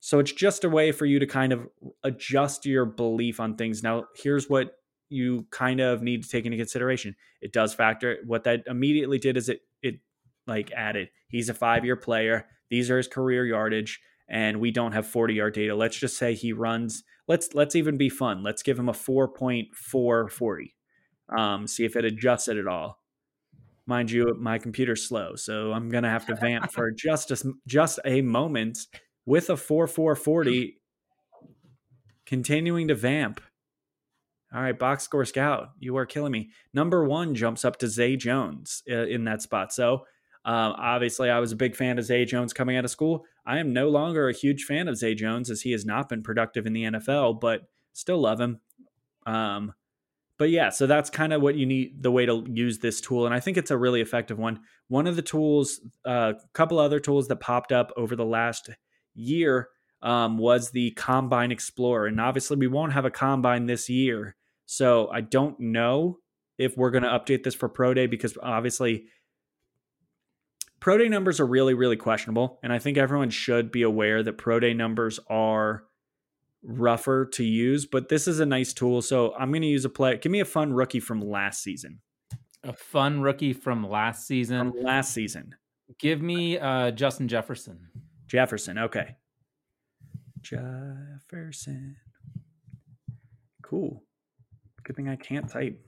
So 0.05 0.18
it's 0.18 0.32
just 0.32 0.64
a 0.64 0.68
way 0.68 0.92
for 0.92 1.07
you 1.07 1.18
to 1.18 1.26
kind 1.26 1.50
of 1.50 1.66
adjust 2.02 2.66
your 2.66 2.84
belief 2.84 3.40
on 3.40 3.57
things. 3.57 3.82
Now, 3.82 4.05
here's 4.14 4.50
what 4.50 4.72
you 5.09 5.46
kind 5.50 5.80
of 5.80 6.02
need 6.02 6.22
to 6.24 6.28
take 6.28 6.44
into 6.44 6.59
consideration. 6.59 7.16
It 7.40 7.55
does 7.55 7.72
factor 7.72 8.18
what 8.26 8.44
that 8.44 8.64
immediately 8.66 9.18
did 9.18 9.38
is 9.38 9.48
it 9.48 9.61
it 9.80 10.00
like 10.46 10.70
added. 10.72 11.09
He's 11.28 11.48
a 11.48 11.55
five 11.55 11.86
year 11.86 11.96
player. 11.96 12.44
These 12.68 12.90
are 12.90 12.98
his 12.98 13.09
career 13.09 13.46
yardage, 13.46 13.98
and 14.28 14.61
we 14.61 14.70
don't 14.70 14.92
have 14.92 15.07
40 15.07 15.32
yard 15.32 15.55
data. 15.55 15.74
Let's 15.74 15.96
just 15.96 16.18
say 16.18 16.34
he 16.34 16.52
runs. 16.52 17.02
Let's 17.26 17.55
let's 17.55 17.74
even 17.74 17.96
be 17.96 18.11
fun. 18.11 18.42
Let's 18.42 18.62
give 18.62 18.78
him 18.78 18.90
a 18.90 18.92
4.440. 18.92 20.72
Um, 21.34 21.66
see 21.66 21.86
if 21.86 21.96
it 21.96 22.05
adjusts 22.05 22.48
it 22.48 22.59
at 22.59 22.66
all. 22.66 23.00
Mind 23.86 24.11
you, 24.11 24.36
my 24.38 24.59
computer's 24.59 25.09
slow, 25.09 25.34
so 25.34 25.72
I'm 25.72 25.88
gonna 25.88 26.11
have 26.11 26.26
to 26.26 26.34
vamp 26.34 26.72
for 26.72 26.90
just 26.94 27.30
a, 27.30 27.55
just 27.66 28.00
a 28.05 28.20
moment 28.20 28.80
with 29.27 29.51
a 29.51 29.57
4440 29.57 30.79
continuing 32.27 32.89
to 32.89 32.95
vamp. 32.95 33.41
All 34.55 34.62
right, 34.62 34.79
box 34.79 35.03
score 35.03 35.25
scout, 35.25 35.70
you 35.81 35.97
are 35.97 36.07
killing 36.07 36.31
me. 36.31 36.51
Number 36.72 37.05
one 37.05 37.35
jumps 37.35 37.64
up 37.64 37.77
to 37.79 37.89
Zay 37.89 38.16
Jones 38.16 38.83
uh, 38.89 39.07
in 39.07 39.25
that 39.25 39.43
spot. 39.43 39.72
So 39.72 40.07
um, 40.45 40.75
obviously, 40.77 41.31
I 41.31 41.41
was 41.41 41.53
a 41.53 41.57
big 41.57 41.75
fan 41.75 41.99
of 41.99 42.05
Zay 42.05 42.25
Jones 42.25 42.53
coming 42.53 42.77
out 42.77 42.85
of 42.85 42.91
school. 42.91 43.25
I 43.47 43.59
am 43.59 43.72
no 43.72 43.89
longer 43.89 44.29
a 44.29 44.33
huge 44.33 44.64
fan 44.64 44.89
of 44.89 44.97
Zay 44.97 45.14
Jones 45.14 45.51
as 45.51 45.62
he 45.62 45.72
has 45.72 45.85
not 45.85 46.09
been 46.09 46.22
productive 46.22 46.66
in 46.66 46.72
the 46.72 46.85
NFL, 46.85 47.41
but 47.41 47.62
still 47.95 48.20
love 48.20 48.41
him. 48.41 48.61
Um, 49.27 49.72
but 50.39 50.51
yeah, 50.51 50.70
so 50.70 50.87
that's 50.87 51.11
kind 51.11 51.33
of 51.33 51.41
what 51.41 51.55
you 51.55 51.64
need 51.64 52.03
the 52.03 52.11
way 52.11 52.27
to 52.27 52.45
use 52.49 52.79
this 52.79 53.01
tool, 53.01 53.25
and 53.25 53.35
I 53.35 53.41
think 53.41 53.57
it's 53.57 53.70
a 53.70 53.77
really 53.77 54.01
effective 54.01 54.39
one. 54.39 54.61
One 54.89 55.07
of 55.07 55.16
the 55.16 55.22
tools, 55.22 55.81
a 56.05 56.09
uh, 56.09 56.33
couple 56.53 56.79
other 56.79 57.01
tools 57.01 57.29
that 57.29 57.37
popped 57.37 57.72
up 57.72 57.93
over 57.97 58.16
the 58.16 58.25
last 58.25 58.70
year 59.14 59.68
um, 60.02 60.38
was 60.38 60.70
the 60.70 60.90
Combine 60.92 61.52
Explorer, 61.52 62.06
and 62.06 62.20
obviously 62.20 62.56
we 62.56 62.66
won't 62.66 62.92
have 62.92 63.04
a 63.04 63.10
combine 63.10 63.66
this 63.66 63.88
year, 63.88 64.36
so 64.66 65.08
I 65.08 65.20
don't 65.20 65.58
know 65.60 66.18
if 66.58 66.76
we're 66.76 66.90
going 66.90 67.02
to 67.02 67.08
update 67.08 67.42
this 67.42 67.54
for 67.54 67.68
Pro 67.68 67.94
Day 67.94 68.06
because 68.06 68.36
obviously 68.42 69.06
Pro 70.84 70.98
Day 70.98 71.08
numbers 71.08 71.40
are 71.40 71.46
really, 71.46 71.72
really 71.72 71.96
questionable. 71.96 72.58
And 72.62 72.70
I 72.70 72.78
think 72.78 72.98
everyone 72.98 73.30
should 73.30 73.72
be 73.72 73.80
aware 73.80 74.22
that 74.22 74.38
Pro 74.38 74.60
Day 74.60 74.74
numbers 74.74 75.18
are 75.28 75.84
rougher 76.62 77.24
to 77.32 77.42
use, 77.42 77.86
but 77.86 78.10
this 78.10 78.28
is 78.28 78.38
a 78.38 78.44
nice 78.44 78.74
tool. 78.74 79.00
So 79.00 79.34
I'm 79.34 79.50
going 79.50 79.62
to 79.62 79.68
use 79.68 79.86
a 79.86 79.88
play. 79.88 80.18
Give 80.18 80.30
me 80.30 80.40
a 80.40 80.44
fun 80.44 80.74
rookie 80.74 81.00
from 81.00 81.20
last 81.20 81.62
season. 81.62 82.00
A 82.62 82.74
fun 82.74 83.20
rookie 83.20 83.54
from 83.54 83.88
last 83.88 84.26
season. 84.26 84.72
From 84.72 84.82
last 84.82 85.12
season. 85.12 85.54
Give 85.98 86.20
me 86.20 86.58
uh, 86.58 86.90
Justin 86.90 87.28
Jefferson. 87.28 87.88
Jefferson. 88.27 88.79
Okay. 88.79 89.16
Jefferson. 90.41 91.97
Cool. 93.62 94.03
Good 94.85 94.97
thing 94.97 95.09
I 95.09 95.16
can't 95.16 95.49
type. 95.49 95.81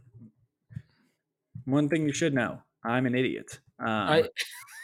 One 1.65 1.89
thing 1.89 2.05
you 2.05 2.13
should 2.13 2.35
know 2.35 2.63
I'm 2.85 3.07
an 3.07 3.15
idiot. 3.15 3.59
Um, 3.79 3.89
I 3.89 4.29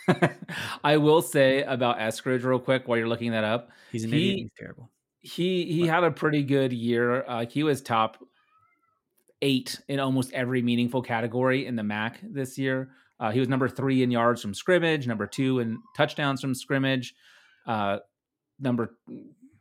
I 0.85 0.97
will 0.99 1.23
say 1.23 1.63
about 1.63 1.99
Eskridge 1.99 2.45
real 2.45 2.59
quick 2.59 2.87
while 2.87 2.99
you're 2.99 3.09
looking 3.09 3.31
that 3.33 3.45
up. 3.45 3.71
He's 3.91 4.05
an 4.05 4.13
he, 4.13 4.17
idiot. 4.17 4.39
He's 4.39 4.51
terrible. 4.59 4.91
He 5.21 5.65
he 5.73 5.87
had 5.87 6.05
a 6.05 6.11
pretty 6.11 6.43
good 6.43 6.73
year. 6.73 7.25
Uh, 7.27 7.47
he 7.47 7.63
was 7.63 7.81
top 7.81 8.19
eight 9.41 9.81
in 9.89 10.01
almost 10.01 10.33
every 10.33 10.63
meaningful 10.63 11.03
category 11.03 11.67
in 11.67 11.77
the 11.77 11.83
MAC 11.83 12.21
this 12.23 12.59
year. 12.59 12.91
Uh, 13.21 13.31
he 13.31 13.39
was 13.39 13.49
number 13.49 13.69
three 13.69 14.03
in 14.03 14.11
yards 14.11 14.43
from 14.43 14.53
scrimmage, 14.53 15.07
number 15.07 15.27
two 15.27 15.61
in 15.61 15.79
touchdowns 15.97 16.41
from 16.41 16.55
scrimmage, 16.55 17.15
uh, 17.67 17.99
number 18.59 18.97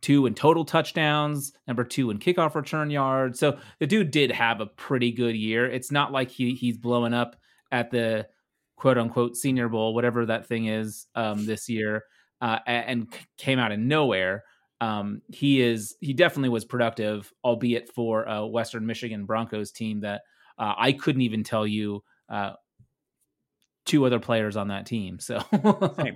two 0.01 0.25
in 0.25 0.33
total 0.33 0.65
touchdowns, 0.65 1.53
number 1.67 1.83
two 1.83 2.09
in 2.11 2.19
kickoff 2.19 2.55
return 2.55 2.89
yards. 2.89 3.39
So 3.39 3.59
the 3.79 3.87
dude 3.87 4.11
did 4.11 4.31
have 4.31 4.61
a 4.61 4.65
pretty 4.65 5.11
good 5.11 5.35
year. 5.35 5.69
It's 5.69 5.91
not 5.91 6.11
like 6.11 6.29
he 6.29 6.55
he's 6.55 6.77
blowing 6.77 7.13
up 7.13 7.35
at 7.71 7.91
the 7.91 8.27
quote 8.75 8.97
unquote 8.97 9.37
Senior 9.37 9.69
Bowl, 9.69 9.93
whatever 9.93 10.25
that 10.25 10.47
thing 10.47 10.65
is, 10.65 11.07
um, 11.15 11.45
this 11.45 11.69
year, 11.69 12.03
uh, 12.41 12.59
and 12.65 13.13
came 13.37 13.59
out 13.59 13.71
of 13.71 13.79
nowhere. 13.79 14.43
Um, 14.81 15.21
he 15.27 15.61
is 15.61 15.95
he 16.01 16.13
definitely 16.13 16.49
was 16.49 16.65
productive, 16.65 17.31
albeit 17.45 17.93
for 17.93 18.23
a 18.23 18.47
Western 18.47 18.85
Michigan 18.87 19.25
Broncos 19.25 19.71
team 19.71 20.01
that 20.01 20.21
uh, 20.57 20.73
I 20.77 20.93
couldn't 20.93 21.21
even 21.21 21.43
tell 21.43 21.67
you 21.67 22.03
uh, 22.29 22.53
two 23.85 24.05
other 24.05 24.19
players 24.19 24.57
on 24.57 24.69
that 24.69 24.87
team. 24.87 25.19
So, 25.19 25.43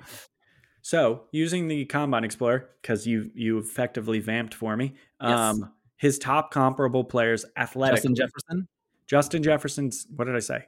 so 0.85 1.23
using 1.31 1.67
the 1.67 1.83
Combine 1.85 2.23
Explorer 2.23 2.69
because 2.79 3.07
you 3.07 3.31
you 3.33 3.57
effectively 3.57 4.19
vamped 4.19 4.53
for 4.53 4.77
me. 4.77 4.93
Um, 5.19 5.57
yes. 5.57 5.69
His 5.97 6.19
top 6.19 6.51
comparable 6.51 7.03
players, 7.03 7.43
athletic. 7.57 7.95
Justin 7.95 8.13
Jefferson. 8.13 8.67
Justin 9.07 9.41
Jefferson's. 9.41 10.05
What 10.15 10.25
did 10.25 10.35
I 10.35 10.39
say? 10.41 10.65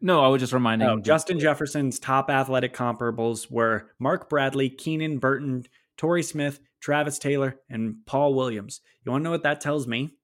No, 0.00 0.24
I 0.24 0.26
was 0.26 0.40
just 0.40 0.52
reminding. 0.52 0.88
Oh, 0.88 0.98
Justin 0.98 1.38
Jefferson's 1.38 2.00
top 2.00 2.30
athletic 2.30 2.74
comparables 2.74 3.48
were 3.48 3.92
Mark 4.00 4.28
Bradley, 4.28 4.68
Keenan 4.68 5.18
Burton, 5.18 5.66
Torrey 5.96 6.24
Smith, 6.24 6.58
Travis 6.80 7.20
Taylor, 7.20 7.60
and 7.70 8.04
Paul 8.06 8.34
Williams. 8.34 8.80
You 9.04 9.12
want 9.12 9.22
to 9.22 9.24
know 9.24 9.30
what 9.30 9.44
that 9.44 9.60
tells 9.60 9.86
me? 9.86 10.16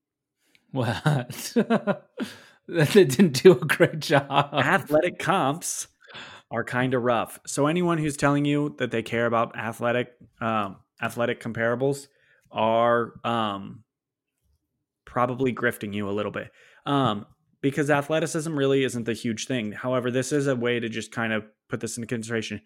What? 0.73 1.53
they 2.67 3.05
didn't 3.05 3.45
do 3.45 3.53
a 3.53 3.65
great 3.65 4.01
job. 4.01 4.55
Athletic 4.55 5.21
comps 5.21 5.87
are 6.51 6.65
kind 6.65 6.95
of 6.95 7.03
rough. 7.03 7.41
So 7.47 7.67
anyone 7.67 7.99
who's 7.99 8.17
telling 8.17 8.45
you 8.45 8.75
that 8.79 8.91
they 8.91 9.03
care 9.03 9.27
about 9.27 9.57
athletic 9.57 10.13
um, 10.41 10.77
athletic 11.03 11.41
comparables 11.41 12.07
are 12.51 13.15
um, 13.25 13.83
probably 15.05 15.53
grifting 15.53 15.95
you 15.95 16.09
a 16.09 16.13
little 16.13 16.33
bit. 16.33 16.51
Um, 16.87 17.27
because 17.61 17.89
athleticism 17.91 18.55
really 18.55 18.85
isn't 18.85 19.05
the 19.05 19.15
huge 19.15 19.47
thing. 19.47 19.73
However, 19.73 20.11
this 20.11 20.33
is 20.33 20.47
a 20.47 20.55
way 20.55 20.79
to 20.79 20.89
just 20.89 21.11
kind 21.11 21.33
of 21.33 21.45
put 21.69 21.81
this 21.81 21.97
into 21.97 22.07
consideration. 22.07 22.61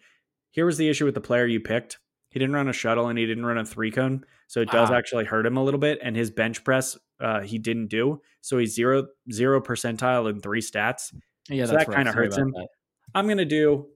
Here 0.51 0.65
was 0.65 0.77
the 0.77 0.89
issue 0.89 1.05
with 1.05 1.13
the 1.13 1.21
player 1.21 1.47
you 1.47 1.61
picked. 1.61 1.99
He 2.29 2.37
didn't 2.37 2.53
run 2.53 2.67
a 2.67 2.73
shuttle 2.73 3.07
and 3.07 3.17
he 3.17 3.25
didn't 3.25 3.45
run 3.45 3.57
a 3.57 3.65
three 3.65 3.91
cone. 3.91 4.25
So 4.47 4.61
it 4.61 4.69
does 4.69 4.91
actually 4.91 5.25
hurt 5.25 5.45
him 5.45 5.57
a 5.57 5.63
little 5.63 5.79
bit. 5.79 5.99
And 6.03 6.15
his 6.15 6.29
bench 6.31 6.63
press, 6.63 6.97
uh, 7.19 7.41
he 7.41 7.57
didn't 7.57 7.87
do. 7.87 8.21
So 8.41 8.57
he's 8.57 8.73
zero 8.73 9.07
zero 9.31 9.61
percentile 9.61 10.29
in 10.29 10.41
three 10.41 10.61
stats. 10.61 11.13
Yeah, 11.49 11.65
so 11.65 11.73
that 11.73 11.89
kind 11.89 12.07
of 12.07 12.13
hurts 12.13 12.37
him. 12.37 12.51
That. 12.51 12.67
I'm 13.13 13.27
gonna 13.27 13.45
do 13.45 13.87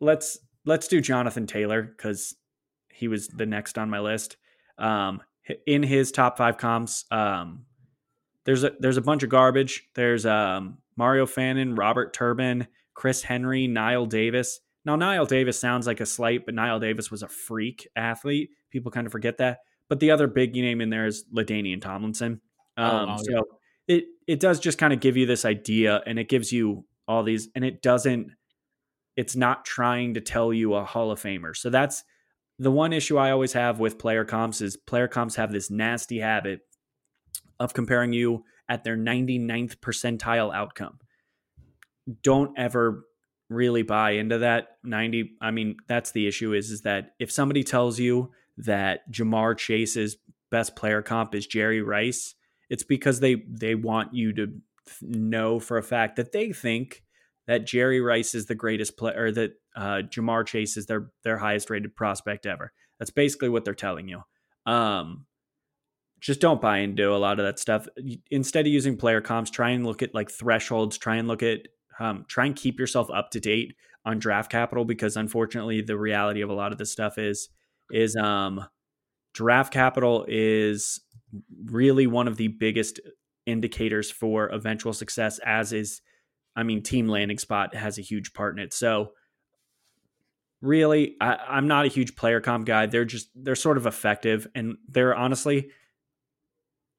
let's 0.00 0.38
let's 0.64 0.88
do 0.88 1.00
Jonathan 1.00 1.46
Taylor 1.46 1.82
because 1.82 2.34
he 2.92 3.08
was 3.08 3.28
the 3.28 3.46
next 3.46 3.78
on 3.78 3.90
my 3.90 4.00
list. 4.00 4.36
Um, 4.78 5.22
in 5.66 5.82
his 5.82 6.12
top 6.12 6.38
five 6.38 6.58
comps, 6.58 7.04
um, 7.10 7.64
there's 8.44 8.64
a 8.64 8.72
there's 8.78 8.96
a 8.96 9.02
bunch 9.02 9.22
of 9.22 9.30
garbage. 9.30 9.88
There's 9.94 10.26
um, 10.26 10.78
Mario 10.96 11.26
Fannin, 11.26 11.74
Robert 11.74 12.12
Turbin, 12.12 12.66
Chris 12.94 13.22
Henry, 13.22 13.68
Knile 13.68 14.08
Davis. 14.08 14.60
Now 14.84 14.96
Knile 14.96 15.28
Davis 15.28 15.58
sounds 15.58 15.86
like 15.86 16.00
a 16.00 16.06
slight, 16.06 16.46
but 16.46 16.54
Knile 16.54 16.80
Davis 16.80 17.10
was 17.10 17.22
a 17.22 17.28
freak 17.28 17.88
athlete. 17.96 18.50
People 18.70 18.90
kind 18.90 19.06
of 19.06 19.12
forget 19.12 19.38
that. 19.38 19.58
But 19.88 20.00
the 20.00 20.10
other 20.12 20.26
big 20.26 20.54
name 20.54 20.80
in 20.80 20.90
there 20.90 21.06
is 21.06 21.24
LaDainian 21.34 21.82
Tomlinson. 21.82 22.40
Oh, 22.76 22.84
um, 22.84 23.08
oh, 23.10 23.16
so 23.16 23.32
yeah. 23.88 23.96
it 23.96 24.04
it 24.26 24.40
does 24.40 24.60
just 24.60 24.78
kind 24.78 24.92
of 24.92 25.00
give 25.00 25.16
you 25.16 25.26
this 25.26 25.44
idea, 25.44 26.02
and 26.06 26.18
it 26.18 26.28
gives 26.28 26.52
you 26.52 26.84
all 27.08 27.22
these, 27.22 27.48
and 27.54 27.64
it 27.64 27.82
doesn't. 27.82 28.30
It's 29.20 29.36
not 29.36 29.66
trying 29.66 30.14
to 30.14 30.20
tell 30.22 30.50
you 30.50 30.72
a 30.72 30.82
Hall 30.82 31.10
of 31.10 31.20
Famer. 31.20 31.54
So 31.54 31.68
that's 31.68 32.04
the 32.58 32.70
one 32.70 32.94
issue 32.94 33.18
I 33.18 33.32
always 33.32 33.52
have 33.52 33.78
with 33.78 33.98
player 33.98 34.24
comps 34.24 34.62
is 34.62 34.78
player 34.78 35.08
comps 35.08 35.36
have 35.36 35.52
this 35.52 35.70
nasty 35.70 36.20
habit 36.20 36.60
of 37.58 37.74
comparing 37.74 38.14
you 38.14 38.44
at 38.66 38.82
their 38.82 38.96
99th 38.96 39.76
percentile 39.76 40.54
outcome. 40.54 41.00
Don't 42.22 42.58
ever 42.58 43.04
really 43.50 43.82
buy 43.82 44.12
into 44.12 44.38
that 44.38 44.78
90 44.84 45.32
I 45.42 45.50
mean 45.50 45.76
that's 45.86 46.12
the 46.12 46.26
issue 46.26 46.54
is 46.54 46.70
is 46.70 46.80
that 46.82 47.10
if 47.18 47.30
somebody 47.30 47.62
tells 47.62 47.98
you 47.98 48.30
that 48.56 49.00
Ja'Marr 49.12 49.58
Chase's 49.58 50.16
best 50.50 50.76
player 50.76 51.02
comp 51.02 51.34
is 51.34 51.46
Jerry 51.46 51.82
Rice, 51.82 52.36
it's 52.70 52.84
because 52.84 53.20
they 53.20 53.34
they 53.46 53.74
want 53.74 54.14
you 54.14 54.32
to 54.32 54.46
know 55.02 55.60
for 55.60 55.76
a 55.76 55.82
fact 55.82 56.16
that 56.16 56.32
they 56.32 56.52
think 56.52 57.02
that 57.46 57.66
Jerry 57.66 58.00
Rice 58.00 58.34
is 58.34 58.46
the 58.46 58.54
greatest 58.54 58.96
player 58.96 59.24
or 59.24 59.32
that 59.32 59.52
uh, 59.76 60.02
Ja'Marr 60.08 60.46
Chase 60.46 60.76
is 60.76 60.86
their 60.86 61.10
their 61.24 61.38
highest 61.38 61.70
rated 61.70 61.94
prospect 61.96 62.46
ever. 62.46 62.72
That's 62.98 63.10
basically 63.10 63.48
what 63.48 63.64
they're 63.64 63.74
telling 63.74 64.08
you. 64.08 64.22
Um, 64.66 65.26
just 66.20 66.40
don't 66.40 66.60
buy 66.60 66.78
into 66.78 67.14
a 67.14 67.16
lot 67.16 67.40
of 67.40 67.46
that 67.46 67.58
stuff. 67.58 67.88
Instead 68.30 68.66
of 68.66 68.72
using 68.72 68.96
player 68.96 69.20
comps, 69.20 69.50
try 69.50 69.70
and 69.70 69.86
look 69.86 70.02
at 70.02 70.14
like 70.14 70.30
thresholds. 70.30 70.98
Try 70.98 71.16
and 71.16 71.26
look 71.26 71.42
at 71.42 71.60
um, 71.98 72.24
try 72.28 72.46
and 72.46 72.54
keep 72.54 72.78
yourself 72.78 73.10
up 73.10 73.30
to 73.30 73.40
date 73.40 73.74
on 74.04 74.18
draft 74.18 74.50
capital 74.50 74.84
because 74.84 75.16
unfortunately, 75.16 75.80
the 75.80 75.98
reality 75.98 76.42
of 76.42 76.50
a 76.50 76.54
lot 76.54 76.72
of 76.72 76.78
this 76.78 76.92
stuff 76.92 77.18
is 77.18 77.48
is 77.90 78.16
um, 78.16 78.64
draft 79.34 79.72
capital 79.72 80.24
is 80.28 81.00
really 81.64 82.06
one 82.06 82.28
of 82.28 82.36
the 82.36 82.48
biggest 82.48 83.00
indicators 83.46 84.10
for 84.10 84.48
eventual 84.48 84.92
success. 84.92 85.40
As 85.44 85.72
is, 85.72 86.02
I 86.56 86.62
mean, 86.62 86.82
team 86.82 87.08
landing 87.08 87.38
spot 87.38 87.74
has 87.74 87.98
a 87.98 88.02
huge 88.02 88.32
part 88.32 88.56
in 88.56 88.62
it. 88.62 88.72
So 88.72 89.12
really 90.62 91.16
I, 91.20 91.58
am 91.58 91.68
not 91.68 91.86
a 91.86 91.88
huge 91.88 92.16
player 92.16 92.38
comp 92.38 92.66
guy 92.66 92.84
they're 92.84 93.06
just 93.06 93.30
they're 93.34 93.54
sort 93.54 93.78
of 93.78 93.86
effective 93.86 94.46
and 94.54 94.76
they're 94.90 95.14
honestly 95.14 95.70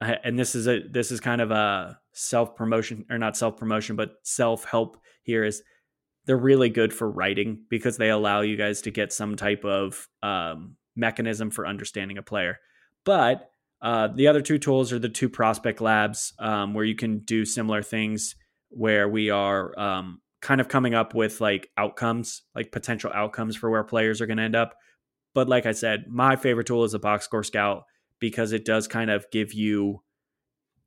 and 0.00 0.36
this 0.36 0.56
is 0.56 0.66
a 0.66 0.80
this 0.80 1.12
is 1.12 1.20
kind 1.20 1.40
of 1.40 1.52
a 1.52 1.96
self 2.10 2.56
promotion 2.56 3.06
or 3.08 3.18
not 3.18 3.36
self 3.36 3.56
promotion 3.56 3.94
but 3.94 4.16
self 4.24 4.64
help 4.64 4.96
here 5.22 5.44
is 5.44 5.62
they're 6.26 6.36
really 6.36 6.68
good 6.68 6.92
for 6.92 7.10
writing 7.10 7.64
because 7.68 7.96
they 7.96 8.10
allow 8.10 8.40
you 8.42 8.56
guys 8.56 8.82
to 8.82 8.90
get 8.90 9.12
some 9.12 9.36
type 9.36 9.64
of 9.64 10.08
um, 10.22 10.76
mechanism 10.94 11.50
for 11.50 11.66
understanding 11.66 12.18
a 12.18 12.22
player. 12.22 12.58
But 13.04 13.50
uh, 13.80 14.08
the 14.08 14.28
other 14.28 14.40
two 14.40 14.58
tools 14.58 14.92
are 14.92 14.98
the 14.98 15.08
two 15.08 15.28
prospect 15.28 15.80
labs 15.80 16.32
um, 16.38 16.74
where 16.74 16.84
you 16.84 16.94
can 16.94 17.20
do 17.20 17.44
similar 17.44 17.82
things 17.82 18.36
where 18.72 19.08
we 19.08 19.30
are 19.30 19.78
um, 19.78 20.20
kind 20.40 20.60
of 20.60 20.68
coming 20.68 20.94
up 20.94 21.14
with 21.14 21.40
like 21.40 21.70
outcomes, 21.76 22.42
like 22.54 22.72
potential 22.72 23.10
outcomes 23.14 23.56
for 23.56 23.70
where 23.70 23.84
players 23.84 24.20
are 24.20 24.26
going 24.26 24.38
to 24.38 24.42
end 24.42 24.56
up. 24.56 24.74
But 25.34 25.48
like 25.48 25.66
I 25.66 25.72
said, 25.72 26.04
my 26.08 26.36
favorite 26.36 26.66
tool 26.66 26.84
is 26.84 26.94
a 26.94 26.98
box 26.98 27.24
score 27.24 27.44
scout 27.44 27.84
because 28.18 28.52
it 28.52 28.64
does 28.64 28.86
kind 28.86 29.10
of 29.10 29.26
give 29.30 29.52
you 29.52 30.02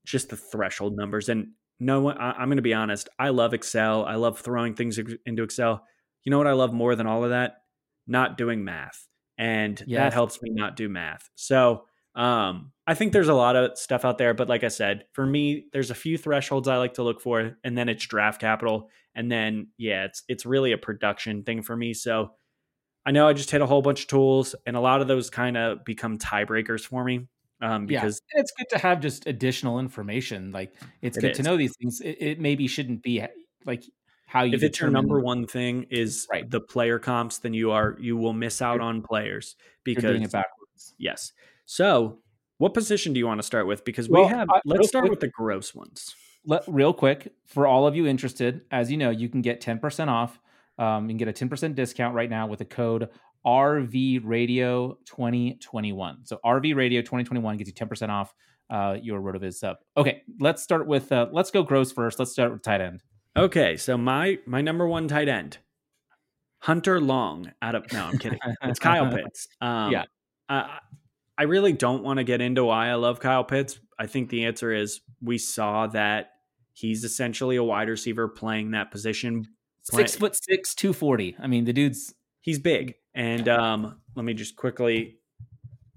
just 0.06 0.30
the 0.30 0.38
threshold 0.38 0.96
numbers. 0.96 1.30
And 1.30 1.50
no, 1.80 2.10
I, 2.10 2.42
am 2.42 2.50
going 2.50 2.58
to 2.58 2.62
be 2.62 2.74
honest. 2.74 3.10
I 3.18 3.30
love 3.30 3.54
Excel. 3.54 4.06
I 4.06 4.16
love 4.16 4.40
throwing 4.40 4.76
things 4.76 5.00
into 5.26 5.44
Excel. 5.44 5.84
You 6.24 6.32
know 6.32 6.38
what 6.38 6.48
I 6.48 6.54
love 6.54 6.74
more 6.74 6.96
than 6.96 7.08
all 7.08 7.24
of 7.24 7.32
that? 7.32 7.58
Not 8.08 8.38
doing 8.38 8.64
math. 8.64 9.08
And 9.38 9.82
yes. 9.86 10.00
that 10.00 10.14
helps 10.14 10.42
me 10.42 10.52
not 10.52 10.76
do 10.76 10.88
math. 10.88 11.30
So, 11.36 11.86
um, 12.16 12.72
I 12.88 12.94
think 12.94 13.14
there's 13.14 13.30
a 13.30 13.34
lot 13.34 13.56
of 13.56 13.78
stuff 13.78 14.06
out 14.06 14.18
there, 14.18 14.34
but 14.34 14.48
like 14.48 14.64
I 14.64 14.68
said, 14.68 15.06
for 15.14 15.26
me, 15.26 15.66
there's 15.74 15.90
a 15.90 15.96
few 15.96 16.18
thresholds 16.18 16.68
I 16.68 16.78
like 16.78 16.96
to 16.96 17.04
look 17.04 17.20
for, 17.20 17.58
and 17.64 17.78
then 17.78 17.90
it's 17.90 18.06
draft 18.06 18.40
capital, 18.40 18.90
and 19.16 19.32
then 19.32 19.70
yeah, 19.78 20.06
it's 20.06 20.24
it's 20.28 20.46
really 20.46 20.72
a 20.72 20.78
production 20.78 21.44
thing 21.44 21.64
for 21.64 21.76
me. 21.76 21.94
So 21.94 22.34
I 23.06 23.12
know 23.12 23.28
I 23.28 23.34
just 23.34 23.50
hit 23.50 23.62
a 23.62 23.66
whole 23.66 23.82
bunch 23.82 24.02
of 24.02 24.08
tools, 24.08 24.56
and 24.68 24.76
a 24.76 24.80
lot 24.80 25.02
of 25.02 25.08
those 25.08 25.30
kind 25.30 25.58
of 25.58 25.84
become 25.84 26.18
tiebreakers 26.18 26.86
for 26.86 27.04
me. 27.04 27.28
Um, 27.62 27.86
because 27.86 28.22
yeah. 28.34 28.42
it's 28.42 28.52
good 28.52 28.68
to 28.72 28.78
have 28.80 29.00
just 29.00 29.28
additional 29.28 29.80
information. 29.80 30.52
Like 30.52 30.76
it's 31.02 31.18
it 31.18 31.22
good 31.22 31.32
is. 31.32 31.38
to 31.38 31.44
know 31.44 31.58
these 31.58 31.74
things. 31.82 32.02
It, 32.02 32.18
it, 32.20 32.40
maybe 32.40 32.68
shouldn't 32.68 33.02
be 33.02 33.24
like 33.66 33.84
how 34.28 34.44
you. 34.44 34.54
If 34.54 34.62
it's 34.62 34.80
your 34.80 34.92
number 34.92 35.20
one 35.20 35.48
thing 35.48 35.88
is 35.90 36.28
right. 36.32 36.48
the 36.48 36.60
player 36.60 37.00
comps, 37.00 37.40
then 37.40 37.54
you 37.54 37.72
are 37.72 37.96
you 38.00 38.18
will 38.18 38.34
miss 38.34 38.62
out 38.62 38.82
on 38.82 39.02
players 39.02 39.56
because 39.84 40.04
Yes. 41.00 41.32
So, 41.66 42.20
what 42.58 42.74
position 42.74 43.14
do 43.14 43.20
you 43.20 43.28
want 43.28 43.40
to 43.40 43.46
start 43.46 43.68
with? 43.68 43.84
Because 43.86 44.10
we 44.10 44.20
well, 44.20 44.28
have. 44.28 44.48
let's 44.66 44.88
start 44.88 45.04
quick, 45.04 45.12
with 45.12 45.20
the 45.20 45.28
gross 45.28 45.74
ones. 45.76 46.16
Let, 46.46 46.64
real 46.68 46.94
quick, 46.94 47.34
for 47.46 47.68
all 47.68 47.88
of 47.88 47.96
you 47.96 48.08
interested, 48.08 48.62
as 48.72 48.92
you 48.92 48.98
know, 48.98 49.10
you 49.10 49.30
can 49.30 49.42
get 49.42 49.62
ten 49.62 49.80
percent 49.80 50.10
off. 50.10 50.40
Um, 50.78 51.06
you 51.06 51.10
can 51.10 51.18
get 51.18 51.28
a 51.28 51.34
ten 51.34 51.50
percent 51.50 51.76
discount 51.76 52.16
right 52.16 52.30
now 52.30 52.48
with 52.48 52.60
the 52.60 52.66
code 52.66 53.10
RV 53.46 54.22
Radio 54.24 54.98
2021. 55.06 56.26
So 56.26 56.40
RV 56.44 56.76
Radio 56.76 57.02
2021 57.02 57.58
gets 57.58 57.68
you 57.68 57.74
10% 57.74 58.10
off 58.10 58.34
uh, 58.70 58.98
your 59.02 59.22
RotoViz 59.22 59.56
sub. 59.56 59.78
Okay, 59.96 60.24
let's 60.40 60.64
start 60.64 60.88
with 60.88 61.12
uh, 61.12 61.28
let's 61.32 61.52
go 61.52 61.62
gross 61.62 61.92
first. 61.92 62.18
Let's 62.18 62.32
start 62.32 62.52
with 62.52 62.64
tight 62.64 62.82
end. 62.82 63.04
Okay, 63.38 63.78
so 63.78 63.98
my 63.98 64.40
my 64.48 64.62
number 64.62 64.88
one 64.88 65.08
tight 65.08 65.28
end, 65.28 65.60
Hunter 66.60 67.00
Long. 67.00 67.52
Out 67.62 67.76
of 67.76 67.92
no, 67.94 68.06
I'm 68.06 68.18
kidding. 68.18 68.40
It's 68.64 68.80
Kyle 68.80 69.12
Pitts. 69.16 69.48
Um, 69.62 69.92
yeah, 69.92 70.06
I, 70.50 70.80
I 71.38 71.44
really 71.44 71.74
don't 71.74 72.04
want 72.04 72.18
to 72.18 72.24
get 72.24 72.42
into 72.42 72.66
why 72.66 72.90
I 72.90 72.96
love 72.96 73.20
Kyle 73.20 73.44
Pitts. 73.44 73.80
I 74.00 74.08
think 74.08 74.30
the 74.30 74.46
answer 74.46 74.74
is 74.74 75.02
we 75.22 75.38
saw 75.38 75.88
that 75.88 76.32
he's 76.74 77.04
essentially 77.04 77.56
a 77.56 77.64
wide 77.64 77.90
receiver 77.90 78.28
playing 78.28 78.72
that 78.72 78.92
position. 78.92 79.48
Six 79.82 80.16
foot 80.16 80.36
six, 80.36 80.74
two 80.74 80.94
forty. 80.94 81.36
I 81.40 81.48
mean, 81.48 81.66
the 81.66 81.74
dude's 81.74 82.14
he's 82.42 82.60
big. 82.60 82.96
And 83.14 83.48
um, 83.48 84.02
let 84.16 84.26
me 84.26 84.34
just 84.34 84.56
quickly 84.56 85.18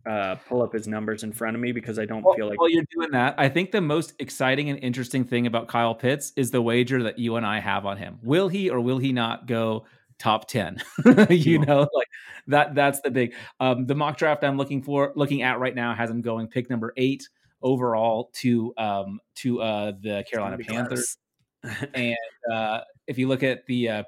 uh, 0.08 0.36
pull 0.48 0.62
up 0.62 0.72
his 0.72 0.86
numbers 0.88 1.22
in 1.24 1.32
front 1.32 1.54
of 1.56 1.60
me 1.60 1.72
because 1.72 1.98
I 1.98 2.06
don't 2.06 2.22
well, 2.22 2.34
feel 2.34 2.48
like. 2.48 2.58
While 2.58 2.70
you're 2.70 2.84
doing 2.94 3.10
that, 3.12 3.34
I 3.38 3.48
think 3.48 3.72
the 3.72 3.80
most 3.80 4.14
exciting 4.18 4.70
and 4.70 4.78
interesting 4.78 5.24
thing 5.24 5.46
about 5.46 5.68
Kyle 5.68 5.94
Pitts 5.94 6.32
is 6.36 6.50
the 6.50 6.62
wager 6.62 7.02
that 7.02 7.18
you 7.18 7.36
and 7.36 7.44
I 7.44 7.60
have 7.60 7.84
on 7.86 7.98
him. 7.98 8.18
Will 8.22 8.48
he 8.48 8.70
or 8.70 8.80
will 8.80 8.98
he 8.98 9.12
not 9.12 9.46
go 9.46 9.84
top 10.18 10.48
10? 10.48 10.82
you 11.30 11.58
know, 11.58 11.88
like 11.94 12.08
that. 12.48 12.74
That's 12.74 13.00
the 13.00 13.10
big. 13.10 13.34
Um, 13.60 13.86
the 13.86 13.94
mock 13.94 14.16
draft 14.16 14.44
I'm 14.44 14.56
looking 14.56 14.82
for, 14.82 15.12
looking 15.16 15.42
at 15.42 15.58
right 15.58 15.74
now, 15.74 15.94
has 15.94 16.10
him 16.10 16.20
going 16.20 16.48
pick 16.48 16.70
number 16.70 16.92
eight 16.96 17.28
overall 17.60 18.30
to 18.32 18.72
um 18.76 19.18
to 19.34 19.60
uh 19.60 19.92
the 20.00 20.24
Carolina 20.30 20.58
Panthers. 20.58 21.16
and 21.94 22.16
uh 22.52 22.80
if 23.08 23.18
you 23.18 23.26
look 23.26 23.42
at 23.42 23.66
the 23.66 23.88
uh 23.88 24.02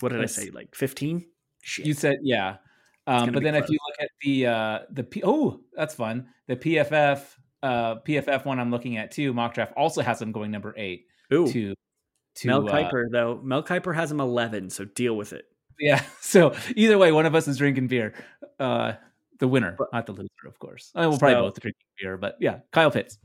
what 0.00 0.10
did 0.10 0.20
I 0.20 0.26
say, 0.26 0.50
like 0.50 0.74
15? 0.74 1.24
You 1.78 1.94
said 1.94 2.18
yeah. 2.22 2.56
Um, 3.06 3.32
but 3.32 3.42
then 3.42 3.54
close. 3.54 3.64
if 3.64 3.70
you 3.70 3.78
look 3.88 3.96
at 4.00 4.10
the 4.20 4.46
uh, 4.46 4.78
the 4.90 5.02
P- 5.02 5.22
oh 5.24 5.60
that's 5.74 5.94
fun 5.94 6.28
the 6.46 6.56
PFF 6.56 7.22
uh, 7.62 7.96
PFF 8.06 8.44
one 8.44 8.60
I'm 8.60 8.70
looking 8.70 8.98
at 8.98 9.10
too 9.10 9.32
mock 9.32 9.54
draft 9.54 9.72
also 9.76 10.02
has 10.02 10.18
them 10.18 10.30
going 10.30 10.50
number 10.50 10.74
eight. 10.76 11.06
Ooh. 11.32 11.50
To 11.50 11.74
to 12.38 12.48
Mel 12.48 12.68
uh, 12.68 12.72
Kiper 12.72 13.06
uh, 13.06 13.08
though 13.10 13.40
Mel 13.42 13.62
Kiper 13.62 13.94
has 13.94 14.10
him 14.10 14.20
eleven 14.20 14.70
so 14.70 14.84
deal 14.84 15.16
with 15.16 15.32
it. 15.32 15.44
Yeah. 15.78 16.02
So 16.20 16.54
either 16.76 16.98
way, 16.98 17.10
one 17.10 17.24
of 17.24 17.34
us 17.34 17.48
is 17.48 17.56
drinking 17.56 17.86
beer. 17.86 18.12
Uh, 18.60 18.92
the 19.38 19.48
winner, 19.48 19.76
but, 19.78 19.88
not 19.94 20.04
the 20.04 20.12
loser, 20.12 20.28
of 20.46 20.58
course. 20.58 20.90
I 20.94 21.06
will 21.06 21.16
probably 21.16 21.36
so, 21.36 21.42
both 21.42 21.60
drinking 21.60 21.86
beer, 21.98 22.16
but 22.18 22.36
yeah, 22.38 22.58
Kyle 22.70 22.90
Pitts. 22.90 23.16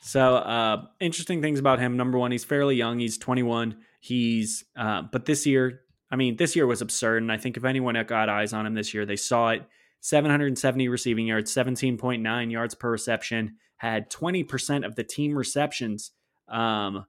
So 0.00 0.36
uh, 0.36 0.86
interesting 0.98 1.40
things 1.40 1.60
about 1.60 1.78
him. 1.78 1.96
Number 1.96 2.18
one, 2.18 2.32
he's 2.32 2.44
fairly 2.44 2.74
young. 2.74 2.98
He's 2.98 3.16
21. 3.16 3.76
He's 4.00 4.64
uh, 4.76 5.02
but 5.12 5.26
this 5.26 5.46
year 5.46 5.82
I 6.10 6.16
mean, 6.16 6.36
this 6.36 6.56
year 6.56 6.66
was 6.66 6.80
absurd. 6.80 7.22
And 7.22 7.30
I 7.32 7.36
think 7.36 7.56
if 7.56 7.64
anyone 7.64 8.02
got 8.06 8.28
eyes 8.28 8.52
on 8.52 8.66
him 8.66 8.74
this 8.74 8.94
year, 8.94 9.04
they 9.04 9.16
saw 9.16 9.50
it 9.50 9.62
770 10.00 10.88
receiving 10.88 11.26
yards, 11.26 11.54
17.9 11.54 12.50
yards 12.50 12.74
per 12.74 12.90
reception, 12.90 13.56
had 13.76 14.10
20% 14.10 14.86
of 14.86 14.96
the 14.96 15.04
team 15.04 15.36
receptions. 15.36 16.12
Um, 16.48 17.06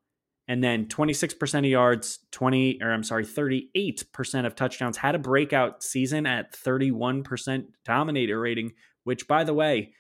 and 0.50 0.64
then 0.64 0.88
26% 0.88 1.60
of 1.60 1.66
yards, 1.66 2.20
20, 2.32 2.80
or 2.82 2.92
I'm 2.92 3.04
sorry, 3.04 3.24
38% 3.24 4.48
of 4.48 4.56
touchdowns, 4.56 4.98
had 4.98 5.14
a 5.14 5.20
breakout 5.20 5.84
season 5.84 6.26
at 6.26 6.54
31% 6.54 7.66
dominator 7.86 8.40
rating, 8.40 8.72
which 9.04 9.28
by 9.28 9.44
the 9.44 9.54
way, 9.54 9.94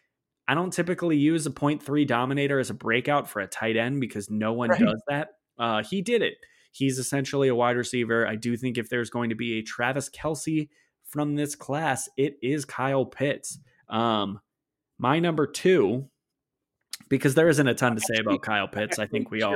I 0.47 0.55
don't 0.55 0.73
typically 0.73 1.17
use 1.17 1.45
a 1.45 1.51
0.3 1.51 2.07
dominator 2.07 2.59
as 2.59 2.71
a 2.71 2.73
breakout 2.73 3.29
for 3.29 3.41
a 3.41 3.47
tight 3.47 3.77
end 3.77 4.01
because 4.01 4.31
no 4.31 4.51
one 4.53 4.71
right. 4.71 4.79
does 4.79 4.99
that. 5.07 5.29
Uh, 5.59 5.83
he 5.83 6.01
did 6.01 6.23
it. 6.23 6.33
He's 6.71 6.97
essentially 6.97 7.47
a 7.47 7.55
wide 7.55 7.77
receiver. 7.77 8.25
I 8.25 8.35
do 8.35 8.57
think 8.57 8.79
if 8.79 8.89
there's 8.89 9.11
going 9.11 9.29
to 9.29 9.35
be 9.35 9.59
a 9.59 9.61
Travis 9.61 10.09
Kelce 10.09 10.69
from 11.05 11.35
this 11.35 11.53
class, 11.53 12.09
it 12.17 12.37
is 12.41 12.65
Kyle 12.65 13.05
Pitts. 13.05 13.59
Um, 13.87 14.39
my 14.97 15.19
number 15.19 15.45
two, 15.45 16.09
because 17.07 17.35
there 17.35 17.49
isn't 17.49 17.67
a 17.67 17.75
ton 17.75 17.93
to 17.95 18.01
say 18.01 18.15
about 18.19 18.41
Kyle 18.41 18.67
Pitts. 18.67 18.97
I 18.97 19.05
think 19.05 19.29
we 19.29 19.43
all 19.43 19.55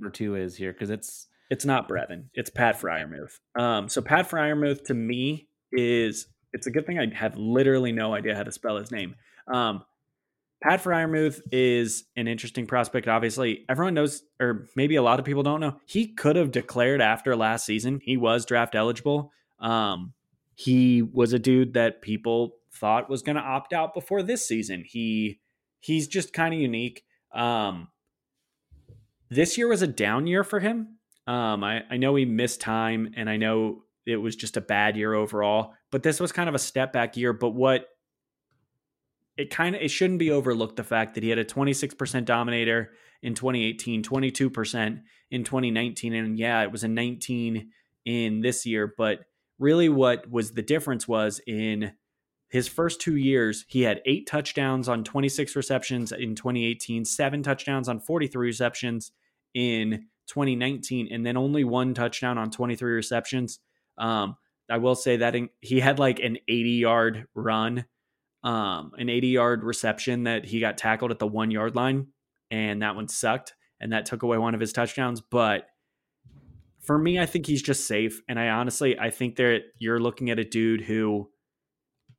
number 0.00 0.10
two 0.10 0.34
is 0.34 0.56
here 0.56 0.72
because 0.72 0.90
it's 0.90 1.26
it's 1.50 1.64
not 1.64 1.88
Brevin, 1.88 2.24
it's 2.34 2.50
Pat 2.50 2.80
Freiermuth. 2.80 3.38
Um, 3.58 3.88
so 3.88 4.00
Pat 4.00 4.30
Freiermuth 4.30 4.84
to 4.84 4.94
me 4.94 5.48
is 5.72 6.26
it's 6.52 6.66
a 6.66 6.70
good 6.70 6.86
thing 6.86 6.98
I 6.98 7.12
have 7.14 7.36
literally 7.36 7.92
no 7.92 8.14
idea 8.14 8.36
how 8.36 8.42
to 8.42 8.52
spell 8.52 8.76
his 8.76 8.90
name. 8.90 9.14
Um, 9.52 9.84
Pat 10.62 10.82
Freiermuth 10.82 11.40
is 11.50 12.04
an 12.16 12.28
interesting 12.28 12.66
prospect. 12.66 13.08
Obviously, 13.08 13.64
everyone 13.68 13.94
knows, 13.94 14.22
or 14.38 14.68
maybe 14.76 14.96
a 14.96 15.02
lot 15.02 15.18
of 15.18 15.24
people 15.24 15.42
don't 15.42 15.60
know, 15.60 15.76
he 15.86 16.08
could 16.08 16.36
have 16.36 16.50
declared 16.50 17.00
after 17.00 17.34
last 17.34 17.64
season. 17.64 18.00
He 18.02 18.16
was 18.16 18.44
draft 18.44 18.74
eligible. 18.74 19.32
Um, 19.58 20.12
he 20.54 21.02
was 21.02 21.32
a 21.32 21.38
dude 21.38 21.74
that 21.74 22.02
people 22.02 22.56
thought 22.72 23.08
was 23.08 23.22
going 23.22 23.36
to 23.36 23.42
opt 23.42 23.72
out 23.72 23.94
before 23.94 24.22
this 24.22 24.46
season. 24.46 24.84
He 24.86 25.40
he's 25.78 26.06
just 26.06 26.32
kind 26.32 26.52
of 26.52 26.60
unique. 26.60 27.04
Um, 27.34 27.88
this 29.30 29.56
year 29.56 29.68
was 29.68 29.82
a 29.82 29.86
down 29.86 30.26
year 30.26 30.44
for 30.44 30.60
him. 30.60 30.98
Um, 31.26 31.62
I, 31.62 31.82
I 31.90 31.96
know 31.96 32.14
he 32.16 32.24
missed 32.24 32.60
time, 32.60 33.12
and 33.16 33.30
I 33.30 33.36
know 33.36 33.84
it 34.06 34.16
was 34.16 34.36
just 34.36 34.56
a 34.56 34.60
bad 34.60 34.96
year 34.96 35.14
overall. 35.14 35.74
But 35.90 36.02
this 36.02 36.20
was 36.20 36.32
kind 36.32 36.48
of 36.48 36.54
a 36.54 36.58
step 36.58 36.92
back 36.92 37.16
year. 37.16 37.32
But 37.32 37.50
what 37.50 37.86
it 39.36 39.50
kind 39.50 39.74
of 39.74 39.80
it 39.80 39.90
shouldn't 39.90 40.18
be 40.18 40.30
overlooked 40.30 40.76
the 40.76 40.84
fact 40.84 41.14
that 41.14 41.22
he 41.22 41.30
had 41.30 41.38
a 41.38 41.44
26% 41.44 42.24
dominator 42.24 42.90
in 43.22 43.34
2018, 43.34 44.02
22% 44.02 45.00
in 45.30 45.44
2019 45.44 46.14
and 46.14 46.38
yeah, 46.38 46.62
it 46.62 46.72
was 46.72 46.84
a 46.84 46.88
19 46.88 47.70
in 48.04 48.40
this 48.40 48.66
year, 48.66 48.92
but 48.96 49.20
really 49.58 49.88
what 49.88 50.30
was 50.30 50.52
the 50.52 50.62
difference 50.62 51.06
was 51.06 51.40
in 51.46 51.92
his 52.48 52.66
first 52.66 53.00
2 53.00 53.16
years, 53.16 53.64
he 53.68 53.82
had 53.82 54.02
8 54.04 54.26
touchdowns 54.26 54.88
on 54.88 55.04
26 55.04 55.54
receptions 55.54 56.12
in 56.12 56.34
2018, 56.34 57.04
7 57.04 57.42
touchdowns 57.42 57.88
on 57.88 58.00
43 58.00 58.46
receptions 58.46 59.12
in 59.54 60.06
2019 60.28 61.08
and 61.10 61.26
then 61.26 61.36
only 61.36 61.64
one 61.64 61.94
touchdown 61.94 62.38
on 62.38 62.50
23 62.50 62.92
receptions. 62.92 63.58
Um, 63.98 64.36
I 64.70 64.78
will 64.78 64.94
say 64.94 65.16
that 65.18 65.34
in, 65.34 65.48
he 65.60 65.80
had 65.80 65.98
like 65.98 66.20
an 66.20 66.38
80 66.48 66.70
yard 66.70 67.26
run 67.34 67.84
um, 68.42 68.92
an 68.96 69.08
80 69.08 69.28
yard 69.28 69.64
reception 69.64 70.24
that 70.24 70.44
he 70.44 70.60
got 70.60 70.78
tackled 70.78 71.10
at 71.10 71.18
the 71.18 71.26
one 71.26 71.50
yard 71.50 71.76
line, 71.76 72.08
and 72.50 72.82
that 72.82 72.96
one 72.96 73.08
sucked, 73.08 73.54
and 73.80 73.92
that 73.92 74.06
took 74.06 74.22
away 74.22 74.38
one 74.38 74.54
of 74.54 74.60
his 74.60 74.72
touchdowns. 74.72 75.20
But 75.20 75.66
for 76.80 76.98
me, 76.98 77.18
I 77.18 77.26
think 77.26 77.46
he's 77.46 77.62
just 77.62 77.86
safe, 77.86 78.22
and 78.28 78.38
I 78.38 78.48
honestly 78.48 78.98
I 78.98 79.10
think 79.10 79.36
that 79.36 79.60
you're 79.78 80.00
looking 80.00 80.30
at 80.30 80.38
a 80.38 80.44
dude 80.44 80.80
who, 80.80 81.28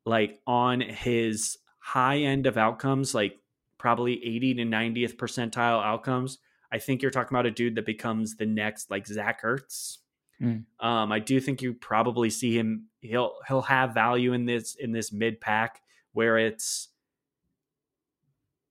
like, 0.06 0.40
on 0.46 0.82
his 0.82 1.58
high 1.80 2.20
end 2.20 2.46
of 2.46 2.58
outcomes, 2.58 3.16
like 3.16 3.34
probably 3.80 4.24
80 4.24 4.56
to 4.56 4.64
90th 4.64 5.16
percentile 5.16 5.84
outcomes. 5.84 6.38
I 6.72 6.80
think 6.80 7.02
you're 7.02 7.12
talking 7.12 7.36
about 7.36 7.46
a 7.46 7.52
dude 7.52 7.76
that 7.76 7.86
becomes 7.86 8.38
the 8.38 8.46
next 8.46 8.90
like 8.90 9.06
Zach 9.06 9.44
Ertz. 9.44 9.98
Mm. 10.42 10.66
Um, 10.80 11.12
I 11.12 11.20
do 11.20 11.40
think 11.40 11.62
you 11.62 11.74
probably 11.74 12.30
see 12.30 12.58
him. 12.58 12.88
He'll 13.02 13.34
he'll 13.48 13.62
have 13.64 13.94
value 13.94 14.34
in 14.34 14.46
this 14.46 14.76
in 14.76 14.92
this 14.92 15.12
mid 15.12 15.42
pack 15.42 15.82
where 16.14 16.38
it's. 16.38 16.88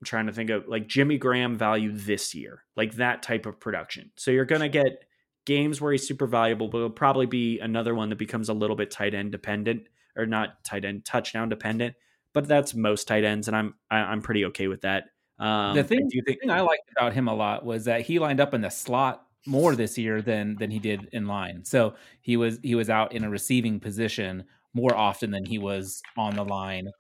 I'm 0.01 0.07
trying 0.07 0.27
to 0.27 0.33
think 0.33 0.49
of 0.49 0.67
like 0.67 0.87
Jimmy 0.89 1.19
Graham 1.19 1.59
value 1.59 1.93
this 1.93 2.35
year, 2.35 2.65
like 2.75 2.95
that 2.95 3.23
type 3.23 3.45
of 3.45 3.61
production. 3.61 4.11
So 4.17 4.31
you're 4.31 4.47
gonna 4.47 4.69
get 4.71 5.05
games 5.45 5.81
where 5.81 5.93
he's 5.93 6.09
super 6.09 6.27
valuable, 6.27 6.69
but 6.69 6.79
it'll 6.79 6.91
probably 6.91 7.27
be 7.27 7.61
another 7.61 7.95
one 7.95 8.09
that 8.09 8.19
becomes 8.19 8.49
a 8.49 8.55
little 8.55 8.77
bit 8.77 8.91
tight 8.91 9.15
end 9.15 9.31
dependent 9.33 9.89
or 10.17 10.25
not 10.27 10.65
tight 10.65 10.85
end 10.85 11.05
touchdown 11.05 11.49
dependent. 11.49 11.95
But 12.33 12.49
that's 12.49 12.75
most 12.75 13.09
tight 13.09 13.25
ends, 13.25 13.47
and 13.47 13.57
I'm 13.57 13.75
I, 13.91 13.99
am 13.99 14.09
i 14.09 14.13
am 14.13 14.23
pretty 14.23 14.47
okay 14.47 14.69
with 14.69 14.81
that. 14.83 15.05
Um, 15.41 15.75
the 15.75 15.83
thing, 15.83 16.09
the 16.13 16.35
thing 16.35 16.51
I 16.51 16.61
liked 16.61 16.91
about 16.93 17.15
him 17.15 17.27
a 17.27 17.35
lot 17.35 17.65
was 17.65 17.87
that 17.87 18.03
he 18.03 18.19
lined 18.19 18.41
up 18.41 18.53
in 18.53 18.61
the 18.61 18.71
slot 18.71 19.27
more 19.47 19.75
this 19.75 19.97
year 19.97 20.21
than 20.21 20.55
than 20.57 20.71
he 20.71 20.79
did 20.79 21.09
in 21.13 21.27
line. 21.27 21.65
So 21.65 21.95
he 22.21 22.37
was 22.37 22.59
he 22.63 22.75
was 22.75 22.91
out 22.91 23.13
in 23.13 23.25
a 23.25 23.31
receiving 23.31 23.81
position 23.81 24.45
more 24.75 24.95
often 24.95 25.31
than 25.31 25.45
he 25.45 25.59
was 25.59 26.03
on 26.17 26.37
the 26.37 26.45
line. 26.45 26.91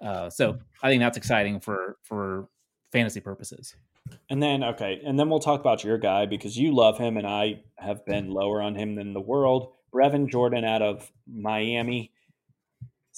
Uh, 0.00 0.28
so 0.28 0.58
I 0.82 0.90
think 0.90 1.00
that's 1.00 1.16
exciting 1.16 1.58
for 1.58 1.96
for 2.02 2.48
fantasy 2.92 3.20
purposes. 3.20 3.74
And 4.30 4.42
then 4.42 4.62
okay, 4.62 5.00
and 5.04 5.18
then 5.18 5.30
we'll 5.30 5.40
talk 5.40 5.60
about 5.60 5.82
your 5.82 5.98
guy 5.98 6.26
because 6.26 6.56
you 6.56 6.74
love 6.74 6.98
him 6.98 7.16
and 7.16 7.26
I 7.26 7.62
have 7.76 8.04
been 8.04 8.30
lower 8.30 8.60
on 8.60 8.74
him 8.74 8.94
than 8.94 9.14
the 9.14 9.20
world. 9.20 9.72
Brevin 9.92 10.30
Jordan 10.30 10.64
out 10.64 10.82
of 10.82 11.10
Miami 11.26 12.12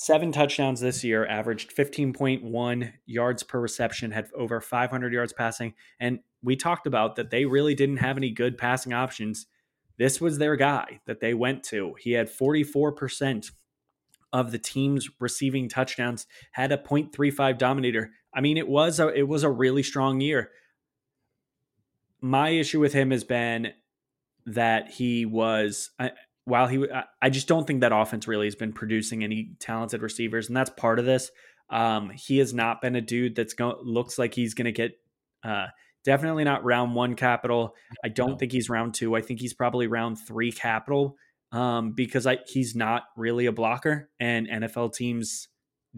seven 0.01 0.31
touchdowns 0.31 0.79
this 0.79 1.03
year, 1.03 1.27
averaged 1.27 1.75
15.1 1.75 2.93
yards 3.05 3.43
per 3.43 3.59
reception, 3.59 4.13
had 4.13 4.29
over 4.33 4.61
500 4.61 5.13
yards 5.13 5.33
passing. 5.33 5.75
And 5.99 6.21
we 6.41 6.55
talked 6.55 6.87
about 6.87 7.17
that 7.17 7.31
they 7.31 7.47
really 7.47 7.75
didn't 7.75 7.97
have 7.97 8.17
any 8.17 8.31
good 8.31 8.57
passing 8.57 8.93
options. 8.93 9.47
This 9.99 10.21
was 10.21 10.39
their 10.39 10.55
guy 10.55 11.01
that 11.07 11.19
they 11.19 11.35
went 11.35 11.65
to. 11.65 11.97
He 11.99 12.13
had 12.13 12.31
44% 12.31 13.51
of 14.33 14.53
the 14.53 14.59
team's 14.59 15.09
receiving 15.19 15.69
touchdowns, 15.69 16.29
had 16.53 16.71
a 16.71 16.79
0.35 16.79 17.59
dominator. 17.59 18.13
I 18.33 18.41
mean, 18.41 18.57
it 18.57 18.69
was 18.69 19.01
a 19.01 19.09
it 19.09 19.27
was 19.27 19.43
a 19.43 19.51
really 19.51 19.83
strong 19.83 20.21
year. 20.21 20.53
My 22.21 22.51
issue 22.51 22.79
with 22.79 22.93
him 22.93 23.11
has 23.11 23.25
been 23.25 23.73
that 24.47 24.93
he 24.93 25.27
was 25.27 25.91
while 26.49 26.67
he, 26.67 26.87
I 27.21 27.31
just 27.31 27.47
don't 27.47 27.67
think 27.67 27.83
that 27.83 27.93
offense 27.93 28.27
really 28.27 28.47
has 28.47 28.55
been 28.55 28.73
producing 28.73 29.23
any 29.23 29.51
talented 29.61 30.03
receivers, 30.03 30.49
and 30.49 30.57
that's 30.57 30.71
part 30.71 30.99
of 30.99 31.05
this. 31.05 31.31
Um, 31.71 32.11
he 32.11 32.39
has 32.39 32.55
not 32.55 32.81
been 32.81 32.97
a 32.97 33.01
dude 33.01 33.37
that's 33.37 33.53
going 33.53 33.77
looks 33.83 34.19
like 34.19 34.35
he's 34.35 34.55
going 34.55 34.65
to 34.65 34.73
get 34.73 34.93
uh, 35.45 35.67
definitely 36.05 36.45
not 36.45 36.65
round 36.65 36.95
one 36.95 37.15
capital. 37.15 37.75
I 38.03 38.09
don't 38.09 38.31
no. 38.31 38.37
think 38.37 38.53
he's 38.53 38.71
round 38.71 38.95
two. 38.95 39.15
I 39.15 39.21
think 39.21 39.41
he's 39.41 39.53
probably 39.53 39.87
round 39.87 40.19
three 40.19 40.51
capital 40.51 41.17
um, 41.53 41.93
because 41.93 42.27
I, 42.27 42.39
he's 42.47 42.75
not 42.75 43.05
really 43.17 43.47
a 43.47 43.53
blocker, 43.53 44.09
and 44.19 44.49
NFL 44.49 44.95
teams 44.95 45.49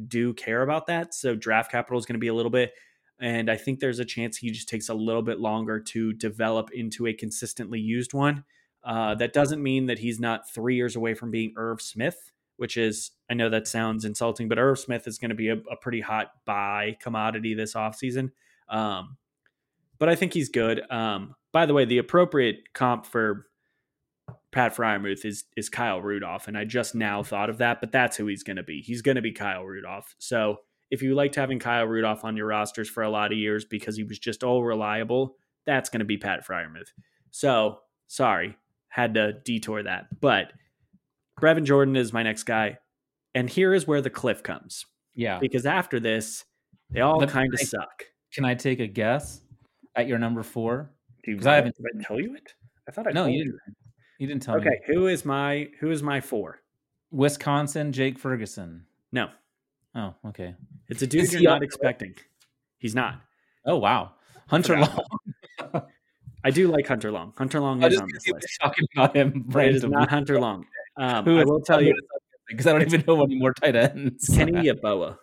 do 0.08 0.34
care 0.34 0.62
about 0.62 0.86
that. 0.86 1.14
So 1.14 1.36
draft 1.36 1.70
capital 1.70 1.98
is 1.98 2.06
going 2.06 2.14
to 2.14 2.20
be 2.20 2.28
a 2.28 2.34
little 2.34 2.50
bit. 2.50 2.72
And 3.20 3.50
I 3.50 3.56
think 3.56 3.80
there's 3.80 3.98
a 3.98 4.04
chance 4.04 4.38
he 4.38 4.50
just 4.50 4.68
takes 4.68 4.88
a 4.88 4.94
little 4.94 5.22
bit 5.22 5.38
longer 5.38 5.78
to 5.78 6.12
develop 6.14 6.70
into 6.72 7.06
a 7.06 7.12
consistently 7.12 7.78
used 7.78 8.14
one. 8.14 8.44
Uh, 8.84 9.14
that 9.14 9.32
doesn't 9.32 9.62
mean 9.62 9.86
that 9.86 9.98
he's 9.98 10.18
not 10.18 10.50
three 10.50 10.74
years 10.74 10.96
away 10.96 11.14
from 11.14 11.30
being 11.30 11.52
Irv 11.56 11.82
Smith, 11.82 12.32
which 12.56 12.76
is, 12.76 13.10
I 13.30 13.34
know 13.34 13.50
that 13.50 13.68
sounds 13.68 14.04
insulting, 14.04 14.48
but 14.48 14.58
Irv 14.58 14.78
Smith 14.78 15.06
is 15.06 15.18
going 15.18 15.28
to 15.28 15.34
be 15.34 15.48
a, 15.48 15.56
a, 15.70 15.76
pretty 15.76 16.00
hot 16.00 16.32
buy 16.46 16.96
commodity 17.02 17.54
this 17.54 17.74
offseason. 17.74 18.30
Um, 18.68 19.18
but 19.98 20.08
I 20.08 20.14
think 20.14 20.32
he's 20.32 20.48
good. 20.48 20.82
Um, 20.90 21.34
by 21.52 21.66
the 21.66 21.74
way, 21.74 21.84
the 21.84 21.98
appropriate 21.98 22.72
comp 22.72 23.04
for 23.04 23.46
Pat 24.52 24.74
Freiermuth 24.74 25.24
is 25.24 25.44
is 25.56 25.68
Kyle 25.68 26.00
Rudolph, 26.00 26.48
and 26.48 26.56
I 26.56 26.64
just 26.64 26.94
now 26.94 27.22
thought 27.22 27.50
of 27.50 27.58
that, 27.58 27.80
but 27.80 27.92
that's 27.92 28.16
who 28.16 28.26
he's 28.26 28.42
going 28.42 28.56
to 28.56 28.62
be. 28.62 28.80
He's 28.80 29.02
going 29.02 29.16
to 29.16 29.22
be 29.22 29.32
Kyle 29.32 29.64
Rudolph. 29.64 30.14
So 30.18 30.58
if 30.90 31.02
you 31.02 31.14
liked 31.14 31.36
having 31.36 31.58
Kyle 31.58 31.86
Rudolph 31.86 32.24
on 32.24 32.36
your 32.36 32.46
rosters 32.46 32.88
for 32.88 33.02
a 33.02 33.10
lot 33.10 33.32
of 33.32 33.38
years 33.38 33.64
because 33.64 33.96
he 33.96 34.04
was 34.04 34.18
just 34.18 34.42
all 34.42 34.64
reliable, 34.64 35.36
that's 35.66 35.88
going 35.88 36.00
to 36.00 36.04
be 36.04 36.18
Pat 36.18 36.46
Freiermuth. 36.46 36.88
So 37.30 37.80
sorry, 38.08 38.56
had 38.90 39.14
to 39.14 39.32
detour 39.32 39.82
that. 39.82 40.20
But 40.20 40.52
Brevin 41.40 41.64
Jordan 41.64 41.96
is 41.96 42.12
my 42.12 42.22
next 42.22 42.44
guy. 42.44 42.78
And 43.34 43.48
here 43.48 43.72
is 43.72 43.86
where 43.86 44.02
the 44.02 44.10
cliff 44.10 44.42
comes. 44.42 44.84
Yeah. 45.14 45.38
Because 45.38 45.64
after 45.64 45.98
this, 45.98 46.44
they 46.90 47.00
all 47.00 47.24
kind 47.26 47.52
of 47.54 47.60
suck. 47.60 48.04
Can 48.32 48.44
I 48.44 48.54
take 48.54 48.80
a 48.80 48.86
guess 48.86 49.40
at 49.96 50.06
your 50.06 50.18
number 50.18 50.42
four? 50.42 50.90
Because 51.24 51.46
I 51.46 51.56
haven't 51.56 51.76
did 51.76 51.86
I 51.98 52.02
tell 52.02 52.20
you 52.20 52.34
it. 52.34 52.54
I 52.88 52.92
thought 52.92 53.06
I 53.06 53.12
no, 53.12 53.26
you 53.26 53.44
didn't. 53.44 53.60
You. 53.66 53.74
you 54.18 54.26
didn't 54.26 54.42
tell 54.42 54.56
okay, 54.56 54.70
me. 54.70 54.76
Okay, 54.84 54.94
who 54.94 55.06
is 55.06 55.24
my 55.24 55.68
who 55.80 55.90
is 55.90 56.02
my 56.02 56.20
four? 56.20 56.60
Wisconsin, 57.10 57.92
Jake 57.92 58.18
Ferguson. 58.18 58.86
No. 59.12 59.28
Oh, 59.94 60.14
okay. 60.28 60.54
It's 60.88 61.02
a 61.02 61.06
dude 61.06 61.22
is 61.22 61.34
you're 61.34 61.42
not 61.42 61.62
expecting. 61.62 62.14
He's 62.78 62.94
not. 62.94 63.20
Oh 63.64 63.76
wow, 63.76 64.12
Hunter 64.48 64.78
Long. 64.78 65.04
I 66.44 66.50
do 66.50 66.68
like 66.68 66.86
Hunter 66.86 67.10
Long. 67.10 67.32
Hunter 67.36 67.60
Long 67.60 67.82
is 67.82 68.00
on 68.00 68.08
this 68.12 68.28
list. 68.28 68.58
Talking 68.60 68.86
about 68.94 69.16
him, 69.16 69.46
it 69.54 69.74
is 69.74 69.84
not 69.84 70.10
Hunter 70.10 70.40
Long. 70.40 70.66
Um, 70.96 71.26
I 71.26 71.44
will 71.44 71.62
tell 71.62 71.80
you 71.80 71.94
because 72.48 72.66
I 72.66 72.72
don't 72.72 72.82
even 72.82 73.04
know 73.06 73.22
any 73.22 73.38
more 73.38 73.54
tight 73.54 73.74
ends. 73.74 74.28
Kenny 74.28 74.52
Yeboah. 74.68 75.16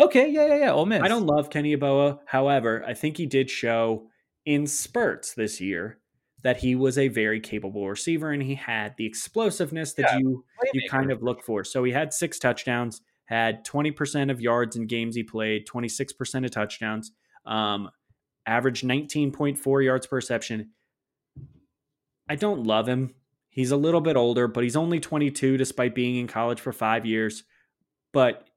Okay, 0.00 0.30
yeah, 0.30 0.46
yeah, 0.46 0.56
yeah. 0.56 0.72
Ole 0.72 0.86
Miss. 0.86 1.02
I 1.02 1.08
don't 1.08 1.26
love 1.26 1.50
Kenny 1.50 1.76
Yeboah. 1.76 2.20
However, 2.24 2.82
I 2.86 2.94
think 2.94 3.18
he 3.18 3.26
did 3.26 3.50
show 3.50 4.06
in 4.46 4.66
spurts 4.66 5.34
this 5.34 5.60
year 5.60 5.98
that 6.44 6.58
he 6.58 6.74
was 6.74 6.96
a 6.96 7.08
very 7.08 7.40
capable 7.40 7.88
receiver 7.88 8.30
and 8.30 8.42
he 8.42 8.54
had 8.54 8.94
the 8.96 9.04
explosiveness 9.04 9.92
that 9.94 10.12
yeah, 10.12 10.18
you 10.18 10.44
you 10.72 10.88
kind 10.88 11.10
of 11.10 11.22
look 11.22 11.42
for. 11.42 11.64
So 11.64 11.84
he 11.84 11.92
had 11.92 12.14
six 12.14 12.38
touchdowns, 12.38 13.02
had 13.26 13.66
20% 13.66 14.30
of 14.30 14.40
yards 14.40 14.76
in 14.76 14.86
games 14.86 15.16
he 15.16 15.24
played, 15.24 15.66
26% 15.66 16.44
of 16.44 16.50
touchdowns. 16.50 17.12
Um, 17.44 17.90
averaged 18.48 18.84
19.4 18.84 19.84
yards 19.84 20.06
per 20.06 20.16
reception. 20.16 20.70
I 22.28 22.34
don't 22.34 22.64
love 22.64 22.88
him. 22.88 23.14
He's 23.50 23.70
a 23.70 23.76
little 23.76 24.00
bit 24.00 24.16
older, 24.16 24.48
but 24.48 24.64
he's 24.64 24.76
only 24.76 25.00
22 25.00 25.56
despite 25.56 25.94
being 25.94 26.16
in 26.16 26.26
college 26.26 26.60
for 26.60 26.72
five 26.72 27.06
years. 27.06 27.44
But 28.12 28.48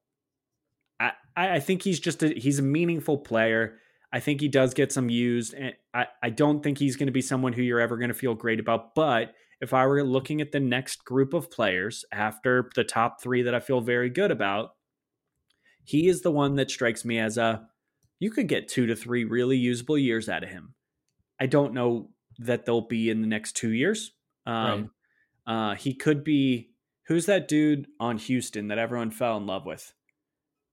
I, 1.00 1.12
I 1.36 1.60
think 1.60 1.82
he's 1.82 2.00
just 2.00 2.22
a, 2.22 2.28
he's 2.28 2.58
a 2.58 2.62
meaningful 2.62 3.18
player. 3.18 3.78
I 4.12 4.20
think 4.20 4.40
he 4.40 4.48
does 4.48 4.74
get 4.74 4.92
some 4.92 5.08
used, 5.08 5.54
and 5.54 5.74
I, 5.94 6.06
I 6.22 6.30
don't 6.30 6.62
think 6.62 6.78
he's 6.78 6.96
going 6.96 7.06
to 7.06 7.12
be 7.12 7.22
someone 7.22 7.54
who 7.54 7.62
you're 7.62 7.80
ever 7.80 7.96
going 7.96 8.08
to 8.08 8.14
feel 8.14 8.34
great 8.34 8.60
about. 8.60 8.94
But 8.94 9.34
if 9.60 9.72
I 9.72 9.86
were 9.86 10.04
looking 10.04 10.40
at 10.40 10.52
the 10.52 10.60
next 10.60 11.04
group 11.04 11.32
of 11.32 11.50
players 11.50 12.04
after 12.12 12.70
the 12.74 12.84
top 12.84 13.22
three 13.22 13.42
that 13.42 13.54
I 13.54 13.60
feel 13.60 13.80
very 13.80 14.10
good 14.10 14.30
about, 14.30 14.72
he 15.84 16.08
is 16.08 16.20
the 16.20 16.30
one 16.30 16.56
that 16.56 16.70
strikes 16.70 17.04
me 17.04 17.18
as 17.18 17.38
a 17.38 17.68
you 18.22 18.30
could 18.30 18.46
get 18.46 18.68
two 18.68 18.86
to 18.86 18.94
three 18.94 19.24
really 19.24 19.56
usable 19.56 19.98
years 19.98 20.28
out 20.28 20.44
of 20.44 20.48
him. 20.48 20.74
I 21.40 21.46
don't 21.46 21.74
know 21.74 22.10
that 22.38 22.64
they'll 22.64 22.86
be 22.86 23.10
in 23.10 23.20
the 23.20 23.26
next 23.26 23.56
two 23.56 23.72
years. 23.72 24.12
Um, 24.46 24.90
right. 25.44 25.70
uh, 25.72 25.74
he 25.74 25.92
could 25.92 26.22
be. 26.22 26.70
Who's 27.08 27.26
that 27.26 27.48
dude 27.48 27.88
on 27.98 28.18
Houston 28.18 28.68
that 28.68 28.78
everyone 28.78 29.10
fell 29.10 29.36
in 29.38 29.46
love 29.46 29.66
with? 29.66 29.92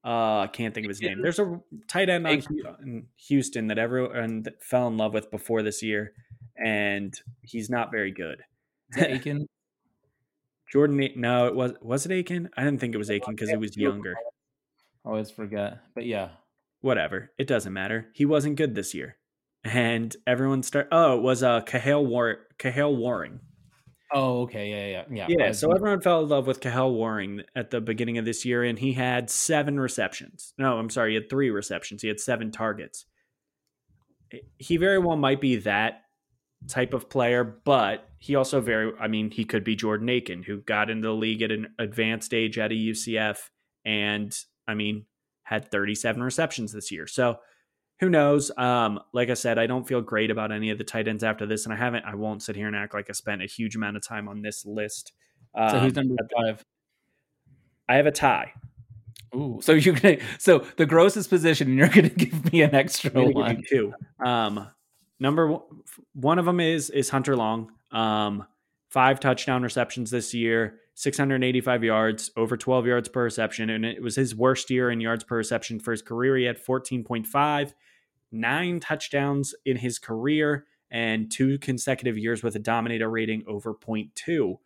Uh, 0.05 0.41
I 0.41 0.49
can't 0.53 0.75
think 0.75 0.85
of 0.85 0.89
his 0.89 1.01
name. 1.01 1.23
There's 1.23 1.39
a 1.39 1.59
tight 1.87 2.07
end 2.09 2.27
on 2.27 3.07
Houston 3.27 3.65
that 3.67 3.79
everyone 3.79 4.45
fell 4.61 4.87
in 4.87 4.97
love 4.97 5.15
with 5.15 5.31
before 5.31 5.63
this 5.63 5.81
year, 5.81 6.13
and 6.55 7.19
he's 7.41 7.67
not 7.67 7.89
very 7.89 8.11
good. 8.11 8.43
Aiken. 8.95 9.47
Jordan, 10.71 11.09
no, 11.15 11.47
it 11.47 11.55
was 11.55 11.73
was 11.81 12.05
it 12.05 12.11
Aiken? 12.11 12.51
I 12.55 12.63
didn't 12.63 12.79
think 12.79 12.93
it 12.93 12.99
was 12.99 13.09
Aiken 13.09 13.33
because 13.33 13.49
he 13.49 13.57
was 13.57 13.75
younger. 13.75 14.15
always 15.03 15.31
forget, 15.31 15.79
but 15.95 16.05
yeah, 16.05 16.29
whatever. 16.81 17.31
It 17.37 17.47
doesn't 17.47 17.73
matter. 17.73 18.07
He 18.13 18.25
wasn't 18.25 18.55
good 18.55 18.75
this 18.75 18.93
year. 18.93 19.17
And 19.63 20.15
everyone 20.25 20.63
start 20.63 20.87
oh, 20.91 21.17
it 21.17 21.21
was 21.21 21.43
uh 21.43 21.61
Kahale 21.61 22.05
War 22.05 22.37
Kahale 22.57 22.95
Warring. 22.95 23.41
Oh, 24.11 24.41
okay. 24.41 24.69
Yeah, 24.69 25.03
yeah, 25.11 25.27
yeah. 25.27 25.37
Yeah. 25.37 25.51
So 25.51 25.71
everyone 25.71 26.01
fell 26.01 26.23
in 26.23 26.29
love 26.29 26.47
with 26.47 26.61
Kahale 26.61 26.93
Warring 26.93 27.43
at 27.55 27.69
the 27.69 27.79
beginning 27.79 28.17
of 28.17 28.25
this 28.25 28.43
year, 28.43 28.63
and 28.63 28.79
he 28.79 28.93
had 28.93 29.29
seven 29.29 29.79
receptions. 29.79 30.53
No, 30.57 30.79
I'm 30.79 30.89
sorry, 30.89 31.11
he 31.11 31.15
had 31.15 31.29
three 31.29 31.51
receptions. 31.51 32.01
He 32.01 32.07
had 32.07 32.19
seven 32.19 32.51
targets. 32.51 33.05
He 34.57 34.77
very 34.77 34.97
well 34.97 35.17
might 35.17 35.41
be 35.41 35.57
that 35.57 36.03
type 36.67 36.93
of 36.93 37.09
player, 37.09 37.43
but 37.43 38.09
he 38.17 38.35
also 38.35 38.61
very 38.61 38.91
I 38.99 39.07
mean, 39.07 39.29
he 39.29 39.45
could 39.45 39.63
be 39.63 39.75
Jordan 39.75 40.09
Akins, 40.09 40.45
who 40.45 40.61
got 40.61 40.89
into 40.89 41.07
the 41.07 41.13
league 41.13 41.41
at 41.41 41.51
an 41.51 41.67
advanced 41.77 42.33
age 42.33 42.57
at 42.57 42.71
a 42.71 42.75
UCF. 42.75 43.37
And 43.85 44.35
I 44.67 44.73
mean, 44.73 45.05
had 45.49 45.71
37 45.71 46.21
receptions 46.21 46.71
this 46.71 46.91
year. 46.91 47.07
So 47.07 47.39
who 47.99 48.07
knows? 48.07 48.51
Um, 48.55 48.99
like 49.13 49.31
I 49.31 49.33
said, 49.33 49.57
I 49.57 49.65
don't 49.65 49.87
feel 49.87 49.99
great 49.99 50.29
about 50.29 50.51
any 50.51 50.69
of 50.69 50.77
the 50.77 50.83
tight 50.83 51.07
ends 51.07 51.23
after 51.23 51.47
this, 51.47 51.65
and 51.65 51.73
I 51.73 51.77
haven't. 51.77 52.05
I 52.05 52.13
won't 52.13 52.43
sit 52.43 52.55
here 52.55 52.67
and 52.67 52.75
act 52.75 52.93
like 52.93 53.09
I 53.09 53.13
spent 53.13 53.41
a 53.41 53.47
huge 53.47 53.75
amount 53.75 53.97
of 53.97 54.07
time 54.07 54.29
on 54.29 54.43
this 54.43 54.63
list. 54.63 55.11
Um, 55.55 55.69
so 55.71 55.79
who's 55.79 55.95
number 55.95 56.15
five? 56.37 56.63
I 57.89 57.95
have 57.95 58.05
a 58.05 58.11
tie. 58.11 58.53
Ooh, 59.35 59.59
so 59.63 59.73
you're 59.73 59.95
gonna 59.95 60.17
so 60.37 60.59
the 60.77 60.85
grossest 60.85 61.31
position, 61.31 61.67
and 61.67 61.77
you're 61.77 61.89
gonna 61.89 62.09
give 62.25 62.53
me 62.53 62.61
an 62.61 62.75
extra 62.75 63.09
one. 63.11 63.63
two. 63.67 63.91
Um, 64.23 64.67
number 65.19 65.47
one, 65.47 65.61
one 66.13 66.37
of 66.37 66.45
them 66.45 66.59
is 66.59 66.91
is 66.91 67.09
Hunter 67.09 67.35
Long. 67.35 67.71
Um, 67.91 68.45
five 68.89 69.19
touchdown 69.19 69.61
receptions 69.63 70.11
this 70.11 70.33
year, 70.33 70.79
685 70.95 71.83
yards, 71.83 72.31
over 72.35 72.57
12 72.57 72.87
yards 72.87 73.07
per 73.07 73.23
reception. 73.23 73.69
And 73.69 73.85
it 73.85 74.01
was 74.01 74.15
his 74.15 74.35
worst 74.35 74.69
year 74.69 74.89
in 74.89 74.99
yards 74.99 75.23
per 75.23 75.37
reception 75.37 75.79
for 75.79 75.91
his 75.91 76.01
career. 76.01 76.35
He 76.35 76.45
had 76.45 76.63
14.5, 76.63 77.73
nine 78.31 78.79
touchdowns 78.79 79.53
in 79.65 79.77
his 79.77 79.99
career, 79.99 80.65
and 80.91 81.31
two 81.31 81.59
consecutive 81.59 82.17
years 82.17 82.41
with 82.41 82.55
a 82.55 82.59
dominator 82.59 83.09
rating 83.09 83.43
over 83.47 83.73
0.2. 83.73 84.57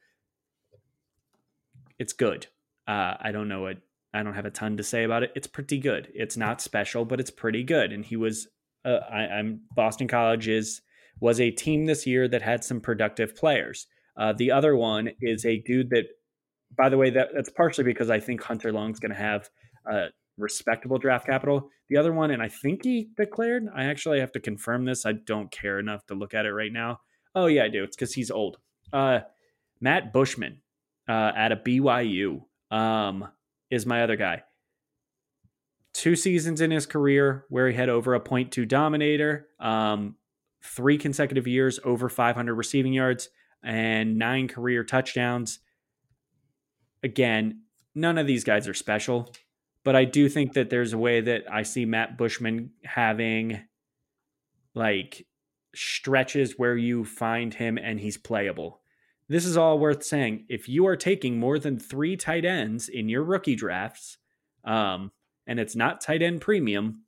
It's 2.00 2.14
good. 2.14 2.48
Uh, 2.88 3.16
I 3.20 3.32
don't 3.32 3.50
know 3.50 3.62
what, 3.62 3.78
I 4.14 4.24
don't 4.24 4.34
have 4.34 4.46
a 4.46 4.52
ton 4.52 4.78
to 4.78 4.84
say 4.84 5.04
about 5.04 5.24
it. 5.24 5.34
It's 5.36 5.48
pretty 5.48 5.80
good. 5.80 6.10
It's 6.16 6.38
not 6.38 6.62
special, 6.62 7.04
but 7.04 7.20
it's 7.20 7.30
pretty 7.30 7.64
good. 7.64 7.92
And 7.92 8.06
he 8.06 8.16
was, 8.16 8.48
uh, 8.86 9.00
I, 9.10 9.28
I'm 9.28 9.62
Boston 9.76 10.08
College 10.08 10.48
is 10.48 10.82
was 11.20 11.40
a 11.40 11.52
team 11.52 11.86
this 11.86 12.08
year 12.08 12.28
that 12.28 12.42
had 12.42 12.64
some 12.64 12.82
productive 12.82 13.36
players. 13.36 13.88
Uh, 14.18 14.34
the 14.34 14.52
other 14.52 14.76
one 14.76 15.10
is 15.22 15.46
a 15.46 15.60
dude 15.62 15.90
that 15.90 16.06
by 16.78 16.90
the 16.90 16.98
way, 16.98 17.10
that, 17.12 17.30
that's 17.34 17.50
partially 17.50 17.84
because 17.84 18.10
I 18.10 18.20
think 18.20 18.42
Hunter 18.42 18.72
Long's 18.72 19.00
going 19.00 19.12
to 19.12 19.18
have 19.18 19.50
a 19.86 20.08
respectable 20.38 20.98
draft 20.98 21.26
capital. 21.26 21.70
The 21.90 21.98
other 21.98 22.14
one, 22.14 22.32
and 22.32 22.42
I 22.42 22.48
think 22.48 22.84
he 22.84 23.10
declared, 23.16 23.68
I 23.74 23.86
actually 23.86 24.20
have 24.20 24.32
to 24.34 24.40
confirm 24.40 24.86
this. 24.86 25.06
I 25.06 25.14
don't 25.14 25.52
care 25.52 25.80
enough 25.80 26.06
to 26.08 26.16
look 26.16 26.34
at 26.34 26.46
it 26.46 26.54
right 26.54 26.72
now. 26.72 27.00
Oh, 27.36 27.48
yeah, 27.48 27.64
I 27.64 27.70
do. 27.70 27.84
It's 27.84 27.96
because 27.96 28.14
he's 28.14 28.32
old. 28.32 28.58
Uh, 28.92 29.20
Matt 29.82 30.14
Bushman 30.14 30.62
uh, 31.08 31.32
at 31.36 31.52
a 31.52 31.58
BYU 31.58 32.42
um, 32.72 33.28
is 33.70 33.86
my 33.86 34.04
other 34.04 34.16
guy. 34.16 34.44
Two 35.94 36.16
seasons 36.16 36.62
in 36.62 36.72
his 36.72 36.86
career 36.86 37.46
where 37.50 37.70
he 37.70 37.76
had 37.76 37.90
over 37.90 38.16
a 38.16 38.46
two 38.46 38.66
dominator, 38.66 39.48
um, 39.60 40.16
three 40.64 40.98
consecutive 40.98 41.48
years 41.48 41.80
over 41.84 42.10
500 42.10 42.54
receiving 42.54 42.94
yards, 42.94 43.30
and 43.64 44.18
nine 44.18 44.48
career 44.48 44.84
touchdowns 44.84 45.60
again, 47.04 47.62
none 47.94 48.18
of 48.18 48.26
these 48.26 48.44
guys 48.44 48.68
are 48.68 48.74
special, 48.74 49.32
but 49.84 49.96
I 49.96 50.06
do 50.06 50.30
think 50.30 50.54
that 50.54 50.70
there's 50.70 50.94
a 50.94 50.98
way 50.98 51.22
that 51.22 51.44
I 51.52 51.64
see 51.64 51.86
Matt 51.86 52.18
Bushman 52.18 52.72
having 52.84 53.60
like 54.74 55.28
stretches 55.76 56.54
where 56.58 56.78
you 56.78 57.06
find 57.06 57.54
him 57.54 57.78
and 57.78 58.00
he's 58.00 58.18
playable. 58.18 58.80
This 59.28 59.46
is 59.46 59.58
all 59.58 59.80
worth 59.80 60.04
saying. 60.04 60.46
If 60.50 60.68
you 60.70 60.88
are 60.88 60.96
taking 60.96 61.40
more 61.40 61.60
than 61.60 61.80
three 61.80 62.16
tight 62.16 62.46
ends 62.46 62.90
in 62.90 63.10
your 63.10 63.24
rookie 63.24 63.56
drafts, 63.56 64.18
um, 64.64 65.12
and 65.46 65.60
it's 65.60 65.76
not 65.76 66.02
tight 66.02 66.22
end 66.22 66.42
premium, 66.42 67.04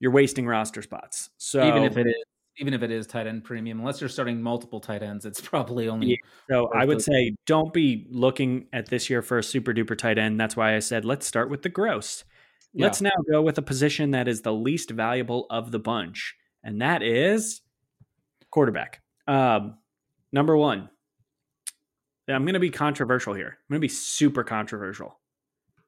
you're 0.00 0.12
wasting 0.12 0.46
roster 0.46 0.82
spots. 0.82 1.30
So 1.38 1.66
even 1.66 1.84
if 1.84 1.96
it 1.96 2.06
is 2.08 2.24
even 2.58 2.74
if 2.74 2.82
it 2.82 2.90
is 2.90 3.06
tight 3.06 3.26
end 3.26 3.44
premium, 3.44 3.80
unless 3.80 4.00
you're 4.00 4.10
starting 4.10 4.42
multiple 4.42 4.80
tight 4.80 5.02
ends, 5.02 5.24
it's 5.24 5.40
probably 5.40 5.88
only. 5.88 6.08
Yeah. 6.08 6.16
So 6.50 6.70
I 6.74 6.84
would 6.84 7.02
say 7.02 7.34
don't 7.46 7.72
be 7.72 8.06
looking 8.10 8.66
at 8.72 8.88
this 8.88 9.08
year 9.08 9.22
for 9.22 9.38
a 9.38 9.42
super 9.42 9.72
duper 9.72 9.96
tight 9.96 10.18
end. 10.18 10.38
That's 10.38 10.56
why 10.56 10.76
I 10.76 10.80
said 10.80 11.04
let's 11.04 11.26
start 11.26 11.50
with 11.50 11.62
the 11.62 11.68
gross. 11.68 12.24
Yeah. 12.74 12.86
Let's 12.86 13.00
now 13.00 13.10
go 13.30 13.42
with 13.42 13.58
a 13.58 13.62
position 13.62 14.12
that 14.12 14.28
is 14.28 14.42
the 14.42 14.52
least 14.52 14.90
valuable 14.90 15.46
of 15.50 15.70
the 15.70 15.78
bunch, 15.78 16.34
and 16.62 16.80
that 16.80 17.02
is 17.02 17.60
quarterback. 18.50 19.00
Um, 19.26 19.78
number 20.32 20.56
one. 20.56 20.88
I'm 22.28 22.44
going 22.44 22.54
to 22.54 22.60
be 22.60 22.70
controversial 22.70 23.34
here. 23.34 23.48
I'm 23.48 23.74
going 23.74 23.78
to 23.78 23.84
be 23.84 23.88
super 23.88 24.44
controversial. 24.44 25.20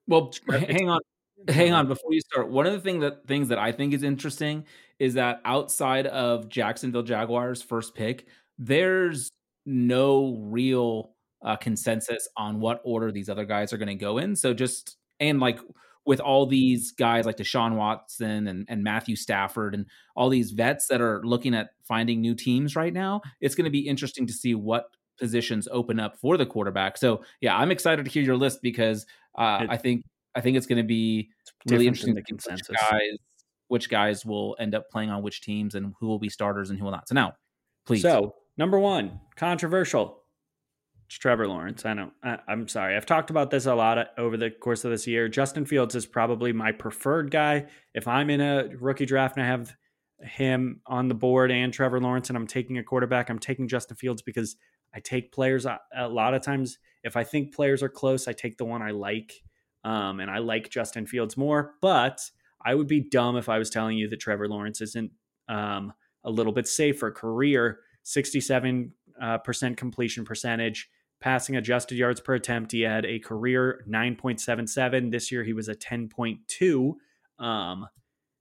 Well, 0.06 0.32
hang 0.50 0.88
on, 0.90 1.00
hang 1.48 1.72
on 1.72 1.88
before 1.88 2.12
you 2.12 2.20
start. 2.20 2.50
One 2.50 2.66
of 2.66 2.72
the 2.72 2.80
thing 2.80 3.00
that 3.00 3.26
things 3.26 3.48
that 3.48 3.58
I 3.58 3.72
think 3.72 3.94
is 3.94 4.02
interesting 4.02 4.64
is 4.98 5.14
that 5.14 5.40
outside 5.44 6.06
of 6.06 6.48
Jacksonville 6.48 7.02
Jaguars' 7.02 7.62
first 7.62 7.94
pick, 7.94 8.26
there's 8.58 9.30
no 9.66 10.38
real 10.40 11.14
uh, 11.44 11.56
consensus 11.56 12.28
on 12.36 12.60
what 12.60 12.80
order 12.84 13.12
these 13.12 13.28
other 13.28 13.44
guys 13.44 13.72
are 13.72 13.76
going 13.76 13.88
to 13.88 13.94
go 13.94 14.18
in. 14.18 14.36
So 14.36 14.54
just 14.54 14.96
and 15.20 15.40
like 15.40 15.58
with 16.06 16.20
all 16.20 16.46
these 16.46 16.92
guys 16.92 17.24
like 17.24 17.36
Deshaun 17.36 17.76
Watson 17.76 18.46
and, 18.46 18.66
and 18.68 18.84
Matthew 18.84 19.16
Stafford 19.16 19.74
and 19.74 19.86
all 20.16 20.28
these 20.28 20.50
vets 20.50 20.86
that 20.88 21.00
are 21.00 21.22
looking 21.24 21.54
at 21.54 21.70
finding 21.82 22.20
new 22.20 22.34
teams 22.34 22.76
right 22.76 22.92
now, 22.92 23.22
it's 23.40 23.54
going 23.54 23.64
to 23.64 23.70
be 23.70 23.86
interesting 23.88 24.26
to 24.26 24.32
see 24.32 24.54
what 24.54 24.84
positions 25.18 25.66
open 25.70 25.98
up 25.98 26.18
for 26.18 26.36
the 26.36 26.44
quarterback. 26.44 26.98
So 26.98 27.24
yeah, 27.40 27.56
I'm 27.56 27.70
excited 27.70 28.04
to 28.04 28.10
hear 28.10 28.22
your 28.22 28.36
list 28.36 28.60
because 28.62 29.06
uh, 29.36 29.60
it, 29.62 29.70
I 29.70 29.76
think 29.76 30.04
I 30.34 30.40
think 30.40 30.56
it's 30.56 30.66
going 30.66 30.82
to 30.82 30.86
be 30.86 31.30
really 31.68 31.86
interesting 31.86 32.16
to 32.16 32.22
consensus. 32.22 32.76
guys 32.90 33.18
which 33.68 33.88
guys 33.88 34.24
will 34.24 34.56
end 34.58 34.74
up 34.74 34.90
playing 34.90 35.10
on 35.10 35.22
which 35.22 35.40
teams 35.40 35.74
and 35.74 35.94
who 35.98 36.06
will 36.06 36.18
be 36.18 36.28
starters 36.28 36.70
and 36.70 36.78
who 36.78 36.84
will 36.84 36.92
not. 36.92 37.08
So 37.08 37.14
now, 37.14 37.34
please. 37.86 38.02
So 38.02 38.34
number 38.56 38.78
one, 38.78 39.20
controversial. 39.36 40.20
It's 41.06 41.16
Trevor 41.16 41.46
Lawrence. 41.46 41.84
I 41.84 41.92
know. 41.94 42.10
I, 42.22 42.38
am 42.48 42.66
sorry. 42.66 42.96
I've 42.96 43.06
talked 43.06 43.30
about 43.30 43.50
this 43.50 43.66
a 43.66 43.74
lot 43.74 44.08
over 44.16 44.36
the 44.36 44.50
course 44.50 44.84
of 44.84 44.90
this 44.90 45.06
year. 45.06 45.28
Justin 45.28 45.66
Fields 45.66 45.94
is 45.94 46.06
probably 46.06 46.52
my 46.52 46.72
preferred 46.72 47.30
guy. 47.30 47.66
If 47.94 48.08
I'm 48.08 48.30
in 48.30 48.40
a 48.40 48.70
rookie 48.80 49.06
draft 49.06 49.36
and 49.36 49.44
I 49.44 49.48
have 49.48 49.76
him 50.22 50.80
on 50.86 51.08
the 51.08 51.14
board 51.14 51.50
and 51.50 51.72
Trevor 51.72 52.00
Lawrence 52.00 52.30
and 52.30 52.38
I'm 52.38 52.46
taking 52.46 52.78
a 52.78 52.82
quarterback, 52.82 53.28
I'm 53.28 53.38
taking 53.38 53.68
Justin 53.68 53.96
Fields 53.96 54.22
because 54.22 54.56
I 54.94 55.00
take 55.00 55.32
players 55.32 55.66
a, 55.66 55.78
a 55.94 56.08
lot 56.08 56.32
of 56.32 56.42
times. 56.42 56.78
If 57.02 57.16
I 57.16 57.24
think 57.24 57.54
players 57.54 57.82
are 57.82 57.88
close, 57.88 58.26
I 58.26 58.32
take 58.32 58.56
the 58.56 58.64
one 58.64 58.80
I 58.80 58.92
like. 58.92 59.42
Um, 59.84 60.20
and 60.20 60.30
I 60.30 60.38
like 60.38 60.70
Justin 60.70 61.06
Fields 61.06 61.36
more, 61.36 61.74
but 61.82 62.18
I 62.64 62.74
would 62.74 62.88
be 62.88 63.00
dumb 63.00 63.36
if 63.36 63.48
I 63.48 63.58
was 63.58 63.70
telling 63.70 63.98
you 63.98 64.08
that 64.08 64.20
Trevor 64.20 64.48
Lawrence 64.48 64.80
isn't 64.80 65.12
um, 65.48 65.92
a 66.24 66.30
little 66.30 66.52
bit 66.52 66.66
safer. 66.66 67.10
Career 67.10 67.80
67% 68.04 68.90
uh, 69.20 69.38
completion 69.76 70.24
percentage, 70.24 70.88
passing 71.20 71.56
adjusted 71.56 71.96
yards 71.96 72.20
per 72.20 72.34
attempt. 72.34 72.72
He 72.72 72.82
had 72.82 73.04
a 73.04 73.18
career 73.18 73.84
9.77. 73.88 75.10
This 75.10 75.30
year 75.30 75.44
he 75.44 75.52
was 75.52 75.68
a 75.68 75.74
10.2. 75.74 76.94
Um, 77.38 77.88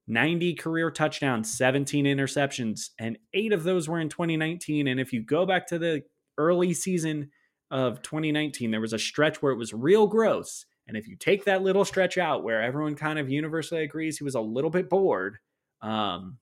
90 0.06 0.54
career 0.54 0.90
touchdowns, 0.90 1.52
17 1.56 2.04
interceptions, 2.04 2.90
and 2.98 3.18
eight 3.32 3.52
of 3.52 3.64
those 3.64 3.88
were 3.88 4.00
in 4.00 4.10
2019. 4.10 4.86
And 4.86 5.00
if 5.00 5.12
you 5.12 5.22
go 5.22 5.46
back 5.46 5.66
to 5.68 5.78
the 5.78 6.02
early 6.36 6.74
season 6.74 7.30
of 7.70 8.02
2019, 8.02 8.70
there 8.70 8.82
was 8.82 8.92
a 8.92 8.98
stretch 8.98 9.40
where 9.40 9.52
it 9.52 9.56
was 9.56 9.72
real 9.72 10.06
gross 10.06 10.66
and 10.86 10.96
if 10.96 11.08
you 11.08 11.16
take 11.16 11.44
that 11.44 11.62
little 11.62 11.84
stretch 11.84 12.18
out 12.18 12.44
where 12.44 12.62
everyone 12.62 12.94
kind 12.94 13.18
of 13.18 13.30
universally 13.30 13.82
agrees 13.82 14.18
he 14.18 14.24
was 14.24 14.34
a 14.34 14.40
little 14.40 14.70
bit 14.70 14.90
bored, 14.90 15.38
um, 15.80 16.38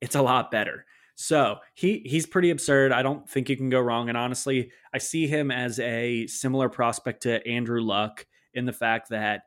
it's 0.00 0.14
a 0.14 0.22
lot 0.22 0.50
better. 0.50 0.86
So 1.16 1.58
he 1.74 2.02
he's 2.06 2.24
pretty 2.24 2.50
absurd. 2.50 2.92
I 2.92 3.02
don't 3.02 3.28
think 3.28 3.50
you 3.50 3.56
can 3.56 3.68
go 3.68 3.80
wrong. 3.80 4.08
And 4.08 4.16
honestly, 4.16 4.70
I 4.94 4.98
see 4.98 5.26
him 5.26 5.50
as 5.50 5.78
a 5.78 6.26
similar 6.26 6.70
prospect 6.70 7.24
to 7.24 7.46
Andrew 7.46 7.82
Luck 7.82 8.24
in 8.54 8.64
the 8.64 8.72
fact 8.72 9.10
that 9.10 9.42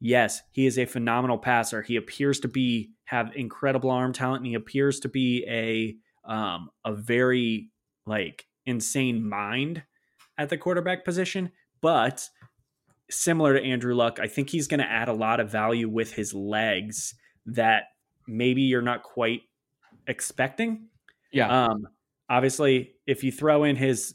yes, 0.00 0.42
he 0.52 0.66
is 0.66 0.78
a 0.78 0.84
phenomenal 0.84 1.38
passer. 1.38 1.80
He 1.80 1.96
appears 1.96 2.40
to 2.40 2.48
be 2.48 2.90
have 3.04 3.34
incredible 3.34 3.90
arm 3.90 4.12
talent, 4.12 4.40
and 4.40 4.48
he 4.48 4.54
appears 4.54 5.00
to 5.00 5.08
be 5.08 5.46
a 5.48 5.96
um, 6.30 6.68
a 6.84 6.92
very 6.92 7.70
like 8.06 8.44
insane 8.66 9.26
mind 9.26 9.82
at 10.36 10.50
the 10.50 10.58
quarterback 10.58 11.06
position. 11.06 11.50
But 11.80 12.28
similar 13.10 13.58
to 13.58 13.64
Andrew 13.64 13.94
Luck, 13.94 14.18
I 14.20 14.26
think 14.26 14.50
he's 14.50 14.66
going 14.66 14.80
to 14.80 14.90
add 14.90 15.08
a 15.08 15.12
lot 15.12 15.40
of 15.40 15.50
value 15.50 15.88
with 15.88 16.12
his 16.12 16.34
legs 16.34 17.14
that 17.46 17.84
maybe 18.26 18.62
you're 18.62 18.82
not 18.82 19.02
quite 19.02 19.40
expecting. 20.06 20.88
Yeah. 21.32 21.64
Um, 21.64 21.88
obviously, 22.28 22.92
if 23.06 23.24
you 23.24 23.32
throw 23.32 23.64
in 23.64 23.76
his 23.76 24.14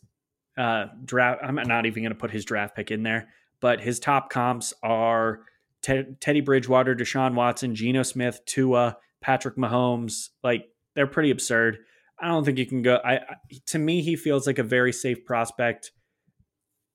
uh, 0.57 0.85
draft, 1.03 1.41
I'm 1.43 1.55
not 1.55 1.85
even 1.85 2.03
going 2.03 2.13
to 2.13 2.19
put 2.19 2.31
his 2.31 2.45
draft 2.45 2.75
pick 2.75 2.91
in 2.91 3.03
there, 3.03 3.29
but 3.59 3.79
his 3.81 3.99
top 3.99 4.29
comps 4.29 4.73
are 4.83 5.41
Teddy 5.81 6.41
Bridgewater, 6.41 6.95
Deshaun 6.95 7.35
Watson, 7.35 7.75
Geno 7.75 8.03
Smith, 8.03 8.39
Tua, 8.45 8.97
Patrick 9.21 9.57
Mahomes. 9.57 10.29
Like 10.43 10.65
they're 10.95 11.07
pretty 11.07 11.31
absurd. 11.31 11.79
I 12.19 12.27
don't 12.27 12.45
think 12.45 12.57
you 12.57 12.65
can 12.65 12.81
go. 12.81 12.99
I, 13.03 13.15
I 13.15 13.35
to 13.67 13.79
me, 13.79 14.01
he 14.01 14.15
feels 14.15 14.47
like 14.47 14.59
a 14.59 14.63
very 14.63 14.93
safe 14.93 15.25
prospect 15.25 15.91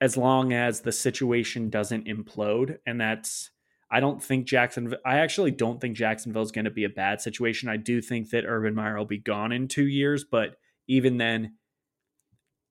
as 0.00 0.16
long 0.16 0.52
as 0.52 0.80
the 0.80 0.92
situation 0.92 1.70
doesn't 1.70 2.06
implode. 2.06 2.78
And 2.86 3.00
that's, 3.00 3.50
I 3.90 4.00
don't 4.00 4.22
think 4.22 4.46
Jacksonville, 4.46 4.98
I 5.04 5.18
actually 5.18 5.50
don't 5.50 5.80
think 5.80 5.96
Jacksonville 5.96 6.42
is 6.42 6.52
going 6.52 6.66
to 6.66 6.70
be 6.70 6.84
a 6.84 6.90
bad 6.90 7.20
situation. 7.20 7.68
I 7.68 7.76
do 7.76 8.00
think 8.00 8.30
that 8.30 8.44
Urban 8.46 8.74
Meyer 8.74 8.96
will 8.96 9.06
be 9.06 9.18
gone 9.18 9.52
in 9.52 9.66
two 9.68 9.86
years, 9.86 10.24
but 10.24 10.56
even 10.86 11.18
then, 11.18 11.54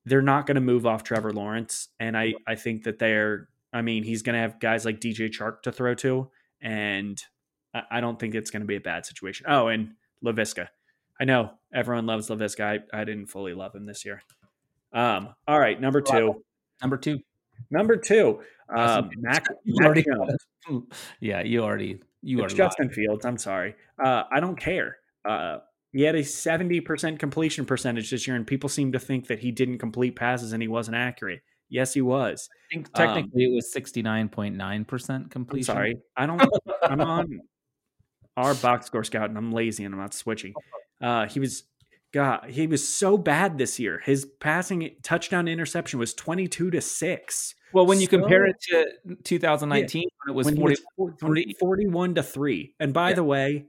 they're 0.06 0.22
not 0.22 0.46
going 0.46 0.56
to 0.56 0.62
move 0.62 0.86
off 0.86 1.04
Trevor 1.04 1.34
Lawrence. 1.34 1.90
And 2.00 2.18
I, 2.18 2.34
I 2.48 2.56
think 2.56 2.84
that 2.84 2.98
they're, 2.98 3.50
I 3.74 3.82
mean, 3.82 4.04
he's 4.04 4.22
going 4.22 4.36
to 4.36 4.40
have 4.40 4.58
guys 4.58 4.86
like 4.86 5.02
DJ 5.02 5.30
Chark 5.30 5.64
to 5.64 5.72
throw 5.72 5.96
to. 5.96 6.30
And 6.62 7.22
I 7.92 8.00
don't 8.00 8.18
think 8.18 8.34
it's 8.34 8.50
going 8.50 8.62
to 8.62 8.68
be 8.68 8.78
a 8.78 8.82
bad 8.82 9.06
situation. 9.06 9.46
Oh, 9.50 9.68
and 9.68 9.96
Laviska. 10.24 10.68
I 11.20 11.26
know 11.26 11.52
everyone 11.74 12.06
loves 12.06 12.30
Laviska. 12.30 12.86
I, 12.94 13.02
I 13.02 13.04
didn't 13.04 13.28
fully 13.28 13.54
love 13.54 13.76
him 13.76 13.86
this 13.86 14.06
year. 14.06 14.24
Um, 14.94 15.36
all 15.48 15.60
right, 15.60 15.80
number 15.80 16.02
two. 16.02 16.44
Number 16.82 16.98
two. 16.98 17.20
Number 17.72 17.98
two, 17.98 18.40
um, 18.70 19.10
Mac, 19.18 19.46
Mac 19.66 20.06
Yeah, 21.20 21.42
you 21.42 21.64
already 21.64 22.02
you 22.22 22.44
it's 22.44 22.54
Justin 22.54 22.90
Fields. 22.90 23.26
I'm 23.26 23.38
sorry. 23.38 23.76
Uh, 24.04 24.24
I 24.32 24.40
don't 24.40 24.60
care. 24.60 24.98
Uh, 25.26 25.60
He 25.94 26.04
had 26.04 26.16
a 26.16 26.22
70% 26.22 27.20
completion 27.20 27.66
percentage 27.66 28.12
this 28.12 28.28
year, 28.28 28.36
and 28.36 28.46
people 28.46 28.70
seem 28.70 28.92
to 28.92 29.00
think 29.00 29.28
that 29.28 29.40
he 29.40 29.52
didn't 29.52 29.80
complete 29.80 30.16
passes 30.16 30.54
and 30.54 30.62
he 30.62 30.68
wasn't 30.68 30.98
accurate. 30.98 31.42
Yes, 31.70 31.94
he 31.94 32.02
was. 32.02 32.50
I 32.52 32.76
think 32.76 32.94
technically 32.94 33.46
um, 33.46 33.52
it 33.52 33.56
was 33.56 33.74
69.9% 33.76 35.32
completion. 35.32 35.72
I'm 35.72 35.76
sorry. 35.76 35.98
I 36.16 36.26
don't 36.26 36.42
I'm 36.84 37.02
on 37.02 37.40
our 38.38 38.54
box 38.56 38.86
score 38.86 39.04
scout 39.04 39.30
and 39.30 39.38
I'm 39.38 39.52
lazy 39.52 39.84
and 39.84 39.94
I'm 39.94 40.00
not 40.00 40.14
switching. 40.14 40.54
Uh, 41.02 41.28
he 41.28 41.40
was 41.40 41.64
God, 42.14 42.50
he 42.50 42.68
was 42.68 42.88
so 42.88 43.18
bad 43.18 43.58
this 43.58 43.80
year. 43.80 44.02
His 44.04 44.26
passing 44.40 44.92
touchdown 45.04 45.48
interception 45.48 46.00
was 46.00 46.14
22 46.14 46.72
to 46.72 46.82
6. 46.82 47.56
Well, 47.74 47.86
when 47.86 48.00
you 48.00 48.06
so, 48.06 48.18
compare 48.18 48.46
it 48.46 48.56
to 48.70 49.18
2019, 49.24 50.02
yeah, 50.02 50.34
when 50.34 50.34
it 50.34 50.36
was, 50.36 50.56
40, 50.56 50.76
was 50.98 51.14
40, 51.20 51.56
41 51.60 52.16
to 52.16 52.24
3. 52.24 52.76
And 52.80 52.94
by 52.94 53.10
yeah. 53.10 53.16
the 53.16 53.24
way, 53.24 53.66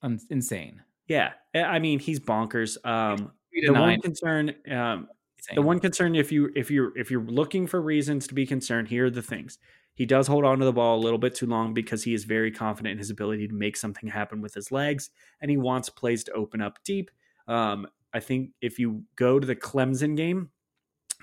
I'm 0.00 0.20
insane. 0.30 0.82
Yeah. 1.08 1.32
I 1.54 1.80
mean, 1.80 1.98
he's 1.98 2.20
bonkers. 2.20 2.76
Um, 2.86 3.32
the 3.52 3.72
nine. 3.72 3.80
one 3.80 4.00
concern 4.00 4.54
um, 4.70 5.08
the 5.54 5.62
one 5.62 5.78
concern 5.78 6.14
if 6.14 6.32
you 6.32 6.50
if 6.56 6.70
you're 6.70 6.96
if 6.96 7.10
you're 7.10 7.22
looking 7.22 7.66
for 7.66 7.80
reasons 7.80 8.26
to 8.28 8.34
be 8.34 8.46
concerned, 8.46 8.88
here 8.88 9.06
are 9.06 9.10
the 9.10 9.22
things. 9.22 9.58
He 9.94 10.06
does 10.06 10.26
hold 10.26 10.44
on 10.44 10.58
to 10.58 10.64
the 10.64 10.72
ball 10.72 10.98
a 10.98 11.02
little 11.02 11.18
bit 11.18 11.36
too 11.36 11.46
long 11.46 11.72
because 11.72 12.02
he 12.02 12.14
is 12.14 12.24
very 12.24 12.50
confident 12.50 12.92
in 12.92 12.98
his 12.98 13.10
ability 13.10 13.46
to 13.46 13.54
make 13.54 13.76
something 13.76 14.08
happen 14.08 14.40
with 14.40 14.54
his 14.54 14.72
legs, 14.72 15.10
and 15.40 15.50
he 15.50 15.56
wants 15.56 15.88
plays 15.88 16.24
to 16.24 16.32
open 16.32 16.60
up 16.60 16.78
deep. 16.84 17.10
Um, 17.46 17.86
I 18.12 18.20
think 18.20 18.50
if 18.60 18.78
you 18.78 19.04
go 19.16 19.38
to 19.38 19.46
the 19.46 19.56
Clemson 19.56 20.16
game, 20.16 20.50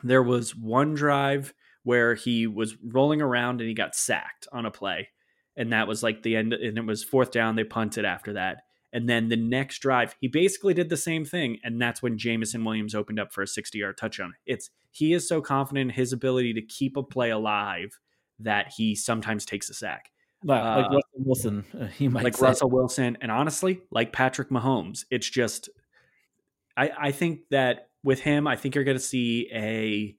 there 0.04 0.24
was 0.24 0.56
one 0.56 0.94
drive 0.94 1.54
where 1.84 2.16
he 2.16 2.48
was 2.48 2.76
rolling 2.84 3.22
around 3.22 3.60
and 3.60 3.68
he 3.68 3.74
got 3.74 3.96
sacked 3.96 4.48
on 4.52 4.66
a 4.66 4.72
play, 4.72 5.10
and 5.56 5.74
that 5.74 5.88
was 5.88 6.04
like 6.04 6.24
the 6.24 6.36
end. 6.36 6.54
And 6.54 6.78
it 6.78 6.86
was 6.86 7.04
fourth 7.04 7.32
down. 7.32 7.56
They 7.56 7.64
punted 7.64 8.06
after 8.06 8.34
that. 8.34 8.64
And 8.94 9.08
then 9.08 9.30
the 9.30 9.38
next 9.38 9.80
drive, 9.80 10.16
he 10.20 10.28
basically 10.28 10.74
did 10.74 10.90
the 10.90 10.98
same 10.98 11.24
thing. 11.24 11.60
And 11.64 11.82
that's 11.82 12.02
when 12.02 12.18
Jameson 12.18 12.64
Williams 12.64 12.94
opened 12.94 13.20
up 13.20 13.32
for 13.32 13.42
a 13.42 13.48
60 13.48 13.78
yard 13.78 13.98
touchdown. 13.98 14.34
It's 14.46 14.70
he 14.92 15.14
is 15.14 15.28
so 15.28 15.42
confident 15.42 15.92
in 15.92 15.96
his 15.96 16.12
ability 16.12 16.54
to 16.56 16.62
keep 16.62 16.98
a 16.98 17.04
play 17.04 17.30
alive 17.30 18.00
that 18.40 18.74
he 18.76 18.96
sometimes 18.96 19.46
takes 19.46 19.70
a 19.70 19.74
sack. 19.74 20.12
Wow, 20.44 20.78
like 20.78 20.86
uh, 20.86 20.96
Russell 20.96 21.04
Wilson, 21.16 21.66
uh, 21.80 21.86
he 21.86 22.08
might 22.08 22.24
like 22.24 22.36
say. 22.36 22.46
Russell 22.46 22.70
Wilson, 22.70 23.18
and 23.22 23.32
honestly, 23.32 23.82
like 23.92 24.12
Patrick 24.12 24.50
Mahomes, 24.50 25.06
it's 25.12 25.30
just. 25.30 25.70
I 26.78 26.92
I 27.00 27.12
think 27.12 27.42
that 27.50 27.90
with 28.04 28.22
him, 28.22 28.48
I 28.48 28.56
think 28.56 28.76
you're 28.76 28.84
going 28.84 28.98
to 28.98 29.04
see 29.04 29.50
a. 29.54 30.16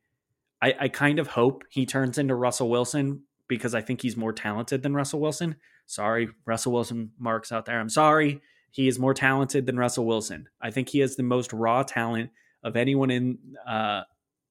I, 0.64 0.74
I 0.84 0.88
kind 0.88 1.18
of 1.18 1.26
hope 1.26 1.64
he 1.70 1.86
turns 1.86 2.18
into 2.18 2.36
Russell 2.36 2.70
Wilson 2.70 3.24
because 3.48 3.74
I 3.74 3.80
think 3.80 4.00
he's 4.00 4.16
more 4.16 4.32
talented 4.32 4.82
than 4.82 4.94
Russell 4.94 5.20
Wilson. 5.20 5.57
Sorry, 5.86 6.28
Russell 6.46 6.72
Wilson 6.72 7.11
marks 7.18 7.50
out 7.50 7.66
there. 7.66 7.80
I'm 7.80 7.88
sorry. 7.88 8.40
He 8.70 8.88
is 8.88 8.98
more 8.98 9.12
talented 9.12 9.66
than 9.66 9.76
Russell 9.76 10.07
Wilson. 10.07 10.48
I 10.61 10.70
think 10.70 10.88
he 10.88 11.00
has 11.00 11.16
the 11.16 11.22
most 11.22 11.53
raw 11.53 11.82
talent 11.82 12.30
of 12.62 12.76
anyone 12.76 13.11
in 13.11 13.38
uh, 13.66 14.03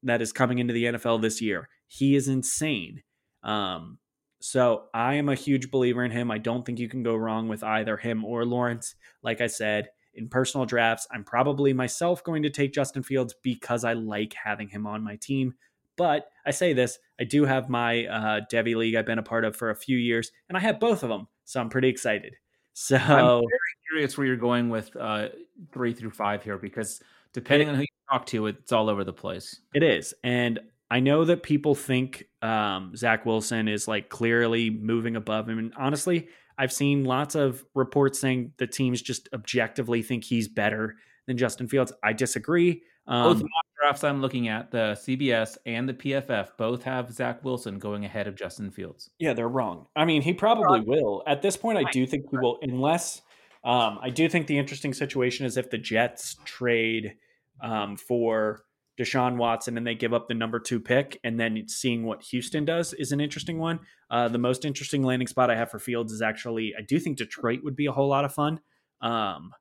that 0.04 0.22
is 0.22 0.34
coming 0.34 0.60
into 0.60 0.74
the 0.74 0.86
NFL 0.86 1.22
this 1.22 1.42
year. 1.42 1.70
He 1.88 2.16
is 2.16 2.28
insane. 2.28 3.02
Um, 3.42 3.98
so 4.40 4.86
I 4.94 5.16
am 5.16 5.30
a 5.30 5.36
huge 5.36 5.72
believer 5.72 6.04
in 6.04 6.12
him. 6.12 6.32
I 6.32 6.38
don't 6.38 6.66
think 6.66 6.80
you 6.80 6.90
can 6.90 7.04
go 7.04 7.16
wrong 7.16 7.48
with 7.48 7.64
either 7.64 7.98
him 7.98 8.26
or 8.26 8.46
Lawrence. 8.46 8.96
Like 9.24 9.42
I 9.42 9.48
said, 9.48 9.90
in 10.14 10.30
personal 10.30 10.66
drafts, 10.66 11.08
I'm 11.12 11.24
probably 11.24 11.74
myself 11.74 12.24
going 12.24 12.44
to 12.44 12.50
take 12.50 12.74
Justin 12.74 13.04
Fields 13.04 13.34
because 13.42 13.84
I 13.84 13.94
like 13.94 14.34
having 14.34 14.70
him 14.70 14.86
on 14.86 15.04
my 15.04 15.16
team. 15.16 15.54
But 15.98 16.30
I 16.46 16.52
say 16.52 16.74
this, 16.74 16.98
I 17.20 17.26
do 17.26 17.46
have 17.46 17.70
my 17.70 18.06
uh, 18.06 18.42
Devy 18.52 18.76
League 18.76 18.96
I've 18.96 19.06
been 19.06 19.20
a 19.20 19.24
part 19.24 19.46
of 19.46 19.56
for 19.56 19.70
a 19.70 19.76
few 19.76 19.98
years, 19.98 20.32
and 20.50 20.58
I 20.58 20.62
have 20.62 20.80
both 20.80 21.04
of 21.04 21.10
them. 21.10 21.28
So 21.46 21.60
I'm 21.60 21.70
pretty 21.70 21.90
excited. 21.90 22.36
So 22.74 22.96
I'm 22.96 23.42
very 23.42 23.76
curious 23.90 24.18
where 24.18 24.26
you're 24.26 24.38
going 24.38 24.70
with 24.70 24.96
uh, 24.96 25.28
three 25.74 25.94
through 25.94 26.12
five 26.12 26.44
here 26.44 26.58
because 26.58 27.02
depending 27.34 27.68
it, 27.68 27.72
on 27.72 27.76
who 27.76 27.82
you 27.82 27.88
talk 28.10 28.26
to, 28.28 28.48
it's 28.48 28.72
all 28.72 28.90
over 28.90 29.04
the 29.04 29.14
place. 29.14 29.60
It 29.74 29.84
is, 29.84 30.14
and 30.24 30.60
I 30.90 31.02
know 31.02 31.26
that 31.26 31.44
people 31.44 31.76
think 31.76 32.26
um, 32.42 32.96
Zach 32.96 33.26
Wilson 33.26 33.68
is 33.68 33.88
like 33.88 34.10
clearly 34.10 34.70
moving 34.70 35.16
above 35.16 35.50
him, 35.50 35.60
and 35.60 35.74
honestly, 35.78 36.30
I've 36.62 36.72
seen 36.72 37.06
lots 37.06 37.34
of 37.34 37.66
reports 37.74 38.20
saying 38.20 38.54
the 38.58 38.68
teams 38.68 39.02
just 39.02 39.28
objectively 39.34 40.04
think 40.04 40.24
he's 40.24 40.48
better 40.48 40.94
than 41.26 41.36
Justin 41.36 41.68
Fields. 41.68 41.92
I 42.04 42.14
disagree. 42.14 42.84
Um, 43.08 43.40
Both 43.40 43.50
drafts 43.82 44.04
I'm 44.04 44.22
looking 44.22 44.48
at, 44.48 44.70
the 44.70 44.96
CBS 44.96 45.58
and 45.66 45.90
the 45.90 45.96
PFF, 45.96 46.50
both 46.60 46.84
have 46.84 47.12
Zach 47.12 47.44
Wilson 47.44 47.80
going 47.80 48.06
ahead 48.06 48.28
of 48.28 48.36
Justin 48.36 48.70
Fields. 48.70 49.10
Yeah, 49.18 49.34
they're 49.34 49.50
wrong. 49.50 49.88
I 49.96 50.06
mean, 50.06 50.22
he 50.22 50.34
probably 50.34 50.82
will. 50.82 51.24
At 51.26 51.42
this 51.42 51.58
point, 51.58 51.80
I 51.80 51.90
do 51.90 52.06
think 52.06 52.26
he 52.30 52.38
will, 52.38 52.60
unless 52.62 53.24
um, 53.64 53.98
I 54.00 54.12
do 54.12 54.30
think 54.30 54.46
the 54.46 54.60
interesting 54.60 54.94
situation 54.94 55.48
is 55.48 55.58
if 55.58 55.72
the 55.72 55.80
Jets 55.80 56.38
trade 56.46 57.16
um, 57.64 57.98
for 57.98 58.66
Deshaun 59.02 59.38
Watson 59.38 59.78
and 59.78 59.88
they 59.88 59.96
give 59.96 60.14
up 60.14 60.28
the 60.28 60.34
number 60.34 60.60
two 60.60 60.80
pick, 60.80 61.20
and 61.24 61.40
then 61.40 61.64
seeing 61.68 62.04
what 62.04 62.22
Houston 62.24 62.66
does 62.66 62.94
is 62.94 63.12
an 63.12 63.20
interesting 63.20 63.58
one. 63.58 63.80
Uh, 64.10 64.28
the 64.28 64.38
most 64.38 64.66
interesting 64.66 65.04
landing 65.04 65.28
spot 65.28 65.50
I 65.50 65.56
have 65.56 65.72
for 65.72 65.80
Fields 65.80 66.14
is 66.14 66.22
actually 66.22 66.74
I 66.78 66.82
do 66.82 67.00
think 67.00 67.18
Detroit 67.18 67.62
would 67.64 67.76
be 67.76 67.88
a 67.88 67.92
whole 67.92 68.08
lot 68.08 68.26
of 68.26 68.34
fun. 68.34 68.60
Um, 69.02 69.52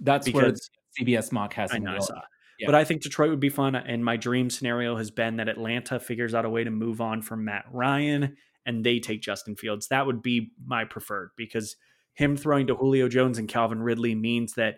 That's 0.00 0.26
because 0.26 0.70
CBS 1.00 1.30
mock 1.32 1.54
has. 1.54 1.72
I 1.72 1.78
know, 1.78 1.94
I 1.94 1.98
saw. 1.98 2.20
Yeah. 2.58 2.66
But 2.66 2.74
I 2.74 2.84
think 2.84 3.02
Detroit 3.02 3.30
would 3.30 3.40
be 3.40 3.48
fun. 3.48 3.74
And 3.74 4.04
my 4.04 4.16
dream 4.16 4.50
scenario 4.50 4.96
has 4.96 5.10
been 5.10 5.36
that 5.36 5.48
Atlanta 5.48 5.98
figures 5.98 6.34
out 6.34 6.44
a 6.44 6.50
way 6.50 6.64
to 6.64 6.70
move 6.70 7.00
on 7.00 7.22
from 7.22 7.44
Matt 7.44 7.64
Ryan 7.72 8.36
and 8.66 8.84
they 8.84 9.00
take 9.00 9.22
Justin 9.22 9.56
Fields. 9.56 9.88
That 9.88 10.06
would 10.06 10.22
be 10.22 10.52
my 10.64 10.84
preferred 10.84 11.30
because 11.36 11.76
him 12.14 12.36
throwing 12.36 12.66
to 12.68 12.74
Julio 12.74 13.08
Jones 13.08 13.38
and 13.38 13.48
Calvin 13.48 13.82
Ridley 13.82 14.14
means 14.14 14.54
that 14.54 14.76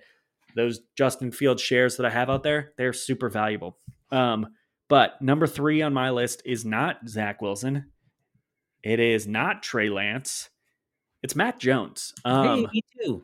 those 0.56 0.80
Justin 0.96 1.32
Fields 1.32 1.60
shares 1.60 1.96
that 1.96 2.06
I 2.06 2.10
have 2.10 2.30
out 2.30 2.42
there, 2.42 2.72
they're 2.78 2.92
super 2.92 3.28
valuable. 3.28 3.78
Um, 4.10 4.48
but 4.88 5.20
number 5.22 5.46
three 5.46 5.82
on 5.82 5.94
my 5.94 6.10
list 6.10 6.42
is 6.44 6.64
not 6.64 7.08
Zach 7.08 7.40
Wilson. 7.40 7.86
It 8.82 9.00
is 9.00 9.26
not 9.26 9.62
Trey 9.62 9.88
Lance. 9.88 10.50
It's 11.22 11.34
Mac 11.34 11.58
Jones. 11.58 12.12
Um, 12.24 12.58
hey, 12.58 12.66
me 12.72 12.82
too. 13.02 13.22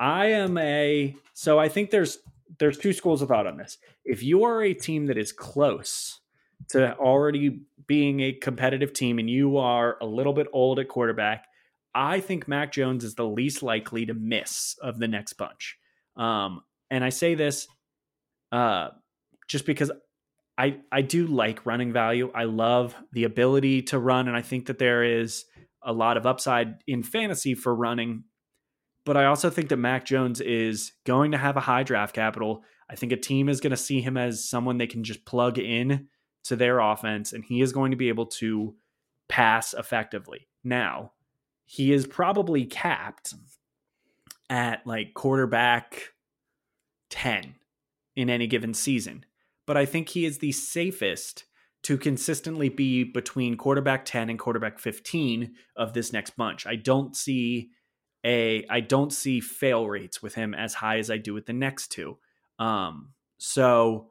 I 0.00 0.26
am 0.26 0.58
a 0.58 1.14
so 1.34 1.58
I 1.58 1.68
think 1.68 1.90
there's 1.90 2.18
there's 2.58 2.78
two 2.78 2.92
schools 2.92 3.22
of 3.22 3.28
thought 3.28 3.46
on 3.46 3.56
this. 3.56 3.78
If 4.04 4.22
you 4.22 4.44
are 4.44 4.62
a 4.62 4.74
team 4.74 5.06
that 5.06 5.18
is 5.18 5.32
close 5.32 6.20
to 6.70 6.96
already 6.96 7.60
being 7.86 8.20
a 8.20 8.32
competitive 8.32 8.92
team 8.92 9.18
and 9.18 9.30
you 9.30 9.58
are 9.58 9.96
a 10.00 10.06
little 10.06 10.32
bit 10.32 10.48
old 10.52 10.78
at 10.78 10.88
quarterback, 10.88 11.46
I 11.94 12.20
think 12.20 12.48
Mac 12.48 12.72
Jones 12.72 13.04
is 13.04 13.14
the 13.14 13.26
least 13.26 13.62
likely 13.62 14.06
to 14.06 14.14
miss 14.14 14.76
of 14.82 14.98
the 14.98 15.08
next 15.08 15.34
bunch. 15.34 15.78
Um, 16.16 16.62
and 16.90 17.04
I 17.04 17.10
say 17.10 17.34
this 17.34 17.68
uh, 18.50 18.88
just 19.48 19.66
because 19.66 19.90
I 20.56 20.78
I 20.92 21.02
do 21.02 21.26
like 21.26 21.66
running 21.66 21.92
value. 21.92 22.30
I 22.34 22.44
love 22.44 22.94
the 23.12 23.24
ability 23.24 23.82
to 23.82 23.98
run, 23.98 24.28
and 24.28 24.36
I 24.36 24.42
think 24.42 24.66
that 24.66 24.78
there 24.78 25.02
is 25.02 25.44
a 25.82 25.92
lot 25.92 26.16
of 26.16 26.26
upside 26.26 26.76
in 26.86 27.02
fantasy 27.02 27.54
for 27.54 27.74
running 27.74 28.24
but 29.08 29.16
I 29.16 29.24
also 29.24 29.48
think 29.48 29.70
that 29.70 29.78
Mac 29.78 30.04
Jones 30.04 30.38
is 30.38 30.92
going 31.06 31.32
to 31.32 31.38
have 31.38 31.56
a 31.56 31.60
high 31.60 31.82
draft 31.82 32.14
capital. 32.14 32.62
I 32.90 32.94
think 32.94 33.10
a 33.10 33.16
team 33.16 33.48
is 33.48 33.58
going 33.58 33.70
to 33.70 33.76
see 33.78 34.02
him 34.02 34.18
as 34.18 34.46
someone 34.46 34.76
they 34.76 34.86
can 34.86 35.02
just 35.02 35.24
plug 35.24 35.58
in 35.58 36.08
to 36.44 36.56
their 36.56 36.78
offense, 36.78 37.32
and 37.32 37.42
he 37.42 37.62
is 37.62 37.72
going 37.72 37.90
to 37.90 37.96
be 37.96 38.10
able 38.10 38.26
to 38.26 38.74
pass 39.26 39.72
effectively. 39.72 40.46
Now, 40.62 41.12
he 41.64 41.90
is 41.94 42.06
probably 42.06 42.66
capped 42.66 43.32
at 44.50 44.86
like 44.86 45.14
quarterback 45.14 46.12
10 47.08 47.54
in 48.14 48.28
any 48.28 48.46
given 48.46 48.74
season, 48.74 49.24
but 49.68 49.76
I 49.76 49.84
think 49.84 50.08
he 50.08 50.24
is 50.24 50.38
the 50.38 50.50
safest 50.52 51.44
to 51.82 51.98
consistently 51.98 52.70
be 52.70 53.04
between 53.04 53.58
quarterback 53.58 54.06
10 54.06 54.30
and 54.30 54.38
quarterback 54.38 54.78
15 54.78 55.52
of 55.76 55.92
this 55.92 56.10
next 56.10 56.38
bunch. 56.38 56.66
I 56.66 56.74
don't 56.74 57.14
see 57.14 57.68
a 58.24 58.66
I 58.70 58.80
don't 58.80 59.12
see 59.12 59.40
fail 59.40 59.86
rates 59.86 60.22
with 60.22 60.34
him 60.34 60.54
as 60.54 60.72
high 60.72 60.98
as 60.98 61.10
I 61.10 61.18
do 61.18 61.34
with 61.34 61.44
the 61.44 61.52
next 61.52 61.88
two. 61.88 62.16
Um, 62.58 63.10
so 63.36 64.10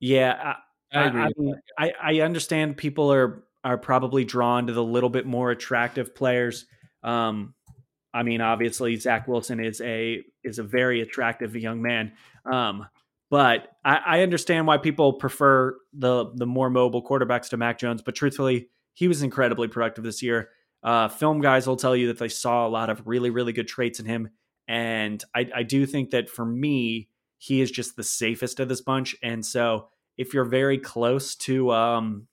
yeah, 0.00 0.56
I, 0.92 0.98
I 0.98 1.28
agree. 1.28 1.54
I, 1.78 1.86
I, 1.86 1.92
I 2.02 2.20
understand 2.22 2.76
people 2.76 3.12
are 3.12 3.44
are 3.62 3.78
probably 3.78 4.24
drawn 4.24 4.66
to 4.66 4.72
the 4.72 4.82
little 4.82 5.08
bit 5.08 5.24
more 5.24 5.52
attractive 5.52 6.16
players. 6.16 6.66
Um, 7.04 7.54
I 8.12 8.24
mean, 8.24 8.40
obviously 8.40 8.96
Zach 8.96 9.28
Wilson 9.28 9.64
is 9.64 9.80
a 9.80 10.24
is 10.42 10.58
a 10.58 10.64
very 10.64 11.00
attractive 11.00 11.54
young 11.54 11.80
man. 11.80 12.12
Um, 12.44 12.88
but 13.30 13.68
I, 13.84 14.00
I 14.06 14.22
understand 14.22 14.66
why 14.66 14.76
people 14.76 15.14
prefer 15.14 15.76
the 15.92 16.30
the 16.34 16.46
more 16.46 16.68
mobile 16.68 17.02
quarterbacks 17.02 17.48
to 17.50 17.56
Mac 17.56 17.78
Jones. 17.78 18.02
But 18.02 18.16
truthfully, 18.16 18.68
he 18.92 19.08
was 19.08 19.22
incredibly 19.22 19.68
productive 19.68 20.04
this 20.04 20.22
year. 20.22 20.50
Uh, 20.82 21.08
film 21.08 21.40
guys 21.40 21.66
will 21.66 21.76
tell 21.76 21.94
you 21.94 22.08
that 22.08 22.18
they 22.18 22.28
saw 22.28 22.66
a 22.66 22.68
lot 22.68 22.90
of 22.90 23.06
really, 23.06 23.30
really 23.30 23.52
good 23.52 23.68
traits 23.68 24.00
in 24.00 24.06
him. 24.06 24.30
And 24.66 25.22
I, 25.34 25.48
I 25.56 25.62
do 25.62 25.86
think 25.86 26.10
that 26.10 26.28
for 26.28 26.44
me, 26.44 27.08
he 27.38 27.60
is 27.60 27.70
just 27.70 27.96
the 27.96 28.02
safest 28.02 28.60
of 28.60 28.68
this 28.68 28.80
bunch. 28.80 29.14
And 29.22 29.44
so 29.44 29.88
if 30.16 30.34
you're 30.34 30.44
very 30.44 30.78
close 30.78 31.34
to 31.36 31.70
um, 31.72 32.26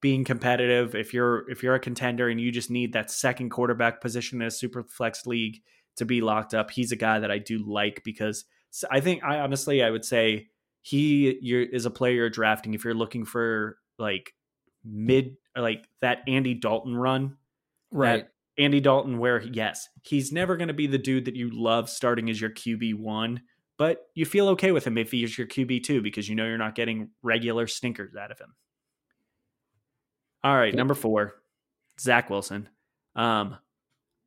being 0.00 0.24
competitive, 0.24 0.94
if 0.94 1.14
you're 1.14 1.48
if 1.50 1.62
you're 1.62 1.74
a 1.74 1.80
contender 1.80 2.28
and 2.28 2.40
you 2.40 2.52
just 2.52 2.70
need 2.70 2.92
that 2.92 3.10
second 3.10 3.50
quarterback 3.50 4.00
position 4.00 4.40
in 4.40 4.48
a 4.48 4.50
super 4.50 4.82
flex 4.84 5.26
league 5.26 5.60
to 5.96 6.04
be 6.04 6.20
locked 6.20 6.54
up. 6.54 6.70
He's 6.70 6.92
a 6.92 6.96
guy 6.96 7.18
that 7.18 7.30
I 7.30 7.38
do 7.38 7.58
like 7.58 8.02
because 8.04 8.44
I 8.90 9.00
think 9.00 9.24
I 9.24 9.40
honestly 9.40 9.82
I 9.82 9.90
would 9.90 10.04
say 10.04 10.48
he 10.82 11.28
is 11.28 11.84
a 11.84 11.90
player 11.90 12.14
you're 12.14 12.30
drafting 12.30 12.74
if 12.74 12.84
you're 12.84 12.94
looking 12.94 13.24
for 13.24 13.78
like 13.98 14.34
mid 14.84 15.36
like 15.56 15.88
that 16.00 16.20
Andy 16.26 16.54
Dalton 16.54 16.96
run. 16.96 17.36
Right. 17.90 18.26
Andy 18.58 18.80
Dalton, 18.80 19.18
where 19.18 19.40
yes, 19.40 19.88
he's 20.02 20.32
never 20.32 20.56
going 20.56 20.68
to 20.68 20.74
be 20.74 20.86
the 20.86 20.98
dude 20.98 21.26
that 21.26 21.36
you 21.36 21.50
love 21.52 21.88
starting 21.88 22.28
as 22.28 22.40
your 22.40 22.50
QB 22.50 22.94
one, 22.94 23.42
but 23.76 24.06
you 24.14 24.24
feel 24.26 24.48
okay 24.50 24.72
with 24.72 24.86
him 24.86 24.98
if 24.98 25.12
he's 25.12 25.38
your 25.38 25.46
QB 25.46 25.84
two 25.84 26.02
because 26.02 26.28
you 26.28 26.34
know 26.34 26.44
you're 26.44 26.58
not 26.58 26.74
getting 26.74 27.10
regular 27.22 27.66
stinkers 27.66 28.16
out 28.16 28.32
of 28.32 28.38
him. 28.38 28.54
All 30.42 30.56
right, 30.56 30.74
number 30.74 30.94
four, 30.94 31.34
Zach 32.00 32.30
Wilson. 32.30 32.68
Um, 33.14 33.56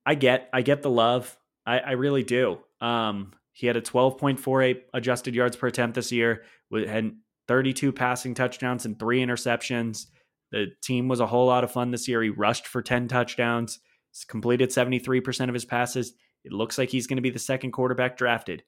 I 0.05 0.15
get, 0.15 0.49
I 0.53 0.61
get 0.61 0.81
the 0.81 0.89
love. 0.89 1.37
I, 1.65 1.79
I 1.79 1.91
really 1.91 2.23
do. 2.23 2.59
Um, 2.79 3.33
he 3.53 3.67
had 3.67 3.77
a 3.77 3.81
12.48 3.81 4.81
adjusted 4.93 5.35
yards 5.35 5.55
per 5.55 5.67
attempt 5.67 5.95
this 5.95 6.11
year. 6.11 6.43
Had 6.71 7.15
32 7.47 7.91
passing 7.91 8.33
touchdowns 8.33 8.85
and 8.85 8.97
three 8.97 9.23
interceptions. 9.23 10.07
The 10.51 10.67
team 10.81 11.07
was 11.07 11.19
a 11.19 11.27
whole 11.27 11.47
lot 11.47 11.63
of 11.63 11.71
fun 11.71 11.91
this 11.91 12.07
year. 12.07 12.21
He 12.21 12.29
rushed 12.29 12.67
for 12.67 12.81
10 12.81 13.07
touchdowns, 13.07 13.79
completed 14.27 14.69
73% 14.69 15.47
of 15.47 15.53
his 15.53 15.65
passes. 15.65 16.13
It 16.43 16.51
looks 16.51 16.77
like 16.77 16.89
he's 16.89 17.07
going 17.07 17.17
to 17.17 17.21
be 17.21 17.29
the 17.29 17.39
second 17.39 17.71
quarterback 17.71 18.17
drafted. 18.17 18.63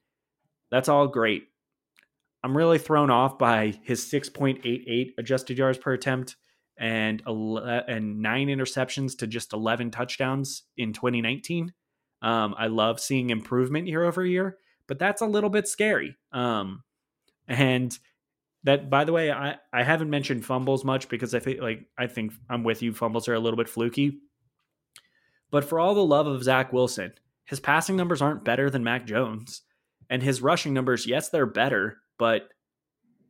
That's 0.70 0.88
all 0.88 1.06
great. 1.08 1.44
I'm 2.42 2.56
really 2.56 2.78
thrown 2.78 3.10
off 3.10 3.38
by 3.38 3.78
his 3.82 4.04
6.88 4.04 5.12
adjusted 5.18 5.56
yards 5.56 5.78
per 5.78 5.94
attempt 5.94 6.36
and 6.76 7.22
and 7.26 8.20
nine 8.20 8.48
interceptions 8.48 9.16
to 9.18 9.26
just 9.26 9.52
11 9.52 9.90
touchdowns 9.92 10.64
in 10.76 10.92
2019. 10.92 11.72
Um, 12.22 12.54
I 12.58 12.66
love 12.66 13.00
seeing 13.00 13.30
improvement 13.30 13.86
year 13.86 14.04
over 14.04 14.24
year, 14.24 14.58
but 14.86 14.98
that's 14.98 15.22
a 15.22 15.26
little 15.26 15.50
bit 15.50 15.68
scary. 15.68 16.16
Um, 16.32 16.82
and 17.48 17.96
that, 18.64 18.88
by 18.88 19.04
the 19.04 19.12
way, 19.12 19.30
I, 19.30 19.56
I 19.72 19.82
haven't 19.82 20.10
mentioned 20.10 20.44
fumbles 20.44 20.84
much 20.84 21.08
because 21.08 21.34
I 21.34 21.38
think 21.38 21.60
like 21.60 21.86
I 21.98 22.06
think 22.06 22.32
I'm 22.48 22.64
with 22.64 22.82
you. 22.82 22.92
Fumbles 22.92 23.28
are 23.28 23.34
a 23.34 23.40
little 23.40 23.56
bit 23.56 23.68
fluky. 23.68 24.20
But 25.50 25.64
for 25.64 25.78
all 25.78 25.94
the 25.94 26.04
love 26.04 26.26
of 26.26 26.42
Zach 26.42 26.72
Wilson, 26.72 27.12
his 27.44 27.60
passing 27.60 27.96
numbers 27.96 28.22
aren't 28.22 28.44
better 28.44 28.70
than 28.70 28.82
Mac 28.82 29.06
Jones, 29.06 29.62
and 30.10 30.22
his 30.22 30.42
rushing 30.42 30.74
numbers, 30.74 31.06
yes, 31.06 31.28
they're 31.28 31.46
better, 31.46 31.98
but 32.18 32.48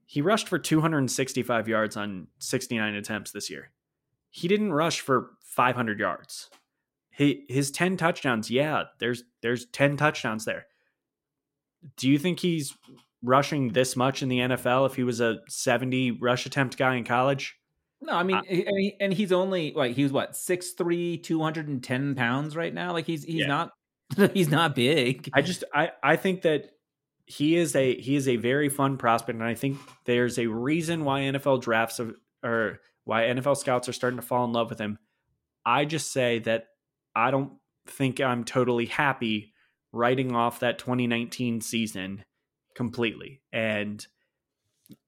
he 0.06 0.22
rushed 0.22 0.48
for 0.48 0.58
265 0.58 1.68
yards 1.68 1.96
on 1.96 2.28
69 2.38 2.94
attempts 2.94 3.32
this 3.32 3.50
year. 3.50 3.72
He 4.30 4.48
didn't 4.48 4.72
rush 4.72 5.00
for 5.00 5.30
500 5.42 5.98
yards. 5.98 6.50
He, 7.10 7.44
his 7.48 7.70
10 7.70 7.96
touchdowns, 7.96 8.50
yeah, 8.50 8.84
there's 8.98 9.22
there's 9.40 9.66
10 9.66 9.96
touchdowns 9.96 10.44
there. 10.44 10.66
Do 11.96 12.08
you 12.08 12.18
think 12.18 12.40
he's 12.40 12.76
rushing 13.22 13.72
this 13.72 13.96
much 13.96 14.22
in 14.22 14.28
the 14.28 14.38
NFL 14.38 14.86
if 14.86 14.94
he 14.94 15.02
was 15.02 15.20
a 15.20 15.38
70 15.48 16.12
rush 16.12 16.46
attempt 16.46 16.76
guy 16.76 16.96
in 16.96 17.04
college? 17.04 17.56
No, 18.00 18.12
I 18.12 18.22
mean, 18.22 18.36
I, 18.36 18.92
and 19.00 19.12
he's 19.12 19.32
only 19.32 19.72
like 19.72 19.94
he's 19.96 20.12
what 20.12 20.32
6'3", 20.32 21.22
210 21.22 22.14
pounds 22.14 22.54
right 22.54 22.72
now. 22.72 22.92
Like 22.92 23.06
he's 23.06 23.24
he's 23.24 23.40
yeah. 23.40 23.46
not 23.46 23.70
he's 24.34 24.50
not 24.50 24.74
big. 24.74 25.30
I 25.32 25.40
just 25.40 25.64
I 25.72 25.92
I 26.02 26.16
think 26.16 26.42
that 26.42 26.70
he 27.26 27.56
is 27.56 27.74
a 27.74 27.98
he 27.98 28.16
is 28.16 28.28
a 28.28 28.36
very 28.36 28.68
fun 28.68 28.98
prospect, 28.98 29.38
and 29.38 29.48
I 29.48 29.54
think 29.54 29.78
there's 30.04 30.38
a 30.38 30.46
reason 30.46 31.04
why 31.04 31.20
NFL 31.20 31.62
drafts 31.62 31.98
are, 31.98 32.14
or 32.42 32.80
why 33.04 33.22
NFL 33.22 33.56
scouts 33.56 33.88
are 33.88 33.94
starting 33.94 34.20
to 34.20 34.26
fall 34.26 34.44
in 34.44 34.52
love 34.52 34.68
with 34.68 34.78
him. 34.78 34.98
I 35.64 35.86
just 35.86 36.12
say 36.12 36.40
that 36.40 36.66
I 37.16 37.30
don't 37.30 37.54
think 37.86 38.20
I'm 38.20 38.44
totally 38.44 38.86
happy 38.86 39.53
writing 39.94 40.34
off 40.34 40.60
that 40.60 40.78
2019 40.78 41.60
season 41.60 42.24
completely, 42.74 43.40
and 43.52 44.06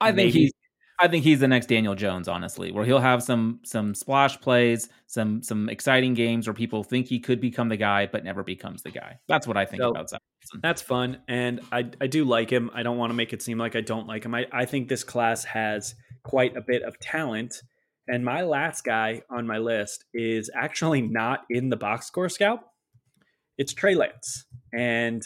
I 0.00 0.12
think 0.12 0.32
he's 0.32 0.52
I 0.98 1.08
think 1.08 1.24
he's 1.24 1.40
the 1.40 1.48
next 1.48 1.66
Daniel 1.66 1.94
Jones, 1.94 2.26
honestly, 2.26 2.72
where 2.72 2.84
he'll 2.84 3.00
have 3.00 3.22
some 3.22 3.60
some 3.64 3.94
splash 3.94 4.40
plays, 4.40 4.88
some 5.06 5.42
some 5.42 5.68
exciting 5.68 6.14
games 6.14 6.46
where 6.46 6.54
people 6.54 6.82
think 6.82 7.06
he 7.06 7.20
could 7.20 7.40
become 7.40 7.68
the 7.68 7.76
guy, 7.76 8.06
but 8.06 8.24
never 8.24 8.42
becomes 8.42 8.82
the 8.82 8.90
guy. 8.90 9.18
That's 9.28 9.46
what 9.46 9.56
I 9.56 9.66
think 9.66 9.82
so, 9.82 9.90
about 9.90 10.08
Zach. 10.08 10.22
That's 10.62 10.80
fun, 10.80 11.18
and 11.28 11.60
I 11.70 11.90
I 12.00 12.06
do 12.06 12.24
like 12.24 12.50
him. 12.50 12.70
I 12.74 12.82
don't 12.82 12.96
want 12.96 13.10
to 13.10 13.14
make 13.14 13.32
it 13.32 13.42
seem 13.42 13.58
like 13.58 13.76
I 13.76 13.82
don't 13.82 14.06
like 14.06 14.24
him. 14.24 14.34
I 14.34 14.46
I 14.52 14.64
think 14.64 14.88
this 14.88 15.04
class 15.04 15.44
has 15.44 15.94
quite 16.22 16.56
a 16.56 16.62
bit 16.62 16.82
of 16.82 16.98
talent. 16.98 17.62
And 18.08 18.24
my 18.24 18.42
last 18.42 18.84
guy 18.84 19.22
on 19.28 19.48
my 19.48 19.58
list 19.58 20.04
is 20.14 20.48
actually 20.54 21.02
not 21.02 21.40
in 21.50 21.70
the 21.70 21.76
box 21.76 22.06
score 22.06 22.28
scout. 22.28 22.60
It's 23.58 23.72
Trey 23.72 23.94
Lance. 23.94 24.44
And 24.72 25.22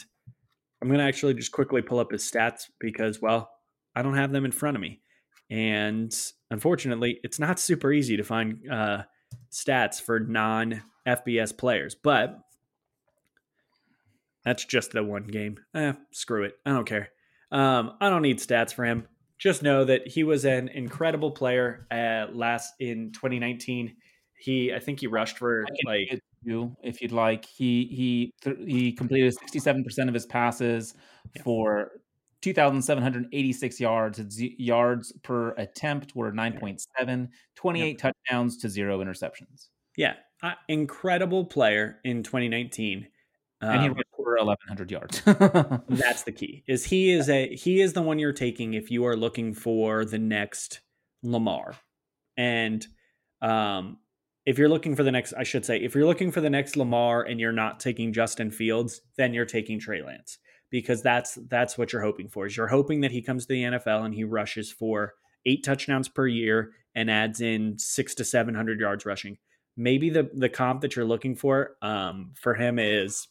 I'm 0.81 0.87
going 0.87 0.99
to 0.99 1.05
actually 1.05 1.33
just 1.33 1.51
quickly 1.51 1.81
pull 1.81 1.99
up 1.99 2.11
his 2.11 2.29
stats 2.29 2.63
because, 2.79 3.21
well, 3.21 3.51
I 3.95 4.01
don't 4.01 4.15
have 4.15 4.31
them 4.31 4.45
in 4.45 4.51
front 4.51 4.77
of 4.77 4.81
me. 4.81 5.01
And 5.49 6.15
unfortunately, 6.49 7.19
it's 7.23 7.39
not 7.39 7.59
super 7.59 7.91
easy 7.91 8.17
to 8.17 8.23
find 8.23 8.59
uh, 8.71 9.03
stats 9.51 10.01
for 10.01 10.19
non 10.19 10.81
FBS 11.05 11.55
players, 11.57 11.95
but 11.95 12.39
that's 14.45 14.65
just 14.65 14.91
the 14.91 15.03
one 15.03 15.25
game. 15.25 15.59
Eh, 15.75 15.93
screw 16.11 16.43
it. 16.43 16.53
I 16.65 16.71
don't 16.71 16.87
care. 16.87 17.09
Um, 17.51 17.93
I 17.99 18.09
don't 18.09 18.21
need 18.21 18.39
stats 18.39 18.73
for 18.73 18.85
him. 18.85 19.07
Just 19.37 19.63
know 19.63 19.83
that 19.85 20.07
he 20.07 20.23
was 20.23 20.45
an 20.45 20.69
incredible 20.69 21.31
player 21.31 21.87
at 21.91 22.35
last 22.35 22.73
in 22.79 23.11
2019. 23.11 23.95
He, 24.37 24.73
I 24.73 24.79
think 24.79 24.99
he 24.99 25.07
rushed 25.07 25.37
for 25.37 25.65
like 25.85 26.21
you 26.43 26.75
if 26.83 27.01
you'd 27.01 27.11
like. 27.11 27.45
He 27.45 28.31
he 28.43 28.65
he 28.65 28.91
completed 28.91 29.33
67% 29.53 30.07
of 30.07 30.13
his 30.13 30.25
passes 30.25 30.93
yeah. 31.35 31.43
for 31.43 31.91
2,786 32.41 33.79
yards. 33.79 34.17
His 34.17 34.41
yards 34.41 35.11
per 35.23 35.51
attempt 35.51 36.15
were 36.15 36.31
9.7, 36.31 37.29
28 37.55 37.87
yep. 37.87 37.97
touchdowns 37.97 38.57
to 38.57 38.69
zero 38.69 38.99
interceptions. 38.99 39.69
Yeah, 39.97 40.13
uh, 40.41 40.53
incredible 40.67 41.45
player 41.45 41.99
in 42.03 42.23
2019. 42.23 43.07
Um, 43.63 43.69
and 43.69 43.81
he 43.81 43.89
um, 43.89 43.93
ran 43.93 44.03
for 44.15 44.37
1,100 44.37 44.91
yards. 44.91 45.21
that's 45.89 46.23
the 46.23 46.31
key. 46.31 46.63
Is 46.67 46.85
he 46.85 47.11
is 47.11 47.29
a 47.29 47.53
he 47.55 47.81
is 47.81 47.93
the 47.93 48.01
one 48.01 48.17
you're 48.17 48.33
taking 48.33 48.73
if 48.73 48.89
you 48.89 49.05
are 49.05 49.15
looking 49.15 49.53
for 49.53 50.03
the 50.03 50.17
next 50.17 50.81
Lamar, 51.21 51.75
and 52.37 52.85
um, 53.41 53.97
if 54.51 54.57
you're 54.57 54.67
looking 54.67 54.97
for 54.97 55.03
the 55.03 55.13
next, 55.13 55.33
I 55.37 55.43
should 55.43 55.63
say, 55.63 55.77
if 55.77 55.95
you're 55.95 56.05
looking 56.05 56.29
for 56.29 56.41
the 56.41 56.49
next 56.49 56.75
Lamar 56.75 57.23
and 57.23 57.39
you're 57.39 57.53
not 57.53 57.79
taking 57.79 58.11
Justin 58.11 58.51
Fields, 58.51 58.99
then 59.15 59.33
you're 59.33 59.45
taking 59.45 59.79
Trey 59.79 60.03
Lance 60.03 60.39
because 60.69 61.01
that's 61.01 61.39
that's 61.47 61.77
what 61.77 61.93
you're 61.93 62.01
hoping 62.01 62.27
for. 62.27 62.45
Is 62.45 62.57
you're 62.57 62.67
hoping 62.67 62.99
that 62.99 63.11
he 63.11 63.21
comes 63.21 63.45
to 63.45 63.53
the 63.53 63.63
NFL 63.63 64.03
and 64.03 64.13
he 64.13 64.25
rushes 64.25 64.69
for 64.69 65.13
eight 65.45 65.63
touchdowns 65.63 66.09
per 66.09 66.27
year 66.27 66.73
and 66.93 67.09
adds 67.09 67.39
in 67.39 67.79
six 67.79 68.13
to 68.15 68.25
seven 68.25 68.53
hundred 68.53 68.81
yards 68.81 69.05
rushing. 69.05 69.37
Maybe 69.77 70.09
the 70.09 70.29
the 70.33 70.49
comp 70.49 70.81
that 70.81 70.97
you're 70.97 71.05
looking 71.05 71.37
for 71.37 71.77
um, 71.81 72.33
for 72.35 72.53
him 72.53 72.77
is 72.77 73.29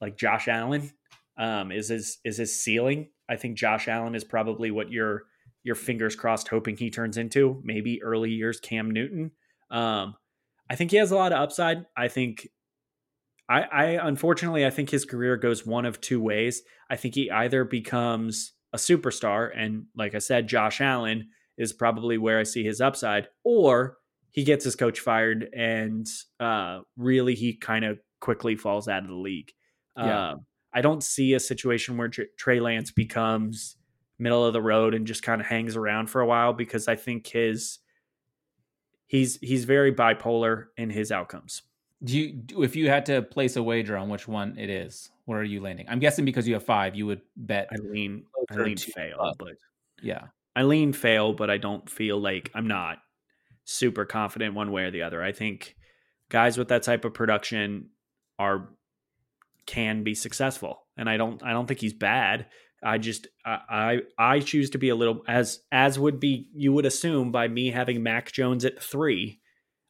like 0.00 0.16
Josh 0.16 0.48
Allen. 0.48 0.92
Um, 1.36 1.70
is 1.70 1.88
his 1.88 2.20
is 2.24 2.38
his 2.38 2.58
ceiling? 2.58 3.10
I 3.28 3.36
think 3.36 3.58
Josh 3.58 3.86
Allen 3.86 4.14
is 4.14 4.24
probably 4.24 4.70
what 4.70 4.90
your 4.90 5.24
your 5.62 5.74
fingers 5.74 6.16
crossed 6.16 6.48
hoping 6.48 6.78
he 6.78 6.88
turns 6.88 7.18
into. 7.18 7.60
Maybe 7.62 8.02
early 8.02 8.30
years 8.30 8.60
Cam 8.60 8.90
Newton. 8.90 9.32
Um, 9.70 10.14
I 10.68 10.76
think 10.76 10.90
he 10.90 10.96
has 10.96 11.10
a 11.10 11.16
lot 11.16 11.32
of 11.32 11.40
upside. 11.40 11.84
I 11.96 12.08
think 12.08 12.48
I, 13.48 13.62
I 13.62 13.84
unfortunately 14.08 14.64
I 14.64 14.70
think 14.70 14.90
his 14.90 15.04
career 15.04 15.36
goes 15.36 15.66
one 15.66 15.84
of 15.84 16.00
two 16.00 16.20
ways. 16.20 16.62
I 16.90 16.96
think 16.96 17.14
he 17.14 17.30
either 17.30 17.64
becomes 17.64 18.52
a 18.72 18.76
superstar, 18.76 19.50
and 19.54 19.86
like 19.96 20.14
I 20.14 20.18
said, 20.18 20.48
Josh 20.48 20.80
Allen 20.80 21.28
is 21.56 21.72
probably 21.72 22.18
where 22.18 22.38
I 22.38 22.42
see 22.42 22.64
his 22.64 22.80
upside, 22.80 23.28
or 23.44 23.98
he 24.34 24.42
gets 24.42 24.64
his 24.64 24.74
coach 24.74 24.98
fired 24.98 25.48
and 25.54 26.08
uh, 26.40 26.80
really 26.96 27.36
he 27.36 27.54
kind 27.54 27.84
of 27.84 28.00
quickly 28.20 28.56
falls 28.56 28.88
out 28.88 29.04
of 29.04 29.08
the 29.08 29.14
league. 29.14 29.52
Yeah. 29.96 30.32
Uh, 30.32 30.36
I 30.72 30.80
don't 30.80 31.04
see 31.04 31.34
a 31.34 31.40
situation 31.40 31.96
where 31.96 32.10
Trey 32.36 32.58
Lance 32.58 32.90
becomes 32.90 33.76
middle 34.18 34.44
of 34.44 34.52
the 34.52 34.60
road 34.60 34.92
and 34.92 35.06
just 35.06 35.22
kind 35.22 35.40
of 35.40 35.46
hangs 35.46 35.76
around 35.76 36.10
for 36.10 36.20
a 36.20 36.26
while 36.26 36.52
because 36.52 36.88
I 36.88 36.96
think 36.96 37.28
his 37.28 37.78
he's 39.14 39.38
he's 39.40 39.64
very 39.64 39.92
bipolar 39.92 40.66
in 40.76 40.90
his 40.90 41.12
outcomes. 41.12 41.62
Do 42.02 42.18
you 42.18 42.42
if 42.62 42.74
you 42.74 42.88
had 42.88 43.06
to 43.06 43.22
place 43.22 43.56
a 43.56 43.62
wager 43.62 43.96
on 43.96 44.08
which 44.08 44.26
one 44.26 44.58
it 44.58 44.68
is, 44.68 45.10
where 45.24 45.38
are 45.38 45.44
you 45.44 45.60
landing? 45.60 45.86
I'm 45.88 46.00
guessing 46.00 46.24
because 46.24 46.48
you 46.48 46.54
have 46.54 46.64
five, 46.64 46.96
you 46.96 47.06
would 47.06 47.22
bet. 47.36 47.68
I 47.72 47.76
lean 47.76 48.24
I 48.50 48.56
lean 48.56 48.76
fail, 48.76 49.20
up. 49.20 49.36
but 49.38 49.54
yeah, 50.02 50.26
I 50.56 50.64
lean 50.64 50.92
fail, 50.92 51.32
but 51.32 51.48
I 51.48 51.58
don't 51.58 51.88
feel 51.88 52.18
like 52.18 52.50
I'm 52.54 52.66
not 52.66 52.98
super 53.64 54.04
confident 54.04 54.54
one 54.54 54.72
way 54.72 54.82
or 54.82 54.90
the 54.90 55.02
other. 55.02 55.22
I 55.22 55.32
think 55.32 55.76
guys 56.28 56.58
with 56.58 56.68
that 56.68 56.82
type 56.82 57.04
of 57.04 57.14
production 57.14 57.90
are 58.38 58.68
can 59.66 60.02
be 60.02 60.14
successful, 60.14 60.86
and 60.96 61.08
I 61.08 61.16
don't 61.16 61.42
I 61.42 61.52
don't 61.52 61.66
think 61.66 61.80
he's 61.80 61.94
bad. 61.94 62.46
I 62.84 62.98
just 62.98 63.28
I 63.44 64.00
I 64.18 64.40
choose 64.40 64.70
to 64.70 64.78
be 64.78 64.90
a 64.90 64.94
little 64.94 65.24
as 65.26 65.60
as 65.72 65.98
would 65.98 66.20
be 66.20 66.48
you 66.54 66.72
would 66.72 66.86
assume 66.86 67.32
by 67.32 67.48
me 67.48 67.70
having 67.70 68.02
Mac 68.02 68.30
Jones 68.30 68.64
at 68.64 68.82
three. 68.82 69.40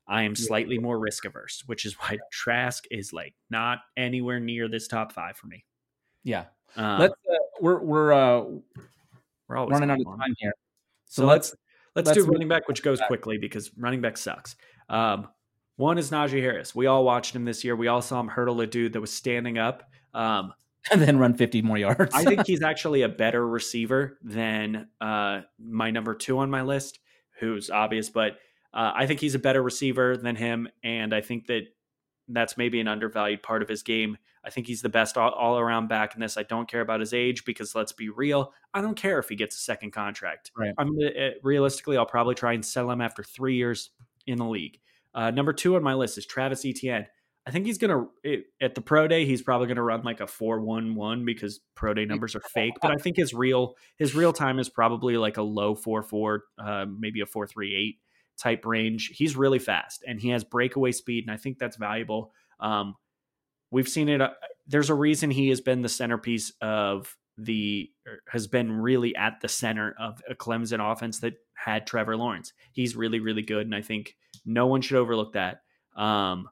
I 0.07 0.23
am 0.23 0.37
slightly 0.37 0.79
more 0.79 0.99
risk 0.99 1.25
averse, 1.25 1.63
which 1.67 1.87
is 1.87 1.95
why 1.99 2.19
Trask 2.31 2.85
is 2.91 3.13
like 3.13 3.35
not 3.51 3.81
anywhere 3.97 4.39
near 4.39 4.69
this 4.69 4.87
top 4.87 5.13
five 5.13 5.37
for 5.37 5.47
me. 5.47 5.65
Yeah, 6.23 6.45
Um, 6.77 7.01
let's. 7.01 7.15
Uh, 7.29 7.35
we're 7.61 7.81
we're 7.81 8.13
uh, 8.13 8.45
we're 9.49 9.57
always 9.57 9.73
running 9.73 9.91
out 9.91 10.01
of 10.01 10.19
time 10.19 10.35
here. 10.39 10.53
So, 11.07 11.27
let's 11.27 11.55
let's, 11.95 12.09
let's 12.09 12.19
do 12.19 12.25
running 12.25 12.49
back, 12.49 12.69
which 12.69 12.83
goes 12.83 13.01
quickly 13.07 13.39
because 13.39 13.71
running 13.77 14.01
back 14.01 14.17
sucks. 14.17 14.57
Um, 14.89 15.29
one 15.77 15.99
is 15.99 16.11
Najee 16.11 16.41
Harris. 16.41 16.75
We 16.75 16.87
all 16.87 17.05
watched 17.05 17.35
him 17.35 17.45
this 17.45 17.65
year. 17.65 17.75
We 17.75 17.89
all 17.89 18.03
saw 18.03 18.21
him 18.21 18.29
hurdle 18.29 18.61
a 18.61 18.67
dude 18.67 18.93
that 18.93 19.01
was 19.01 19.13
standing 19.13 19.59
up. 19.59 19.91
Um, 20.13 20.55
and 20.93 21.01
then 21.01 21.19
run 21.19 21.35
50 21.35 21.63
more 21.63 21.79
yards. 21.79 22.15
I 22.15 22.25
think 22.25 22.47
he's 22.47 22.63
actually 22.63 23.03
a 23.03 23.09
better 23.09 23.47
receiver 23.47 24.19
than 24.23 24.89
uh, 25.01 25.43
my 25.59 25.91
number 25.91 26.15
two 26.15 26.39
on 26.39 26.51
my 26.51 26.63
list, 26.63 27.01
who's 27.41 27.71
obvious, 27.71 28.11
but 28.11 28.33
uh, 28.73 28.93
I 28.95 29.07
think 29.07 29.21
he's 29.21 29.35
a 29.35 29.39
better 29.39 29.63
receiver 29.63 30.17
than 30.17 30.37
him, 30.37 30.69
and 30.83 31.15
I 31.15 31.21
think 31.21 31.47
that 31.47 31.63
that's 32.29 32.57
maybe 32.57 32.81
an 32.81 32.89
undervalued 32.89 33.43
part 33.43 33.63
of 33.63 33.69
his 33.69 33.83
game. 33.83 34.19
I 34.45 34.51
think 34.51 34.67
he's 34.67 34.83
the 34.83 34.89
best 34.89 35.17
all, 35.17 35.59
around 35.59 35.89
back 35.89 36.15
in 36.15 36.21
this. 36.21 36.37
I 36.37 36.43
don't 36.43 36.69
care 36.69 36.83
about 36.83 37.01
his 37.01 37.15
age 37.15 37.45
because 37.45 37.75
let's 37.75 37.93
be 37.93 38.11
real, 38.11 38.53
I 38.75 38.83
don't 38.83 38.97
care 38.97 39.19
if 39.19 39.29
he 39.29 39.37
gets 39.37 39.57
a 39.57 39.61
second 39.61 39.93
contract. 39.93 40.51
Right. 40.57 40.75
I'm 40.77 40.99
uh, 40.99 41.31
realistically, 41.43 41.97
I'll 41.97 42.05
probably 42.05 42.35
try 42.35 42.53
and 42.53 42.65
sell 42.65 42.91
him 42.91 43.01
after 43.01 43.23
three 43.23 43.57
years 43.57 43.91
in 44.27 44.39
the 44.39 44.45
league. 44.45 44.81
Uh, 45.15 45.31
number 45.31 45.53
two 45.53 45.77
on 45.77 45.83
my 45.83 45.95
list 45.95 46.19
is 46.19 46.27
Travis 46.27 46.65
Etienne. 46.65 47.07
I 47.47 47.51
think 47.51 47.67
he's 47.67 47.79
gonna 47.79 48.07
it, 48.23 48.47
at 48.61 48.75
the 48.75 48.81
pro 48.81 49.07
day. 49.07 49.27
He's 49.27 49.43
probably 49.43 49.67
gonna 49.67 49.83
run 49.83 50.03
like 50.03 50.21
a 50.21 50.27
four 50.27 50.61
one 50.61 50.95
one 50.95 51.25
because 51.25 51.61
pro 51.75 51.93
day 51.93 52.07
numbers 52.07 52.35
are 52.35 52.43
fake. 52.55 52.75
But 52.81 52.91
I 52.91 52.97
think 52.97 53.17
his 53.17 53.35
real 53.35 53.75
his 53.97 54.15
real 54.15 54.33
time 54.33 54.59
is 54.59 54.69
probably 54.69 55.17
like 55.19 55.37
a 55.37 55.43
low 55.43 55.75
four 55.75 56.03
four, 56.03 56.45
uh, 56.59 56.87
maybe 56.89 57.21
a 57.21 57.27
four 57.27 57.47
three 57.47 57.75
eight 57.75 57.99
type 58.39 58.65
range. 58.65 59.13
He's 59.15 59.37
really 59.37 59.59
fast 59.59 60.03
and 60.07 60.21
he 60.21 60.31
has 60.31 60.43
breakaway 60.43 60.93
speed, 60.93 61.25
and 61.25 61.35
I 61.35 61.37
think 61.37 61.59
that's 61.59 61.77
valuable. 61.77 62.33
Um, 62.61 62.95
we've 63.71 63.89
seen 63.89 64.09
it. 64.09 64.23
Uh, 64.23 64.31
there's 64.67 64.89
a 64.89 64.95
reason 64.95 65.31
he 65.31 65.51
has 65.51 65.61
been 65.61 65.83
the 65.83 65.89
centerpiece 65.91 66.51
of 66.63 67.15
the 67.37 67.91
has 68.29 68.47
been 68.47 68.73
really 68.73 69.15
at 69.17 69.41
the 69.43 69.49
center 69.49 69.95
of 69.99 70.23
a 70.31 70.35
Clemson 70.35 70.81
offense 70.81 71.19
that 71.21 71.35
had 71.53 71.87
Trevor 71.87 72.17
Lawrence. 72.17 72.55
He's 72.73 72.97
really 72.97 73.21
really 73.21 73.43
good, 73.43 73.67
and 73.67 73.75
I 73.75 73.83
think 73.83 74.17
no 74.47 74.67
one 74.67 74.81
should 74.81 74.97
overlook 74.97 75.35
that. 75.35 75.61
Um, 75.95 76.49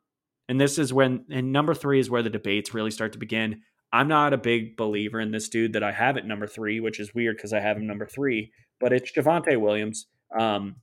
and 0.52 0.60
this 0.60 0.78
is 0.78 0.92
when, 0.92 1.24
and 1.30 1.50
number 1.50 1.72
three 1.72 1.98
is 1.98 2.10
where 2.10 2.22
the 2.22 2.28
debates 2.28 2.74
really 2.74 2.90
start 2.90 3.12
to 3.12 3.18
begin. 3.18 3.62
I'm 3.90 4.06
not 4.06 4.34
a 4.34 4.36
big 4.36 4.76
believer 4.76 5.18
in 5.18 5.30
this 5.30 5.48
dude 5.48 5.72
that 5.72 5.82
I 5.82 5.92
have 5.92 6.18
at 6.18 6.26
number 6.26 6.46
three, 6.46 6.78
which 6.78 7.00
is 7.00 7.14
weird 7.14 7.38
because 7.38 7.54
I 7.54 7.60
have 7.60 7.78
him 7.78 7.86
number 7.86 8.04
three, 8.04 8.52
but 8.78 8.92
it's 8.92 9.10
Javonte 9.10 9.58
Williams. 9.58 10.08
Um, 10.38 10.76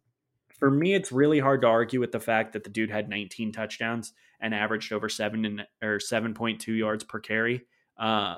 for 0.58 0.72
me, 0.72 0.96
it's 0.96 1.12
really 1.12 1.38
hard 1.38 1.62
to 1.62 1.68
argue 1.68 2.00
with 2.00 2.12
the 2.12 2.20
fact 2.20 2.54
that 2.54 2.64
the 2.64 2.72
dude 2.72 2.90
had 2.90 3.10
19 3.10 3.52
touchdowns 3.52 4.12
and 4.42 4.56
averaged 4.56 4.92
over 4.92 5.08
seven 5.08 5.46
and 5.46 5.62
or 5.84 6.00
7.2 6.00 6.76
yards 6.76 7.04
per 7.04 7.20
carry. 7.20 7.62
Uh, 7.96 8.38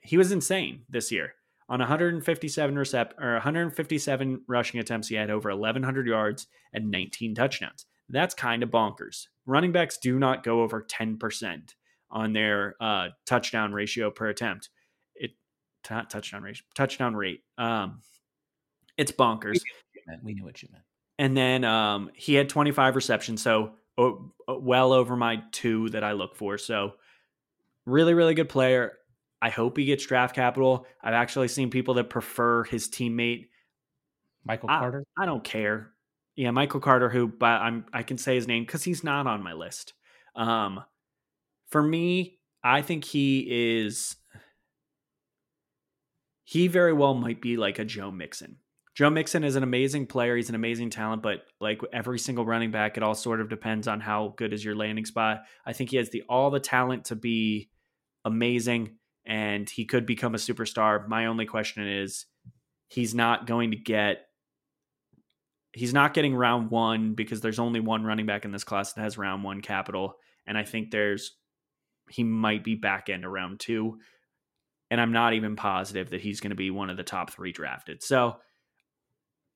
he 0.00 0.16
was 0.16 0.32
insane 0.32 0.84
this 0.88 1.12
year. 1.12 1.34
On 1.68 1.80
157 1.80 2.74
recep 2.74 3.10
or 3.20 3.34
157 3.34 4.40
rushing 4.48 4.80
attempts, 4.80 5.08
he 5.08 5.16
had 5.16 5.28
over 5.28 5.50
1,100 5.50 6.06
yards 6.06 6.46
and 6.72 6.90
19 6.90 7.34
touchdowns. 7.34 7.84
That's 8.12 8.34
kind 8.34 8.62
of 8.62 8.70
bonkers. 8.70 9.26
Running 9.46 9.72
backs 9.72 9.98
do 9.98 10.18
not 10.18 10.44
go 10.44 10.62
over 10.62 10.82
10% 10.82 11.74
on 12.10 12.32
their 12.32 12.76
uh, 12.80 13.08
touchdown 13.26 13.72
ratio 13.72 14.10
per 14.10 14.28
attempt. 14.28 14.68
It 15.14 15.32
t- 15.82 15.94
touchdown 16.08 16.42
ratio, 16.42 16.64
touchdown 16.74 17.16
rate. 17.16 17.40
Um, 17.58 18.02
it's 18.96 19.10
bonkers. 19.10 19.60
We 20.22 20.34
knew 20.34 20.44
what 20.44 20.62
you 20.62 20.68
meant. 20.70 20.84
And 21.18 21.36
then 21.36 21.64
um, 21.64 22.10
he 22.14 22.34
had 22.34 22.48
25 22.48 22.96
receptions, 22.96 23.42
so 23.42 23.72
oh, 23.96 24.32
well 24.48 24.92
over 24.92 25.16
my 25.16 25.42
two 25.52 25.88
that 25.90 26.04
I 26.04 26.12
look 26.12 26.36
for. 26.36 26.58
So 26.58 26.92
really, 27.86 28.14
really 28.14 28.34
good 28.34 28.48
player. 28.48 28.92
I 29.40 29.50
hope 29.50 29.76
he 29.76 29.84
gets 29.86 30.06
draft 30.06 30.34
capital. 30.34 30.86
I've 31.02 31.14
actually 31.14 31.48
seen 31.48 31.70
people 31.70 31.94
that 31.94 32.10
prefer 32.10 32.64
his 32.64 32.88
teammate 32.88 33.46
Michael 34.44 34.70
I, 34.70 34.78
Carter. 34.78 35.04
I 35.18 35.26
don't 35.26 35.44
care. 35.44 35.91
Yeah, 36.34 36.50
Michael 36.50 36.80
Carter, 36.80 37.10
who 37.10 37.28
but 37.28 37.60
I'm 37.60 37.84
I 37.92 38.02
can 38.02 38.18
say 38.18 38.34
his 38.34 38.48
name 38.48 38.64
because 38.64 38.84
he's 38.84 39.04
not 39.04 39.26
on 39.26 39.42
my 39.42 39.52
list. 39.52 39.92
Um, 40.34 40.82
for 41.68 41.82
me, 41.82 42.38
I 42.64 42.82
think 42.82 43.04
he 43.04 43.80
is. 43.80 44.16
He 46.44 46.68
very 46.68 46.92
well 46.92 47.14
might 47.14 47.40
be 47.40 47.56
like 47.56 47.78
a 47.78 47.84
Joe 47.84 48.10
Mixon. 48.10 48.58
Joe 48.94 49.08
Mixon 49.08 49.42
is 49.42 49.56
an 49.56 49.62
amazing 49.62 50.06
player. 50.06 50.36
He's 50.36 50.50
an 50.50 50.54
amazing 50.54 50.90
talent, 50.90 51.22
but 51.22 51.44
like 51.60 51.80
every 51.94 52.18
single 52.18 52.44
running 52.44 52.70
back, 52.70 52.96
it 52.96 53.02
all 53.02 53.14
sort 53.14 53.40
of 53.40 53.48
depends 53.48 53.88
on 53.88 54.00
how 54.00 54.34
good 54.36 54.52
is 54.52 54.64
your 54.64 54.74
landing 54.74 55.06
spot. 55.06 55.44
I 55.64 55.72
think 55.72 55.90
he 55.90 55.96
has 55.96 56.10
the 56.10 56.24
all 56.28 56.50
the 56.50 56.60
talent 56.60 57.06
to 57.06 57.16
be 57.16 57.70
amazing, 58.24 58.96
and 59.24 59.68
he 59.68 59.86
could 59.86 60.04
become 60.04 60.34
a 60.34 60.38
superstar. 60.38 61.08
My 61.08 61.26
only 61.26 61.46
question 61.46 61.86
is, 61.86 62.26
he's 62.88 63.14
not 63.14 63.46
going 63.46 63.70
to 63.70 63.78
get 63.78 64.26
he's 65.72 65.94
not 65.94 66.14
getting 66.14 66.34
round 66.34 66.70
one 66.70 67.14
because 67.14 67.40
there's 67.40 67.58
only 67.58 67.80
one 67.80 68.04
running 68.04 68.26
back 68.26 68.44
in 68.44 68.52
this 68.52 68.64
class 68.64 68.92
that 68.92 69.02
has 69.02 69.18
round 69.18 69.42
one 69.42 69.60
capital. 69.60 70.14
And 70.46 70.58
I 70.58 70.64
think 70.64 70.90
there's, 70.90 71.36
he 72.10 72.24
might 72.24 72.62
be 72.62 72.74
back 72.74 73.08
end 73.08 73.24
around 73.24 73.60
two. 73.60 73.98
And 74.90 75.00
I'm 75.00 75.12
not 75.12 75.32
even 75.32 75.56
positive 75.56 76.10
that 76.10 76.20
he's 76.20 76.40
going 76.40 76.50
to 76.50 76.56
be 76.56 76.70
one 76.70 76.90
of 76.90 76.96
the 76.96 77.02
top 77.02 77.30
three 77.30 77.52
drafted. 77.52 78.02
So 78.02 78.36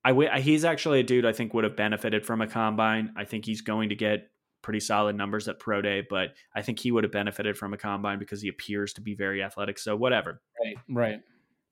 I 0.03 0.09
w- 0.09 0.29
he's 0.39 0.65
actually 0.65 1.01
a 1.01 1.03
dude 1.03 1.25
I 1.25 1.33
think 1.33 1.53
would 1.53 1.63
have 1.63 1.75
benefited 1.75 2.25
from 2.25 2.41
a 2.41 2.47
combine. 2.47 3.13
I 3.15 3.25
think 3.25 3.45
he's 3.45 3.61
going 3.61 3.89
to 3.89 3.95
get 3.95 4.31
pretty 4.63 4.79
solid 4.79 5.15
numbers 5.15 5.47
at 5.47 5.59
pro 5.59 5.81
day, 5.81 6.03
but 6.09 6.29
I 6.55 6.63
think 6.63 6.79
he 6.79 6.91
would 6.91 7.03
have 7.03 7.11
benefited 7.11 7.57
from 7.57 7.73
a 7.73 7.77
combine 7.77 8.17
because 8.17 8.41
he 8.41 8.47
appears 8.47 8.93
to 8.93 9.01
be 9.01 9.13
very 9.13 9.43
athletic. 9.43 9.77
So 9.77 9.95
whatever. 9.95 10.41
Right. 10.59 10.77
Right. 10.89 11.19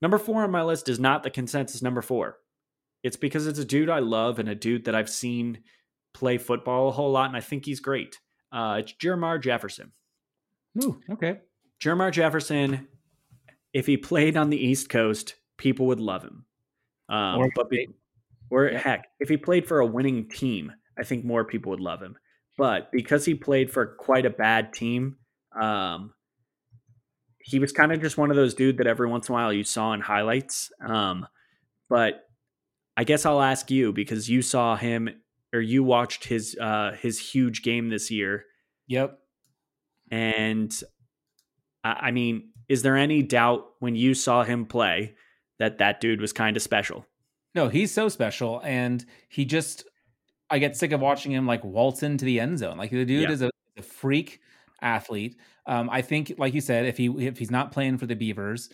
Number 0.02 0.20
four 0.20 0.44
on 0.44 0.52
my 0.52 0.62
list 0.62 0.88
is 0.88 1.00
not 1.00 1.24
the 1.24 1.32
consensus 1.32 1.82
number 1.82 2.04
four. 2.04 2.38
It's 3.06 3.18
because 3.18 3.46
it's 3.46 3.60
a 3.60 3.66
dude 3.66 3.88
I 3.92 4.00
love 4.00 4.40
and 4.40 4.50
a 4.50 4.56
dude 4.56 4.86
that 4.86 4.96
I've 4.96 5.12
seen 5.12 5.60
play 6.16 6.40
football 6.40 6.88
a 6.90 6.92
whole 6.92 7.12
lot, 7.12 7.28
and 7.28 7.38
I 7.38 7.40
think 7.40 7.64
he's 7.66 7.80
great. 7.80 8.20
Uh, 8.52 8.78
it's 8.80 8.94
Jermar 8.94 9.40
Jefferson. 9.40 9.92
Ooh, 10.84 11.00
okay. 11.12 11.42
Jermar 11.80 12.12
Jefferson, 12.12 12.88
if 13.74 13.86
he 13.86 13.96
played 13.96 14.36
on 14.36 14.50
the 14.50 14.58
East 14.58 14.90
Coast, 14.90 15.36
people 15.58 15.86
would 15.86 16.00
love 16.00 16.24
him. 16.24 16.46
Um, 17.08 17.42
Or- 17.42 17.52
but 17.56 17.70
be, 17.70 17.88
or 18.50 18.70
Yeah. 18.70 18.80
heck, 18.80 19.06
if 19.20 19.30
he 19.30 19.38
played 19.38 19.68
for 19.68 19.80
a 19.82 19.86
winning 19.86 20.28
team, 20.28 20.72
I 20.98 21.04
think 21.04 21.24
more 21.24 21.46
people 21.46 21.70
would 21.70 21.80
love 21.82 22.02
him. 22.02 22.18
But 22.58 22.92
because 22.92 23.26
he 23.26 23.36
played 23.36 23.70
for 23.70 23.86
quite 23.86 24.26
a 24.26 24.32
bad 24.32 24.74
team, 24.74 25.18
um, 25.62 26.16
he 27.40 27.60
was 27.60 27.72
kind 27.72 27.92
of 27.92 28.02
just 28.02 28.18
one 28.18 28.32
of 28.32 28.36
those 28.36 28.56
dude 28.56 28.78
that 28.78 28.88
every 28.88 29.08
once 29.08 29.30
in 29.30 29.34
a 29.34 29.36
while 29.36 29.54
you 29.54 29.64
saw 29.64 29.94
in 29.94 30.02
highlights. 30.02 30.72
Um, 30.84 31.28
but 31.88 32.25
I 32.98 33.04
guess 33.04 33.26
I'll 33.26 33.42
ask 33.42 33.70
you 33.70 33.92
because 33.94 34.30
you 34.30 34.42
saw 34.42 34.76
him 34.76 35.10
or 35.54 35.60
you 35.62 35.84
watched 35.84 36.26
his 36.26 36.58
uh, 36.60 36.96
his 37.02 37.20
huge 37.20 37.62
game 37.64 37.90
this 37.90 38.10
year, 38.12 38.46
Yep. 38.88 39.18
and 40.12 40.74
I, 41.84 41.92
I 42.08 42.12
mean, 42.12 42.50
is 42.70 42.82
there 42.82 42.98
any 42.98 43.22
doubt 43.24 43.66
when 43.80 43.96
you 43.96 44.14
saw 44.14 44.44
him 44.44 44.66
play 44.66 45.16
that 45.60 45.78
that 45.80 46.02
dude 46.02 46.22
was 46.22 46.34
kind 46.34 46.56
of 46.58 46.64
special? 46.64 47.06
No, 47.54 47.70
he's 47.70 47.94
so 47.94 48.10
special, 48.10 48.62
and 48.64 49.06
he 49.30 49.46
just 49.46 49.86
I 50.50 50.60
get 50.60 50.76
sick 50.76 50.92
of 50.92 51.02
watching 51.02 51.32
him 51.32 51.48
like 51.48 51.64
waltz 51.64 52.04
into 52.04 52.26
the 52.26 52.40
end 52.40 52.60
zone. 52.60 52.78
Like 52.78 52.92
the 52.92 53.06
dude 53.06 53.24
Yeah. 53.24 53.32
is 53.32 53.42
a, 53.42 53.50
a 53.78 53.82
freak 53.82 54.42
athlete. 54.82 55.38
Um, 55.66 55.90
I 55.90 56.02
think, 56.02 56.34
like 56.38 56.54
you 56.54 56.62
said, 56.62 56.86
if 56.86 56.98
he 56.98 57.08
if 57.26 57.38
he's 57.40 57.52
not 57.52 57.72
playing 57.72 57.98
for 57.98 58.06
the 58.06 58.16
Beavers, 58.16 58.70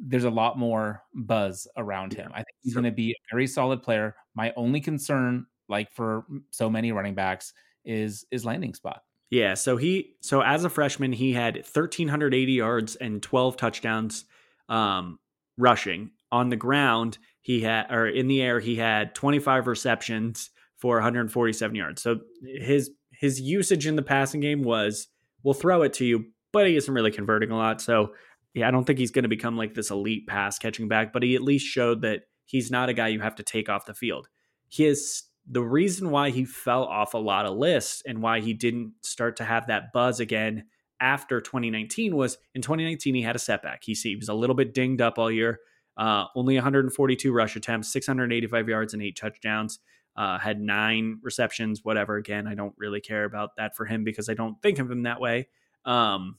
there's 0.00 0.24
a 0.24 0.30
lot 0.30 0.58
more 0.58 1.02
buzz 1.14 1.66
around 1.76 2.12
him. 2.14 2.30
I 2.32 2.38
think 2.38 2.56
he's 2.62 2.72
Sure. 2.72 2.82
going 2.82 2.90
to 2.92 2.96
be 2.96 3.12
a 3.12 3.34
very 3.34 3.46
solid 3.46 3.82
player. 3.82 4.16
My 4.34 4.52
only 4.56 4.80
concern, 4.80 5.46
like 5.68 5.92
for 5.92 6.24
so 6.50 6.70
many 6.70 6.92
running 6.92 7.14
backs, 7.14 7.52
is 7.84 8.24
is 8.30 8.44
landing 8.44 8.74
spot. 8.74 9.02
Yeah, 9.30 9.54
so 9.54 9.76
he 9.76 10.16
so 10.20 10.40
as 10.42 10.64
a 10.64 10.70
freshman 10.70 11.12
he 11.12 11.32
had 11.32 11.56
1380 11.64 12.52
yards 12.52 12.96
and 12.96 13.22
12 13.22 13.56
touchdowns 13.56 14.24
um 14.68 15.18
rushing. 15.56 16.10
On 16.32 16.48
the 16.48 16.56
ground, 16.56 17.18
he 17.42 17.60
had 17.60 17.90
or 17.90 18.06
in 18.06 18.28
the 18.28 18.40
air 18.42 18.60
he 18.60 18.76
had 18.76 19.14
25 19.14 19.66
receptions 19.66 20.50
for 20.78 20.96
147 20.96 21.74
yards. 21.76 22.02
So 22.02 22.20
his 22.42 22.90
his 23.12 23.40
usage 23.40 23.86
in 23.86 23.96
the 23.96 24.02
passing 24.02 24.40
game 24.40 24.62
was 24.62 25.08
we'll 25.42 25.54
throw 25.54 25.82
it 25.82 25.92
to 25.94 26.04
you, 26.04 26.24
but 26.52 26.66
he 26.66 26.76
isn't 26.76 26.92
really 26.92 27.10
converting 27.10 27.50
a 27.50 27.56
lot. 27.56 27.80
So 27.80 28.14
yeah, 28.54 28.66
I 28.66 28.70
don't 28.70 28.84
think 28.84 28.98
he's 28.98 29.10
going 29.10 29.22
to 29.22 29.28
become 29.28 29.56
like 29.56 29.74
this 29.74 29.90
elite 29.90 30.26
pass 30.26 30.58
catching 30.58 30.88
back, 30.88 31.12
but 31.12 31.22
he 31.22 31.34
at 31.34 31.42
least 31.42 31.66
showed 31.66 32.02
that 32.02 32.22
he's 32.44 32.70
not 32.70 32.88
a 32.88 32.92
guy 32.92 33.08
you 33.08 33.20
have 33.20 33.36
to 33.36 33.42
take 33.42 33.68
off 33.68 33.86
the 33.86 33.94
field. 33.94 34.28
He 34.68 34.86
is 34.86 35.24
the 35.48 35.62
reason 35.62 36.10
why 36.10 36.30
he 36.30 36.44
fell 36.44 36.84
off 36.84 37.14
a 37.14 37.18
lot 37.18 37.46
of 37.46 37.56
lists 37.56 38.02
and 38.06 38.22
why 38.22 38.40
he 38.40 38.52
didn't 38.52 38.92
start 39.02 39.36
to 39.36 39.44
have 39.44 39.66
that 39.66 39.92
buzz 39.92 40.20
again 40.20 40.64
after 41.00 41.40
2019 41.40 42.14
was 42.14 42.36
in 42.54 42.62
2019 42.62 43.14
he 43.14 43.22
had 43.22 43.36
a 43.36 43.38
setback. 43.40 43.82
He, 43.84 43.94
he 43.94 44.16
was 44.16 44.28
a 44.28 44.34
little 44.34 44.54
bit 44.54 44.74
dinged 44.74 45.00
up 45.00 45.18
all 45.18 45.30
year. 45.30 45.60
Uh, 45.96 46.26
only 46.34 46.54
142 46.54 47.32
rush 47.32 47.56
attempts, 47.56 47.92
685 47.92 48.68
yards, 48.68 48.94
and 48.94 49.02
eight 49.02 49.16
touchdowns. 49.16 49.80
Uh, 50.16 50.38
had 50.38 50.60
nine 50.60 51.18
receptions, 51.22 51.80
whatever. 51.84 52.16
Again, 52.16 52.46
I 52.46 52.54
don't 52.54 52.74
really 52.76 53.00
care 53.00 53.24
about 53.24 53.56
that 53.56 53.76
for 53.76 53.86
him 53.86 54.04
because 54.04 54.28
I 54.28 54.34
don't 54.34 54.60
think 54.60 54.78
of 54.78 54.90
him 54.90 55.04
that 55.04 55.20
way. 55.20 55.48
Um, 55.84 56.38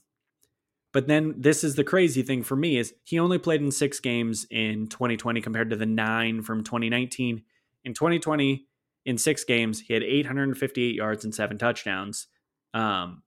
but 0.92 1.06
then 1.06 1.34
this 1.38 1.64
is 1.64 1.74
the 1.74 1.84
crazy 1.84 2.22
thing 2.22 2.42
for 2.42 2.56
me 2.56 2.76
is 2.76 2.92
he 3.04 3.18
only 3.18 3.38
played 3.38 3.62
in 3.62 3.70
six 3.70 3.98
games 3.98 4.46
in 4.50 4.88
2020 4.88 5.40
compared 5.40 5.70
to 5.70 5.76
the 5.76 5.86
nine 5.86 6.42
from 6.42 6.62
2019. 6.62 7.42
In 7.84 7.94
2020, 7.94 8.66
in 9.04 9.18
six 9.18 9.44
games, 9.44 9.80
he 9.80 9.94
had 9.94 10.02
858 10.02 10.94
yards 10.94 11.24
and 11.24 11.34
seven 11.34 11.58
touchdowns. 11.58 12.26
Um, 12.74 13.22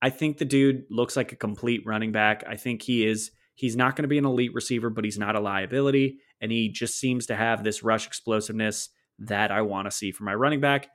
I 0.00 0.10
think 0.10 0.36
the 0.36 0.44
dude 0.44 0.84
looks 0.90 1.16
like 1.16 1.32
a 1.32 1.36
complete 1.36 1.82
running 1.86 2.12
back. 2.12 2.44
I 2.46 2.56
think 2.56 2.82
he 2.82 3.06
is. 3.06 3.30
He's 3.54 3.76
not 3.76 3.96
going 3.96 4.02
to 4.02 4.08
be 4.08 4.18
an 4.18 4.26
elite 4.26 4.52
receiver, 4.52 4.90
but 4.90 5.04
he's 5.04 5.18
not 5.18 5.36
a 5.36 5.40
liability, 5.40 6.18
and 6.40 6.52
he 6.52 6.68
just 6.68 6.98
seems 6.98 7.26
to 7.26 7.36
have 7.36 7.64
this 7.64 7.82
rush 7.82 8.06
explosiveness 8.06 8.90
that 9.20 9.50
I 9.50 9.62
want 9.62 9.86
to 9.86 9.90
see 9.90 10.12
from 10.12 10.26
my 10.26 10.34
running 10.34 10.60
back. 10.60 10.88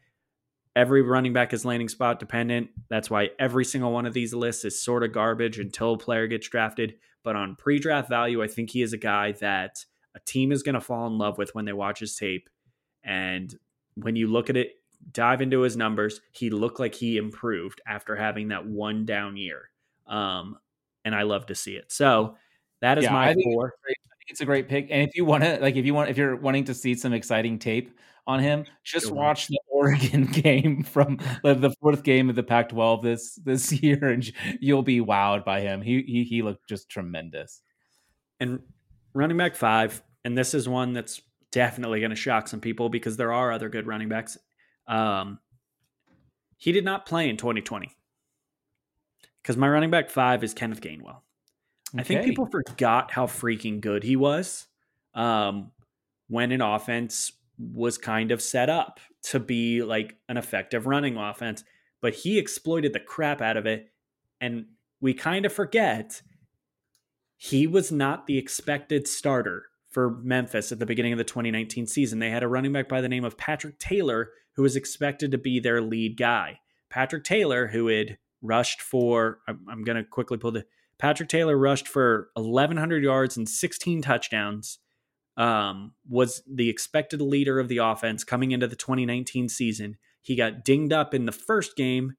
Every 0.75 1.01
running 1.01 1.33
back 1.33 1.53
is 1.53 1.65
landing 1.65 1.89
spot 1.89 2.19
dependent. 2.19 2.69
That's 2.89 3.09
why 3.09 3.31
every 3.39 3.65
single 3.65 3.91
one 3.91 4.05
of 4.05 4.13
these 4.13 4.33
lists 4.33 4.65
is 4.65 4.81
sort 4.81 5.03
of 5.03 5.11
garbage 5.11 5.59
until 5.59 5.93
a 5.93 5.97
player 5.97 6.27
gets 6.27 6.47
drafted. 6.47 6.95
But 7.23 7.35
on 7.35 7.55
pre 7.55 7.79
draft 7.79 8.07
value, 8.09 8.41
I 8.41 8.47
think 8.47 8.69
he 8.69 8.81
is 8.81 8.93
a 8.93 8.97
guy 8.97 9.33
that 9.33 9.83
a 10.15 10.19
team 10.21 10.51
is 10.51 10.63
going 10.63 10.75
to 10.75 10.81
fall 10.81 11.07
in 11.07 11.17
love 11.17 11.37
with 11.37 11.53
when 11.53 11.65
they 11.65 11.73
watch 11.73 11.99
his 11.99 12.15
tape. 12.15 12.49
And 13.03 13.53
when 13.95 14.15
you 14.15 14.27
look 14.27 14.49
at 14.49 14.57
it, 14.57 14.73
dive 15.11 15.41
into 15.41 15.61
his 15.61 15.75
numbers, 15.75 16.21
he 16.31 16.49
looked 16.49 16.79
like 16.79 16.95
he 16.95 17.17
improved 17.17 17.81
after 17.87 18.15
having 18.15 18.49
that 18.49 18.65
one 18.65 19.05
down 19.05 19.37
year. 19.37 19.69
Um, 20.07 20.57
and 21.05 21.15
I 21.15 21.23
love 21.23 21.45
to 21.47 21.55
see 21.55 21.75
it. 21.75 21.91
So 21.91 22.35
that 22.81 22.97
is 22.97 23.05
Yeah, 23.05 23.13
my 23.13 23.29
I 23.29 23.33
think 23.33 23.53
four. 23.53 23.73
I 23.85 23.87
think 23.87 23.97
it's 24.29 24.41
a 24.41 24.45
great 24.45 24.67
pick. 24.67 24.87
And 24.89 25.07
if 25.07 25.15
you 25.15 25.25
want 25.25 25.43
to, 25.43 25.59
like, 25.59 25.75
if 25.75 25.85
you 25.85 25.93
want, 25.93 26.09
if 26.09 26.17
you're 26.17 26.35
wanting 26.35 26.65
to 26.65 26.73
see 26.73 26.95
some 26.95 27.13
exciting 27.13 27.59
tape 27.59 27.97
on 28.27 28.39
him, 28.39 28.65
just 28.83 29.11
watch 29.11 29.47
the 29.47 29.59
Oregon 29.79 30.25
game 30.31 30.83
from 30.83 31.17
the, 31.43 31.73
fourth 31.81 32.03
game 32.03 32.29
of 32.29 32.35
the 32.35 32.43
Pac-12 32.43 33.01
this 33.01 33.35
this 33.35 33.71
year, 33.83 34.09
and 34.09 34.29
you'll 34.59 34.83
be 34.83 34.99
wowed 34.99 35.45
by 35.45 35.61
him. 35.61 35.81
He 35.81 36.03
he 36.03 36.23
he 36.23 36.41
looked 36.41 36.67
just 36.67 36.89
tremendous. 36.89 37.61
And 38.41 38.59
running 39.13 39.37
back 39.37 39.55
five, 39.55 40.01
and 40.25 40.37
this 40.37 40.53
is 40.53 40.67
one 40.67 40.93
that's 40.93 41.21
definitely 41.51 41.99
going 41.99 42.11
to 42.11 42.15
shock 42.15 42.47
some 42.47 42.59
people 42.59 42.89
because 42.89 43.17
there 43.17 43.33
are 43.33 43.51
other 43.51 43.69
good 43.69 43.87
running 43.87 44.09
backs. 44.09 44.37
Um, 44.87 45.39
he 46.57 46.71
did 46.71 46.83
not 46.83 47.05
play 47.05 47.29
in 47.29 47.37
2020 47.37 47.89
because 49.41 49.55
my 49.55 49.67
running 49.67 49.91
back 49.91 50.09
five 50.09 50.43
is 50.43 50.53
Kenneth 50.53 50.81
Gainwell. 50.81 51.21
I 51.97 52.03
think 52.03 52.23
people 52.23 52.45
forgot 52.45 53.11
how 53.11 53.25
freaking 53.25 53.81
good 53.81 54.03
he 54.03 54.15
was 54.15 54.67
um, 55.15 55.71
when 56.27 56.51
an 56.51 56.61
offense 56.61 57.31
was 57.59 57.97
kind 57.97 58.31
of 58.31 58.41
set 58.41 58.69
up 58.69 58.99
to 59.21 59.39
be 59.39 59.83
like 59.83 60.15
an 60.29 60.37
effective 60.37 60.87
running 60.87 61.17
offense, 61.17 61.63
but 62.01 62.13
he 62.13 62.39
exploited 62.39 62.93
the 62.93 62.99
crap 62.99 63.41
out 63.41 63.57
of 63.57 63.65
it. 63.65 63.91
And 64.39 64.65
we 65.01 65.13
kind 65.13 65.45
of 65.45 65.53
forget 65.53 66.21
he 67.37 67.67
was 67.67 67.91
not 67.91 68.27
the 68.27 68.37
expected 68.37 69.07
starter 69.07 69.65
for 69.89 70.17
Memphis 70.21 70.71
at 70.71 70.79
the 70.79 70.85
beginning 70.85 71.13
of 71.13 71.17
the 71.17 71.23
2019 71.23 71.87
season. 71.87 72.19
They 72.19 72.29
had 72.29 72.43
a 72.43 72.47
running 72.47 72.71
back 72.71 72.87
by 72.87 73.01
the 73.01 73.09
name 73.09 73.25
of 73.25 73.37
Patrick 73.37 73.79
Taylor 73.79 74.31
who 74.53 74.63
was 74.63 74.75
expected 74.75 75.31
to 75.31 75.37
be 75.37 75.59
their 75.59 75.81
lead 75.81 76.17
guy. 76.17 76.59
Patrick 76.89 77.23
Taylor, 77.23 77.67
who 77.67 77.87
had 77.87 78.17
rushed 78.41 78.81
for, 78.81 79.39
I'm, 79.47 79.65
I'm 79.69 79.83
going 79.83 79.97
to 79.97 80.03
quickly 80.03 80.37
pull 80.37 80.51
the 80.51 80.65
Patrick 80.97 81.29
Taylor 81.29 81.57
rushed 81.57 81.87
for 81.87 82.29
1,100 82.35 83.03
yards 83.03 83.37
and 83.37 83.47
16 83.47 84.01
touchdowns. 84.01 84.79
Um, 85.37 85.93
was 86.07 86.43
the 86.45 86.69
expected 86.69 87.21
leader 87.21 87.59
of 87.59 87.69
the 87.69 87.77
offense 87.77 88.25
coming 88.25 88.51
into 88.51 88.67
the 88.67 88.75
2019 88.75 89.47
season. 89.47 89.97
He 90.21 90.35
got 90.35 90.65
dinged 90.65 90.91
up 90.91 91.13
in 91.13 91.25
the 91.25 91.31
first 91.31 91.77
game, 91.77 92.15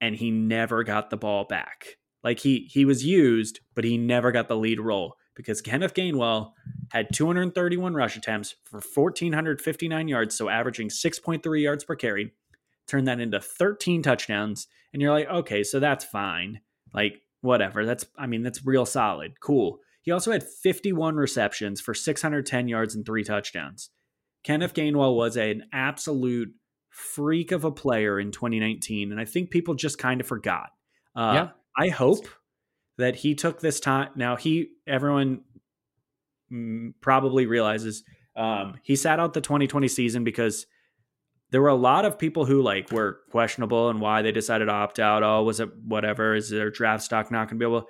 and 0.00 0.16
he 0.16 0.30
never 0.30 0.84
got 0.84 1.10
the 1.10 1.18
ball 1.18 1.44
back. 1.44 1.98
Like 2.22 2.40
he 2.40 2.68
he 2.72 2.86
was 2.86 3.04
used, 3.04 3.60
but 3.74 3.84
he 3.84 3.98
never 3.98 4.32
got 4.32 4.48
the 4.48 4.56
lead 4.56 4.80
role 4.80 5.16
because 5.34 5.60
Kenneth 5.60 5.94
Gainwell 5.94 6.52
had 6.90 7.08
231 7.12 7.94
rush 7.94 8.16
attempts 8.16 8.54
for 8.64 8.80
1,459 8.80 10.08
yards, 10.08 10.36
so 10.36 10.48
averaging 10.48 10.88
6.3 10.88 11.62
yards 11.62 11.84
per 11.84 11.96
carry. 11.96 12.32
Turned 12.86 13.08
that 13.08 13.20
into 13.20 13.40
13 13.40 14.02
touchdowns, 14.02 14.66
and 14.92 15.02
you're 15.02 15.12
like, 15.12 15.28
okay, 15.28 15.62
so 15.62 15.80
that's 15.80 16.04
fine. 16.04 16.60
Like 16.92 17.20
whatever. 17.40 17.84
That's 17.84 18.06
I 18.16 18.26
mean 18.26 18.42
that's 18.42 18.64
real 18.64 18.86
solid. 18.86 19.40
Cool. 19.40 19.78
He 20.04 20.10
also 20.10 20.32
had 20.32 20.42
51 20.42 21.16
receptions 21.16 21.80
for 21.80 21.94
610 21.94 22.68
yards 22.68 22.94
and 22.94 23.06
three 23.06 23.24
touchdowns. 23.24 23.88
Kenneth 24.42 24.74
Gainwell 24.74 25.16
was 25.16 25.38
an 25.38 25.64
absolute 25.72 26.50
freak 26.90 27.52
of 27.52 27.64
a 27.64 27.72
player 27.72 28.20
in 28.20 28.30
2019, 28.30 29.10
and 29.10 29.20
I 29.20 29.24
think 29.24 29.50
people 29.50 29.74
just 29.74 29.98
kind 29.98 30.20
of 30.20 30.26
forgot. 30.26 30.70
Uh, 31.16 31.32
Yeah. 31.34 31.48
I 31.76 31.88
hope 31.88 32.28
that 32.98 33.16
he 33.16 33.34
took 33.34 33.60
this 33.60 33.80
time. 33.80 34.10
Now 34.14 34.36
he, 34.36 34.68
everyone 34.86 35.40
mm, 36.52 36.92
probably 37.00 37.46
realizes 37.46 38.04
um, 38.36 38.74
he 38.82 38.96
sat 38.96 39.18
out 39.18 39.32
the 39.32 39.40
2020 39.40 39.88
season 39.88 40.22
because 40.22 40.66
there 41.50 41.62
were 41.62 41.68
a 41.68 41.74
lot 41.74 42.04
of 42.04 42.18
people 42.18 42.44
who 42.44 42.62
like 42.62 42.92
were 42.92 43.20
questionable 43.30 43.88
and 43.88 44.00
why 44.00 44.22
they 44.22 44.32
decided 44.32 44.66
to 44.66 44.72
opt 44.72 44.98
out. 44.98 45.22
Oh, 45.22 45.42
was 45.42 45.60
it 45.60 45.70
whatever? 45.84 46.34
Is 46.34 46.50
their 46.50 46.70
draft 46.70 47.02
stock 47.02 47.30
not 47.30 47.48
going 47.48 47.58
to 47.58 47.64
be 47.64 47.68
able? 47.68 47.86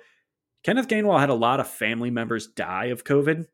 Kenneth 0.65 0.87
Gainwell 0.87 1.19
had 1.19 1.29
a 1.29 1.35
lot 1.35 1.59
of 1.59 1.67
family 1.67 2.09
members 2.09 2.47
die 2.47 2.85
of 2.85 3.03
COVID, 3.03 3.45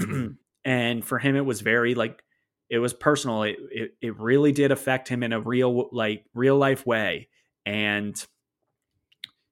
mm-hmm. 0.00 0.26
and 0.64 1.04
for 1.04 1.20
him 1.20 1.36
it 1.36 1.46
was 1.46 1.60
very 1.60 1.94
like 1.94 2.20
it 2.68 2.80
was 2.80 2.92
personal. 2.92 3.44
It, 3.44 3.56
it 3.70 3.90
it 4.02 4.18
really 4.18 4.50
did 4.50 4.72
affect 4.72 5.08
him 5.08 5.22
in 5.22 5.32
a 5.32 5.40
real 5.40 5.88
like 5.92 6.24
real 6.34 6.56
life 6.56 6.84
way, 6.84 7.28
and 7.64 8.16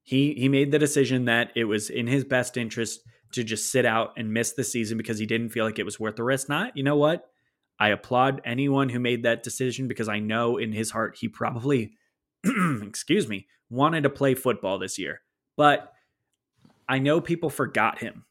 he 0.03 0.35
he 0.35 0.49
made 0.49 0.73
the 0.73 0.81
decision 0.81 1.27
that 1.27 1.53
it 1.55 1.67
was 1.67 1.91
in 1.91 2.09
his 2.09 2.25
best 2.25 2.57
interest 2.57 3.03
to 3.33 3.45
just 3.45 3.71
sit 3.71 3.87
out 3.87 4.15
and 4.17 4.33
miss 4.33 4.55
the 4.55 4.65
season 4.65 4.99
because 4.99 5.21
he 5.21 5.27
didn't 5.27 5.51
feel 5.51 5.65
like 5.65 5.79
it 5.79 5.85
was 5.85 6.01
worth 6.01 6.17
the 6.17 6.25
risk. 6.25 6.49
Not, 6.49 6.77
you 6.77 6.83
know 6.83 6.97
what? 6.97 7.31
I 7.79 7.91
applaud 7.91 8.41
anyone 8.45 8.89
who 8.89 8.99
made 8.99 9.23
that 9.23 9.45
decision 9.45 9.87
because 9.87 10.09
I 10.09 10.19
know 10.19 10.57
in 10.57 10.73
his 10.73 10.91
heart 10.91 11.19
he 11.21 11.29
probably, 11.29 11.93
excuse 12.83 13.29
me, 13.29 13.47
wanted 13.71 14.03
to 14.03 14.11
play 14.11 14.35
football 14.35 14.79
this 14.79 14.99
year. 14.99 15.21
But 15.57 15.93
I 16.89 16.99
know 16.99 17.21
people 17.21 17.51
forgot 17.51 17.99
him. 17.99 18.25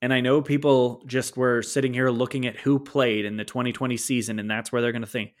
And 0.00 0.12
I 0.12 0.20
know 0.20 0.40
people 0.40 1.02
just 1.06 1.36
were 1.36 1.60
sitting 1.62 1.92
here 1.92 2.10
looking 2.10 2.46
at 2.46 2.56
who 2.56 2.78
played 2.78 3.24
in 3.24 3.36
the 3.36 3.44
2020 3.44 3.96
season, 3.96 4.38
and 4.38 4.48
that's 4.48 4.70
where 4.70 4.80
they're 4.80 4.92
going 4.92 5.02
to 5.02 5.08
think 5.08 5.32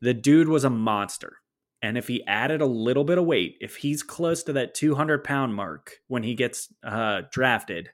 the 0.00 0.14
dude 0.14 0.48
was 0.48 0.64
a 0.64 0.70
monster. 0.70 1.38
And 1.82 1.98
if 1.98 2.08
he 2.08 2.26
added 2.26 2.60
a 2.60 2.66
little 2.66 3.04
bit 3.04 3.18
of 3.18 3.26
weight, 3.26 3.56
if 3.60 3.76
he's 3.76 4.02
close 4.02 4.42
to 4.44 4.52
that 4.54 4.74
200 4.74 5.22
pound 5.22 5.54
mark 5.54 6.00
when 6.08 6.22
he 6.22 6.34
gets 6.34 6.72
uh, 6.82 7.22
drafted, 7.30 7.90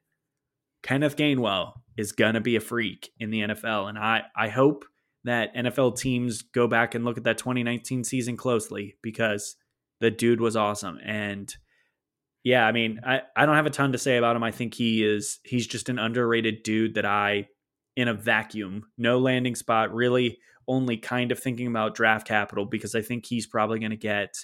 Kenneth 0.83 1.17
Gainwell 1.17 1.73
is 1.97 2.13
going 2.13 2.35
to 2.35 2.41
be 2.41 2.57
a 2.57 2.61
freak 2.61 3.11
in 3.19 3.31
the 3.31 3.41
NFL. 3.41 3.89
And 3.89 3.99
I, 3.99 4.23
I 4.37 4.49
hope 4.49 4.85
that 5.25 5.55
NFL 5.55 5.99
teams 5.99 6.43
go 6.43 6.67
back 6.67 6.95
and 6.95 7.05
look 7.05 7.19
at 7.19 7.25
that 7.25 7.39
2019 7.39 8.05
season 8.05 8.37
closely 8.37 8.97
because 9.03 9.57
the 10.01 10.11
dude 10.11 10.41
was 10.41 10.57
awesome. 10.57 10.99
And 11.05 11.55
yeah, 12.45 12.67
I 12.67 12.73
mean, 12.73 13.01
I, 13.07 13.23
I 13.37 13.47
don't 13.47 13.57
have 13.57 13.67
a 13.67 13.71
ton 13.71 13.93
to 13.93 13.99
say 13.99 14.17
about 14.17 14.37
him. 14.37 14.43
I 14.43 14.51
think 14.51 14.75
he 14.75 15.05
is, 15.05 15.39
he's 15.45 15.67
just 15.67 15.89
an 15.89 15.99
underrated 15.99 16.63
dude 16.63 16.95
that 16.95 17.07
I, 17.07 17.49
in 17.97 18.09
a 18.09 18.15
vacuum, 18.15 18.87
no 18.97 19.19
landing 19.19 19.55
spot, 19.55 19.95
really 19.95 20.39
only 20.69 20.97
kind 20.97 21.33
of 21.33 21.39
thinking 21.39 21.67
about 21.67 21.95
draft 21.95 22.27
capital 22.27 22.65
because 22.65 22.95
I 22.95 23.03
think 23.03 23.27
he's 23.27 23.47
probably 23.47 23.79
going 23.79 23.91
to 23.91 23.97
get. 23.97 24.35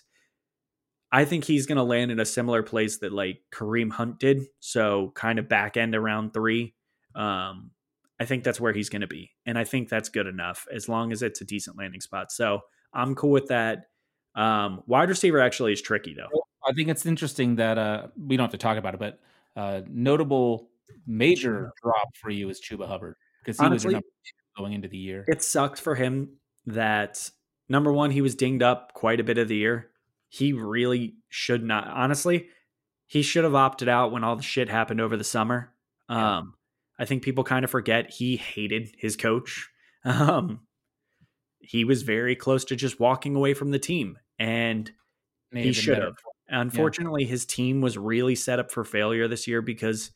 I 1.10 1.24
think 1.24 1.44
he's 1.44 1.66
going 1.66 1.76
to 1.76 1.84
land 1.84 2.10
in 2.10 2.20
a 2.20 2.26
similar 2.26 2.62
place 2.62 2.98
that 2.98 3.12
like 3.12 3.40
Kareem 3.52 3.90
Hunt 3.90 4.18
did. 4.18 4.46
So 4.60 5.12
kind 5.14 5.38
of 5.38 5.48
back 5.48 5.76
end 5.76 5.94
around 5.94 6.34
three. 6.34 6.74
Um, 7.14 7.70
I 8.20 8.26
think 8.26 8.44
that's 8.44 8.60
where 8.60 8.72
he's 8.72 8.90
going 8.90 9.00
to 9.00 9.06
be, 9.06 9.30
and 9.46 9.56
I 9.56 9.64
think 9.64 9.88
that's 9.88 10.08
good 10.08 10.26
enough 10.26 10.66
as 10.72 10.88
long 10.88 11.12
as 11.12 11.22
it's 11.22 11.40
a 11.40 11.44
decent 11.44 11.78
landing 11.78 12.00
spot. 12.00 12.32
So 12.32 12.60
I'm 12.92 13.14
cool 13.14 13.30
with 13.30 13.46
that. 13.48 13.84
Um, 14.34 14.82
wide 14.86 15.08
receiver 15.08 15.40
actually 15.40 15.72
is 15.72 15.80
tricky 15.80 16.14
though. 16.14 16.42
I 16.66 16.72
think 16.72 16.88
it's 16.88 17.06
interesting 17.06 17.56
that 17.56 17.78
uh, 17.78 18.06
we 18.16 18.36
don't 18.36 18.44
have 18.44 18.52
to 18.52 18.58
talk 18.58 18.78
about 18.78 18.94
it, 18.94 19.00
but 19.00 19.20
uh, 19.56 19.82
notable 19.88 20.70
major 21.06 21.72
drop 21.82 22.16
for 22.16 22.30
you 22.30 22.48
is 22.48 22.60
Chuba 22.60 22.86
Hubbard 22.86 23.16
because 23.40 23.58
he 23.58 23.68
was 23.68 23.84
Honestly, 23.84 23.94
two 23.94 24.02
going 24.56 24.72
into 24.72 24.88
the 24.88 24.98
year. 24.98 25.24
It 25.28 25.42
sucked 25.42 25.80
for 25.80 25.94
him 25.94 26.30
that 26.66 27.30
number 27.68 27.92
one, 27.92 28.10
he 28.10 28.20
was 28.20 28.34
dinged 28.34 28.62
up 28.62 28.92
quite 28.94 29.20
a 29.20 29.24
bit 29.24 29.38
of 29.38 29.48
the 29.48 29.56
year. 29.56 29.90
He 30.28 30.52
really 30.52 31.14
should 31.28 31.64
not. 31.64 31.88
Honestly, 31.88 32.48
he 33.06 33.22
should 33.22 33.44
have 33.44 33.54
opted 33.54 33.88
out 33.88 34.12
when 34.12 34.24
all 34.24 34.36
the 34.36 34.42
shit 34.42 34.68
happened 34.68 35.00
over 35.00 35.16
the 35.16 35.24
summer. 35.24 35.72
Um, 36.08 36.54
I 36.98 37.04
think 37.04 37.22
people 37.22 37.44
kind 37.44 37.64
of 37.64 37.70
forget 37.70 38.10
he 38.10 38.36
hated 38.36 38.94
his 38.96 39.16
coach. 39.16 39.70
Um, 40.04 40.60
he 41.58 41.84
was 41.84 42.02
very 42.02 42.36
close 42.36 42.64
to 42.66 42.76
just 42.76 43.00
walking 43.00 43.34
away 43.34 43.52
from 43.52 43.72
the 43.72 43.80
team, 43.80 44.16
and 44.38 44.90
he 45.52 45.72
should 45.72 45.98
have. 45.98 46.14
Unfortunately, 46.48 47.24
his 47.24 47.44
team 47.44 47.80
was 47.80 47.98
really 47.98 48.34
set 48.34 48.58
up 48.58 48.70
for 48.70 48.84
failure 48.84 49.28
this 49.28 49.46
year 49.46 49.60
because 49.60 50.12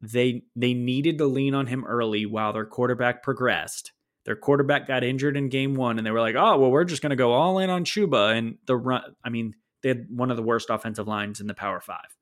they 0.00 0.42
they 0.54 0.74
needed 0.74 1.18
to 1.18 1.26
lean 1.26 1.54
on 1.54 1.66
him 1.66 1.84
early 1.84 2.26
while 2.26 2.52
their 2.52 2.64
quarterback 2.66 3.22
progressed. 3.22 3.92
Their 4.24 4.36
quarterback 4.36 4.86
got 4.88 5.04
injured 5.04 5.36
in 5.36 5.48
game 5.48 5.74
one, 5.74 5.98
and 5.98 6.06
they 6.06 6.10
were 6.10 6.20
like, 6.20 6.34
"Oh, 6.36 6.58
well, 6.58 6.70
we're 6.70 6.84
just 6.84 7.02
going 7.02 7.10
to 7.10 7.16
go 7.16 7.32
all 7.32 7.58
in 7.58 7.70
on 7.70 7.84
Chuba." 7.84 8.36
And 8.36 8.58
the 8.66 8.76
run, 8.76 9.14
I 9.24 9.28
mean, 9.30 9.54
they 9.82 9.90
had 9.90 10.06
one 10.10 10.30
of 10.30 10.36
the 10.36 10.42
worst 10.42 10.68
offensive 10.70 11.06
lines 11.06 11.40
in 11.40 11.46
the 11.46 11.54
Power 11.54 11.80
Five, 11.80 12.16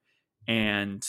and 0.46 1.06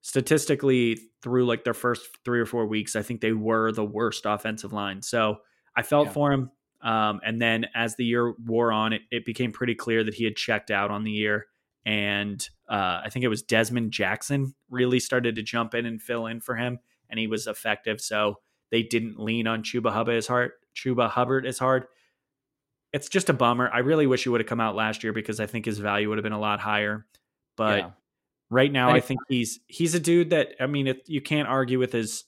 statistically, 0.00 0.98
through 1.22 1.46
like 1.46 1.64
their 1.64 1.74
first 1.74 2.06
three 2.24 2.40
or 2.40 2.46
four 2.46 2.66
weeks, 2.66 2.94
I 2.96 3.02
think 3.02 3.20
they 3.20 3.32
were 3.32 3.72
the 3.72 3.84
worst 3.84 4.22
offensive 4.26 4.72
line. 4.72 5.02
So 5.02 5.38
I 5.76 5.82
felt 5.82 6.08
Yeah. 6.08 6.12
for 6.12 6.32
him. 6.32 6.50
Um, 6.84 7.20
and 7.24 7.40
then 7.40 7.66
as 7.74 7.96
the 7.96 8.04
year 8.04 8.34
wore 8.44 8.70
on, 8.70 8.92
it, 8.92 9.02
it 9.10 9.24
became 9.24 9.50
pretty 9.52 9.74
clear 9.74 10.04
that 10.04 10.14
he 10.14 10.24
had 10.24 10.36
checked 10.36 10.70
out 10.70 10.90
on 10.90 11.02
the 11.02 11.10
year. 11.10 11.46
And 11.86 12.46
uh, 12.68 13.00
I 13.04 13.08
think 13.10 13.24
it 13.24 13.28
was 13.28 13.42
Dezmon 13.42 13.90
Jackson 13.90 14.54
really 14.70 15.00
started 15.00 15.34
to 15.36 15.42
jump 15.42 15.74
in 15.74 15.86
and 15.86 16.00
fill 16.00 16.26
in 16.26 16.40
for 16.40 16.54
him, 16.56 16.78
and 17.10 17.18
he 17.18 17.26
was 17.26 17.46
effective. 17.46 18.00
So 18.00 18.36
they 18.70 18.82
didn't 18.82 19.18
lean 19.18 19.46
on 19.46 19.62
Chuba 19.62 19.92
Hubbard 19.92 20.16
as 20.16 20.26
hard. 20.26 20.52
Chuba 20.76 21.08
Hubbard 21.08 21.46
as 21.46 21.58
hard. 21.58 21.86
It's 22.92 23.08
just 23.08 23.28
a 23.28 23.32
bummer. 23.32 23.68
I 23.72 23.78
really 23.78 24.06
wish 24.06 24.22
he 24.22 24.28
would 24.28 24.40
have 24.40 24.48
come 24.48 24.60
out 24.60 24.76
last 24.76 25.02
year 25.02 25.12
because 25.12 25.40
I 25.40 25.46
think 25.46 25.64
his 25.64 25.78
value 25.78 26.08
would 26.08 26.18
have 26.18 26.22
been 26.22 26.32
a 26.32 26.40
lot 26.40 26.60
higher. 26.60 27.06
But 27.56 27.78
Yeah. 27.78 27.90
right 28.50 28.70
now, 28.70 28.88
And 28.88 28.96
I 28.96 29.00
think 29.00 29.20
he's 29.28 29.60
he's 29.66 29.94
a 29.94 30.00
dude 30.00 30.30
that 30.30 30.54
I 30.60 30.66
mean, 30.66 30.86
it, 30.86 31.08
you 31.08 31.20
can't 31.20 31.48
argue 31.48 31.78
with 31.78 31.92
his 31.92 32.24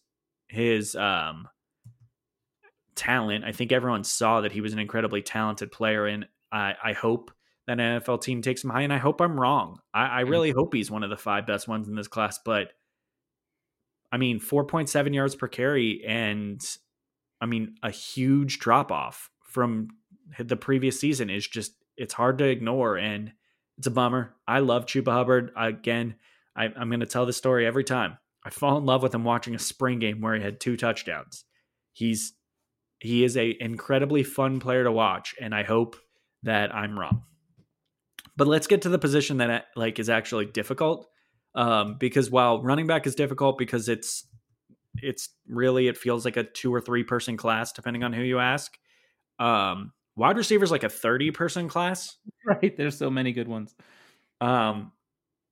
his 0.49 0.95
um 0.97 1.49
talent. 2.97 3.45
I 3.45 3.53
think 3.53 3.71
everyone 3.71 4.05
saw 4.05 4.41
that 4.41 4.53
he 4.53 4.61
was 4.61 4.73
an 4.73 4.79
incredibly 4.79 5.23
talented 5.23 5.71
player, 5.71 6.07
and 6.07 6.27
I, 6.51 6.75
I 6.83 6.93
hope 6.93 7.31
that 7.67 7.79
an 7.79 8.01
NFL 8.01 8.23
team 8.23 8.43
takes 8.43 8.65
him 8.65 8.71
high. 8.71 8.83
And 8.83 8.93
I 8.93 8.99
hope 8.99 9.21
I'm 9.21 9.39
wrong. 9.39 9.79
I, 9.93 10.21
I 10.21 10.23
mm-hmm. 10.23 10.31
really 10.31 10.51
hope 10.51 10.75
he's 10.75 10.91
one 10.91 11.03
of 11.03 11.11
the 11.11 11.17
five 11.17 11.47
best 11.47 11.69
ones 11.69 11.89
in 11.89 11.95
this 11.95 12.09
class. 12.09 12.39
But 12.45 12.73
I 14.11 14.17
mean, 14.17 14.41
4.7 14.41 15.15
yards 15.15 15.35
per 15.35 15.49
carry, 15.49 16.05
and 16.07 16.65
I 17.41 17.47
mean, 17.47 17.77
a 17.83 17.91
huge 17.91 18.59
drop 18.59 18.91
off 18.91 19.31
from 19.43 19.89
the 20.39 20.57
previous 20.57 20.99
season 20.99 21.31
is 21.31 21.47
just 21.47 21.73
it's 21.97 22.15
hard 22.15 22.39
to 22.39 22.45
ignore, 22.45 22.97
and 22.97 23.33
it's 23.79 23.87
a 23.87 23.91
bummer. 23.91 24.35
I 24.47 24.61
love 24.61 24.87
Chuba 24.87 25.13
Hubbard. 25.13 25.53
Again, 25.57 26.17
I, 26.57 26.67
I'm 26.67 26.89
going 26.89 27.01
to 27.01 27.07
tell 27.07 27.27
this 27.27 27.37
story 27.37 27.67
every 27.67 27.85
time. 27.85 28.19
I 28.45 28.51
fall 28.51 28.79
in 28.79 28.87
love 28.87 29.03
with 29.03 29.15
him 29.15 29.25
watching 29.25 29.55
a 29.55 29.59
spring 29.59 29.99
game 29.99 30.21
where 30.21 30.37
he 30.37 30.43
had 30.43 30.61
two 30.61 30.77
touchdowns. 30.77 31.45
He's 31.93 32.33
he 33.01 33.25
is 33.25 33.37
a 33.37 33.57
incredibly 33.61 34.23
fun 34.23 34.61
player 34.61 34.85
to 34.85 34.93
watch, 34.93 35.35
and 35.41 35.55
I 35.55 35.63
hope 35.63 35.97
that 36.43 36.75
I'm 36.75 36.99
wrong. 36.99 37.23
But 38.37 38.49
let's 38.49 38.67
get 38.67 38.83
to 38.83 38.89
the 38.89 38.99
position 38.99 39.39
that 39.39 39.67
like 39.77 39.99
is 39.99 40.09
actually 40.09 40.47
difficult, 40.47 41.07
um, 41.55 41.97
because 41.99 42.31
while 42.31 42.63
running 42.63 42.87
back 42.87 43.07
is 43.07 43.15
difficult 43.15 43.59
because 43.59 43.89
it's 43.89 44.27
it's 45.03 45.29
really 45.47 45.89
it 45.89 45.97
feels 45.97 46.25
like 46.25 46.37
a 46.37 46.45
two 46.45 46.75
or 46.75 46.81
three 46.81 47.05
person 47.05 47.37
class 47.37 47.73
depending 47.73 48.03
on 48.05 48.13
who 48.13 48.23
you 48.23 48.39
ask. 48.39 48.77
Um, 49.39 49.93
wide 50.17 50.37
receivers 50.37 50.71
like 50.71 50.85
a 50.85 50.89
thirty 50.89 51.31
person 51.31 51.69
class. 51.69 52.17
Right. 52.47 52.77
There's 52.77 52.97
so 52.97 53.11
many 53.11 53.33
good 53.33 53.49
ones. 53.49 53.75
Um, 54.41 54.93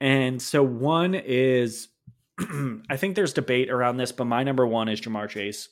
and 0.00 0.40
so 0.40 0.62
one 0.62 1.16
is, 1.16 1.88
I 2.38 2.96
think 2.96 3.16
there's 3.16 3.32
debate 3.32 3.68
around 3.68 3.96
this, 3.96 4.12
but 4.12 4.26
my 4.26 4.44
number 4.44 4.64
one 4.64 4.88
is 4.88 5.00
Ja'Marr 5.00 5.28
Chase, 5.28 5.70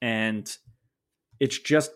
and 0.00 0.50
it's 1.42 1.58
just 1.58 1.90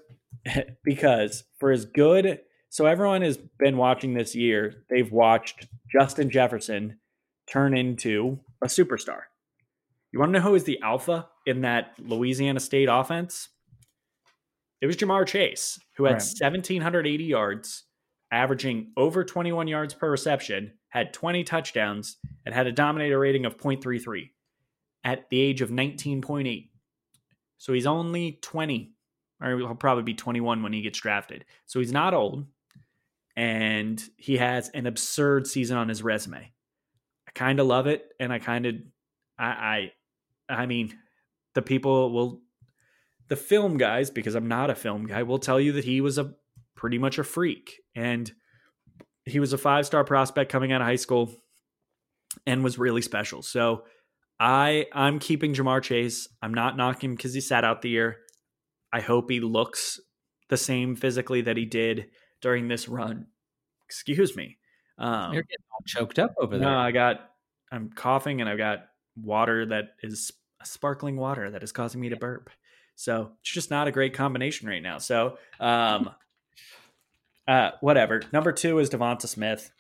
because 0.85 1.44
for 1.59 1.70
as 1.70 1.85
good. 1.85 2.40
So 2.68 2.85
everyone 2.85 3.23
has 3.23 3.36
been 3.36 3.77
watching 3.77 4.12
this 4.12 4.35
year. 4.35 4.85
They've 4.90 5.10
watched 5.10 5.68
Justin 5.90 6.31
Jefferson 6.31 6.98
turn 7.47 7.77
into 7.77 8.40
a 8.60 8.66
superstar. 8.66 9.20
You 10.10 10.18
want 10.18 10.32
to 10.32 10.40
know 10.40 10.44
who 10.44 10.56
is 10.56 10.64
the 10.64 10.81
alpha 10.82 11.28
in 11.47 11.60
that 11.60 11.94
Louisiana 11.98 12.59
State 12.59 12.89
offense? 12.90 13.48
It 14.81 14.86
was 14.86 14.97
Ja'Marr 14.97 15.27
Chase, 15.27 15.78
who 15.97 16.05
had 16.05 16.14
Right. 16.14 16.23
1,780 16.23 17.24
yards, 17.24 17.85
averaging 18.32 18.93
over 18.97 19.24
21 19.24 19.68
yards 19.68 19.94
per 19.94 20.10
reception, 20.10 20.73
had 20.89 21.12
20 21.14 21.44
touchdowns, 21.44 22.16
and 22.44 22.52
had 22.52 22.66
a 22.66 22.73
dominator 22.73 23.18
rating 23.18 23.47
of 23.47 23.56
0.33 23.56 24.31
at 25.05 25.31
the 25.31 25.39
age 25.39 25.60
of 25.62 25.70
19.8. 25.70 26.70
So 27.59 27.73
he's 27.73 27.86
only 27.86 28.39
20, 28.43 28.95
or 29.40 29.56
he'll 29.58 29.74
probably 29.74 30.02
be 30.02 30.14
21 30.14 30.62
when 30.62 30.72
he 30.72 30.82
gets 30.82 30.98
drafted. 30.98 31.44
So 31.66 31.80
he's 31.80 31.92
not 31.92 32.14
old, 32.14 32.46
and 33.36 34.02
he 34.16 34.38
has 34.38 34.70
an 34.70 34.86
absurd 34.86 35.46
season 35.46 35.76
on 35.76 35.88
his 35.88 36.02
resume. 36.02 36.52
I 37.28 37.30
kind 37.34 37.60
of 37.60 37.66
love 37.66 37.86
it, 37.86 38.06
and 38.18 38.32
I 38.32 38.38
kind 38.38 38.66
of, 38.66 38.74
I, 39.38 39.92
I, 40.48 40.54
I 40.62 40.66
mean, 40.66 40.96
the 41.54 41.62
people 41.62 42.12
will, 42.12 42.40
the 43.28 43.36
film 43.36 43.76
guys, 43.76 44.10
because 44.10 44.34
I'm 44.34 44.48
not 44.48 44.70
a 44.70 44.74
film 44.74 45.06
guy, 45.06 45.22
will 45.22 45.38
tell 45.38 45.60
you 45.60 45.72
that 45.72 45.84
he 45.84 46.00
was 46.00 46.18
a 46.18 46.34
pretty 46.74 46.98
much 46.98 47.18
a 47.18 47.24
freak, 47.24 47.80
and 47.94 48.30
he 49.24 49.40
was 49.40 49.52
a 49.52 49.58
five 49.58 49.86
star 49.86 50.04
prospect 50.04 50.50
coming 50.50 50.72
out 50.72 50.80
of 50.80 50.86
high 50.86 50.96
school, 50.96 51.30
and 52.46 52.64
was 52.64 52.78
really 52.78 53.02
special. 53.02 53.42
So. 53.42 53.84
I 54.38 54.84
I'm 54.92 55.18
keeping 55.18 55.54
Ja'Marr 55.54 55.82
Chase. 55.82 56.28
I'm 56.42 56.52
not 56.52 56.76
knocking 56.76 57.08
him 57.08 57.16
because 57.16 57.32
he 57.32 57.40
sat 57.40 57.64
out 57.64 57.80
the 57.80 57.88
year. 57.88 58.18
I 58.92 59.00
hope 59.00 59.30
he 59.30 59.40
looks 59.40 60.00
the 60.48 60.56
same 60.56 60.96
physically 60.96 61.42
that 61.42 61.56
he 61.56 61.64
did 61.64 62.10
during 62.40 62.68
this 62.68 62.88
run. 62.88 63.26
Excuse 63.86 64.36
me. 64.36 64.58
Um, 64.98 65.32
You're 65.32 65.42
getting 65.42 65.64
all 65.72 65.82
choked 65.86 66.18
up 66.18 66.34
over 66.38 66.58
there. 66.58 66.70
no, 66.70 66.78
I 66.78 66.90
got 66.90 67.30
I'm 67.70 67.90
coughing 67.90 68.40
and 68.40 68.48
I've 68.48 68.58
got 68.58 68.86
water 69.16 69.66
that 69.66 69.94
is 70.02 70.32
sparkling 70.62 71.16
water 71.16 71.50
that 71.50 71.62
is 71.62 71.72
causing 71.72 72.00
me 72.00 72.08
to 72.10 72.16
burp. 72.16 72.50
So 72.94 73.32
it's 73.40 73.50
just 73.50 73.70
not 73.70 73.88
a 73.88 73.92
great 73.92 74.14
combination 74.14 74.68
right 74.68 74.82
now. 74.82 74.98
So 74.98 75.38
um 75.60 76.10
uh 77.48 77.72
whatever. 77.80 78.22
Number 78.32 78.52
two 78.52 78.78
is 78.78 78.90
Devonta 78.90 79.26
Smith. 79.26 79.70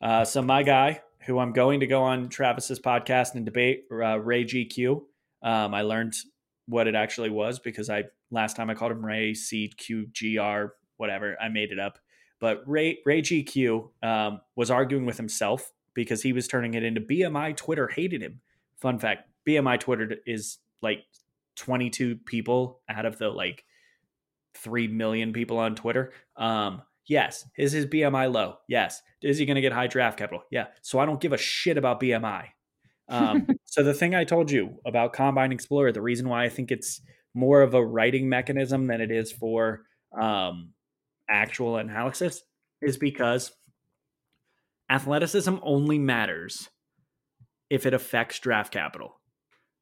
Uh 0.00 0.24
so 0.24 0.42
my 0.42 0.62
guy 0.62 1.02
who 1.26 1.38
I'm 1.38 1.52
going 1.52 1.80
to 1.80 1.86
go 1.86 2.02
on 2.02 2.28
Travis's 2.28 2.80
podcast 2.80 3.34
and 3.34 3.44
debate 3.44 3.84
uh, 3.92 4.18
Ray 4.18 4.44
GQ. 4.44 5.02
Um 5.42 5.74
I 5.74 5.82
learned 5.82 6.14
what 6.66 6.86
it 6.86 6.94
actually 6.94 7.30
was 7.30 7.58
because 7.58 7.90
I 7.90 8.04
last 8.30 8.56
time 8.56 8.70
I 8.70 8.74
called 8.74 8.92
him 8.92 9.04
Ray 9.04 9.32
CQGR 9.32 10.70
whatever. 11.00 11.36
I 11.40 11.48
made 11.48 11.72
it 11.72 11.80
up. 11.80 11.98
But 12.40 12.62
Ray 12.66 12.98
Ray 13.04 13.22
GQ 13.22 13.90
um, 14.02 14.40
was 14.54 14.70
arguing 14.70 15.06
with 15.06 15.16
himself 15.16 15.72
because 15.94 16.22
he 16.22 16.32
was 16.32 16.46
turning 16.46 16.74
it 16.74 16.84
into 16.84 17.00
BMI 17.00 17.56
Twitter 17.56 17.88
hated 17.88 18.22
him. 18.22 18.40
Fun 18.80 18.98
fact: 18.98 19.28
BMI 19.48 19.80
Twitter 19.80 20.16
is 20.26 20.58
like 20.82 21.00
22 21.56 22.16
people 22.26 22.80
out 22.88 23.06
of 23.06 23.18
the 23.18 23.28
like 23.28 23.64
three 24.54 24.88
million 24.88 25.32
people 25.32 25.58
on 25.58 25.74
Twitter. 25.74 26.12
Um, 26.36 26.82
yes, 27.06 27.46
is 27.58 27.72
his 27.72 27.86
BMI 27.86 28.32
low? 28.32 28.56
Yes. 28.68 29.02
Is 29.22 29.36
he 29.36 29.44
going 29.44 29.56
to 29.56 29.60
get 29.60 29.72
high 29.72 29.86
draft 29.86 30.18
capital? 30.18 30.44
Yeah. 30.50 30.68
So 30.80 30.98
I 30.98 31.04
don't 31.04 31.20
give 31.20 31.34
a 31.34 31.38
shit 31.38 31.76
about 31.76 32.00
BMI. 32.00 32.46
Um, 33.08 33.46
so 33.66 33.82
the 33.82 33.92
thing 33.92 34.14
I 34.14 34.24
told 34.24 34.50
you 34.50 34.80
about 34.86 35.12
Combine 35.12 35.52
Explorer, 35.52 35.92
the 35.92 36.00
reason 36.00 36.28
why 36.28 36.44
I 36.44 36.48
think 36.48 36.70
it's 36.70 37.02
more 37.34 37.62
of 37.62 37.74
a 37.74 37.84
writing 37.84 38.28
mechanism 38.28 38.86
than 38.86 39.00
it 39.00 39.10
is 39.10 39.30
for 39.32 39.82
um, 40.20 40.70
actual 41.28 41.76
analysis 41.76 42.42
is 42.82 42.96
because 42.96 43.52
athleticism 44.90 45.56
only 45.62 45.98
matters 45.98 46.68
if 47.68 47.86
it 47.86 47.94
affects 47.94 48.38
draft 48.40 48.72
capital. 48.72 49.20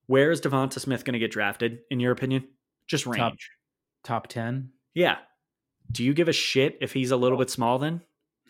Where 0.07 0.31
is 0.31 0.41
Devonta 0.41 0.79
Smith 0.81 1.05
going 1.05 1.15
to 1.15 1.19
get 1.19 1.31
drafted, 1.31 1.79
in 1.91 2.01
your 2.01 2.12
opinion? 2.12 2.49
Just 2.87 3.07
range. 3.07 3.19
Top- 3.19 3.35
Top 4.05 4.27
10? 4.29 4.70
Yeah. 4.95 5.16
Do 5.91 6.05
you 6.05 6.15
give 6.15 6.29
a 6.29 6.33
shit 6.33 6.79
if 6.81 6.93
he's 6.93 7.11
a 7.11 7.16
little 7.16 7.37
bit 7.39 7.51
small 7.51 7.79
then? 7.79 8.03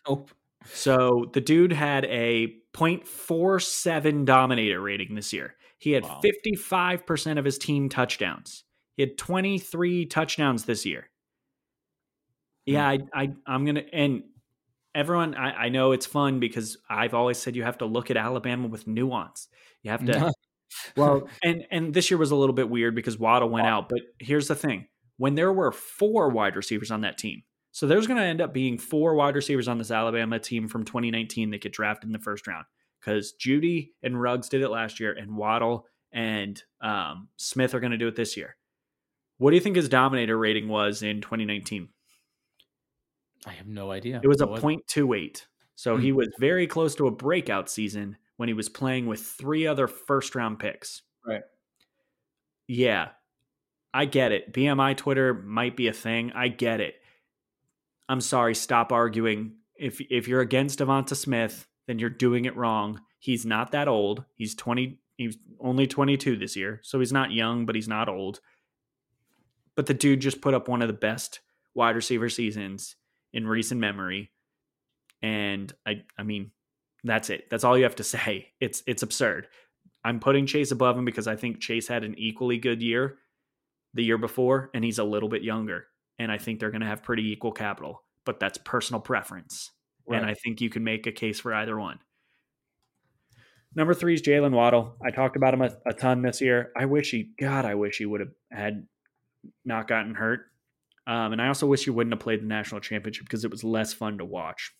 Nope. 0.08 0.30
So 0.72 1.30
the 1.32 1.40
dude 1.40 1.72
had 1.72 2.04
a 2.04 2.54
0.47 2.74 4.24
dominator 4.24 4.80
rating 4.80 5.14
this 5.14 5.32
year. 5.32 5.54
He 5.78 5.92
had 5.92 6.04
Wow. 6.04 6.20
55% 6.24 7.38
of 7.38 7.44
his 7.44 7.58
team 7.58 7.88
touchdowns. 7.88 8.64
He 8.98 9.04
had 9.04 9.16
23 9.16 10.06
touchdowns 10.06 10.64
this 10.64 10.84
year. 10.84 11.08
Yeah, 12.66 12.86
I, 12.86 12.98
I 13.14 13.28
I'm 13.46 13.64
gonna 13.64 13.84
and 13.92 14.24
everyone 14.92 15.36
I, 15.36 15.52
I 15.52 15.68
know 15.68 15.92
it's 15.92 16.04
fun 16.04 16.40
because 16.40 16.76
I've 16.90 17.14
always 17.14 17.38
said 17.38 17.54
you 17.54 17.62
have 17.62 17.78
to 17.78 17.86
look 17.86 18.10
at 18.10 18.16
Alabama 18.16 18.66
with 18.66 18.88
nuance. 18.88 19.46
You 19.84 19.92
have 19.92 20.04
to 20.04 20.32
well, 20.96 21.28
and 21.44 21.64
and 21.70 21.94
this 21.94 22.10
year 22.10 22.18
was 22.18 22.32
a 22.32 22.36
little 22.36 22.52
bit 22.54 22.68
weird 22.68 22.96
because 22.96 23.16
Waddle 23.16 23.48
went 23.48 23.68
out. 23.68 23.88
But 23.88 24.00
here's 24.18 24.48
the 24.48 24.56
thing: 24.56 24.88
when 25.16 25.36
there 25.36 25.52
were 25.52 25.70
four 25.70 26.28
wide 26.30 26.56
receivers 26.56 26.90
on 26.90 27.02
that 27.02 27.18
team, 27.18 27.44
so 27.70 27.86
there's 27.86 28.08
going 28.08 28.18
to 28.18 28.26
end 28.26 28.40
up 28.40 28.52
being 28.52 28.78
four 28.78 29.14
wide 29.14 29.36
receivers 29.36 29.68
on 29.68 29.78
this 29.78 29.92
Alabama 29.92 30.40
team 30.40 30.66
from 30.66 30.84
2019 30.84 31.52
that 31.52 31.60
get 31.60 31.72
drafted 31.72 32.08
in 32.08 32.12
the 32.12 32.18
first 32.18 32.48
round 32.48 32.66
because 33.00 33.32
Jeudy 33.40 33.90
and 34.02 34.20
Ruggs 34.20 34.48
did 34.48 34.60
it 34.60 34.70
last 34.70 34.98
year, 34.98 35.12
and 35.12 35.36
Waddle 35.36 35.86
and 36.12 36.60
um, 36.80 37.28
Smith 37.36 37.74
are 37.74 37.80
going 37.80 37.92
to 37.92 37.96
do 37.96 38.08
it 38.08 38.16
this 38.16 38.36
year. 38.36 38.56
What 39.38 39.50
do 39.50 39.56
you 39.56 39.60
think 39.62 39.76
his 39.76 39.88
dominator 39.88 40.36
rating 40.36 40.68
was 40.68 41.02
in 41.02 41.20
2019? 41.20 41.88
I 43.46 43.50
have 43.52 43.66
no 43.68 43.90
idea. 43.90 44.20
It 44.22 44.28
was 44.28 44.40
a 44.40 44.46
What 44.46 44.60
point 44.60 44.86
two 44.86 45.12
eight. 45.14 45.46
So 45.76 45.96
Hmm. 45.96 46.02
he 46.02 46.12
was 46.12 46.28
very 46.38 46.66
close 46.66 46.94
to 46.96 47.06
a 47.06 47.10
breakout 47.12 47.70
season 47.70 48.16
when 48.36 48.48
he 48.48 48.52
was 48.52 48.68
playing 48.68 49.06
with 49.06 49.20
three 49.20 49.66
other 49.66 49.86
first 49.86 50.34
round 50.34 50.58
picks. 50.58 51.02
Right. 51.24 51.42
Yeah. 52.66 53.10
I 53.94 54.04
get 54.04 54.32
it. 54.32 54.52
BMI 54.52 54.96
Twitter 54.96 55.32
might 55.34 55.76
be 55.76 55.88
a 55.88 55.92
thing. 55.92 56.32
I 56.32 56.48
get 56.48 56.80
it. 56.80 56.96
I'm 58.08 58.20
sorry. 58.20 58.54
Stop 58.54 58.92
arguing. 58.92 59.54
If 59.76 60.00
if 60.10 60.26
you're 60.28 60.40
against 60.40 60.80
Devonta 60.80 61.14
Smith, 61.16 61.66
then 61.86 61.98
you're 61.98 62.10
doing 62.10 62.44
it 62.44 62.56
wrong. 62.56 63.00
He's 63.20 63.46
not 63.46 63.72
that 63.72 63.88
old. 63.88 64.24
He's 64.34 64.54
20. 64.54 64.98
He's 65.16 65.36
only 65.60 65.86
22 65.86 66.36
this 66.36 66.54
year, 66.54 66.80
so 66.82 66.98
he's 67.00 67.12
not 67.12 67.32
young, 67.32 67.66
but 67.66 67.74
he's 67.74 67.88
not 67.88 68.08
old. 68.08 68.40
But 69.78 69.86
the 69.86 69.94
dude 69.94 70.18
just 70.18 70.40
put 70.40 70.54
up 70.54 70.66
one 70.66 70.82
of 70.82 70.88
the 70.88 70.92
best 70.92 71.38
wide 71.72 71.94
receiver 71.94 72.28
seasons 72.28 72.96
in 73.32 73.46
recent 73.46 73.80
memory, 73.80 74.32
and 75.22 75.72
I 75.86 76.02
I 76.18 76.24
mean 76.24 76.50
that's 77.04 77.30
it. 77.30 77.48
That's 77.48 77.62
all 77.62 77.78
you 77.78 77.84
have 77.84 77.94
to 77.94 78.02
say. 78.16 78.48
It's 78.60 78.82
it's 78.88 79.04
absurd. 79.04 79.46
I'm 80.04 80.18
putting 80.18 80.46
Chase 80.46 80.72
above 80.72 80.98
him 80.98 81.04
because 81.04 81.28
I 81.28 81.36
think 81.36 81.60
Chase 81.60 81.86
had 81.86 82.02
an 82.02 82.16
equally 82.18 82.58
good 82.58 82.82
year 82.82 83.18
the 83.94 84.02
year 84.02 84.18
before, 84.18 84.68
and 84.74 84.82
he's 84.84 84.98
a 84.98 85.04
little 85.04 85.28
bit 85.28 85.44
younger. 85.44 85.86
And 86.18 86.32
I 86.32 86.38
think 86.38 86.58
they're 86.58 86.72
going 86.72 86.80
to 86.80 86.88
have 86.88 87.04
pretty 87.04 87.30
equal 87.30 87.52
capital, 87.52 88.02
but 88.24 88.40
that's 88.40 88.58
personal 88.58 89.00
preference. 89.00 89.70
Right. 90.08 90.20
And 90.20 90.28
I 90.28 90.34
think 90.34 90.60
you 90.60 90.70
can 90.70 90.82
make 90.82 91.06
a 91.06 91.12
case 91.12 91.38
for 91.38 91.54
either 91.54 91.78
one. 91.78 92.00
Number 93.76 93.94
three 93.94 94.14
is 94.14 94.22
Jaylen 94.22 94.50
Waddle. 94.50 94.96
I 95.06 95.12
talked 95.12 95.36
about 95.36 95.54
him 95.54 95.62
a, 95.62 95.70
a, 95.86 95.92
ton 95.92 96.22
this 96.22 96.40
year. 96.40 96.72
I 96.76 96.86
wish 96.86 97.12
he, 97.12 97.30
God, 97.38 97.64
I 97.64 97.76
wish 97.76 97.98
he 97.98 98.06
would 98.06 98.18
have 98.18 98.32
had 98.50 98.88
not 99.64 99.88
gotten 99.88 100.14
hurt. 100.14 100.40
Um, 101.06 101.32
and 101.32 101.40
I 101.40 101.48
also 101.48 101.66
wish 101.66 101.84
he 101.84 101.90
wouldn't 101.90 102.12
have 102.12 102.20
played 102.20 102.42
the 102.42 102.46
national 102.46 102.80
championship 102.80 103.24
because 103.24 103.44
it 103.44 103.50
was 103.50 103.64
less 103.64 103.92
fun 103.92 104.18
to 104.18 104.24
watch. 104.24 104.72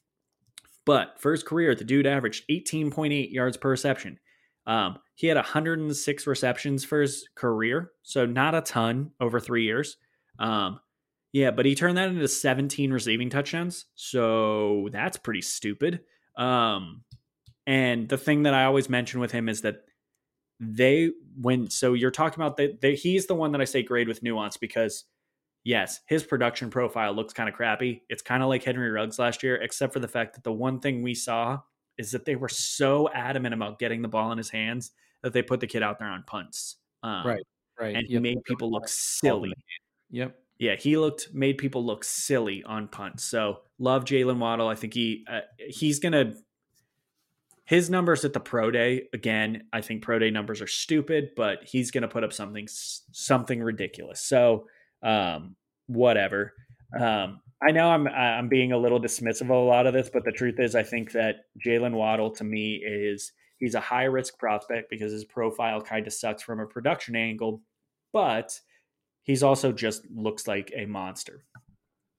But 0.84 1.16
for 1.18 1.32
his 1.32 1.42
career, 1.42 1.74
the 1.74 1.84
dude 1.84 2.06
averaged 2.06 2.44
18.8 2.50 3.32
yards 3.32 3.56
per 3.56 3.70
reception. 3.70 4.18
Um, 4.66 4.98
he 5.14 5.26
had 5.26 5.36
106 5.36 6.26
receptions 6.26 6.84
for 6.84 7.00
his 7.00 7.26
career, 7.34 7.92
so 8.02 8.26
not 8.26 8.54
a 8.54 8.60
ton 8.60 9.12
over 9.18 9.40
three 9.40 9.64
years. 9.64 9.96
Um, 10.38 10.80
yeah, 11.32 11.50
but 11.50 11.66
he 11.66 11.74
turned 11.74 11.96
that 11.96 12.08
into 12.08 12.28
17 12.28 12.92
receiving 12.92 13.30
touchdowns, 13.30 13.86
so 13.94 14.88
that's 14.92 15.16
pretty 15.16 15.42
stupid. 15.42 16.00
Um, 16.36 17.04
and 17.66 18.08
the 18.08 18.16
thing 18.16 18.44
that 18.44 18.54
I 18.54 18.64
always 18.64 18.88
mention 18.88 19.20
with 19.20 19.32
him 19.32 19.48
is 19.48 19.62
that 19.62 19.84
they 20.60 21.10
when 21.40 21.70
so 21.70 21.94
you're 21.94 22.10
talking 22.10 22.42
about 22.42 22.56
that 22.56 22.98
he's 23.00 23.26
the 23.26 23.34
one 23.34 23.52
that 23.52 23.60
I 23.60 23.64
say 23.64 23.82
grade 23.82 24.08
with 24.08 24.22
nuance 24.22 24.56
because 24.56 25.04
yes, 25.64 26.00
his 26.06 26.24
production 26.24 26.70
profile 26.70 27.12
looks 27.12 27.34
kind 27.34 27.48
of 27.48 27.54
crappy. 27.54 28.02
It's 28.08 28.22
kind 28.22 28.42
of 28.42 28.48
like 28.48 28.64
Henry 28.64 28.90
Ruggs 28.90 29.18
last 29.18 29.42
year, 29.42 29.56
except 29.56 29.92
for 29.92 30.00
the 30.00 30.08
fact 30.08 30.34
that 30.34 30.44
the 30.44 30.52
one 30.52 30.80
thing 30.80 31.02
we 31.02 31.14
saw 31.14 31.60
is 31.98 32.10
that 32.12 32.24
they 32.24 32.36
were 32.36 32.48
so 32.48 33.10
adamant 33.10 33.54
about 33.54 33.78
getting 33.78 34.02
the 34.02 34.08
ball 34.08 34.32
in 34.32 34.38
his 34.38 34.50
hands 34.50 34.92
that 35.22 35.32
they 35.32 35.42
put 35.42 35.60
the 35.60 35.66
kid 35.66 35.82
out 35.82 35.98
there 35.98 36.08
on 36.08 36.24
punts. 36.26 36.76
Um, 37.02 37.26
right, 37.26 37.46
right. 37.78 37.96
And 37.96 38.06
he 38.06 38.14
yep. 38.14 38.22
made 38.22 38.44
people 38.44 38.70
look 38.70 38.88
silly. 38.88 39.52
Yep. 40.10 40.36
Yeah, 40.58 40.74
he 40.76 40.96
looked 40.96 41.34
made 41.34 41.58
people 41.58 41.84
look 41.84 42.02
silly 42.02 42.64
on 42.64 42.88
punts. 42.88 43.24
So 43.24 43.60
love 43.78 44.04
Jaylen 44.04 44.38
Waddle. 44.38 44.68
I 44.68 44.74
think 44.74 44.94
he 44.94 45.24
uh, 45.30 45.40
he's 45.68 46.00
gonna 46.00 46.34
his 47.68 47.90
numbers 47.90 48.24
at 48.24 48.32
the 48.32 48.40
pro 48.40 48.70
day 48.70 49.08
again. 49.12 49.64
I 49.74 49.82
think 49.82 50.00
pro 50.00 50.18
day 50.18 50.30
numbers 50.30 50.62
are 50.62 50.66
stupid, 50.66 51.32
but 51.36 51.58
he's 51.64 51.90
gonna 51.90 52.08
put 52.08 52.24
up 52.24 52.32
something 52.32 52.66
something 52.66 53.62
ridiculous. 53.62 54.22
So 54.22 54.64
um, 55.02 55.54
whatever. 55.86 56.54
Um, 56.98 57.40
I 57.62 57.72
know 57.72 57.90
I'm 57.90 58.08
I'm 58.08 58.48
being 58.48 58.72
a 58.72 58.78
little 58.78 58.98
dismissive 58.98 59.42
of 59.42 59.50
a 59.50 59.58
lot 59.58 59.86
of 59.86 59.92
this, 59.92 60.08
but 60.10 60.24
the 60.24 60.32
truth 60.32 60.58
is, 60.58 60.74
I 60.74 60.82
think 60.82 61.12
that 61.12 61.44
Jaylen 61.62 61.92
Waddle 61.92 62.30
to 62.36 62.44
me 62.44 62.76
is 62.76 63.32
he's 63.58 63.74
a 63.74 63.80
high 63.80 64.04
risk 64.04 64.38
prospect 64.38 64.88
because 64.88 65.12
his 65.12 65.26
profile 65.26 65.82
kind 65.82 66.06
of 66.06 66.14
sucks 66.14 66.42
from 66.42 66.60
a 66.60 66.66
production 66.66 67.16
angle, 67.16 67.60
but 68.14 68.58
he's 69.24 69.42
also 69.42 69.72
just 69.72 70.06
looks 70.10 70.48
like 70.48 70.72
a 70.74 70.86
monster. 70.86 71.44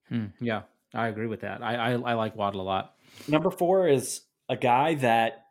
Hmm, 0.09 0.25
yeah, 0.39 0.61
I 0.93 1.07
agree 1.07 1.27
with 1.27 1.41
that. 1.41 1.63
I, 1.63 1.73
I 1.73 1.91
I 1.93 2.13
like 2.13 2.35
Waddle 2.35 2.61
a 2.61 2.63
lot. 2.63 2.93
Number 3.27 3.49
four 3.49 3.87
is 3.87 4.21
a 4.49 4.57
guy 4.57 4.95
that 4.95 5.45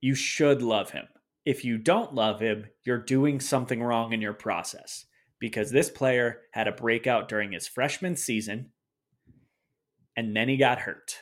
you 0.00 0.14
should 0.14 0.60
love 0.60 0.90
him. 0.90 1.06
If 1.46 1.64
you 1.64 1.78
don't 1.78 2.14
love 2.14 2.40
him, 2.40 2.66
you're 2.84 2.98
doing 2.98 3.40
something 3.40 3.82
wrong 3.82 4.12
in 4.12 4.20
your 4.20 4.34
process 4.34 5.06
because 5.38 5.70
this 5.70 5.88
player 5.88 6.40
had 6.52 6.68
a 6.68 6.72
breakout 6.72 7.28
during 7.28 7.52
his 7.52 7.68
freshman 7.68 8.16
season 8.16 8.72
and 10.16 10.36
then 10.36 10.48
he 10.48 10.56
got 10.56 10.80
hurt 10.80 11.18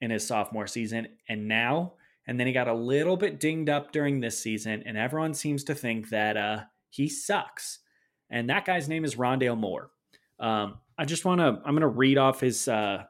in 0.00 0.10
his 0.10 0.26
sophomore 0.26 0.66
season 0.66 1.08
and 1.28 1.48
now 1.48 1.94
and 2.28 2.38
then 2.38 2.46
he 2.46 2.52
got 2.52 2.68
a 2.68 2.74
little 2.74 3.16
bit 3.16 3.40
dinged 3.40 3.68
up 3.68 3.92
during 3.92 4.20
this 4.20 4.38
season 4.38 4.82
and 4.86 4.96
everyone 4.96 5.34
seems 5.34 5.64
to 5.64 5.74
think 5.74 6.08
that 6.10 6.36
uh, 6.36 6.60
he 6.90 7.08
sucks 7.08 7.80
and 8.30 8.48
that 8.48 8.64
guy's 8.64 8.88
name 8.88 9.04
is 9.04 9.16
Rondale 9.16 9.58
Moore. 9.58 9.90
Um, 10.38 10.78
I 10.98 11.04
just 11.04 11.24
want 11.24 11.40
to 11.40 11.60
I'm 11.64 11.72
going 11.74 11.80
to 11.80 11.88
read 11.88 12.18
off 12.18 12.40
his 12.40 12.68
uh, 12.68 13.04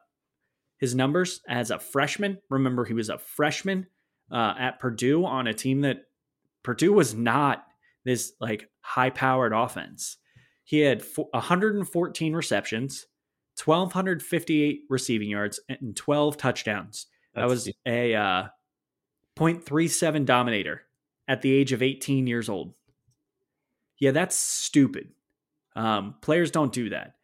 his 0.77 0.95
numbers 0.95 1.41
as 1.47 1.71
a 1.71 1.79
freshman. 1.79 2.37
Remember 2.49 2.85
he 2.85 2.93
was 2.93 3.09
a 3.09 3.17
freshman 3.17 3.87
uh, 4.31 4.53
at 4.57 4.79
Purdue 4.79 5.25
on 5.25 5.47
a 5.47 5.53
team 5.53 5.81
that 5.81 6.03
Purdue 6.63 6.93
was 6.93 7.13
not 7.13 7.65
this 8.05 8.33
like 8.39 8.69
high 8.81 9.09
powered 9.09 9.53
offense. 9.53 10.17
He 10.63 10.79
had 10.79 11.03
114 11.15 12.33
receptions, 12.33 13.05
1,258 13.63 14.81
receiving 14.89 15.29
yards, 15.29 15.59
and 15.69 15.95
12 15.95 16.37
touchdowns. 16.37 17.07
That's 17.33 17.43
that 17.43 17.49
was 17.49 17.71
a 17.85 18.15
uh, 18.15 18.47
0.37 19.37 20.25
dominator 20.25 20.81
at 21.27 21.41
the 21.41 21.51
age 21.51 21.71
of 21.71 21.81
18 21.81 22.27
years 22.27 22.49
old. 22.49 22.73
Yeah, 23.99 24.11
that's 24.11 24.35
stupid. 24.35 25.09
Um, 25.75 26.15
players 26.21 26.51
don't 26.51 26.73
do 26.73 26.89
that. 26.89 27.16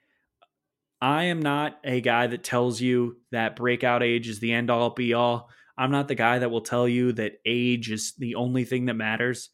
I 1.04 1.24
am 1.24 1.42
not 1.42 1.82
a 1.84 2.00
guy 2.00 2.28
that 2.28 2.46
tells 2.46 2.80
you 2.80 3.18
that 3.32 3.58
breakout 3.58 4.02
age 4.02 4.30
is 4.30 4.40
the 4.40 4.54
end 4.54 4.70
all 4.70 4.90
be 4.92 5.14
all. 5.14 5.50
I'm 5.78 5.92
not 5.92 6.08
the 6.08 6.16
guy 6.16 6.40
that 6.40 6.50
will 6.50 6.62
tell 6.62 6.88
you 6.88 7.12
that 7.12 7.42
age 7.46 7.92
is 7.92 8.14
the 8.18 8.36
only 8.36 8.64
thing 8.64 8.86
that 8.86 8.94
matters. 8.94 9.50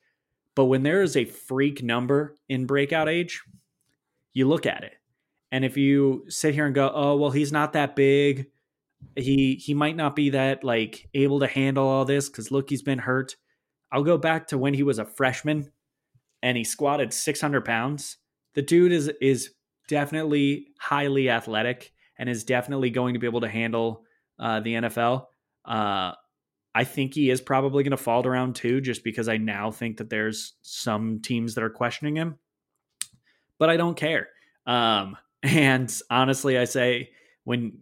But 0.54 0.66
when 0.66 0.84
there 0.84 1.02
is 1.02 1.18
a 1.18 1.26
freak 1.26 1.82
number 1.82 2.36
in 2.50 2.68
breakout 2.68 3.10
age, 3.10 3.42
you 4.32 4.48
look 4.48 4.68
at 4.68 4.84
it. 4.84 4.94
And 5.52 5.66
if 5.66 5.76
you 5.76 6.26
sit 6.28 6.54
here 6.54 6.68
and 6.68 6.76
go, 6.76 6.92
"Oh, 6.94 7.16
well, 7.16 7.32
he's 7.32 7.52
not 7.52 7.74
that 7.74 7.96
big. 7.96 8.52
He 9.16 9.56
he 9.56 9.74
might 9.74 9.96
not 9.96 10.16
be 10.16 10.30
that 10.30 10.64
like 10.64 11.10
able 11.16 11.40
to 11.40 11.48
handle 11.48 11.88
all 11.88 12.06
this 12.06 12.30
cuz 12.30 12.52
look, 12.52 12.70
he's 12.70 12.84
been 12.84 13.00
hurt." 13.00 13.38
I'll 13.92 14.04
go 14.04 14.20
back 14.20 14.46
to 14.50 14.58
when 14.60 14.76
he 14.76 14.84
was 14.84 15.00
a 15.00 15.06
freshman 15.06 15.72
and 16.44 16.58
he 16.58 16.64
squatted 16.64 17.12
600 17.12 17.66
pounds. 17.66 18.18
The 18.54 18.62
dude 18.62 18.92
is 18.92 19.12
is 19.20 19.56
definitely 19.90 20.68
highly 20.80 21.30
athletic 21.30 21.92
and 22.18 22.30
is 22.30 22.46
definitely 22.46 22.90
going 22.90 23.16
to 23.16 23.20
be 23.20 23.28
able 23.28 23.42
to 23.42 23.50
handle 23.50 24.06
uh, 24.40 24.62
the 24.62 24.76
NFL. 24.76 25.26
Uh, 25.66 26.14
I 26.74 26.84
think 26.86 27.14
he 27.14 27.30
is 27.30 27.42
probably 27.42 27.84
going 27.84 27.92
to 27.92 27.98
fall 27.98 28.24
to 28.24 28.30
round 28.30 28.56
two 28.56 28.80
just 28.80 29.04
because 29.04 29.28
I 29.28 29.36
now 29.36 29.72
think 29.72 29.98
that 29.98 30.10
there's 30.10 30.54
some 30.62 31.20
teams 31.20 31.56
that 31.56 31.64
are 31.64 31.70
questioning 31.70 32.16
him 32.16 32.38
but 33.60 33.70
I 33.70 33.78
don't 33.78 33.96
care. 33.96 34.30
Um, 34.66 35.18
and 35.44 35.94
honestly, 36.10 36.58
I 36.58 36.66
say 36.66 37.12
when 37.44 37.80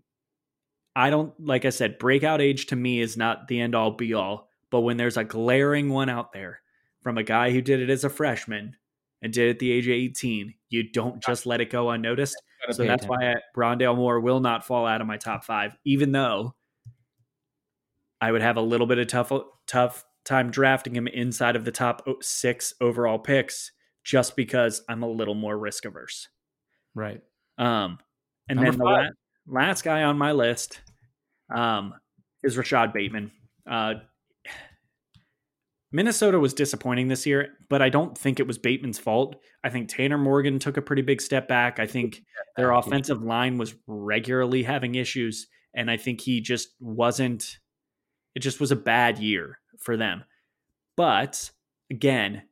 I 0.96 1.10
don't, 1.10 1.34
like 1.40 1.64
I 1.64 1.70
said, 1.70 2.00
breakout 2.00 2.42
age 2.42 2.66
to 2.68 2.76
me 2.76 3.00
is 3.00 3.16
not 3.16 3.48
the 3.48 3.62
end 3.62 3.76
all 3.76 3.92
be 3.92 4.14
all. 4.14 4.50
But 4.70 4.82
when 4.82 4.98
there's 4.98 5.16
a 5.16 5.24
glaring 5.24 5.90
one 5.90 6.10
out 6.10 6.34
there 6.34 6.60
from 7.02 7.18
a 7.18 7.24
guy 7.24 7.52
who 7.52 7.62
did 7.62 7.80
it 7.80 7.90
as 7.90 8.04
a 8.04 8.10
freshman 8.10 8.76
and 9.22 9.34
did 9.34 9.48
it 9.48 9.50
at 9.52 9.60
the 9.60 9.72
age 9.72 9.88
of 9.88 9.94
18, 9.94 10.54
you 10.70 10.92
don't 10.92 11.22
just 11.24 11.46
let 11.46 11.62
it 11.62 11.70
go 11.70 11.90
unnoticed. 11.90 12.36
So 12.72 12.86
that's 12.86 13.06
why 13.06 13.32
I, 13.32 13.36
Rondale 13.56 13.96
Moore 13.96 14.20
will 14.20 14.40
not 14.40 14.66
fall 14.66 14.86
out 14.86 15.02
of 15.02 15.08
my 15.08 15.18
top 15.18 15.44
five, 15.44 15.76
even 15.86 16.12
though 16.12 16.56
I 18.22 18.32
would 18.32 18.42
have 18.42 18.58
a 18.58 18.62
little 18.62 18.88
bit 18.88 19.00
of 19.00 19.08
tough, 19.08 19.32
tough 19.68 20.06
time 20.26 20.52
drafting 20.52 20.96
him 20.96 21.08
inside 21.08 21.56
of 21.56 21.66
the 21.66 21.72
top 21.72 22.08
six 22.22 22.74
overall 22.82 23.20
picks 23.20 23.72
just 24.04 24.36
because 24.36 24.82
I'm 24.90 25.04
a 25.04 25.10
little 25.10 25.36
more 25.36 25.58
risk 25.58 25.86
averse. 25.86 26.28
Right. 26.96 27.22
Um, 27.58 28.00
and 28.50 28.58
Number 28.58 28.72
then 28.72 28.80
the 28.80 28.86
last, 28.86 29.14
last, 29.48 29.84
guy 29.84 30.04
on 30.04 30.18
my 30.18 30.32
list 30.32 30.80
um, 31.54 31.94
is 32.44 32.58
Rashod 32.58 32.94
Bateman. 32.94 33.32
Uh, 33.70 33.96
Minnesota 35.92 36.38
was 36.40 36.54
disappointing 36.54 37.08
this 37.08 37.26
year, 37.26 37.50
but 37.70 37.82
I 37.82 37.90
don't 37.90 38.18
think 38.18 38.40
it 38.40 38.48
was 38.48 38.58
Bateman's 38.58 39.00
fault. 39.00 39.38
I 39.64 39.70
think 39.70 39.88
Tanner 39.88 40.18
Morgan 40.18 40.60
took 40.60 40.76
a 40.76 40.82
pretty 40.82 41.02
big 41.02 41.22
step 41.22 41.48
back. 41.48 41.80
I 41.80 41.88
think 41.88 42.24
their 42.58 42.72
offensive 42.72 43.24
line 43.24 43.58
was 43.58 43.74
regularly 43.88 44.64
having 44.64 44.96
issues, 44.96 45.48
and 45.74 45.90
I 45.90 45.98
think 45.98 46.22
he 46.22 46.42
just 46.42 46.70
wasn't, 46.80 47.60
it 48.36 48.40
just 48.40 48.60
was 48.60 48.72
a 48.72 48.76
bad 48.76 49.20
year 49.20 49.60
for 49.80 49.96
them. 49.96 50.26
But 50.98 51.52
again, 51.90 52.44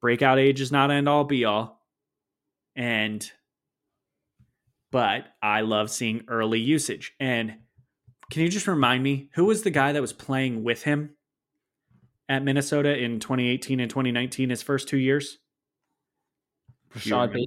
breakout 0.00 0.38
age 0.38 0.60
is 0.60 0.72
not 0.72 0.90
end 0.90 1.08
all 1.08 1.24
be 1.24 1.44
all. 1.44 1.84
And 2.76 3.30
but 4.90 5.26
I 5.42 5.60
love 5.60 5.90
seeing 5.90 6.24
early 6.28 6.58
usage. 6.58 7.12
And 7.20 7.56
can 8.30 8.42
you 8.42 8.48
just 8.48 8.66
remind 8.66 9.02
me 9.02 9.28
who 9.34 9.44
was 9.44 9.62
the 9.62 9.70
guy 9.70 9.92
that 9.92 10.00
was 10.00 10.12
playing 10.12 10.64
with 10.64 10.82
him 10.82 11.10
at 12.30 12.42
Minnesota 12.44 12.96
in 12.96 13.20
2018 13.20 13.80
and 13.80 13.90
2019, 13.90 14.48
his 14.48 14.62
first 14.62 14.88
two 14.88 14.96
years? 14.96 15.38
Rashod 16.94 17.30
Bateman, 17.32 17.46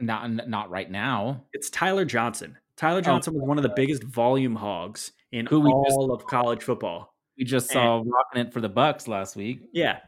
not 0.00 0.48
not 0.48 0.70
right 0.70 0.90
now. 0.90 1.44
It's 1.52 1.70
Tyler 1.70 2.04
Johnson. 2.04 2.58
Tyler 2.76 2.98
Oh. 2.98 3.02
Johnson 3.02 3.34
was 3.34 3.42
one 3.46 3.58
of 3.58 3.62
the 3.62 3.72
biggest 3.76 4.02
volume 4.02 4.56
hogs 4.56 5.12
in 5.30 5.46
Who 5.46 5.60
we 5.60 5.70
just- 5.86 5.96
all 5.96 6.12
of 6.12 6.26
college 6.26 6.62
football. 6.62 7.14
We 7.38 7.44
just 7.44 7.70
saw 7.70 8.02
rocking 8.04 8.42
it 8.46 8.52
for 8.52 8.60
the 8.60 8.68
Bucks 8.68 9.08
last 9.08 9.36
week. 9.36 9.60
Yeah. 9.72 10.00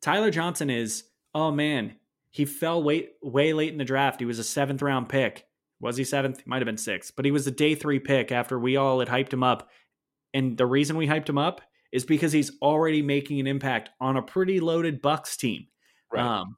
Tyler 0.00 0.30
Johnson 0.30 0.70
is, 0.70 1.04
oh 1.34 1.50
man, 1.50 1.96
he 2.30 2.44
fell 2.46 2.82
way, 2.82 3.08
way 3.22 3.52
late 3.52 3.72
in 3.72 3.78
the 3.78 3.84
draft. 3.84 4.20
He 4.20 4.26
was 4.26 4.38
a 4.38 4.44
seventh 4.44 4.80
round 4.82 5.08
pick. 5.08 5.46
Was 5.80 5.96
he 5.96 6.04
seventh? 6.04 6.38
He 6.38 6.44
might 6.48 6.58
have 6.62 6.66
been 6.66 6.78
sixth, 6.78 7.14
but 7.16 7.24
he 7.24 7.30
was 7.30 7.46
a 7.46 7.50
day 7.50 7.74
three 7.74 7.98
pick 7.98 8.32
after 8.32 8.58
we 8.58 8.76
all 8.76 9.00
had 9.00 9.08
hyped 9.08 9.32
him 9.32 9.42
up. 9.42 9.68
And 10.32 10.56
the 10.56 10.64
reason 10.66 10.96
we 10.96 11.06
hyped 11.06 11.28
him 11.28 11.38
up 11.38 11.60
is 11.92 12.04
because 12.04 12.32
he's 12.32 12.50
already 12.60 13.02
making 13.02 13.38
an 13.38 13.46
impact 13.46 13.90
on 14.00 14.16
a 14.16 14.22
pretty 14.22 14.60
loaded 14.60 15.02
Bucks 15.02 15.36
team. 15.36 15.66
Right. 16.10 16.24
Um, 16.24 16.56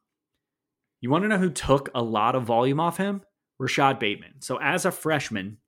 you 1.01 1.11
want 1.11 1.25
to 1.25 1.29
know 1.29 1.39
who 1.39 1.51
took 1.51 1.91
a 1.95 2.03
lot 2.03 2.35
of 2.35 2.45
volume 2.45 2.81
off 2.81 2.97
him? 2.97 3.23
Rashod 3.59 3.99
Bateman. 3.99 4.41
So 4.41 4.59
as 4.61 4.85
a 4.85 4.91
freshman, 4.91 5.59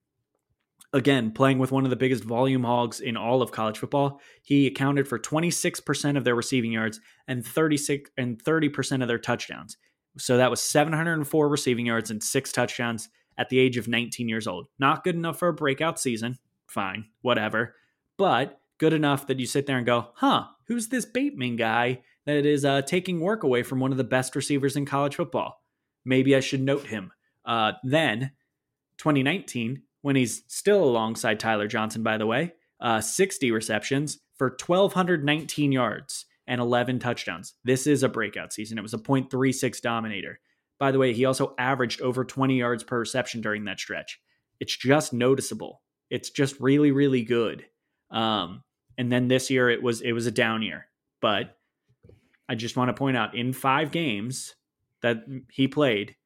again, 0.92 1.30
playing 1.30 1.58
with 1.58 1.72
one 1.72 1.84
of 1.84 1.90
the 1.90 1.96
biggest 1.96 2.24
volume 2.24 2.64
hogs 2.64 3.00
in 3.00 3.16
all 3.16 3.42
of 3.42 3.52
college 3.52 3.78
football, 3.78 4.20
he 4.42 4.66
accounted 4.66 5.06
for 5.06 5.18
26% 5.18 6.16
of 6.16 6.24
their 6.24 6.34
receiving 6.34 6.72
yards 6.72 7.00
and 7.28 7.44
36 7.46 8.10
and 8.16 8.42
30% 8.42 9.02
of 9.02 9.08
their 9.08 9.18
touchdowns. 9.18 9.76
So 10.18 10.38
that 10.38 10.50
was 10.50 10.62
704 10.62 11.48
receiving 11.48 11.86
yards 11.86 12.10
and 12.10 12.22
six 12.22 12.50
touchdowns 12.50 13.08
at 13.38 13.50
the 13.50 13.58
age 13.58 13.76
of 13.76 13.88
19 13.88 14.28
years 14.28 14.46
old. 14.46 14.68
Not 14.78 15.04
good 15.04 15.14
enough 15.14 15.38
for 15.38 15.48
a 15.48 15.54
breakout 15.54 16.00
season. 16.00 16.38
Fine, 16.66 17.06
whatever. 17.20 17.74
But 18.16 18.58
good 18.78 18.92
enough 18.92 19.26
that 19.26 19.40
you 19.40 19.46
sit 19.46 19.66
there 19.66 19.78
and 19.78 19.86
go, 19.86 20.08
huh, 20.14 20.44
who's 20.66 20.88
this 20.88 21.04
Bateman 21.04 21.56
guy 21.56 22.02
that 22.24 22.44
is 22.46 22.64
uh, 22.64 22.82
taking 22.82 23.20
work 23.20 23.42
away 23.42 23.62
from 23.62 23.80
one 23.80 23.92
of 23.92 23.98
the 23.98 24.04
best 24.04 24.36
receivers 24.36 24.76
in 24.76 24.86
college 24.86 25.16
football? 25.16 25.62
Maybe 26.04 26.36
I 26.36 26.40
should 26.40 26.62
note 26.62 26.86
him. 26.86 27.12
Uh, 27.44 27.72
then 27.82 28.32
2019, 28.98 29.82
when 30.02 30.16
he's 30.16 30.42
still 30.48 30.82
alongside 30.82 31.40
Tyler 31.40 31.68
Johnson, 31.68 32.02
by 32.02 32.18
the 32.18 32.26
way, 32.26 32.52
uh, 32.80 33.00
60 33.00 33.50
receptions 33.50 34.18
for 34.36 34.56
1,219 34.64 35.72
yards 35.72 36.26
and 36.46 36.60
11 36.60 36.98
touchdowns. 36.98 37.54
This 37.64 37.86
is 37.86 38.02
a 38.02 38.08
breakout 38.08 38.52
season. 38.52 38.78
It 38.78 38.82
was 38.82 38.94
a 38.94 38.98
.36 38.98 39.80
dominator. 39.80 40.40
By 40.78 40.92
the 40.92 40.98
way, 40.98 41.12
he 41.12 41.24
also 41.24 41.54
averaged 41.58 42.02
over 42.02 42.24
20 42.24 42.58
yards 42.58 42.84
per 42.84 42.98
reception 42.98 43.40
during 43.40 43.64
that 43.64 43.80
stretch. 43.80 44.20
It's 44.60 44.76
just 44.76 45.12
noticeable. 45.12 45.82
It's 46.10 46.30
just 46.30 46.60
really, 46.60 46.92
really 46.92 47.22
good. 47.22 47.64
Um, 48.10 48.62
and 48.98 49.10
then 49.10 49.28
this 49.28 49.50
year 49.50 49.68
it 49.68 49.82
was 49.82 50.00
it 50.00 50.12
was 50.12 50.26
a 50.26 50.30
down 50.30 50.62
year. 50.62 50.86
But 51.20 51.56
I 52.48 52.54
just 52.54 52.76
want 52.76 52.88
to 52.88 52.94
point 52.94 53.16
out 53.16 53.34
in 53.34 53.52
five 53.52 53.90
games 53.90 54.54
that 55.02 55.24
he 55.50 55.68
played, 55.68 56.16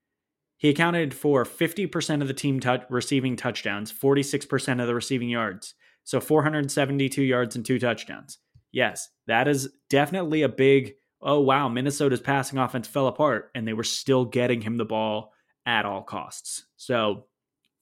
he 0.57 0.69
accounted 0.69 1.15
for 1.15 1.45
50% 1.45 2.21
of 2.21 2.29
the 2.29 2.35
team 2.35 2.61
tou- 2.61 2.85
receiving 2.91 3.37
touchdowns, 3.37 3.93
46% 3.93 4.81
of 4.81 4.87
the 4.87 4.95
receiving 4.95 5.31
yards. 5.31 5.75
So 6.05 6.21
472 6.21 7.23
yards 7.23 7.57
and 7.57 7.65
two 7.65 7.79
touchdowns. 7.79 8.39
Yes, 8.73 9.09
that 9.27 9.49
is 9.49 9.71
definitely 9.89 10.43
a 10.43 10.49
big, 10.49 10.95
oh, 11.23 11.41
wow, 11.41 11.69
Minnesota's 11.69 12.21
passing 12.21 12.59
offense 12.59 12.87
fell 12.87 13.07
apart, 13.07 13.51
and 13.55 13.67
they 13.67 13.73
were 13.73 13.85
still 13.85 14.25
getting 14.25 14.61
him 14.61 14.77
the 14.77 14.85
ball 14.85 15.33
at 15.67 15.87
all 15.87 16.03
costs. 16.03 16.67
So 16.77 17.25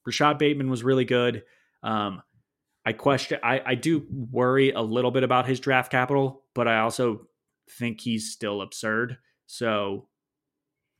Rashod 0.07 0.39
Bateman 0.39 0.71
was 0.71 0.85
really 0.85 1.05
good. 1.05 1.43
Um, 1.83 2.23
I 2.87 2.93
question, 2.93 3.39
I, 3.43 3.61
I 3.65 3.75
do 3.75 4.07
worry 4.11 4.71
a 4.71 4.81
little 4.81 5.11
bit 5.11 5.23
about 5.23 5.47
his 5.47 5.61
draft 5.61 5.93
capital, 5.93 6.45
but 6.55 6.67
I 6.67 6.81
also 6.81 7.27
think 7.79 8.01
he's 8.01 8.33
still 8.33 8.63
absurd. 8.63 9.19
So 9.47 10.09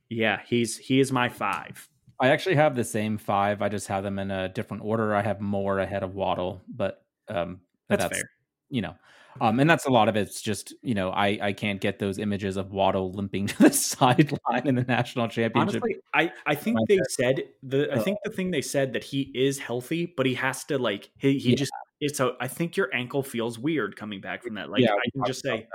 yeah, 0.09 0.41
he's 0.45 0.77
he 0.77 0.99
is 0.99 1.11
my 1.11 1.29
five. 1.29 1.89
I 2.19 2.29
actually 2.29 2.55
have 2.55 2.75
the 2.75 2.83
same 2.83 3.17
five. 3.17 3.61
I 3.61 3.69
just 3.69 3.87
have 3.87 4.03
them 4.03 4.19
in 4.19 4.29
a 4.29 4.49
different 4.49 4.83
order. 4.83 5.15
I 5.15 5.21
have 5.21 5.39
more 5.39 5.79
ahead 5.79 6.03
of 6.03 6.15
Waddle, 6.15 6.61
but 6.67 7.03
um, 7.27 7.61
That's, 7.87 8.03
that's, 8.03 8.17
fair. 8.17 8.29
you 8.69 8.81
know, 8.81 8.95
um, 9.41 9.59
and 9.59 9.69
that's 9.69 9.85
a 9.85 9.89
lot 9.89 10.09
of 10.09 10.15
it's 10.15 10.41
just 10.41 10.73
you 10.81 10.93
know 10.93 11.11
I 11.11 11.39
I 11.41 11.53
can't 11.53 11.79
get 11.79 11.99
those 11.99 12.17
images 12.17 12.57
of 12.57 12.71
Waddle 12.71 13.11
limping 13.11 13.47
to 13.47 13.63
the 13.63 13.73
sideline 13.73 14.65
in 14.65 14.75
the 14.75 14.83
national 14.83 15.27
championship. 15.27 15.81
Honestly, 15.83 15.97
I, 16.13 16.31
I 16.45 16.55
think 16.55 16.75
My 16.75 16.83
they 16.87 16.97
bad. 16.97 17.11
said 17.11 17.43
the 17.63 17.93
I 17.93 17.99
think 17.99 18.17
the 18.23 18.31
thing 18.31 18.51
they 18.51 18.61
said 18.61 18.93
that 18.93 19.03
he 19.03 19.31
is 19.33 19.59
healthy, 19.59 20.05
but 20.05 20.25
he 20.25 20.33
has 20.35 20.63
to 20.65 20.77
like 20.77 21.11
he, 21.17 21.37
he 21.37 21.51
Yeah. 21.51 21.55
just 21.55 21.71
it's 22.01 22.17
so 22.17 22.35
I 22.39 22.47
think 22.47 22.77
your 22.77 22.93
ankle 22.93 23.23
feels 23.23 23.59
weird 23.59 23.95
coming 23.95 24.21
back 24.21 24.43
from 24.43 24.55
that. 24.55 24.69
Like 24.69 24.81
Yeah, 24.81 24.93
I 24.93 25.09
can 25.13 25.25
just 25.25 25.43
say 25.43 25.67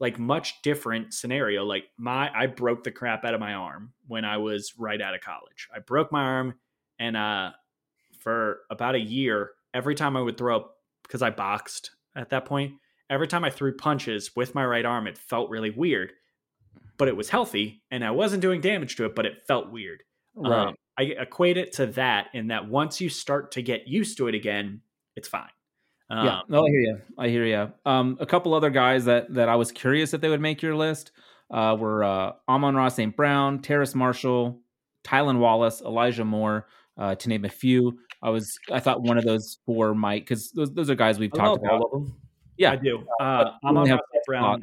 like 0.00 0.18
much 0.18 0.62
different 0.62 1.12
scenario. 1.14 1.64
Like 1.64 1.84
my 1.96 2.30
I 2.34 2.46
broke 2.46 2.84
the 2.84 2.90
crap 2.90 3.24
out 3.24 3.34
of 3.34 3.40
my 3.40 3.54
arm 3.54 3.92
when 4.06 4.24
I 4.24 4.36
was 4.38 4.74
right 4.78 5.00
out 5.00 5.14
of 5.14 5.20
college. 5.20 5.68
I 5.74 5.80
broke 5.80 6.12
my 6.12 6.22
arm 6.22 6.54
and 6.98 7.16
uh 7.16 7.50
for 8.20 8.60
about 8.70 8.94
a 8.94 9.00
year, 9.00 9.52
every 9.72 9.94
time 9.94 10.16
I 10.16 10.20
would 10.20 10.36
throw 10.36 10.56
up 10.56 10.76
because 11.04 11.22
I 11.22 11.30
boxed 11.30 11.92
at 12.16 12.30
that 12.30 12.44
point, 12.44 12.74
every 13.10 13.26
time 13.26 13.44
I 13.44 13.50
threw 13.50 13.76
punches 13.76 14.34
with 14.36 14.54
my 14.54 14.64
right 14.64 14.84
arm, 14.84 15.06
it 15.06 15.18
felt 15.18 15.50
really 15.50 15.70
weird. 15.70 16.12
But 16.96 17.08
it 17.08 17.16
was 17.16 17.28
healthy 17.28 17.82
and 17.90 18.04
I 18.04 18.10
wasn't 18.10 18.42
doing 18.42 18.60
damage 18.60 18.96
to 18.96 19.04
it, 19.04 19.14
but 19.14 19.26
it 19.26 19.42
felt 19.46 19.70
weird. 19.70 20.02
right. 20.34 20.68
Um, 20.68 20.74
I 20.98 21.02
equate 21.02 21.56
it 21.56 21.72
to 21.74 21.86
that 21.86 22.26
in 22.34 22.48
that 22.48 22.68
once 22.68 23.00
you 23.00 23.08
start 23.08 23.52
to 23.52 23.62
get 23.62 23.86
used 23.86 24.16
to 24.18 24.26
it 24.26 24.34
again, 24.34 24.80
it's 25.14 25.28
fine. 25.28 25.48
Um, 26.10 26.26
yeah, 26.26 26.40
no, 26.48 26.66
I 26.66 26.70
hear 26.70 26.80
you. 26.80 26.98
I 27.16 27.28
hear 27.28 27.44
you. 27.44 27.72
Um, 27.86 28.16
a 28.20 28.26
couple 28.26 28.52
other 28.52 28.70
guys 28.70 29.04
that 29.04 29.32
that 29.34 29.48
I 29.48 29.54
was 29.54 29.70
curious 29.70 30.12
if 30.12 30.20
they 30.20 30.28
would 30.28 30.40
make 30.40 30.60
your 30.60 30.74
list 30.74 31.12
uh, 31.50 31.76
were 31.78 32.02
uh, 32.02 32.32
Amon-Ra 32.48 32.88
St. 32.88 33.14
Brown, 33.14 33.60
Terrace 33.60 33.94
Marshall, 33.94 34.60
Tylan 35.04 35.38
Wallace, 35.38 35.82
Elijah 35.82 36.24
Moore, 36.24 36.66
uh, 36.96 37.14
to 37.14 37.28
name 37.28 37.44
a 37.44 37.48
few. 37.48 37.98
I 38.22 38.30
was 38.30 38.58
I 38.72 38.80
thought 38.80 39.02
one 39.02 39.18
of 39.18 39.24
those 39.24 39.58
four 39.66 39.94
might 39.94 40.22
because 40.22 40.50
those 40.50 40.72
those 40.72 40.90
are 40.90 40.94
guys 40.96 41.18
we've 41.18 41.32
I 41.34 41.38
talked 41.38 41.64
about. 41.64 41.82
All 42.66 42.72
of 42.74 42.82
them. 42.82 42.84
Yeah, 42.86 42.94
I 42.98 42.98
do. 42.98 43.06
but 43.18 43.24
Uh, 43.24 43.52
I'm 43.64 43.76
on 43.76 43.88
have 43.88 43.98
Ross 43.98 44.02
one 44.12 44.22
Brown. 44.26 44.62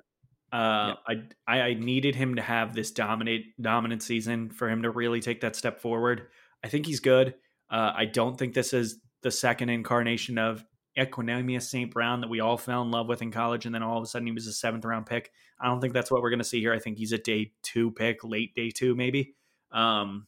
Uh, 0.52 0.96
I, 1.08 1.14
I 1.48 1.62
I 1.62 1.74
needed 1.74 2.16
him 2.16 2.36
to 2.36 2.42
have 2.42 2.74
this 2.74 2.92
dominate 2.92 3.60
dominant 3.62 4.04
season 4.04 4.50
for 4.50 4.70
him 4.70 4.84
to 4.84 4.90
really 4.90 5.20
take 5.20 5.42
that 5.42 5.56
step 5.56 5.82
forward. 5.82 6.28
I 6.64 6.70
think 6.70 6.86
he's 6.86 7.00
good. 7.00 7.36
Uh, 7.70 7.92
I 7.96 8.06
don't 8.06 8.38
think 8.38 8.54
this 8.54 8.74
is 8.74 9.00
the 9.22 9.32
second 9.32 9.70
incarnation 9.70 10.38
of 10.38 10.64
Equanimeous 10.98 11.64
St. 11.64 11.92
Brown 11.92 12.22
that 12.22 12.30
we 12.30 12.40
all 12.40 12.58
fell 12.58 12.82
in 12.84 12.92
love 12.92 13.08
with 13.08 13.22
in 13.22 13.32
college, 13.32 13.66
and 13.66 13.76
then 13.76 13.84
all 13.84 13.98
of 13.98 14.04
a 14.04 14.08
sudden 14.08 14.28
he 14.28 14.32
was 14.32 14.48
a 14.48 14.54
seventh 14.54 14.86
round 14.86 15.08
pick. 15.08 15.32
I 15.60 15.68
don't 15.68 15.82
think 15.82 15.94
that's 15.94 16.12
what 16.12 16.22
we're 16.22 16.30
going 16.30 16.40
to 16.40 16.46
see 16.46 16.60
here. 16.60 16.74
I 16.74 16.80
think 16.80 16.98
he's 16.98 17.12
a 17.12 17.18
day 17.18 17.52
two 17.64 17.92
pick, 17.92 18.24
late 18.24 18.56
day 18.56 18.70
two 18.70 18.96
maybe. 18.96 19.36
Um, 19.72 20.28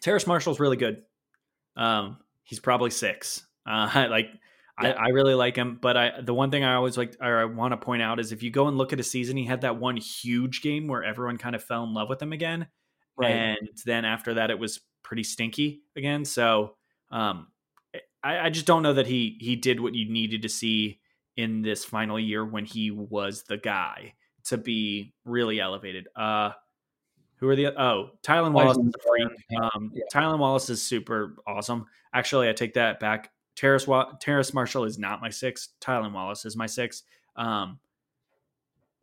Terrace 0.00 0.26
Marshall's 0.26 0.60
really 0.60 0.76
good. 0.76 1.02
Um, 1.76 2.18
he's 2.44 2.60
probably 2.60 2.90
six. 2.90 3.46
Uh, 3.66 3.88
like 4.10 4.26
I, 4.78 4.92
I 4.92 5.08
really 5.08 5.34
like 5.34 5.54
him, 5.56 5.78
but 5.80 5.96
I 5.96 6.20
the 6.22 6.34
one 6.34 6.50
thing 6.50 6.64
I 6.64 6.74
always 6.74 6.96
like 6.96 7.16
or 7.20 7.38
I 7.38 7.44
want 7.44 7.72
to 7.72 7.76
point 7.76 8.02
out 8.02 8.18
is 8.18 8.32
if 8.32 8.42
you 8.42 8.50
go 8.50 8.68
and 8.68 8.78
look 8.78 8.92
at 8.92 9.00
a 9.00 9.04
season, 9.04 9.36
he 9.36 9.44
had 9.44 9.60
that 9.60 9.76
one 9.78 9.96
huge 9.96 10.62
game 10.62 10.88
where 10.88 11.04
everyone 11.04 11.36
kind 11.36 11.54
of 11.54 11.62
fell 11.62 11.84
in 11.84 11.92
love 11.94 12.08
with 12.08 12.20
him 12.22 12.32
again, 12.32 12.66
Right. 13.16 13.30
and 13.30 13.68
then 13.84 14.04
after 14.04 14.34
that 14.34 14.50
it 14.50 14.58
was 14.58 14.80
pretty 15.02 15.24
stinky 15.24 15.82
again. 15.96 16.24
So 16.24 16.76
um, 17.10 17.48
I, 18.24 18.46
I 18.46 18.50
just 18.50 18.66
don't 18.66 18.82
know 18.82 18.94
that 18.94 19.06
he 19.06 19.36
he 19.40 19.56
did 19.56 19.80
what 19.80 19.94
you 19.94 20.10
needed 20.10 20.42
to 20.42 20.48
see 20.48 21.00
in 21.36 21.62
this 21.62 21.84
final 21.84 22.18
year 22.18 22.44
when 22.44 22.64
he 22.64 22.90
was 22.90 23.42
the 23.44 23.58
guy 23.58 24.14
to 24.44 24.56
be 24.56 25.12
really 25.24 25.60
elevated. 25.60 26.08
Uh, 26.16 26.50
who 27.36 27.48
are 27.48 27.56
the 27.56 27.66
oh 27.80 28.10
Tylan 28.22 28.52
Wallace 28.52 28.78
is. 28.78 28.94
Um, 29.60 29.90
Yeah. 29.92 30.04
Tylan 30.14 30.38
Wallace 30.38 30.70
is 30.70 30.80
super 30.80 31.34
awesome. 31.46 31.86
Actually, 32.14 32.48
I 32.48 32.52
take 32.52 32.74
that 32.74 33.00
back. 33.00 33.31
Terrace 33.56 33.86
Terrace 34.20 34.54
Marshall 34.54 34.84
is 34.84 34.98
not 34.98 35.20
my 35.20 35.30
six. 35.30 35.70
Tylan 35.80 36.12
Wallace 36.12 36.44
is 36.44 36.56
my 36.56 36.66
six. 36.66 37.02
Um, 37.36 37.78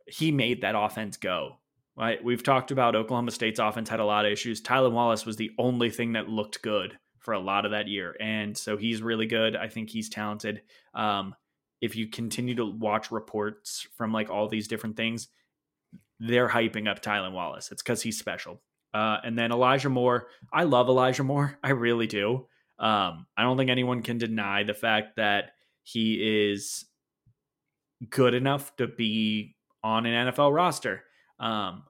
he 0.06 0.32
made 0.32 0.62
that 0.62 0.74
offense 0.76 1.16
go. 1.16 1.56
Right, 1.96 2.22
we've 2.24 2.42
talked 2.42 2.70
about 2.70 2.96
Oklahoma 2.96 3.30
State's 3.30 3.58
offense 3.58 3.88
had 3.88 4.00
a 4.00 4.04
lot 4.04 4.24
of 4.24 4.32
issues. 4.32 4.62
Tylan 4.62 4.92
Wallace 4.92 5.26
was 5.26 5.36
the 5.36 5.50
only 5.58 5.90
thing 5.90 6.12
that 6.12 6.30
looked 6.30 6.62
good 6.62 6.96
for 7.18 7.34
a 7.34 7.40
lot 7.40 7.66
of 7.66 7.72
that 7.72 7.88
year, 7.88 8.16
and 8.20 8.56
so 8.56 8.78
he's 8.78 9.02
really 9.02 9.26
good. 9.26 9.54
I 9.54 9.68
think 9.68 9.90
he's 9.90 10.08
talented. 10.08 10.62
Um, 10.94 11.34
if 11.80 11.96
you 11.96 12.06
continue 12.06 12.54
to 12.54 12.64
watch 12.64 13.10
reports 13.10 13.86
from 13.96 14.12
like 14.12 14.30
all 14.30 14.48
these 14.48 14.68
different 14.68 14.96
things, 14.96 15.28
they're 16.20 16.48
hyping 16.48 16.88
up 16.88 17.02
Tylan 17.02 17.32
Wallace. 17.32 17.70
It's 17.72 17.82
because 17.82 18.02
he's 18.02 18.18
special. 18.18 18.62
Uh, 18.92 19.18
and 19.24 19.38
then 19.38 19.52
Elijah 19.52 19.88
Moore. 19.88 20.28
I 20.52 20.64
love 20.64 20.88
Elijah 20.88 21.24
Moore. 21.24 21.58
I 21.62 21.70
really 21.70 22.06
do. 22.06 22.46
Um, 22.80 23.26
I 23.36 23.42
don't 23.42 23.58
think 23.58 23.70
anyone 23.70 24.02
can 24.02 24.18
deny 24.18 24.64
the 24.64 24.74
fact 24.74 25.16
that 25.16 25.52
he 25.82 26.50
is 26.50 26.86
good 28.08 28.34
enough 28.34 28.74
to 28.76 28.86
be 28.86 29.54
on 29.84 30.06
an 30.06 30.28
NFL 30.28 30.54
roster. 30.54 31.04
Um, 31.38 31.84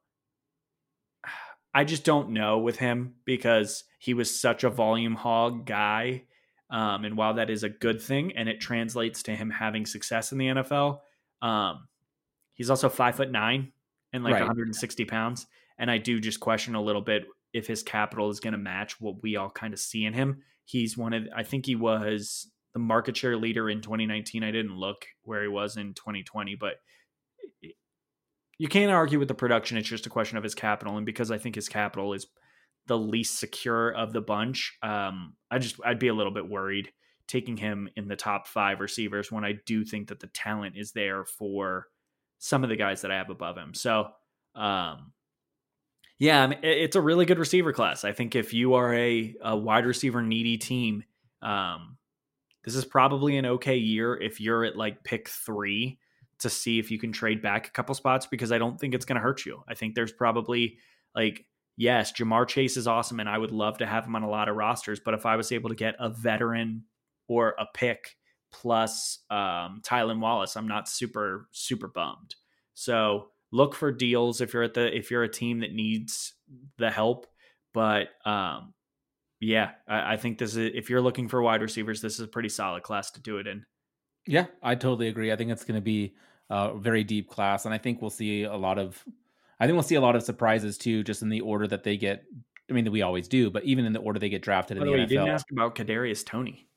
I 1.73 1.85
just 1.85 2.05
don't 2.05 2.31
know 2.31 2.59
with 2.59 2.79
him 2.79 3.15
because 3.25 3.85
he 3.99 4.15
was 4.15 4.41
such 4.41 4.65
a 4.65 4.71
volume 4.71 5.15
hog 5.15 5.65
guy. 5.65 6.25
Um, 6.69 7.05
and 7.05 7.17
while 7.17 7.35
that 7.35 7.51
is 7.51 7.63
a 7.63 7.69
good 7.69 8.01
thing 8.03 8.33
and 8.37 8.49
it 8.49 8.61
translates 8.61 9.23
to 9.25 9.37
him 9.37 9.51
having 9.51 9.87
success 9.87 10.33
in 10.33 10.39
the 10.39 10.47
NFL, 10.47 11.01
um, 11.43 11.87
he's 12.55 12.71
also 12.71 12.89
five 12.89 13.15
foot 13.15 13.31
nine 13.31 13.73
and 14.13 14.25
like 14.25 14.35
Right. 14.35 14.41
160 14.43 15.05
pounds. 15.05 15.47
And 15.79 15.91
I 15.91 15.99
do 15.99 16.21
just 16.21 16.41
question 16.41 16.75
a 16.75 16.83
little 16.83 17.03
bit 17.03 17.25
if 17.53 17.67
his 17.67 17.83
capital 17.83 18.31
is 18.31 18.41
going 18.41 18.53
to 18.53 18.59
match 18.59 19.01
what 19.01 19.23
we 19.23 19.37
all 19.37 19.51
kind 19.51 19.73
of 19.73 19.81
see 19.81 20.05
in 20.05 20.13
him. 20.13 20.43
He's 20.71 20.97
one 20.97 21.13
of, 21.13 21.25
I 21.35 21.43
think 21.43 21.67
he 21.67 21.75
was 21.75 22.49
the 22.73 22.79
market 22.79 23.17
share 23.17 23.37
leader 23.37 23.69
in 23.69 23.81
2019. 23.81 24.45
I 24.45 24.53
didn't 24.53 24.77
look 24.77 25.05
where 25.23 25.43
he 25.43 25.49
was 25.49 25.77
in 25.77 25.95
2020, 25.95 26.55
but 26.55 26.75
you 28.59 28.69
can't 28.69 28.93
argue 28.93 29.19
with 29.19 29.29
the 29.29 29.35
production. 29.35 29.77
It's 29.77 29.89
just 29.89 30.07
a 30.07 30.11
question 30.11 30.39
of 30.39 30.45
his 30.45 30.55
capital. 30.55 30.97
And 30.97 31.07
because 31.07 31.31
I 31.31 31.39
think 31.39 31.55
his 31.57 31.69
capital 31.69 32.13
is 32.13 32.27
the 32.87 32.99
least 32.99 33.39
secure 33.39 33.91
of 33.91 34.13
the 34.13 34.21
bunch, 34.21 34.77
um, 34.83 35.35
I 35.51 35.59
just, 35.59 35.77
I'd 35.85 35.99
be 35.99 36.09
a 36.09 36.15
little 36.15 36.33
bit 36.33 36.49
worried 36.49 36.93
taking 37.27 37.57
him 37.57 37.89
in 37.97 38.09
the 38.09 38.17
top 38.17 38.47
five 38.47 38.81
receivers 38.81 39.31
when 39.31 39.45
I 39.45 39.55
do 39.65 39.85
think 39.85 40.09
that 40.09 40.21
the 40.21 40.27
talent 40.29 40.77
is 40.77 40.93
there 40.93 41.25
for 41.25 41.87
some 42.39 42.63
of 42.63 42.71
the 42.71 42.77
guys 42.77 43.03
that 43.03 43.11
I 43.11 43.17
have 43.17 43.31
above 43.31 43.57
him. 43.57 43.73
So, 43.75 44.09
um, 44.55 45.13
yeah, 46.21 46.43
I 46.43 46.47
mean, 46.49 46.59
it's 46.63 46.97
a 46.97 47.01
really 47.01 47.25
good 47.25 47.39
receiver 47.39 47.73
class. 47.73 48.05
I 48.05 48.13
think 48.13 48.37
if 48.37 48.53
you 48.53 48.75
are 48.75 48.95
a, 48.95 49.35
a 49.43 49.57
wide 49.57 49.87
receiver 49.87 50.21
needy 50.21 50.59
team, 50.59 51.03
um, 51.41 51.97
this 52.63 52.75
is 52.75 52.85
probably 52.85 53.39
an 53.39 53.47
okay 53.47 53.79
year 53.79 54.15
if 54.21 54.39
you're 54.39 54.63
at 54.67 54.77
like 54.77 55.03
pick 55.03 55.31
three 55.31 55.99
to 56.41 56.51
see 56.51 56.79
if 56.79 56.91
you 56.91 56.99
can 56.99 57.11
trade 57.11 57.41
back 57.41 57.67
a 57.67 57.71
couple 57.71 57.95
spots 57.95 58.27
because 58.27 58.53
I 58.53 58.59
don't 58.59 58.79
think 58.79 58.95
it's 58.95 59.07
going 59.07 59.17
to 59.17 59.23
hurt 59.23 59.47
you. 59.47 59.63
I 59.67 59.75
think 59.75 59.95
there's 59.95 60.13
probably 60.13 60.77
like, 61.15 61.47
yes, 61.79 62.13
Ja'Marr 62.13 62.47
Chase 62.47 62.77
is 62.77 62.87
awesome 62.87 63.19
and 63.19 63.29
I 63.29 63.39
would 63.39 63.51
love 63.51 63.79
to 63.79 63.87
have 63.87 64.05
him 64.05 64.15
on 64.15 64.23
a 64.23 64.29
lot 64.29 64.51
of 64.51 64.57
rosters. 64.57 65.01
But 65.01 65.15
if 65.15 65.25
I 65.25 65.37
was 65.37 65.53
able 65.53 65.71
to 65.71 65.75
get 65.75 65.97
a 65.99 66.11
veteran 66.11 66.85
or 67.29 67.55
a 67.59 67.65
pick 67.73 68.17
plus 68.53 69.21
um, 69.31 69.81
Tylan 69.83 70.21
Wallace, 70.21 70.55
I'm 70.55 70.69
not 70.69 70.87
super, 70.87 71.49
super 71.51 71.89
bummed. 71.89 72.35
So, 72.75 73.31
look 73.53 73.75
for 73.75 73.93
deals 73.93 74.41
if 74.41 74.55
you're 74.55 74.63
at 74.63 74.75
the 74.75 74.97
if 74.97 75.11
you're 75.11 75.23
a 75.23 75.29
team 75.29 75.61
that 75.61 75.73
needs 75.73 76.35
the 76.79 76.91
help. 76.91 77.27
But 77.73 78.09
um, 78.25 78.75
yeah, 79.41 79.73
I, 79.89 80.15
I 80.15 80.17
think 80.17 80.39
this 80.39 80.57
is 80.57 80.73
if 80.75 80.91
you're 80.91 81.01
looking 81.01 81.29
for 81.29 81.43
wide 81.43 81.63
receivers, 81.63 82.01
this 82.01 82.15
is 82.15 82.21
a 82.21 82.29
pretty 82.29 82.49
solid 82.49 82.83
class 82.83 83.11
to 83.13 83.21
do 83.21 83.39
it 83.39 83.47
in. 83.47 83.65
Yeah, 84.27 84.47
I 84.63 84.75
totally 84.75 85.09
agree. 85.09 85.33
I 85.33 85.37
think 85.37 85.51
it's 85.51 85.65
going 85.65 85.79
to 85.79 85.85
be 85.85 86.15
a 86.51 86.77
very 86.77 87.05
deep 87.05 87.29
class, 87.29 87.65
and 87.65 87.75
I 87.75 87.79
think 87.79 88.01
we'll 88.01 88.11
see 88.11 88.45
a 88.45 88.57
lot 88.57 88.79
of. 88.79 89.03
I 89.59 89.67
think 89.67 89.75
we'll 89.75 89.83
see 89.83 89.97
a 89.97 90.01
lot 90.01 90.17
of 90.17 90.23
surprises 90.23 90.79
too, 90.79 91.05
just 91.05 91.23
in 91.23 91.29
the 91.29 91.41
order 91.41 91.67
that 91.67 91.85
they 91.85 91.97
get. 91.97 92.25
I 92.69 92.73
mean, 92.73 92.85
that 92.85 92.93
we 92.93 93.03
always 93.03 93.27
do, 93.27 93.51
but 93.51 93.65
even 93.65 93.85
in 93.85 93.93
the 93.93 93.99
order 93.99 94.21
they 94.21 94.29
get 94.29 94.43
drafted 94.43 94.77
in 94.77 94.85
the, 94.85 94.87
the 94.87 94.93
way, 94.93 94.99
NFL. 94.99 95.03
You 95.03 95.07
didn't 95.09 95.29
ask 95.29 95.51
about 95.51 95.75
Kadarius 95.75 96.25
Toney. 96.25 96.70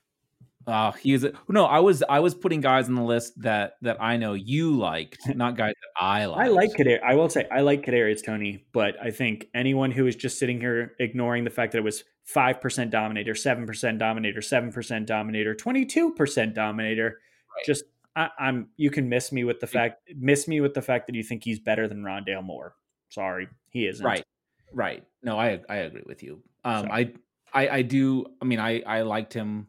Uh, 0.66 0.92
he's 0.94 1.24
a, 1.24 1.34
no, 1.50 1.66
I 1.66 1.80
was 1.80 2.04
I 2.08 2.20
was 2.20 2.34
putting 2.34 2.62
guys 2.62 2.88
on 2.88 2.96
the 2.96 3.04
list 3.04 3.34
that 3.42 3.74
that 3.82 4.02
I 4.02 4.18
know 4.18 4.34
you 4.34 4.78
liked, 4.78 5.20
not 5.36 5.58
guys 5.58 5.74
that 5.74 6.04
I 6.04 6.26
like. 6.26 6.46
I 6.46 6.50
like 6.50 6.72
Kadar. 6.72 7.02
I 7.04 7.16
will 7.16 7.30
say 7.30 7.48
I 7.52 7.62
like 7.62 7.86
Kadarius 7.86 8.24
Toney, 8.24 8.66
but 8.72 8.96
I 9.02 9.12
think 9.12 9.48
anyone 9.54 9.92
who 9.92 10.08
is 10.08 10.16
just 10.16 10.40
sitting 10.40 10.60
here 10.60 10.94
ignoring 11.00 11.44
the 11.44 11.50
fact 11.50 11.74
that 11.74 11.80
it 11.80 11.84
was 11.84 12.04
five 12.24 12.62
percent 12.62 12.92
dominator, 12.92 13.36
seven 13.36 13.66
percent 13.66 14.00
dominator, 14.00 14.42
seven 14.42 14.72
percent 14.72 15.06
dominator, 15.06 15.54
twenty 15.54 15.86
two 15.86 16.14
percent 16.14 16.54
dominator, 16.56 17.20
right. 17.56 17.66
just 17.66 17.84
I, 18.16 18.30
am 18.40 18.70
You 18.78 18.90
can 18.90 19.10
miss 19.10 19.32
me 19.32 19.44
with 19.44 19.60
the 19.60 19.68
fact 19.68 20.02
miss 20.16 20.48
me 20.48 20.62
with 20.62 20.74
the 20.74 20.82
fact 20.82 21.08
that 21.08 21.16
you 21.16 21.24
think 21.24 21.44
he's 21.44 21.60
better 21.60 21.88
than 21.88 22.04
Rondale 22.04 22.44
Moore. 22.44 22.76
Sorry, 23.10 23.48
he 23.70 23.86
isn't. 23.88 24.06
Right, 24.06 24.24
right. 24.72 25.04
No, 25.22 25.38
I 25.38 25.62
I 25.68 25.78
agree 25.78 26.04
with 26.06 26.24
you. 26.24 26.42
Um, 26.64 26.88
I, 26.90 27.12
I 27.54 27.68
I 27.70 27.82
do. 27.82 28.26
I 28.42 28.46
mean, 28.46 28.60
I 28.60 28.82
I 28.82 29.02
liked 29.02 29.34
him 29.34 29.68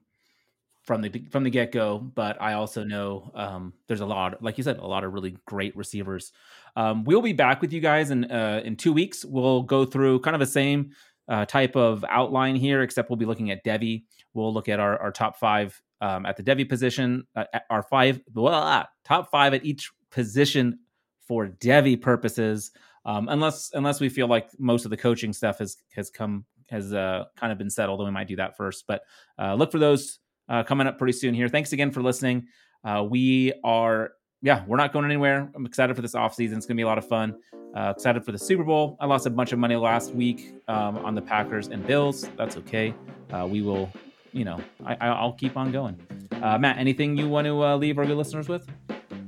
from 0.84 1.00
the 1.00 1.24
from 1.30 1.44
the 1.44 1.50
get 1.50 1.72
go. 1.72 1.98
But 1.98 2.40
I 2.40 2.54
also 2.54 2.84
know 2.84 3.30
um, 3.34 3.72
there's 3.88 4.00
a 4.00 4.06
lot, 4.06 4.42
like 4.42 4.58
you 4.58 4.64
said, 4.64 4.78
a 4.78 4.86
lot 4.86 5.04
of 5.04 5.12
really 5.12 5.36
great 5.46 5.76
receivers. 5.76 6.32
Um, 6.76 7.04
we'll 7.04 7.22
be 7.22 7.32
back 7.32 7.60
with 7.60 7.72
you 7.72 7.80
guys 7.80 8.10
in 8.10 8.30
uh, 8.30 8.62
in 8.64 8.76
two 8.76 8.92
weeks. 8.92 9.24
We'll 9.24 9.62
go 9.62 9.84
through 9.84 10.20
kind 10.20 10.34
of 10.34 10.40
the 10.40 10.46
same 10.46 10.90
uh, 11.28 11.46
type 11.46 11.76
of 11.76 12.04
outline 12.08 12.56
here, 12.56 12.82
except 12.82 13.10
we'll 13.10 13.16
be 13.16 13.26
looking 13.26 13.50
at 13.50 13.64
Devy. 13.64 14.04
We'll 14.34 14.52
look 14.52 14.68
at 14.68 14.80
our, 14.80 15.00
our 15.00 15.10
top 15.10 15.38
five 15.38 15.80
um, 16.00 16.26
at 16.26 16.36
the 16.36 16.42
Devy 16.42 16.68
position, 16.68 17.26
uh, 17.34 17.44
our 17.70 17.82
five 17.82 18.20
blah, 18.28 18.84
top 19.04 19.30
five 19.30 19.54
at 19.54 19.64
each 19.64 19.90
position 20.10 20.78
for 21.26 21.48
Devy 21.48 22.00
purposes. 22.00 22.70
Um, 23.06 23.28
unless 23.28 23.70
unless 23.74 24.00
we 24.00 24.08
feel 24.08 24.26
like 24.26 24.48
most 24.58 24.84
of 24.84 24.90
the 24.90 24.96
coaching 24.96 25.32
stuff 25.32 25.58
has 25.58 25.76
has 25.94 26.10
come 26.10 26.44
has 26.70 26.92
uh, 26.92 27.24
kind 27.36 27.52
of 27.52 27.58
been 27.58 27.70
settled, 27.70 28.00
then 28.00 28.06
we 28.06 28.12
might 28.12 28.28
do 28.28 28.36
that 28.36 28.56
first. 28.56 28.84
But 28.86 29.02
uh, 29.38 29.54
look 29.54 29.70
for 29.70 29.78
those 29.78 30.18
uh, 30.48 30.62
coming 30.62 30.86
up 30.86 30.98
pretty 30.98 31.12
soon 31.12 31.34
here. 31.34 31.48
Thanks 31.48 31.72
again 31.72 31.90
for 31.90 32.02
listening. 32.02 32.46
Uh, 32.84 33.06
we 33.08 33.52
are, 33.62 34.12
yeah, 34.42 34.64
we're 34.66 34.76
not 34.76 34.92
going 34.92 35.04
anywhere. 35.04 35.50
I'm 35.54 35.66
excited 35.66 35.96
for 35.96 36.02
this 36.02 36.14
offseason. 36.14 36.56
It's 36.56 36.66
going 36.66 36.76
to 36.76 36.80
be 36.80 36.82
a 36.82 36.86
lot 36.86 36.98
of 36.98 37.08
fun. 37.08 37.36
Uh, 37.74 37.92
excited 37.96 38.24
for 38.24 38.32
the 38.32 38.38
Super 38.38 38.62
Bowl. 38.62 38.96
I 39.00 39.06
lost 39.06 39.26
a 39.26 39.30
bunch 39.30 39.52
of 39.52 39.58
money 39.58 39.74
last 39.74 40.14
week 40.14 40.54
um, 40.68 40.98
on 40.98 41.14
the 41.14 41.22
Packers 41.22 41.68
and 41.68 41.84
Bills. 41.86 42.28
That's 42.36 42.56
okay. 42.58 42.94
Uh, 43.32 43.48
we 43.50 43.62
will, 43.62 43.90
you 44.32 44.44
know, 44.44 44.60
I, 44.84 45.24
will 45.24 45.32
keep 45.32 45.56
on 45.56 45.72
going. 45.72 45.98
Uh, 46.42 46.58
Matt, 46.58 46.78
anything 46.78 47.16
you 47.16 47.28
want 47.28 47.46
to 47.46 47.64
uh, 47.64 47.76
leave 47.76 47.98
our 47.98 48.04
good 48.04 48.16
listeners 48.16 48.48
with? 48.48 48.68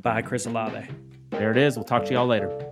Bye, 0.03 0.23
Chris 0.23 0.47
Olave. 0.47 0.87
There 1.31 1.51
it 1.51 1.57
is. 1.57 1.77
We'll 1.77 1.85
talk 1.85 2.05
to 2.05 2.13
y'all 2.13 2.27
later. 2.27 2.71